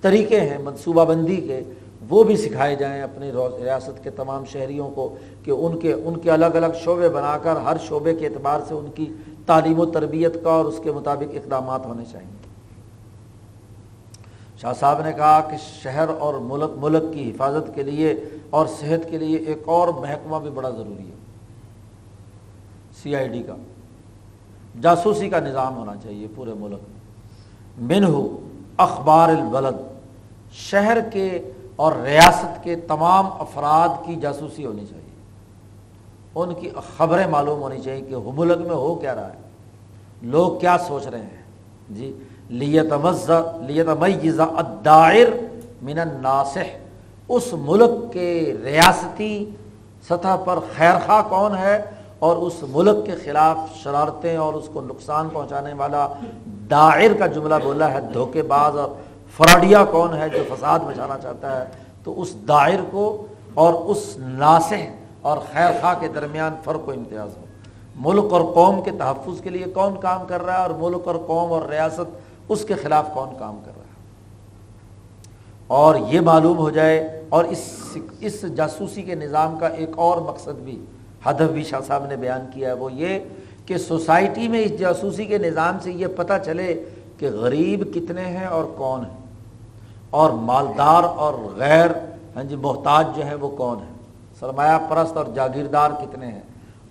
طریقے 0.00 0.40
ہیں، 0.40 0.58
منصوبہ 0.58 1.04
بندی 1.04 1.36
کے، 1.36 1.60
وہ 2.08 2.24
بھی 2.24 2.36
سکھائے 2.36 2.74
جائیں 2.76 3.02
اپنی 3.02 3.30
ریاست 3.32 4.02
کے 4.04 4.10
تمام 4.10 4.44
شہریوں 4.44 4.90
کو 4.90 5.14
کہ 5.44 5.50
ان 5.50 5.78
کے 5.78 5.92
ان 5.92 6.18
کے 6.18 6.30
الگ 6.30 6.56
الگ 6.60 6.76
شعبے 6.84 7.08
بنا 7.08 7.38
کر 7.42 7.56
ہر 7.56 7.76
شعبے 7.88 8.14
کے 8.14 8.26
اعتبار 8.26 8.60
سے 8.68 8.74
ان 8.74 8.90
کی 8.94 9.06
تعلیم 9.46 9.80
و 9.80 9.86
تربیت 9.86 10.36
کا 10.44 10.50
اور 10.50 10.64
اس 10.64 10.80
کے 10.82 10.92
مطابق 10.92 11.34
اقدامات 11.34 11.86
ہونے 11.86 12.04
چاہئیں 12.12 12.36
شاہ 14.60 14.72
صاحب 14.72 15.00
نے 15.04 15.12
کہا 15.12 15.40
کہ 15.40 15.56
شہر 15.82 16.06
اور 16.18 16.34
ملک 16.34 16.70
ملک 16.76 17.12
کی 17.12 17.30
حفاظت 17.30 17.74
کے 17.74 17.82
لیے 17.82 18.14
اور 18.50 18.66
صحت 18.66 19.10
کے 19.10 19.18
لیے 19.18 19.38
ایک 19.38 19.68
اور 19.68 19.88
محکمہ 19.88 20.38
بھی 20.38 20.50
بڑا 20.50 20.70
ضروری 20.70 21.04
ہے۔ 21.04 21.19
سی 23.02 23.16
آئی 23.16 23.28
ڈی 23.28 23.42
کا۔ 23.42 23.56
جاسوسی 24.80 25.28
کا 25.28 25.40
نظام 25.40 25.76
ہونا 25.76 25.92
چاہیے 26.02 26.26
پورے 26.34 26.50
ملک۔ 26.58 26.80
میں 27.78 28.00
من 28.00 28.04
ہو 28.04 28.38
اخبار 28.76 29.28
البلد، 29.28 29.76
شہر 30.52 30.98
کے 31.12 31.52
اور 31.76 31.92
ریاست 31.92 32.64
کے 32.64 32.76
تمام 32.76 33.26
افراد 33.26 33.88
کی 34.06 34.14
جاسوسی 34.16 34.66
ہونی 34.66 34.86
چاہیے۔ 34.86 35.10
ان 36.34 36.54
کی 36.54 36.70
خبریں 36.96 37.26
معلوم 37.26 37.62
ہونی 37.62 37.80
چاہیے 37.80 38.00
کہ 38.00 38.16
ملک 38.16 38.58
میں 38.58 38.76
ہو 38.76 38.94
کیا 38.94 39.14
رہا 39.14 39.26
ہے۔ 39.26 39.38
لوگ 40.22 40.58
کیا 40.58 40.76
سوچ 40.78 41.06
رہے 41.06 41.22
ہیں؟ 41.22 41.42
جی 41.90 42.18
لیت 42.48 42.92
لیت 43.66 43.88
الدائر 44.40 45.28
من 45.82 45.98
الناسح 45.98 46.76
اس 47.28 47.52
ملک 47.52 48.12
کے 48.12 48.56
ریاستی 48.64 49.50
سطح 50.08 50.36
پر 50.44 50.58
خیر 50.76 50.92
خواہ 51.06 51.22
کون 51.28 51.58
ہے؟ 51.58 51.82
اور 52.20 52.36
اس 52.36 52.52
ملک 52.68 53.06
کے 53.06 53.14
خلاف 53.14 53.56
شرارتیں 53.74 54.36
اور 54.36 54.54
اس 54.54 54.68
کو 54.72 54.80
نقصان 54.80 55.28
پہنچانے 55.32 55.72
والا 55.72 56.08
دائر 56.70 57.12
کا 57.18 57.26
جملہ 57.26 57.54
بولا 57.62 57.92
ہے، 57.92 58.00
دھوکے 58.14 58.42
باز 58.42 58.76
اور 58.76 58.88
فراڈیا 59.36 59.84
کون 59.84 60.16
ہے 60.16 60.28
جو 60.28 60.42
فساد 60.48 60.80
مچانا 60.80 61.18
چاہتا 61.18 61.60
ہے؟ 61.60 61.66
تو 62.04 62.20
اس 62.22 62.34
دائر 62.48 62.80
کو 62.90 63.26
اور 63.54 63.74
اس 63.74 64.16
ناسح 64.18 64.84
اور 65.20 65.38
خیر 65.52 65.70
خواہ 65.80 65.94
کے 66.00 66.08
درمیان 66.08 66.54
فرق 66.64 66.88
و 66.88 66.90
امتیاز 66.90 67.36
ہو۔ 67.36 67.44
ملک 67.96 68.32
اور 68.32 68.40
قوم 68.54 68.82
کے 68.82 68.90
تحفظ 68.90 69.40
کے 69.40 69.50
لیے 69.50 69.64
کون 69.64 69.94
کام 70.00 70.26
کر 70.26 70.44
رہا 70.44 70.52
ہے 70.52 70.62
اور 70.62 70.70
ملک 70.78 71.08
اور 71.08 71.14
قوم 71.26 71.52
اور 71.52 71.62
ریاست 71.62 72.18
اس 72.48 72.64
کے 72.64 72.74
خلاف 72.74 73.04
کون 73.14 73.28
کام 73.38 73.60
کر 73.64 73.72
رہا 73.76 73.84
ہے؟ 73.84 73.88
اور 75.66 75.94
یہ 76.08 76.20
معلوم 76.20 76.58
ہو 76.58 76.70
جائے 76.70 77.24
اور 77.28 77.44
اس 77.44 77.96
اس 78.20 78.44
جاسوسی 78.56 79.02
کے 79.02 79.14
نظام 79.14 79.58
کا 79.58 79.66
ایک 79.66 79.90
اور 79.96 80.20
مقصد 80.20 80.60
بھی 80.60 80.84
ہدف 81.26 81.50
بھی 81.52 81.64
شاہ 81.64 81.80
صاحب 81.86 82.06
نے 82.06 82.16
بیان 82.16 82.40
کیا 82.54 82.68
ہے، 82.68 82.72
وہ 82.72 82.92
یہ 82.92 83.18
کہ 83.66 83.78
سوسائٹی 83.78 84.48
میں 84.48 84.60
اس 84.60 84.78
جاسوسی 84.78 85.24
کے 85.24 85.38
نظام 85.38 85.78
سے 85.82 85.92
یہ 85.92 86.06
پتہ 86.16 86.32
چلے 86.44 86.84
کہ 87.18 87.30
غریب 87.30 87.94
کتنے 87.94 88.24
ہیں 88.24 88.46
اور 88.46 88.64
کون 88.76 89.00
ہیں۔ 89.00 89.18
اور 90.10 90.30
مالدار 90.30 91.02
اور 91.02 91.34
غیر 91.56 91.90
ہاں 92.36 92.44
جی 92.44 92.56
محتاج 92.56 93.06
جو 93.16 93.26
ہے 93.26 93.34
وہ 93.34 93.48
کون 93.48 93.76
ہے 93.78 93.92
سرمایہ 94.40 94.78
پرست 94.88 95.16
اور 95.16 95.24
جاگیردار 95.34 95.90
کتنے 95.90 96.26
ہیں؟ 96.26 96.40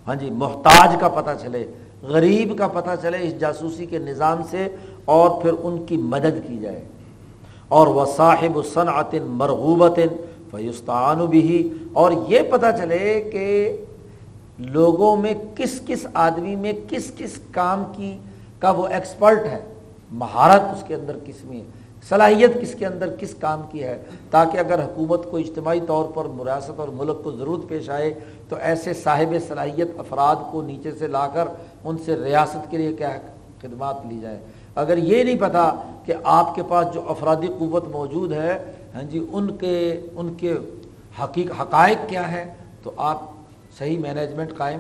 ہاں 0.08 0.16
جی 0.16 0.30
محتاج 0.30 0.96
کا 1.00 1.08
پتہ 1.08 1.30
چلے، 1.42 1.66
غریب 2.02 2.58
کا 2.58 2.68
پتہ 2.68 2.90
چلے 3.02 3.18
اس 3.22 3.40
جاسوسی 3.40 3.86
کے 3.86 3.98
نظام 3.98 4.42
سے 4.50 4.68
اور 5.06 5.42
پھر 5.42 5.52
ان 5.64 5.86
کی 5.86 5.98
مدد 5.98 6.48
کی 6.48 6.58
جائے۔ 6.58 6.86
اور 7.68 7.88
وہ 7.88 8.06
صاحب 8.06 8.60
صنعت 8.74 9.16
مرغوبت 9.16 10.00
فیستان 10.52 11.26
بھی 11.26 11.74
اور 11.94 12.12
یہ 12.28 12.40
پتہ 12.52 12.66
چلے 12.78 13.30
کہ 13.34 13.78
لوگوں 14.60 15.16
میں 15.16 15.34
کس 15.56 15.80
کس 15.88 16.06
آدمی 16.14 16.56
میں 16.56 16.74
کس 16.90 17.12
کس 17.18 17.40
کام 17.52 17.84
کی 17.96 18.18
کا 18.60 18.72
وہ 18.72 18.88
ایکسپرٹ 18.88 19.46
ہے؟ 19.46 19.60
مہارت 20.12 20.62
اس 20.62 20.84
کے 20.88 20.96
اندر 20.96 21.18
کس 21.26 21.44
میں 21.46 21.62
صلاحیت 22.10 22.62
کس 22.62 22.76
کے 22.76 22.86
اندر 22.86 23.16
کس 23.20 23.36
کام 23.40 23.62
کی 23.72 23.84
ہے؟ 23.84 23.98
تاکہ 24.32 24.58
اگر 24.58 24.84
حکومت 24.84 25.32
کو 25.32 25.38
اجتماعی 25.38 25.80
طور 25.88 26.06
پر 26.14 26.26
مراست 26.26 26.80
اور 26.80 26.88
ملک 26.88 27.24
کو 27.24 27.32
ضرورت 27.32 27.68
پیش 27.70 27.90
آئے، 27.90 28.14
تو 28.50 28.56
ایسے 28.56 28.94
صاحب 28.94 29.36
صلاحیت 29.48 29.88
افراد 29.98 30.36
کو 30.52 30.62
نیچے 30.62 30.92
سے 30.92 31.08
لا 31.08 31.28
کر 31.28 31.48
ان 31.84 31.98
سے 32.06 32.16
ریاست 32.16 32.72
کے 32.72 32.78
لیے 32.78 32.94
کیا 32.94 33.18
خدمات 33.62 33.96
لی 34.10 34.20
جائے 34.20 34.40
اگر 34.76 34.98
یہ 34.98 35.24
نہیں 35.24 35.38
پتا 35.40 35.70
کہ 36.06 36.14
آپ 36.24 36.56
کے 36.56 36.64
پاس 36.68 36.94
جو 36.94 37.02
افرادی 37.08 37.48
قوت 37.48 37.88
موجود 37.88 38.32
ہے 38.32 38.58
ہاں 38.96 39.04
جی 39.04 39.26
ان 39.32 39.58
کے 39.58 40.02
ان 40.16 40.34
کے 40.34 40.54
حقیق 41.24 41.52
حقائق 41.62 42.10
کیا 42.10 42.32
ہے 42.32 42.54
تو 42.84 42.92
آپ 42.98 43.22
صحیح 43.80 44.00
مینجمنٹ 44.00 44.58
قائم 44.58 44.80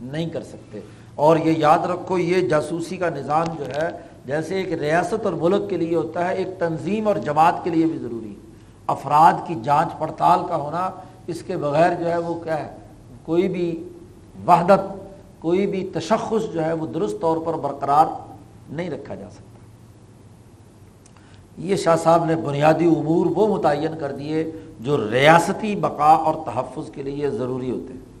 نہیں 0.00 0.28
کر 0.28 0.42
سکتے۔ 0.42 0.80
اور 1.14 1.36
یہ 1.36 1.54
یاد 1.56 1.78
رکھو، 1.78 2.18
یہ 2.18 2.48
جاسوسی 2.48 2.96
کا 2.96 3.08
نظام 3.08 3.44
جو 3.58 3.66
ہے، 3.66 3.88
جیسے 4.26 4.56
ایک 4.56 4.72
ریاست 4.72 5.24
اور 5.24 5.32
ملک 5.32 5.70
کے 5.70 5.76
لیے 5.76 5.96
ہوتا 5.96 6.28
ہے، 6.28 6.34
ایک 6.34 6.48
تنظیم 6.58 7.08
اور 7.08 7.16
جماعت 7.16 7.54
کے 7.64 7.70
لیے 7.70 7.86
بھی 7.86 7.98
ضروری 7.98 8.28
ہے۔ 8.28 8.52
افراد 8.86 9.32
کی 9.46 9.54
جانچ 9.62 9.98
پڑتال 9.98 10.40
کا 10.48 10.56
ہونا، 10.56 10.90
اس 11.26 11.42
کے 11.42 11.56
بغیر 11.56 11.90
جو 11.98 12.10
ہے 12.10 12.18
وہ 12.18 12.34
کیا 12.34 12.66
ہے، 12.66 12.76
کوئی 13.24 13.48
بھی 13.48 13.88
وحدت، 14.46 14.92
کوئی 15.38 15.66
بھی 15.66 15.90
تشخص 15.94 16.52
جو 16.52 16.64
ہے 16.64 16.72
وہ 16.72 16.86
درست 16.86 17.20
طور 17.20 17.36
پر 17.44 17.54
برقرار 17.54 18.06
نہیں 18.70 18.90
رکھا 18.90 19.14
جا 19.14 19.30
سکتا۔ 19.30 19.42
یہ 21.58 21.76
شاہ 21.76 21.96
صاحب 21.96 22.24
نے 22.24 22.36
بنیادی 22.36 22.86
امور 22.86 23.26
وہ 23.26 23.58
متعین 23.58 23.98
کر 24.00 24.12
دیے 24.12 24.50
جو 24.80 25.10
ریاستی 25.10 25.76
بقا 25.76 26.12
اور 26.12 26.34
تحفظ 26.46 26.90
کے 26.90 27.02
لیے 27.02 27.30
ضروری 27.30 27.70
ہوتے 27.70 27.92
ہیں۔ 27.92 28.11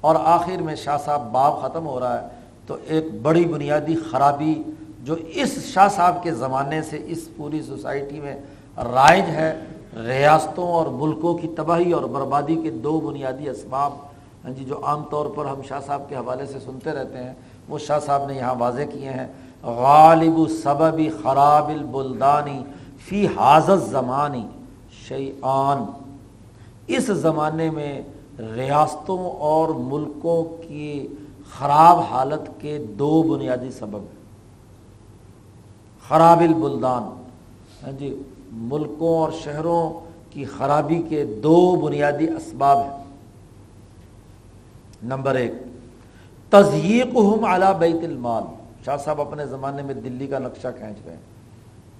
اور 0.00 0.16
آخر 0.24 0.62
میں 0.62 0.74
شاہ 0.74 0.96
صاحب 1.04 1.30
باب 1.32 1.60
ختم 1.62 1.86
ہو 1.86 1.98
رہا 2.00 2.22
ہے، 2.22 2.28
تو 2.66 2.76
ایک 2.86 3.06
بڑی 3.22 3.44
بنیادی 3.44 3.94
خرابی 4.10 4.54
جو 5.04 5.14
اس 5.14 5.58
شاہ 5.66 5.88
صاحب 5.88 6.22
کے 6.22 6.32
زمانے 6.34 6.82
سے 6.82 6.98
اس 7.06 7.28
پوری 7.36 7.62
سوسائٹی 7.62 8.20
میں 8.20 8.34
رائج 8.76 9.28
ہے، 9.28 9.52
ریاستوں 9.96 10.66
اور 10.72 10.86
ملکوں 10.86 11.34
کی 11.38 11.48
تباہی 11.56 11.92
اور 11.92 12.02
بربادی 12.02 12.56
کے 12.62 12.70
دو 12.70 12.98
بنیادی 13.00 13.48
اسباب۔ 13.48 13.92
ہاں 14.44 14.52
جی 14.54 14.64
جو 14.64 14.80
عام 14.84 15.02
طور 15.10 15.26
پر 15.26 15.46
ہم 15.46 15.62
شاہ 15.68 15.80
صاحب 15.86 16.08
کے 16.08 16.16
حوالے 16.16 16.46
سے 16.46 16.58
سنتے 16.64 16.90
رہتے 16.90 17.24
ہیں، 17.24 17.32
وہ 17.68 17.78
شاہ 17.78 17.98
صاحب 17.98 18.26
نے 18.26 18.34
یہاں 18.34 18.54
واضح 18.58 18.82
کیے 18.92 19.10
ہیں۔ 19.10 19.26
غالب 19.62 20.38
سبب 20.62 21.00
خراب 21.22 21.68
البلدانی 21.68 22.62
فی 23.08 23.26
حاضر 23.26 23.76
زمانی 23.76 24.46
شعیان 25.08 25.84
اس 26.86 27.06
زمانے 27.22 27.70
میں 27.70 28.00
ریاستوں 28.54 29.30
اور 29.30 29.68
ملکوں 29.68 30.44
کی 30.68 31.06
خراب 31.50 31.98
حالت 31.98 32.60
کے 32.60 32.78
دو 32.78 33.22
بنیادی 33.22 33.70
سبب 33.70 33.98
ہیں۔ 33.98 34.20
خراب 36.08 36.40
البلدان۔ 36.40 37.02
ہاں 37.82 37.92
جی 37.92 38.22
ملکوں 38.52 39.18
اور 39.18 39.30
شہروں 39.32 40.00
کی 40.30 40.44
خرابی 40.44 41.02
کے 41.08 41.24
دو 41.24 41.76
بنیادی 41.76 42.28
اسباب 42.28 42.78
ہیں۔ 42.78 43.04
نمبر 45.02 45.34
ایک 45.34 45.52
تزیق 46.50 47.06
ہم 47.06 47.44
اعلیٰ 47.44 47.78
بیت 47.78 48.04
المال۔ 48.04 48.42
شاہ 48.84 48.96
صاحب 48.96 49.20
اپنے 49.20 49.46
زمانے 49.46 49.82
میں 49.82 49.94
دلی 49.94 50.26
کا 50.26 50.38
نقشہ 50.38 50.68
کھینچ 50.78 50.96
گئے۔ 51.04 51.16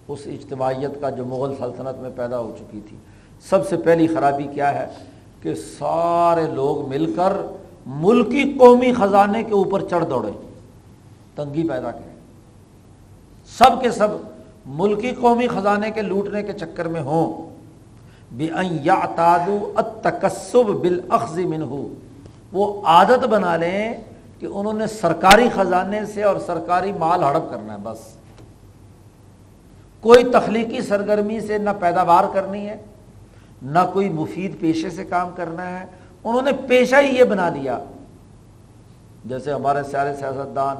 اس 0.08 0.18
اجتماعیت 0.26 1.00
کا 1.00 1.10
جو 1.10 1.24
مغل 1.24 1.54
سلطنت 1.58 2.00
میں 2.00 2.10
پیدا 2.16 2.38
ہو 2.38 2.56
چکی 2.58 2.80
تھی۔ 2.88 2.96
سب 3.40 3.68
سے 3.68 3.76
پہلی 3.76 4.06
خرابی 4.06 4.44
کیا 4.54 4.74
ہے؟ 4.74 4.86
کہ 5.40 5.54
سارے 5.54 6.46
لوگ 6.46 6.88
مل 6.88 7.12
کر 7.16 7.32
ملکی 7.86 8.56
قومی 8.58 8.92
خزانے 8.92 9.42
کے 9.42 9.52
اوپر 9.52 9.82
چڑھ 9.90 10.04
دوڑے، 10.10 10.32
تنگی 11.34 11.68
پیدا 11.68 11.90
کریں 11.90 12.14
سب 13.58 13.82
کے 13.82 13.90
سب 13.90 14.08
ملکی 14.66 15.10
قومی 15.10 15.46
خزانے 15.46 15.90
کے 15.90 16.02
لوٹنے 16.02 16.42
کے 16.42 16.52
چکر 16.52 16.88
میں 16.88 17.00
ہوں۔ 17.00 17.50
بے 18.32 18.48
یا 18.62 19.00
تادو 19.16 19.72
اتکسب 19.76 20.66
بالاخذ 20.66 21.38
منہ۔ 21.38 21.86
وہ 22.52 22.86
عادت 22.86 23.26
بنا 23.26 23.56
لیں 23.56 23.94
کہ 24.38 24.46
انہوں 24.46 24.72
نے 24.72 24.86
سرکاری 24.86 25.48
خزانے 25.54 26.06
سے 26.06 26.22
اور 26.22 26.36
سرکاری 26.46 26.92
مال 26.92 27.22
ہڑپ 27.22 27.50
کرنا 27.50 27.72
ہے، 27.72 27.78
بس۔ 27.82 27.98
کوئی 30.00 30.24
تخلیقی 30.24 30.80
سرگرمی 30.80 31.40
سے 31.40 31.58
نہ 31.58 31.70
پیداوار 31.80 32.24
کرنی 32.32 32.68
ہے۔ 32.68 32.76
نہ 33.62 33.78
کوئی 33.92 34.08
مفید 34.08 34.60
پیشے 34.60 34.90
سے 34.90 35.04
کام 35.04 35.28
کرنا 35.36 35.80
ہے۔ 35.80 35.86
انہوں 36.24 36.42
نے 36.42 36.50
پیشہ 36.68 36.96
ہی 37.00 37.18
یہ 37.18 37.24
بنا 37.24 37.48
دیا۔ 37.48 37.78
جیسے 39.24 39.52
ہمارے 39.52 39.82
سارے 39.82 40.16
سیاستدان 40.16 40.76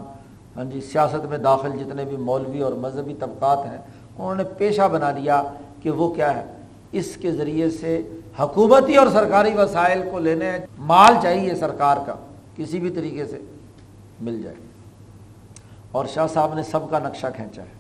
ہاں 0.57 0.65
جی 0.65 0.81
سیاست 0.81 1.27
میں 1.27 1.39
داخل 1.39 1.71
جتنے 1.79 2.05
بھی 2.05 2.17
مولوی 2.17 2.61
اور 2.61 2.73
مذہبی 2.73 3.15
طبقات 3.15 3.59
ہیں، 3.59 3.79
انہوں 4.19 4.35
نے 4.35 4.45
پیشہ 4.45 4.89
بنا 4.93 5.11
دیا 5.13 5.43
کہ 5.83 5.91
وہ 5.91 6.15
کیا 6.15 6.37
ہے۔ 6.37 6.45
اس 6.93 7.17
کے 7.17 7.33
ذریعے 7.33 7.71
سے 7.71 8.03
حکومتی 8.41 8.97
اور 8.97 9.07
سرکاری 9.07 9.51
وسائل 9.55 10.09
کو 10.13 10.19
لینے، 10.19 10.59
مال 10.79 11.15
چاہیے 11.23 11.55
سرکار 11.55 11.97
کا، 12.07 12.15
کسی 12.57 12.81
بھی 12.81 12.91
طریقے 12.91 13.27
سے 13.27 13.39
مل 14.21 14.43
جائے۔ 14.43 14.57
اور 15.93 16.07
شاہ 16.07 16.27
صاحب 16.27 16.55
نے 16.55 16.63
سب 16.63 16.91
کا 16.91 16.99
نقشہ 16.99 17.27
کھینچا 17.37 17.63
ہے۔ 17.63 17.73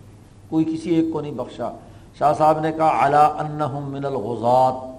کوئی 0.48 0.64
کسی 0.64 0.94
ایک 0.94 1.12
کو 1.12 1.20
نہیں 1.20 1.32
بخشا۔ 1.32 1.70
شاہ 2.18 2.32
صاحب 2.38 2.60
نے 2.60 2.72
کہا 2.72 3.04
اعلیٰ 3.04 3.34
انہم 3.38 3.90
من 3.90 4.04
الغزات 4.04 4.89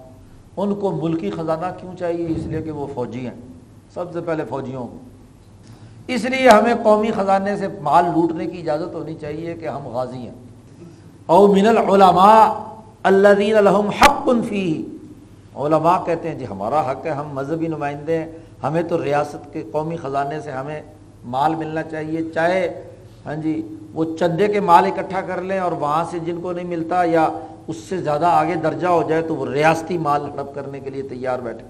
ان 0.56 0.74
کو 0.74 0.90
ملکی 0.90 1.30
خزانہ 1.30 1.66
کیوں 1.80 1.96
چاہیے؟ 1.96 2.26
اس 2.28 2.46
لیے 2.46 2.62
کہ 2.62 2.70
وہ 2.70 2.86
فوجی 2.94 3.26
ہیں۔ 3.26 3.34
سب 3.94 4.12
سے 4.12 4.20
پہلے 4.20 4.44
فوجیوں 4.48 4.86
کو۔ 4.86 4.96
اس 6.06 6.24
لیے 6.24 6.48
ہمیں 6.48 6.74
قومی 6.82 7.10
خزانے 7.10 7.56
سے 7.56 7.68
مال 7.82 8.04
لوٹنے 8.04 8.46
کی 8.46 8.58
اجازت 8.58 8.94
ہونی 8.94 9.14
چاہیے 9.14 9.54
کہ 9.54 9.68
ہم 9.68 9.88
غازی 9.88 10.18
ہیں۔ 10.18 10.34
او 11.26 11.46
من 11.46 11.66
العلماء 11.66 12.52
الذین 13.02 13.64
لهم 13.64 13.90
حق 14.00 14.28
فی 14.48 14.84
علماء 15.56 15.98
کہتے 16.06 16.28
ہیں 16.28 16.38
جی 16.38 16.44
ہمارا 16.50 16.90
حق 16.90 17.06
ہے، 17.06 17.10
ہم 17.10 17.28
مذہبی 17.32 17.66
نمائندے 17.66 18.18
ہیں۔ 18.18 18.26
ہمیں 18.62 18.82
تو 18.82 19.04
ریاست 19.04 19.52
کے 19.52 19.62
قومی 19.72 19.96
خزانے 19.96 20.40
سے 20.40 20.50
ہمیں 20.50 20.82
مال 21.24 21.54
ملنا 21.54 21.82
چاہیے۔ 21.82 22.30
چاہے 22.34 22.82
ہاں 23.26 23.36
جی 23.36 23.74
وہ 23.94 24.04
چندے 24.18 24.48
کے 24.48 24.60
مال 24.60 24.86
اکٹھا 24.86 25.20
کر 25.20 25.42
لیں 25.42 25.58
اور 25.58 25.72
وہاں 25.72 26.04
سے 26.10 26.18
جن 26.18 26.40
کو 26.40 26.52
نہیں 26.52 26.64
ملتا 26.64 27.04
یا 27.04 27.28
اس 27.66 27.76
سے 27.76 27.98
زیادہ 27.98 28.26
آگے 28.26 28.54
درجہ 28.54 28.86
ہو 28.86 29.02
جائے 29.08 29.22
تو 29.22 29.36
وہ 29.36 29.46
ریاستی 29.46 29.98
مال 29.98 30.22
ہڑپ 30.22 30.54
کرنے 30.54 30.80
کے 30.80 30.90
لیے 30.90 31.02
تیار 31.02 31.38
بیٹھے۔ 31.38 31.66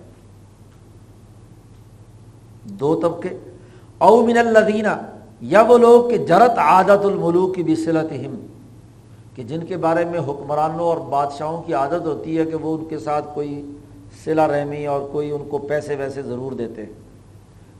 دو 2.65 3.01
طبقے۔ 3.01 3.29
او 3.99 4.27
من 4.27 4.39
الدینہ 4.39 4.89
یا 5.41 5.63
وہ 5.63 5.79
لوگ 5.79 6.11
کہ 6.11 6.19
جرت 6.19 6.59
عادت 6.59 7.05
الملوک 7.05 7.55
کی 7.55 7.63
بصلت 7.63 8.13
کہ 9.37 9.43
جن 9.43 9.65
کے 9.65 9.77
بارے 9.77 10.05
میں 10.05 10.19
حکمرانوں 10.19 10.87
اور 10.87 10.97
بادشاہوں 10.97 11.63
کی 11.63 11.75
عادت 11.75 12.07
ہوتی 12.07 12.39
ہے 12.39 12.45
کہ 12.45 12.55
وہ 12.55 12.79
ان 12.79 12.85
کے 12.85 12.99
ساتھ 12.99 13.25
کوئی 13.35 13.77
صلہ 14.25 14.43
رحمی 14.43 14.87
اور 14.87 15.01
کوئی 15.13 15.31
ان 15.31 15.49
کو 15.49 15.59
پیسے 15.59 15.95
ویسے 15.95 16.23
ضرور 16.23 16.53
دیتے۔ 16.53 16.85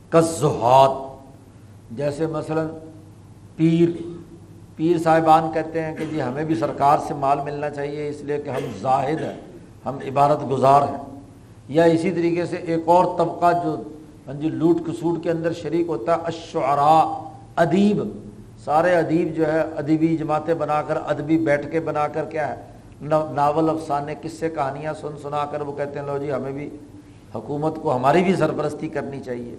کزہات 0.09 0.91
جیسے 1.97 2.27
مثلا 2.27 2.67
پیر 3.55 4.12
پیر 4.75 4.97
صاحبان 4.97 5.51
کہتے 5.53 5.81
ہیں 5.81 5.95
کہ 5.95 6.05
جی 6.11 6.21
ہمیں 6.21 6.43
بھی 6.43 6.55
سرکار 6.55 6.97
سے 7.07 7.13
مال 7.13 7.39
ملنا 7.43 7.69
چاہیے، 7.69 8.07
اس 8.09 8.21
لیے 8.21 8.37
کہ 8.37 8.49
ہم 8.49 8.71
زاہد 8.81 9.21
ہیں، 9.21 9.39
ہم 9.85 9.97
عبارت 10.07 10.49
گزار 10.51 10.81
ہیں۔ 10.81 11.19
یا 11.67 11.83
اسی 11.83 12.11
طریقے 12.11 12.45
سے 12.45 12.55
ایک 12.55 12.79
اور 12.85 13.17
طبقہ 13.17 13.51
جو 13.63 13.75
ہاں 14.27 14.33
جی 14.33 14.49
لوٹ 14.49 14.77
کسوٹ 14.87 15.23
کے 15.23 15.31
اندر 15.31 15.53
شریک 15.53 15.87
ہوتا 15.87 16.15
ہے 16.15 16.17
اشعراء 16.25 17.29
ادیب۔ 17.55 18.01
سارے 18.63 18.95
ادیب 18.95 19.35
جو 19.35 19.53
ہے، 19.53 19.61
ادیبی 19.77 20.17
جماعتیں 20.17 20.53
بنا 20.53 20.81
کر، 20.81 20.97
ادبی 21.05 21.37
بیٹھ 21.37 21.71
کے 21.71 21.79
بنا 21.79 22.07
کر 22.07 22.25
کیا 22.25 22.47
ہے 22.49 22.55
ناول 23.01 23.69
افسانے 23.69 24.15
کس 24.21 24.33
سے 24.33 24.49
کہانیاں 24.49 24.93
سن 24.93 25.17
سنا 25.21 25.45
کر 25.45 25.61
وہ 25.61 25.71
کہتے 25.71 25.99
ہیں، 25.99 26.05
لو 26.05 26.17
جی 26.17 26.31
ہمیں 26.31 26.51
بھی 26.51 26.69
حکومت 27.35 27.75
کو 27.81 27.95
ہماری 27.95 28.23
بھی 28.23 28.35
سرپرستی 28.35 28.87
کرنی 28.87 29.19
چاہیے۔ 29.19 29.55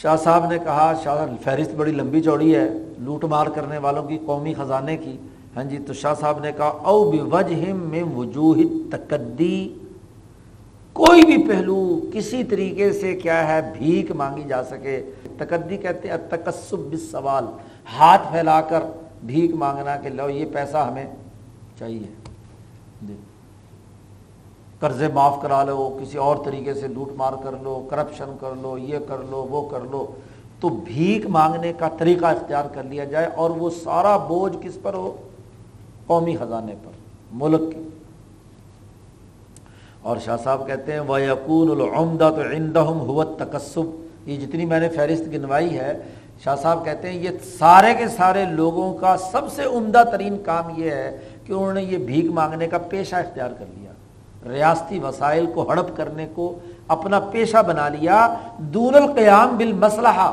شاہ 0.00 0.16
صاحب 0.16 0.50
نے 0.50 0.58
کہا، 0.58 0.92
شاہ 1.04 1.26
فہرست 1.42 1.74
بڑی 1.74 1.92
لمبی 1.92 2.20
چوڑی 2.20 2.54
ہے، 2.54 2.68
لوٹ 2.98 3.24
مار 3.24 3.46
کرنے 3.46 3.78
والوں 3.78 4.02
کی، 4.02 4.18
قومی 4.26 4.54
خزانے 4.54 4.96
کی۔ 4.96 5.16
ہاں 5.56 5.64
جی 5.64 5.78
تو 5.86 5.92
شاہ 5.92 6.14
صاحب 6.20 6.38
نے 6.40 6.52
کہا، 6.56 6.66
او 6.66 7.10
بوجہ 7.10 7.72
میں 7.72 8.02
وجوہ 8.02 8.62
تقدی 8.90 9.74
کوئی 10.92 11.22
بھی 11.22 11.36
پہلو 11.48 12.00
کسی 12.12 12.44
طریقے 12.44 12.92
سے 12.92 13.14
کیا 13.16 13.48
ہے، 13.48 13.60
بھیک 13.78 14.10
مانگی 14.12 14.42
جا 14.48 14.62
سکے۔ 14.64 15.00
تقدی 15.38 15.76
کہتے 15.76 16.08
ہیں 16.08 16.16
تکسب 16.30 16.94
سوال 17.10 17.44
ہاتھ 17.98 18.32
پھیلا 18.32 18.60
کر 18.60 18.80
بھیک 19.26 19.54
مانگنا 19.54 19.96
کہ 19.96 20.08
لو، 20.08 20.30
یہ 20.30 20.44
پیسہ 20.52 20.76
ہمیں 20.76 21.06
چاہیے۔ 21.78 22.21
قرضے 24.82 25.08
معاف 25.08 25.36
کرا 25.42 25.64
لو، 25.64 25.98
کسی 26.00 26.18
اور 26.18 26.36
طریقے 26.44 26.74
سے 26.74 26.88
لوٹ 26.88 27.12
مار 27.16 27.32
کر 27.42 27.50
لو 27.62 27.86
کرپشن 27.90 28.36
کر 28.40 28.50
لو، 28.62 28.78
یہ 28.78 28.98
کر 29.08 29.18
لو، 29.30 29.46
وہ 29.50 29.68
کر 29.68 29.80
لو، 29.90 30.06
تو 30.60 30.68
بھیک 30.68 31.26
مانگنے 31.26 31.72
کا 31.72 31.88
طریقہ 31.98 32.26
اختیار 32.26 32.64
کر 32.72 32.82
لیا 32.82 33.04
جائے 33.04 33.26
اور 33.26 33.50
وہ 33.50 33.70
سارا 33.70 34.16
بوجھ 34.16 34.56
کس 34.60 34.78
پر 34.82 34.94
ہو؟ 34.94 35.16
قومی 36.06 36.36
خزانے 36.36 36.74
پر، 36.84 36.90
ملک 37.32 37.72
کے۔ 37.72 37.80
اور 40.02 40.16
شاہ 40.16 40.36
صاحب 40.44 40.66
کہتے 40.66 40.92
ہیں 40.92 41.00
وہ 41.00 41.22
یقون 41.22 41.70
العمدہ 41.70 42.30
تو 42.36 42.42
عندہم 42.56 43.00
ہوت 43.00 43.38
تکسب 43.38 44.28
یہ 44.28 44.36
جتنی 44.36 44.64
میں 44.64 44.80
نے 44.80 44.88
فہرست 44.88 45.32
گنوائی 45.32 45.78
ہے، 45.78 45.92
شاہ 46.44 46.56
صاحب 46.56 46.84
کہتے 46.84 47.10
ہیں، 47.10 47.18
یہ 47.18 47.30
سارے 47.58 47.94
کے 47.94 48.08
سارے 48.08 48.44
لوگوں 48.44 48.94
کا 48.94 49.16
سب 49.16 49.52
سے 49.52 49.62
عمدہ 49.62 50.02
ترین 50.12 50.42
کام 50.42 50.64
یہ 50.76 50.90
ہے 50.90 51.18
کہ 51.46 51.52
انہوں 51.52 51.72
نے 51.72 51.82
یہ 51.82 51.98
بھیک 51.98 52.30
مانگنے 52.30 52.66
کا 52.66 52.78
پیشہ 52.78 53.16
اختیار 53.16 53.50
کر 53.58 53.64
لیا۔ 53.78 53.91
ریاستی 54.48 54.98
وسائل 54.98 55.46
کو 55.46 55.70
ہڑپ 55.70 55.96
کرنے 55.96 56.26
کو 56.34 56.58
اپنا 56.88 57.20
پیشہ 57.20 57.62
بنا 57.66 57.88
لیا۔ 57.88 58.34
دون 58.58 58.94
القیام 58.94 59.56
بالمصلحہ۔ 59.56 60.32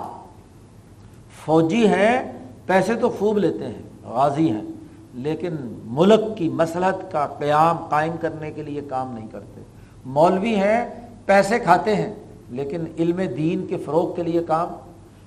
فوجی 1.46 1.88
ہیں، 1.88 2.32
پیسے 2.66 2.96
تو 2.96 3.10
خوب 3.10 3.38
لیتے 3.38 3.66
ہیں، 3.66 3.82
غازی 4.04 4.52
ہیں، 4.52 4.62
لیکن 5.14 5.56
ملک 5.86 6.38
کی 6.38 6.50
مسلحت 6.50 7.12
کا 7.12 7.28
قیام 7.28 7.78
قائم 7.78 8.12
کرنے 8.22 8.52
کے 8.52 8.64
لیے 8.64 8.82
کام 8.82 9.14
نہیں 9.14 9.28
کرتے۔ 9.32 9.62
مولوی 10.06 10.56
ہیں، 10.56 10.90
پیسے 11.26 11.60
کھاتے 11.60 11.96
ہیں، 11.96 12.14
لیکن 12.50 12.84
علم 13.00 13.22
دین 13.38 13.68
کے 13.68 13.78
فروغ 13.78 14.16
کے 14.16 14.24
لیے 14.24 14.44
کام۔ 14.44 14.68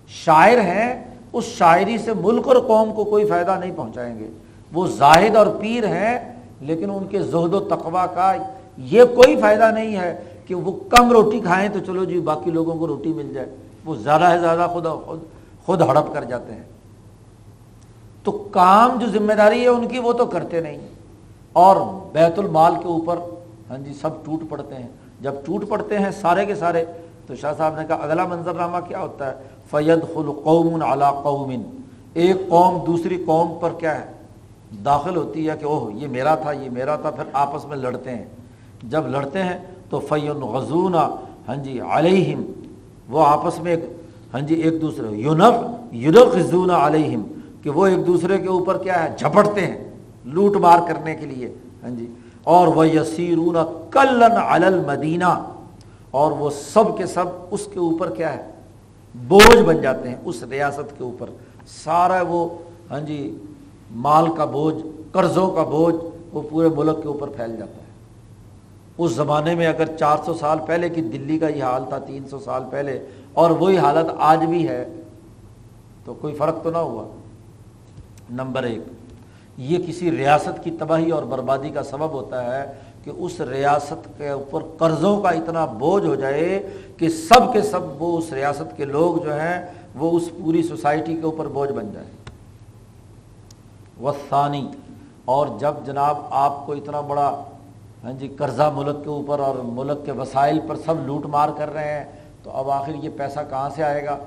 شاعر 0.09 0.61
ہیں، 0.61 1.05
اس 1.33 1.45
شاعری 1.45 1.99
سے 1.99 2.13
ملک 2.15 2.49
اور 2.49 2.57
قوم 2.57 2.93
کو 2.93 3.05
کوئی 3.05 3.25
فائدہ 3.25 3.57
نہیں 3.61 3.73
پہنچائیں 3.77 4.19
گے۔ 4.19 4.29
وہ 4.73 4.87
زاہد 4.87 5.37
اور 5.37 5.47
پیر 5.47 5.87
ہیں، 5.87 6.35
لیکن 6.61 6.91
ان 6.91 7.07
کے 7.07 7.23
زہد 7.23 7.55
و 7.55 7.61
تقوا 7.61 8.07
کا 8.07 8.33
یہ 8.77 9.05
کوئی 9.05 9.37
فائدہ 9.41 9.71
نہیں 9.75 9.97
ہے 9.97 10.23
کہ 10.47 10.55
وہ 10.55 10.73
کم 10.89 11.11
روٹی 11.11 11.41
کھائیں 11.41 11.69
تو 11.69 11.79
چلو 11.87 12.05
جی 12.05 12.21
باقی 12.21 12.51
لوگوں 12.51 12.75
کو 12.75 12.87
روٹی 12.87 13.13
مل 13.13 13.35
جائے۔ 13.35 13.57
وہ 13.85 13.95
زیادہ 13.95 14.31
سے 14.35 14.41
زیادہ 14.41 14.67
خود 14.73 14.87
خود 15.05 15.21
خود 15.67 15.81
ہڑپ 15.81 16.15
کر 16.15 16.25
جاتے 16.25 16.55
ہیں۔ 16.55 16.63
تو 18.25 18.31
کام 18.51 18.99
جو 18.99 19.07
ذمہ 19.07 19.33
داری 19.33 19.63
ہے 19.63 19.69
ان 19.69 19.89
کی 19.89 19.99
وہ 19.99 20.13
تو 20.13 20.27
کرتے 20.27 20.61
نہیں۔ 20.61 20.79
اور 21.53 21.77
بیت 22.13 22.39
المال 22.39 22.75
کے 22.75 22.89
اوپر 22.89 23.17
ہاں 23.71 23.79
جی 23.79 23.95
سب 23.95 24.25
ٹوٹ 24.25 24.41
پڑتے 24.49 24.75
ہیں۔ 24.75 24.89
جب 25.21 25.33
ٹوٹ 25.45 25.69
پڑتے 25.69 25.99
ہیں 25.99 26.11
سارے 26.21 26.47
کے 26.47 26.55
سارے، 26.55 26.85
تو 27.27 27.35
شاہ 27.37 27.53
صاحب 27.57 27.77
نے 27.77 27.87
کہا، 27.89 27.97
اگلا 27.97 28.27
منظر 28.27 28.55
نامہ 28.55 28.77
کیا 28.89 29.01
ہوتا 29.01 29.31
ہے؟ 29.31 29.37
فید 29.71 30.01
خل 30.15 30.33
قوم 30.45 30.83
علا 30.83 31.11
قومن 31.11 31.63
ایک 32.15 32.37
قوم 32.49 32.85
دوسری 32.87 33.23
قوم 33.27 33.59
پر 33.61 33.71
کیا 33.79 34.01
ہے؟ 34.01 34.13
داخل 34.85 35.17
ہوتی 35.17 35.51
ہے 35.51 35.55
کہ 35.61 35.65
اوہ، 35.65 35.93
یہ 35.93 36.09
میرا 36.09 36.35
تھا، 36.35 36.53
یہ 36.53 36.71
میرا 36.71 36.97
تھا، 36.97 37.11
پھر 37.11 37.25
آپس 37.33 37.65
میں 37.65 37.77
لڑتے 37.77 38.11
ہیں۔ 38.11 38.25
جب 38.91 39.07
لڑتے 39.11 39.43
ہیں 39.43 39.59
تو 39.91 40.01
فیون 40.09 40.43
غزون 40.53 40.95
ہاں 41.49 41.57
جی 41.65 41.79
علیہم 41.93 42.43
وہ 43.09 43.25
آپس 43.27 43.59
میں 43.61 43.71
ایک 43.73 43.85
ہاں 44.35 44.41
جی 44.41 44.55
ایک 44.55 44.81
دوسرے 44.83 45.09
یونف 45.17 45.93
یونف 45.93 46.71
علیہم 46.73 47.23
کہ 47.63 47.71
وہ 47.71 47.87
ایک 47.87 48.07
دوسرے 48.07 48.39
کے 48.39 48.49
اوپر 48.49 48.79
کیا 48.83 49.03
ہے، 49.03 49.09
جھپٹتے 49.19 49.67
ہیں، 49.67 49.77
لوٹ 50.35 50.57
مار 50.57 50.79
کرنے 50.89 51.15
کے 51.15 51.27
لیے 51.27 51.53
ہاں 51.83 51.91
جی 51.91 52.07
اور 52.45 52.69
وہ 52.77 52.87
یسیرون 52.89 53.57
کلن 53.91 54.37
المدینہ 54.37 55.35
اور 56.11 56.33
وہ 56.33 56.51
سب 56.51 56.97
کے 56.99 57.07
سب 57.07 57.27
اس 57.51 57.67
کے 57.73 57.79
اوپر 57.79 58.11
کیا 58.15 58.33
ہے، 58.35 58.51
بوجھ 59.15 59.63
بن 59.67 59.81
جاتے 59.81 60.09
ہیں، 60.09 60.17
اس 60.25 60.43
ریاست 60.43 60.97
کے 60.99 61.05
اوپر، 61.05 61.31
سارا 61.85 62.23
وہ 62.29 62.49
ہاں 62.91 63.01
جی 63.01 63.21
مال 64.07 64.27
کا 64.37 64.45
بوجھ، 64.45 64.77
قرضوں 65.13 65.51
کا 65.51 65.63
بوجھ، 65.63 65.97
وہ 66.33 66.43
پورے 66.51 66.69
ملک 66.77 67.03
کے 67.03 67.09
اوپر 67.09 67.29
پھیل 67.29 67.57
جاتا 67.57 67.77
ہے۔ 67.77 67.82
اس 68.99 69.13
زمانے 69.13 69.55
میں 69.55 69.67
اگر 69.67 69.97
چار 69.99 70.17
سو 70.27 70.35
سال 70.35 70.59
پہلے 70.67 70.89
کی 70.89 71.03
دلی 71.03 71.39
کا 71.39 71.49
یہ 71.49 71.65
حال 71.65 71.85
تھا، 71.89 71.99
تین 71.99 72.27
سو 72.31 72.39
سال 72.39 72.63
پہلے، 72.71 72.99
اور 73.33 73.51
وہی 73.51 73.79
حالت 73.79 74.11
آج 74.19 74.45
بھی 74.45 74.67
ہے، 74.69 74.85
تو 76.05 76.15
کوئی 76.15 76.35
فرق 76.35 76.63
تو 76.63 76.71
نہ 76.71 76.79
ہوا۔ 76.79 77.05
نمبر 78.31 78.63
ایک، 78.63 78.83
یہ 79.59 79.79
کسی 79.87 80.11
ریاست 80.11 80.63
کی 80.65 80.71
تباہی 80.71 81.11
اور 81.11 81.23
بربادی 81.23 81.71
کا 81.71 81.83
سبب 81.83 82.13
ہوتا 82.13 82.45
ہے 82.45 82.65
کہ 83.05 83.11
اس 83.17 83.41
ریاست 83.41 84.07
کے 84.19 84.29
اوپر 84.29 84.63
قرضوں 84.79 85.21
کا 85.23 85.29
اتنا 85.29 85.65
بوجھ 85.79 86.05
ہو 86.07 86.15
جائے 86.15 86.61
کہ 86.97 87.09
سب 87.09 87.53
کے 87.53 87.63
سب 87.63 88.03
وہ 88.03 88.17
اس 88.19 88.33
ریاست 88.33 88.77
کے 88.77 88.85
لوگ 88.85 89.17
جو 89.17 89.41
ہیں، 89.41 89.63
وہ 89.95 90.11
اس 90.17 90.29
پوری 90.43 90.63
سوسائٹی 90.63 91.15
کے 91.15 91.25
اوپر 91.25 91.49
بوجھ 91.55 91.73
بن 91.73 91.91
جائے 91.93 92.11
وسانی 94.01 94.67
اور 95.25 95.47
جب 95.61 95.75
جناب 95.87 96.19
آپ 96.31 96.65
کو 96.67 96.73
اتنا 96.73 97.01
بڑا 97.01 97.31
ہاں 98.05 98.13
جی 98.13 98.29
قرضہ 98.29 98.71
ملک 98.75 99.05
کے 99.05 99.11
اوپر 99.11 99.39
اور 99.39 99.55
ملک 99.55 100.07
کے 100.07 100.13
وسائل 100.13 100.61
پر 100.67 100.77
سب 100.77 100.95
لوٹ 101.07 101.27
مار 101.27 101.49
کر 101.57 101.73
رہے 101.73 101.99
ہیں، 101.99 102.05
تو 102.43 102.51
اب 102.51 102.71
آخر 102.71 102.95
یہ 102.95 103.11
پیسہ 103.17 103.41
کہاں 103.51 103.71
سے 103.71 103.83
آئے 103.83 104.05
گا؟ 104.05 104.19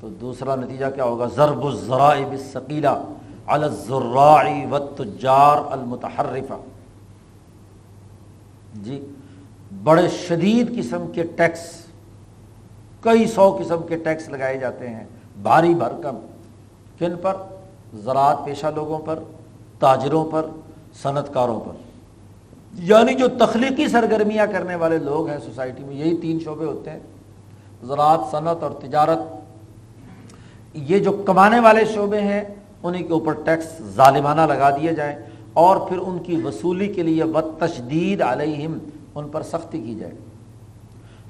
تو 0.00 0.08
دوسرا 0.08 0.56
نتیجہ 0.56 0.86
کیا 0.94 1.04
ہوگا؟ 1.04 1.26
ضرب 1.26 1.66
الذرائع 1.66 2.26
بالثقیلہ 2.26 3.04
علی 3.46 3.64
الزراعی 3.64 4.66
والتجار 4.66 5.56
المتحرفہ۔ 5.70 6.54
جی 8.74 9.06
بڑے 9.82 10.08
شدید 10.08 10.78
قسم 10.78 11.06
کے 11.12 11.22
ٹیکس، 11.22 11.86
کئی 13.00 13.26
سو 13.26 13.56
قسم 13.60 13.82
کے 13.88 13.96
ٹیکس 13.96 14.28
لگائے 14.28 14.58
جاتے 14.58 14.88
ہیں، 14.88 15.04
بھاری 15.42 15.74
بھرکم۔ 15.74 16.16
کن 16.98 17.16
پر؟ 17.22 17.36
زراعت 17.94 18.44
پیشہ 18.44 18.66
لوگوں 18.66 18.98
پر، 18.98 19.18
تاجروں 19.78 20.24
پر 20.30 20.46
صنعت 21.02 21.34
کاروں 21.34 21.60
پر۔ 21.60 21.72
یعنی 22.78 23.14
جو 23.14 23.28
تخلیقی 23.28 23.88
سرگرمیاں 23.88 24.46
کرنے 24.46 24.74
والے 24.74 24.98
لوگ 24.98 25.28
ہیں 25.28 25.38
سوسائٹی 25.44 25.84
میں، 25.84 25.96
یہی 25.96 26.16
تین 26.16 26.38
شعبے 26.40 26.64
ہوتے 26.64 26.90
ہیں۔ 26.90 26.98
زراعت، 27.82 28.20
صنعت 28.30 28.62
اور 28.62 28.70
تجارت۔ 28.70 29.18
یہ 30.74 30.98
جو 30.98 31.12
کمانے 31.12 31.60
والے 31.60 31.84
شعبے 31.84 32.20
ہیں 32.20 32.44
انہیں 32.82 33.02
کے 33.02 33.12
اوپر 33.12 33.32
ٹیکس 33.32 33.82
ظالمانہ 33.94 34.40
لگا 34.40 34.70
دیے 34.70 34.92
جائیں 34.92 35.16
اور 35.52 35.76
پھر 35.76 35.98
ان 35.98 36.18
کی 36.18 36.36
وصولی 36.36 36.88
کے 36.88 37.02
لیے 37.02 37.24
و 37.24 37.40
تشدید 37.40 38.22
علیہم، 38.22 38.78
ان 39.14 39.28
پر 39.28 39.42
سختی 39.42 39.80
کی 39.80 39.94
جائے۔ 39.94 40.12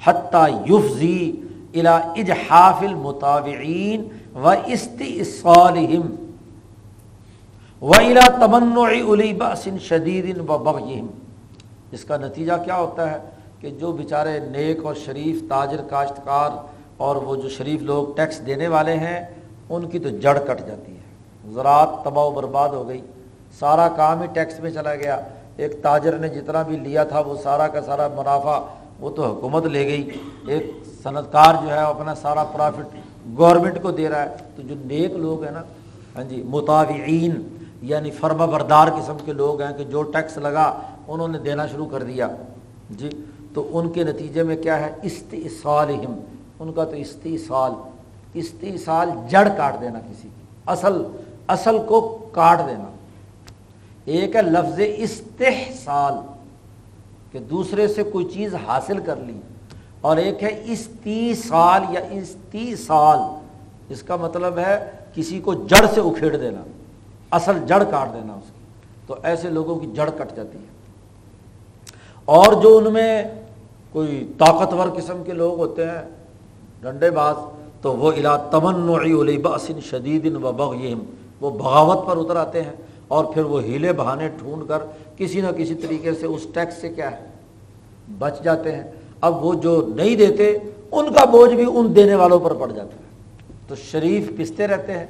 حتیٰ 0.05 0.47
یفزی 0.71 1.33
الا 1.75 1.97
اجحاف 1.97 2.83
المتابعین 2.83 4.09
و 4.35 4.49
استعصالہم 4.49 6.15
و 7.83 7.93
الا 7.95 8.47
تمنع 8.47 9.13
علی 9.13 9.33
بأس 9.33 9.69
شدید 9.81 10.39
و 10.39 10.59
بغیہم۔ 10.59 11.07
اس 11.95 12.05
کا 12.05 12.17
نتیجہ 12.17 12.53
کیا 12.65 12.77
ہوتا 12.77 13.11
ہے 13.11 13.17
کہ 13.61 13.71
جو 13.71 13.93
بیچارے 13.93 14.39
نیک 14.39 14.85
اور 14.85 14.95
شریف 14.95 15.43
تاجر 15.49 15.81
کاشتکار 15.91 16.51
اور 16.97 17.17
وہ 17.17 17.37
جو 17.37 17.49
شریف 17.49 17.83
لوگ 17.83 18.17
ٹیکس 18.17 18.47
دینے 18.47 18.69
والے 18.69 18.93
ہیں، 18.93 19.21
ان 19.69 19.89
کی 19.89 19.99
تو 19.99 20.09
جڑ 20.09 20.39
کٹ 20.39 20.67
جاتی 20.67 20.93
ہے۔ 20.93 21.53
زراعت 21.53 22.05
تباہ 22.05 22.25
و 22.25 22.31
برباد 22.31 22.69
ہو 22.69 22.89
گئی۔ 22.89 23.01
سارا 23.59 23.89
کام 23.89 24.21
ہی 24.23 24.27
ٹیکس 24.27 24.61
میں 24.61 24.71
چلا 24.71 24.95
گیا۔ 24.95 25.21
ایک 25.57 25.83
تاجر 25.83 26.19
نے 26.19 26.29
جتنا 26.29 26.63
بھی 26.63 26.77
لیا 26.77 27.05
تھا، 27.05 27.21
وہ 27.21 27.35
سارا 27.43 27.69
کا 27.69 27.83
سارا 27.83 28.09
منافع 28.09 28.61
وہ 29.01 29.11
تو 29.11 29.23
حکومت 29.23 29.67
لے 29.67 29.87
گئی۔ 29.87 30.11
ایک 30.47 30.71
صنعت 31.03 31.33
کار 31.33 31.55
جو 31.63 31.71
ہے 31.71 31.79
اپنا 31.79 32.15
سارا 32.15 32.45
پرافٹ 32.45 32.97
گورنمنٹ 33.39 33.83
کو 33.83 33.91
دے 33.91 34.09
رہا 34.09 34.23
ہے۔ 34.23 34.37
تو 34.57 34.63
جو 34.63 34.75
نیک 34.85 35.13
لوگ 35.13 35.45
ہیں 35.45 35.51
نا 35.51 35.63
ہاں 36.17 36.25
جی 36.25 36.43
متاوعین 36.47 37.54
یعنی 37.85 38.11
فرما 38.11 38.47
بردار 38.47 38.89
قسم 38.89 39.17
کے 39.25 39.33
لوگ 39.33 39.63
ہیں 39.63 39.79
کہ 39.79 39.85
جو 39.85 40.03
ٹیکس 40.03 40.39
لگا 40.39 40.81
انہوں 41.09 41.29
نے 41.29 41.39
دینا 41.39 41.67
شروع 41.67 41.87
کر 41.87 42.03
دیا۔ 42.03 42.29
جی 42.91 43.11
تو 43.55 43.79
ان 43.79 43.93
کے 43.93 44.05
نتیجے 44.05 44.43
میں 44.43 44.57
کیا 44.57 44.81
ہے؟ 44.81 44.93
استحصالہم 45.03 46.21
ان 46.59 46.73
کا 46.73 46.85
تو 46.85 46.91
استحصال 46.91 47.73
استحصال 48.35 49.11
جڑ 49.29 49.49
کاٹ 49.57 49.81
دینا 49.81 49.99
کسی 49.99 50.23
کی۔ 50.23 50.43
اصل 50.67 51.03
اصل 51.47 51.77
کو 51.87 52.29
کاٹ 52.33 52.59
دینا۔ 52.59 52.91
ایک 54.05 54.37
ہے 54.37 54.43
لفظ 54.43 54.81
استحصال، 54.97 56.15
کہ 57.33 57.39
دوسرے 57.39 57.89
سے 57.89 58.03
کوئی 58.03 58.25
چیز 58.25 58.55
حاصل 58.55 58.99
کر 58.99 59.17
لی۔ 59.17 59.41
اور 60.01 60.17
ایک 60.17 60.43
ہے 60.43 60.63
استیصال 60.65 61.83
یا 61.91 62.01
استیصال 62.11 63.19
اس 63.89 64.03
کا 64.03 64.17
مطلب 64.17 64.59
ہے 64.59 64.91
کسی 65.15 65.41
کو 65.41 65.55
جڑ 65.55 65.87
سے 65.95 66.01
اکھیڑ 66.01 66.37
دینا۔ 66.37 66.61
اصل 67.35 67.53
جڑ 67.67 67.83
کاٹ 67.91 68.15
دینا 68.15 68.33
اس 68.33 68.47
کی۔ 68.47 68.61
تو 69.07 69.15
ایسے 69.23 69.51
لوگوں 69.51 69.77
کی 69.77 69.87
جڑ 69.87 70.11
کٹ 70.11 70.37
جاتی 70.37 70.59
ہے۔ 70.59 70.75
اور 72.25 72.63
جو 72.63 72.79
ان 72.79 72.93
میں 72.93 73.23
کوئی 73.93 74.33
طاقتور 74.39 74.89
قسم 74.97 75.23
کے 75.25 75.33
لوگ 75.33 75.59
ہوتے 75.59 75.87
ہیں، 75.87 76.11
ڈنڈے 76.83 77.11
باز، 77.11 77.35
تو 77.83 77.97
وہ 77.97 78.13
الا 78.13 78.37
تمن 78.37 79.43
باسن 79.43 79.81
شدید 79.81 80.37
و 80.37 80.53
بغیم۔ 80.53 80.99
وہ 81.41 81.51
بغاوت 81.51 82.07
پر 82.07 82.17
اتر 82.17 82.37
آتے 82.37 82.63
ہیں 82.63 82.73
اور 83.09 83.25
پھر 83.25 83.45
وہ 83.45 83.63
ہیلے 83.63 83.93
بہانے 83.93 84.29
ڈھونڈ 84.29 84.69
کر 84.69 84.79
کسی 85.17 85.41
نہ 85.41 85.47
کسی 85.57 85.75
طریقے 85.75 86.15
سے 86.15 86.27
اس 86.27 86.47
ٹیکس 86.55 86.75
سے 86.81 86.89
کیا 86.89 87.11
ہے، 87.11 87.27
بچ 88.19 88.43
جاتے 88.43 88.77
ہیں۔ 88.77 88.85
اب 89.21 89.45
وہ 89.45 89.55
جو 89.55 89.87
نہیں 89.97 90.17
دیتے، 90.17 90.59
ان 90.93 91.13
کا 91.13 91.25
بوجھ 91.25 91.55
بھی 91.55 91.65
ان 91.75 91.97
دینے 91.97 92.15
والوں 92.15 92.41
پر 92.41 92.55
پڑ 92.55 92.73
جاتا 92.73 92.97
ہے۔ 92.97 93.05
تو 93.69 93.75
شریف 93.75 94.31
پستے 94.39 94.67
رہتے 94.67 94.93
ہیں۔ 94.93 95.07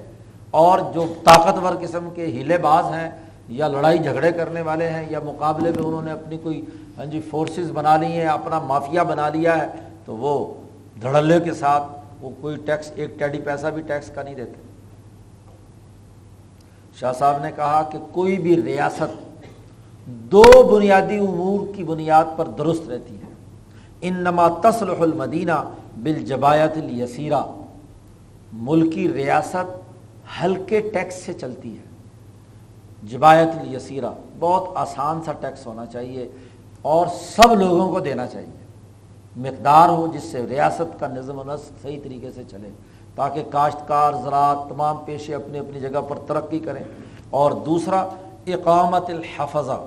اور 0.54 0.78
جو 0.94 1.04
طاقتور 1.24 1.72
قسم 1.80 2.08
کے 2.14 2.26
ہیلے 2.26 2.58
باز 2.58 2.84
ہیں 2.84 3.08
یا 3.48 3.68
لڑائی 3.68 3.98
جھگڑے 3.98 4.32
کرنے 4.32 4.60
والے 4.60 4.88
ہیں 4.90 5.04
یا 5.10 5.18
مقابلے 5.24 5.70
میں 5.76 5.84
انہوں 5.84 6.02
نے 6.02 6.10
اپنی 6.10 6.38
کوئی 6.38 6.64
ہاں 6.98 7.06
جی 7.06 7.20
فورسز 7.30 7.70
بنا 7.70 7.96
لی 7.96 8.06
ہیں، 8.06 8.26
اپنا 8.26 8.58
مافیا 8.58 9.02
بنا 9.02 9.28
لیا 9.28 9.56
ہے، 9.58 9.66
تو 10.04 10.16
وہ 10.16 10.54
دھڑلے 11.02 11.40
کے 11.40 11.54
ساتھ 11.54 11.82
وہ 12.20 12.30
کوئی 12.40 12.56
ٹیکس 12.56 12.90
ایک 12.94 13.18
ٹیڈی 13.18 13.40
پیسہ 13.40 13.66
بھی 13.66 13.82
ٹیکس 13.82 14.10
کا 14.14 14.22
نہیں 14.22 14.34
دیتے۔ 14.34 14.60
شاہ 17.00 17.12
صاحب 17.12 17.42
نے 17.42 17.50
کہا 17.56 17.82
کہ 17.92 17.98
کوئی 18.12 18.38
بھی 18.38 18.62
ریاست 18.62 19.40
دو 20.06 20.62
بنیادی 20.62 21.18
امور 21.18 21.74
کی 21.74 21.84
بنیاد 21.84 22.24
پر 22.36 22.48
درست 22.58 22.88
رہتی 22.88 23.16
ہے۔ 23.16 23.32
ان 24.00 24.14
نما 24.14 24.46
المدینہ 25.00 25.60
بال 25.96 26.24
جبایت 26.24 26.76
الیسیرہ۔ 26.76 27.42
ملکی 28.52 29.12
ریاست 29.12 29.83
ہلکے 30.42 30.80
ٹیکس 30.80 31.14
سے 31.14 31.32
چلتی 31.32 31.78
ہے۔ 31.78 31.82
جبایت 33.02 33.48
الیسیرہ، 33.48 34.10
بہت 34.40 34.70
آسان 34.74 35.22
سا 35.22 35.32
ٹیکس 35.32 35.66
ہونا 35.66 35.86
چاہیے 35.86 36.28
اور 36.82 37.06
سب 37.06 37.52
لوگوں 37.52 37.92
کو 37.92 38.00
دینا 38.00 38.26
چاہیے۔ 38.26 38.64
مقدار 39.36 39.88
ہو 39.88 40.06
جس 40.14 40.22
سے 40.22 40.46
ریاست 40.46 41.00
کا 41.00 41.06
نظم 41.08 41.38
و 41.38 41.42
نسق 41.44 41.82
صحیح 41.82 42.00
طریقے 42.04 42.30
سے 42.30 42.42
چلے، 42.50 42.68
تاکہ 43.14 43.42
کاشتکار، 43.50 44.12
زراعت، 44.12 44.68
تمام 44.68 44.96
پیشے 45.04 45.34
اپنی 45.34 45.58
اپنی 45.58 45.80
جگہ 45.80 46.00
پر 46.08 46.18
ترقی 46.26 46.58
کریں۔ 46.58 46.84
اور 47.30 47.52
دوسرا، 47.52 48.08
اقامت 48.46 49.10
الحفظہ 49.10 49.80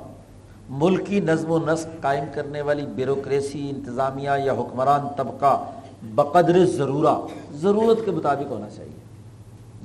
ملکی 0.70 1.20
نظم 1.20 1.52
و 1.52 1.60
نسق 1.60 2.02
قائم 2.02 2.24
کرنے 2.34 2.62
والی 2.62 2.86
بیوروکریسی، 2.86 3.70
انتظامیہ 3.70 4.30
یا 4.44 4.54
حکمران 4.54 5.08
طبقہ 5.18 5.64
بقدر 6.04 6.66
ضرورہ، 6.66 7.16
ضرورت 7.52 8.06
کے 8.06 8.12
مطابق 8.12 8.52
ہونا 8.52 8.70
چاہیے۔ 8.70 9.07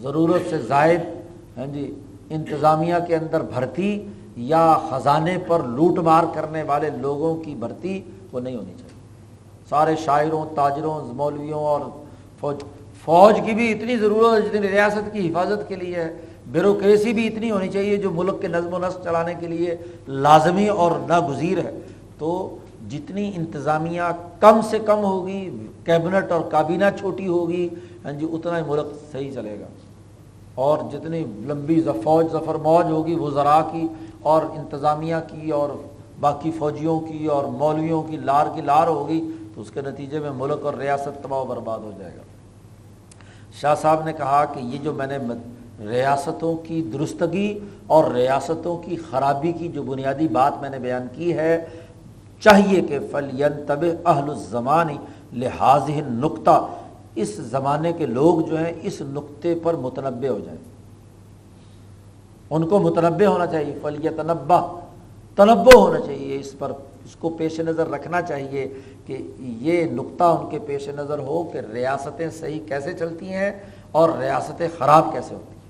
ضرورت 0.02 0.50
سے 0.50 0.58
زائد 0.58 1.00
ہاں 1.56 1.66
جی 1.66 1.92
انتظامیہ 2.30 2.94
کے 3.06 3.16
اندر 3.16 3.42
بھرتی 3.54 4.02
یا 4.36 4.78
خزانے 4.90 5.36
پر 5.46 5.62
لوٹ 5.62 5.98
مار 5.98 6.24
کرنے 6.34 6.62
والے 6.62 6.90
لوگوں 7.00 7.34
کی 7.36 7.54
بھرتی 7.54 8.00
وہ 8.32 8.40
نہیں 8.40 8.56
ہونی 8.56 8.72
چاہیے۔ 8.78 9.00
سارے 9.68 9.96
شاعروں، 9.96 10.44
تاجروں، 10.54 11.00
مولویوں 11.14 11.64
اور 11.64 11.80
فوج 12.40 12.62
فوج 13.04 13.40
کی 13.46 13.52
بھی 13.54 13.70
اتنی 13.72 13.96
ضرورت 13.96 14.34
ہے 14.34 14.48
جتنی 14.48 14.68
ریاست 14.68 15.12
کی 15.12 15.28
حفاظت 15.28 15.68
کے 15.68 15.76
لیے 15.76 15.94
ہے 15.94 16.10
بیوروکریسی 16.52 17.12
بھی 17.12 17.26
اتنی 17.26 17.50
ہونی 17.50 17.68
چاہیے 17.68 17.96
جو 17.96 18.10
ملک 18.10 18.40
کے 18.40 18.48
نظم 18.48 18.74
و 18.74 18.78
نسق 18.78 19.04
چلانے 19.04 19.34
کے 19.40 19.46
لیے 19.46 19.76
لازمی 20.08 20.68
اور 20.68 20.92
ناگزیر 21.08 21.58
ہے۔ 21.58 21.78
تو 22.18 22.58
جتنی 22.90 23.30
انتظامیہ 23.34 24.02
کم 24.40 24.60
سے 24.70 24.78
کم 24.78 25.04
ہوگی، 25.04 25.48
کیبنٹ 25.84 26.32
اور 26.32 26.40
کابینہ 26.50 26.84
چھوٹی 26.98 27.26
ہوگی 27.28 27.68
ہاں 28.04 28.12
جی 28.12 28.26
اتنا 28.32 28.58
ہی 28.58 28.62
ملک 28.66 28.86
صحیح 29.12 29.30
چلے 29.32 29.58
گا۔ 29.60 29.66
اور 30.54 30.78
جتنی 30.92 31.20
لمبی 31.20 31.80
فوج 32.04 32.26
ظفر 32.32 32.54
موج 32.54 32.90
ہوگی 32.90 33.14
وہ 33.14 33.30
ذرا 33.30 33.60
کی 33.72 33.88
اور 34.22 34.42
انتظامیہ 34.42 35.16
کی 35.26 35.50
اور 35.50 35.68
باقی 36.20 36.50
فوجیوں 36.50 37.00
کی 37.00 37.26
اور 37.26 37.44
مولویوں 37.44 38.02
کی 38.02 38.16
لار 38.16 38.46
کی 38.54 38.60
لار 38.60 38.86
ہوگی 38.86 39.30
تو 39.54 39.60
اس 39.60 39.70
کے 39.70 39.80
نتیجے 39.80 40.18
میں 40.18 40.30
ملک 40.30 40.66
اور 40.66 40.74
ریاست 40.74 41.22
تباہ 41.22 41.38
و 41.38 41.44
برباد 41.44 41.78
ہو 41.78 41.90
جائے 41.98 42.12
گا۔ 42.16 42.22
شاہ 43.60 43.74
صاحب 43.74 44.04
نے 44.04 44.12
کہا 44.12 44.44
کہ 44.44 44.60
یہ 44.60 44.78
جو 44.82 44.92
میں 44.92 45.06
نے 45.06 45.18
ریاستوں 45.88 46.56
کی 46.56 46.82
درستگی 46.92 47.58
اور 47.86 48.04
ریاستوں 48.10 48.76
کی 48.76 48.96
خرابی 49.10 49.52
کی 49.52 49.68
جو 49.68 49.82
بنیادی 49.82 50.28
بات 50.28 50.52
میں 50.60 50.70
نے 50.70 50.78
بیان 50.78 51.06
کی 51.12 51.36
ہے، 51.36 51.66
چاہیے 52.40 52.80
کہ 52.80 52.98
فلین 53.10 53.52
طب 53.66 53.84
اہل 54.06 54.30
الزمانی 54.30 54.96
لحاظ 55.32 55.90
نقطہ 56.08 56.66
اس 57.14 57.36
زمانے 57.36 57.92
کے 57.92 58.06
لوگ 58.06 58.40
جو 58.40 58.58
ہیں 58.58 58.72
اس 58.82 59.00
نقطے 59.00 59.54
پر 59.62 59.74
متنوع 59.74 60.28
ہو 60.28 60.38
جائیں۔ 60.38 60.58
ان 62.50 62.68
کو 62.68 62.78
متنبع 62.78 63.26
ہونا 63.26 63.46
چاہیے 63.46 63.78
فلی 63.82 64.08
تنبع 64.08 64.66
تنبع 65.36 65.78
ہونا 65.78 66.00
چاہیے 66.00 66.40
اس 66.40 66.58
پر۔ 66.58 66.72
اس 67.04 67.16
کو 67.16 67.30
پیش 67.30 67.60
نظر 67.60 67.90
رکھنا 67.90 68.22
چاہیے 68.22 68.74
کہ 69.06 69.30
یہ 69.38 69.84
نقطہ 69.92 70.24
ان 70.24 70.50
کے 70.50 70.58
پیش 70.58 70.88
نظر 70.88 71.18
ہو 71.18 71.44
کہ 71.44 71.58
ریاستیں 71.72 72.30
صحیح 72.30 72.60
کیسے 72.68 72.92
چلتی 72.92 73.28
ہیں 73.28 73.50
اور 73.92 74.10
ریاستیں 74.20 74.68
خراب 74.78 75.12
کیسے 75.12 75.34
ہوتی 75.34 75.54
ہیں۔ 75.54 75.62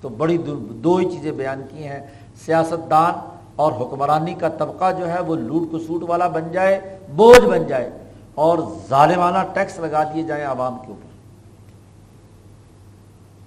تو 0.00 0.08
بڑی 0.08 0.38
دو 0.70 0.96
ہی 0.96 1.04
چیزیں 1.04 1.32
بیان 1.32 1.62
کی 1.70 1.84
ہیں۔ 1.84 2.06
سیاست 2.46 2.90
دان 2.90 3.12
اور 3.56 3.72
حکمرانی 3.72 4.34
کا 4.34 4.48
طبقہ 4.48 4.92
جو 4.98 5.08
ہے 5.08 5.20
وہ 5.20 5.36
لوٹ 5.36 5.72
کسوٹ 5.72 6.02
والا 6.02 6.28
بن 6.28 6.42
جائے، 6.52 6.98
بوجھ 7.16 7.44
بن 7.44 7.66
جائے۔ 7.66 7.90
اور 8.36 8.58
ظالمانہ 8.88 9.38
ٹیکس 9.54 9.78
لگا 9.78 10.02
دیے 10.02 10.22
جائیں 10.22 10.44
عوام 10.44 10.76
کے 10.78 10.86
اوپر۔ 10.88 11.16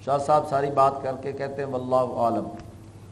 شاہ 0.06 0.18
صاحب 0.18 0.50
ساری 0.50 0.70
بات 0.70 0.94
کر 1.04 1.16
کے 1.22 1.32
کہتے 1.32 1.64
ہیں، 1.64 1.70
واللہ 1.70 2.14
عالم. 2.18 2.44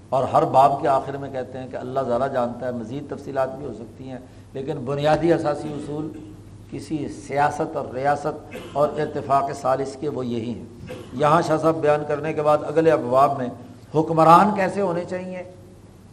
اور 0.10 0.24
ہر 0.24 0.46
باب 0.46 0.82
کے 0.82 0.88
آخر 0.88 1.18
میں 1.18 1.30
کہتے 1.30 1.58
ہیں 1.58 1.68
کہ 1.68 1.76
اللہ 1.76 2.00
زیادہ 2.08 2.28
جانتا 2.34 2.66
ہے، 2.66 2.72
مزید 2.72 3.10
تفصیلات 3.10 3.58
بھی 3.58 3.66
ہو 3.66 3.74
سکتی 3.74 4.10
ہیں، 4.10 4.18
لیکن 4.54 4.78
بنیادی 4.78 5.34
اثاثی 5.34 5.74
اصول 5.74 6.12
کسی 6.72 7.08
سیاست 7.08 7.78
اور 7.78 7.88
ریاست 7.94 8.58
اور 8.74 8.90
اتفاق 8.90 9.52
سالس 9.62 9.98
کے 10.00 10.10
وہ 10.10 10.26
یہی 10.26 10.54
ہیں۔ 10.54 10.66
یہاں 11.14 11.42
شاہ 11.42 11.58
صاحب 11.58 11.76
بیان 11.76 12.04
کرنے 12.08 12.34
کے 12.34 12.42
بعد 12.42 12.58
اگلے 12.68 12.92
ابواب 12.92 13.38
میں 13.38 13.48
حکمران 13.96 14.56
کیسے 14.56 14.82
ہونے 14.82 15.04
چاہیے؟ 15.10 15.44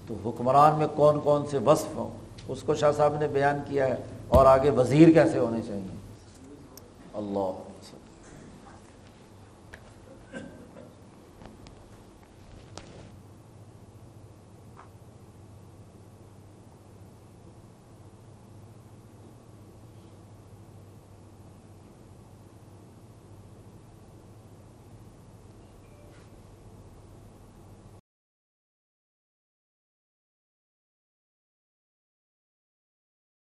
تو 0.06 0.14
حکمران 0.24 0.78
میں 0.78 0.86
کون 0.94 1.20
کون 1.20 1.46
سے 1.50 1.58
وصف 1.58 1.96
ہوں؟ 1.96 2.10
اس 2.48 2.62
کو 2.62 2.74
شاہ 2.74 2.92
صاحب 2.92 3.14
نے 3.18 3.28
بیان 3.28 3.58
کیا 3.68 3.86
ہے۔ 3.86 3.96
اور 4.28 4.46
آگے 4.46 4.70
وزیر 4.70 5.12
کیسے 5.12 5.38
ہونے 5.38 5.62
چاہیے؟ 5.62 5.96
اللہ 7.14 7.50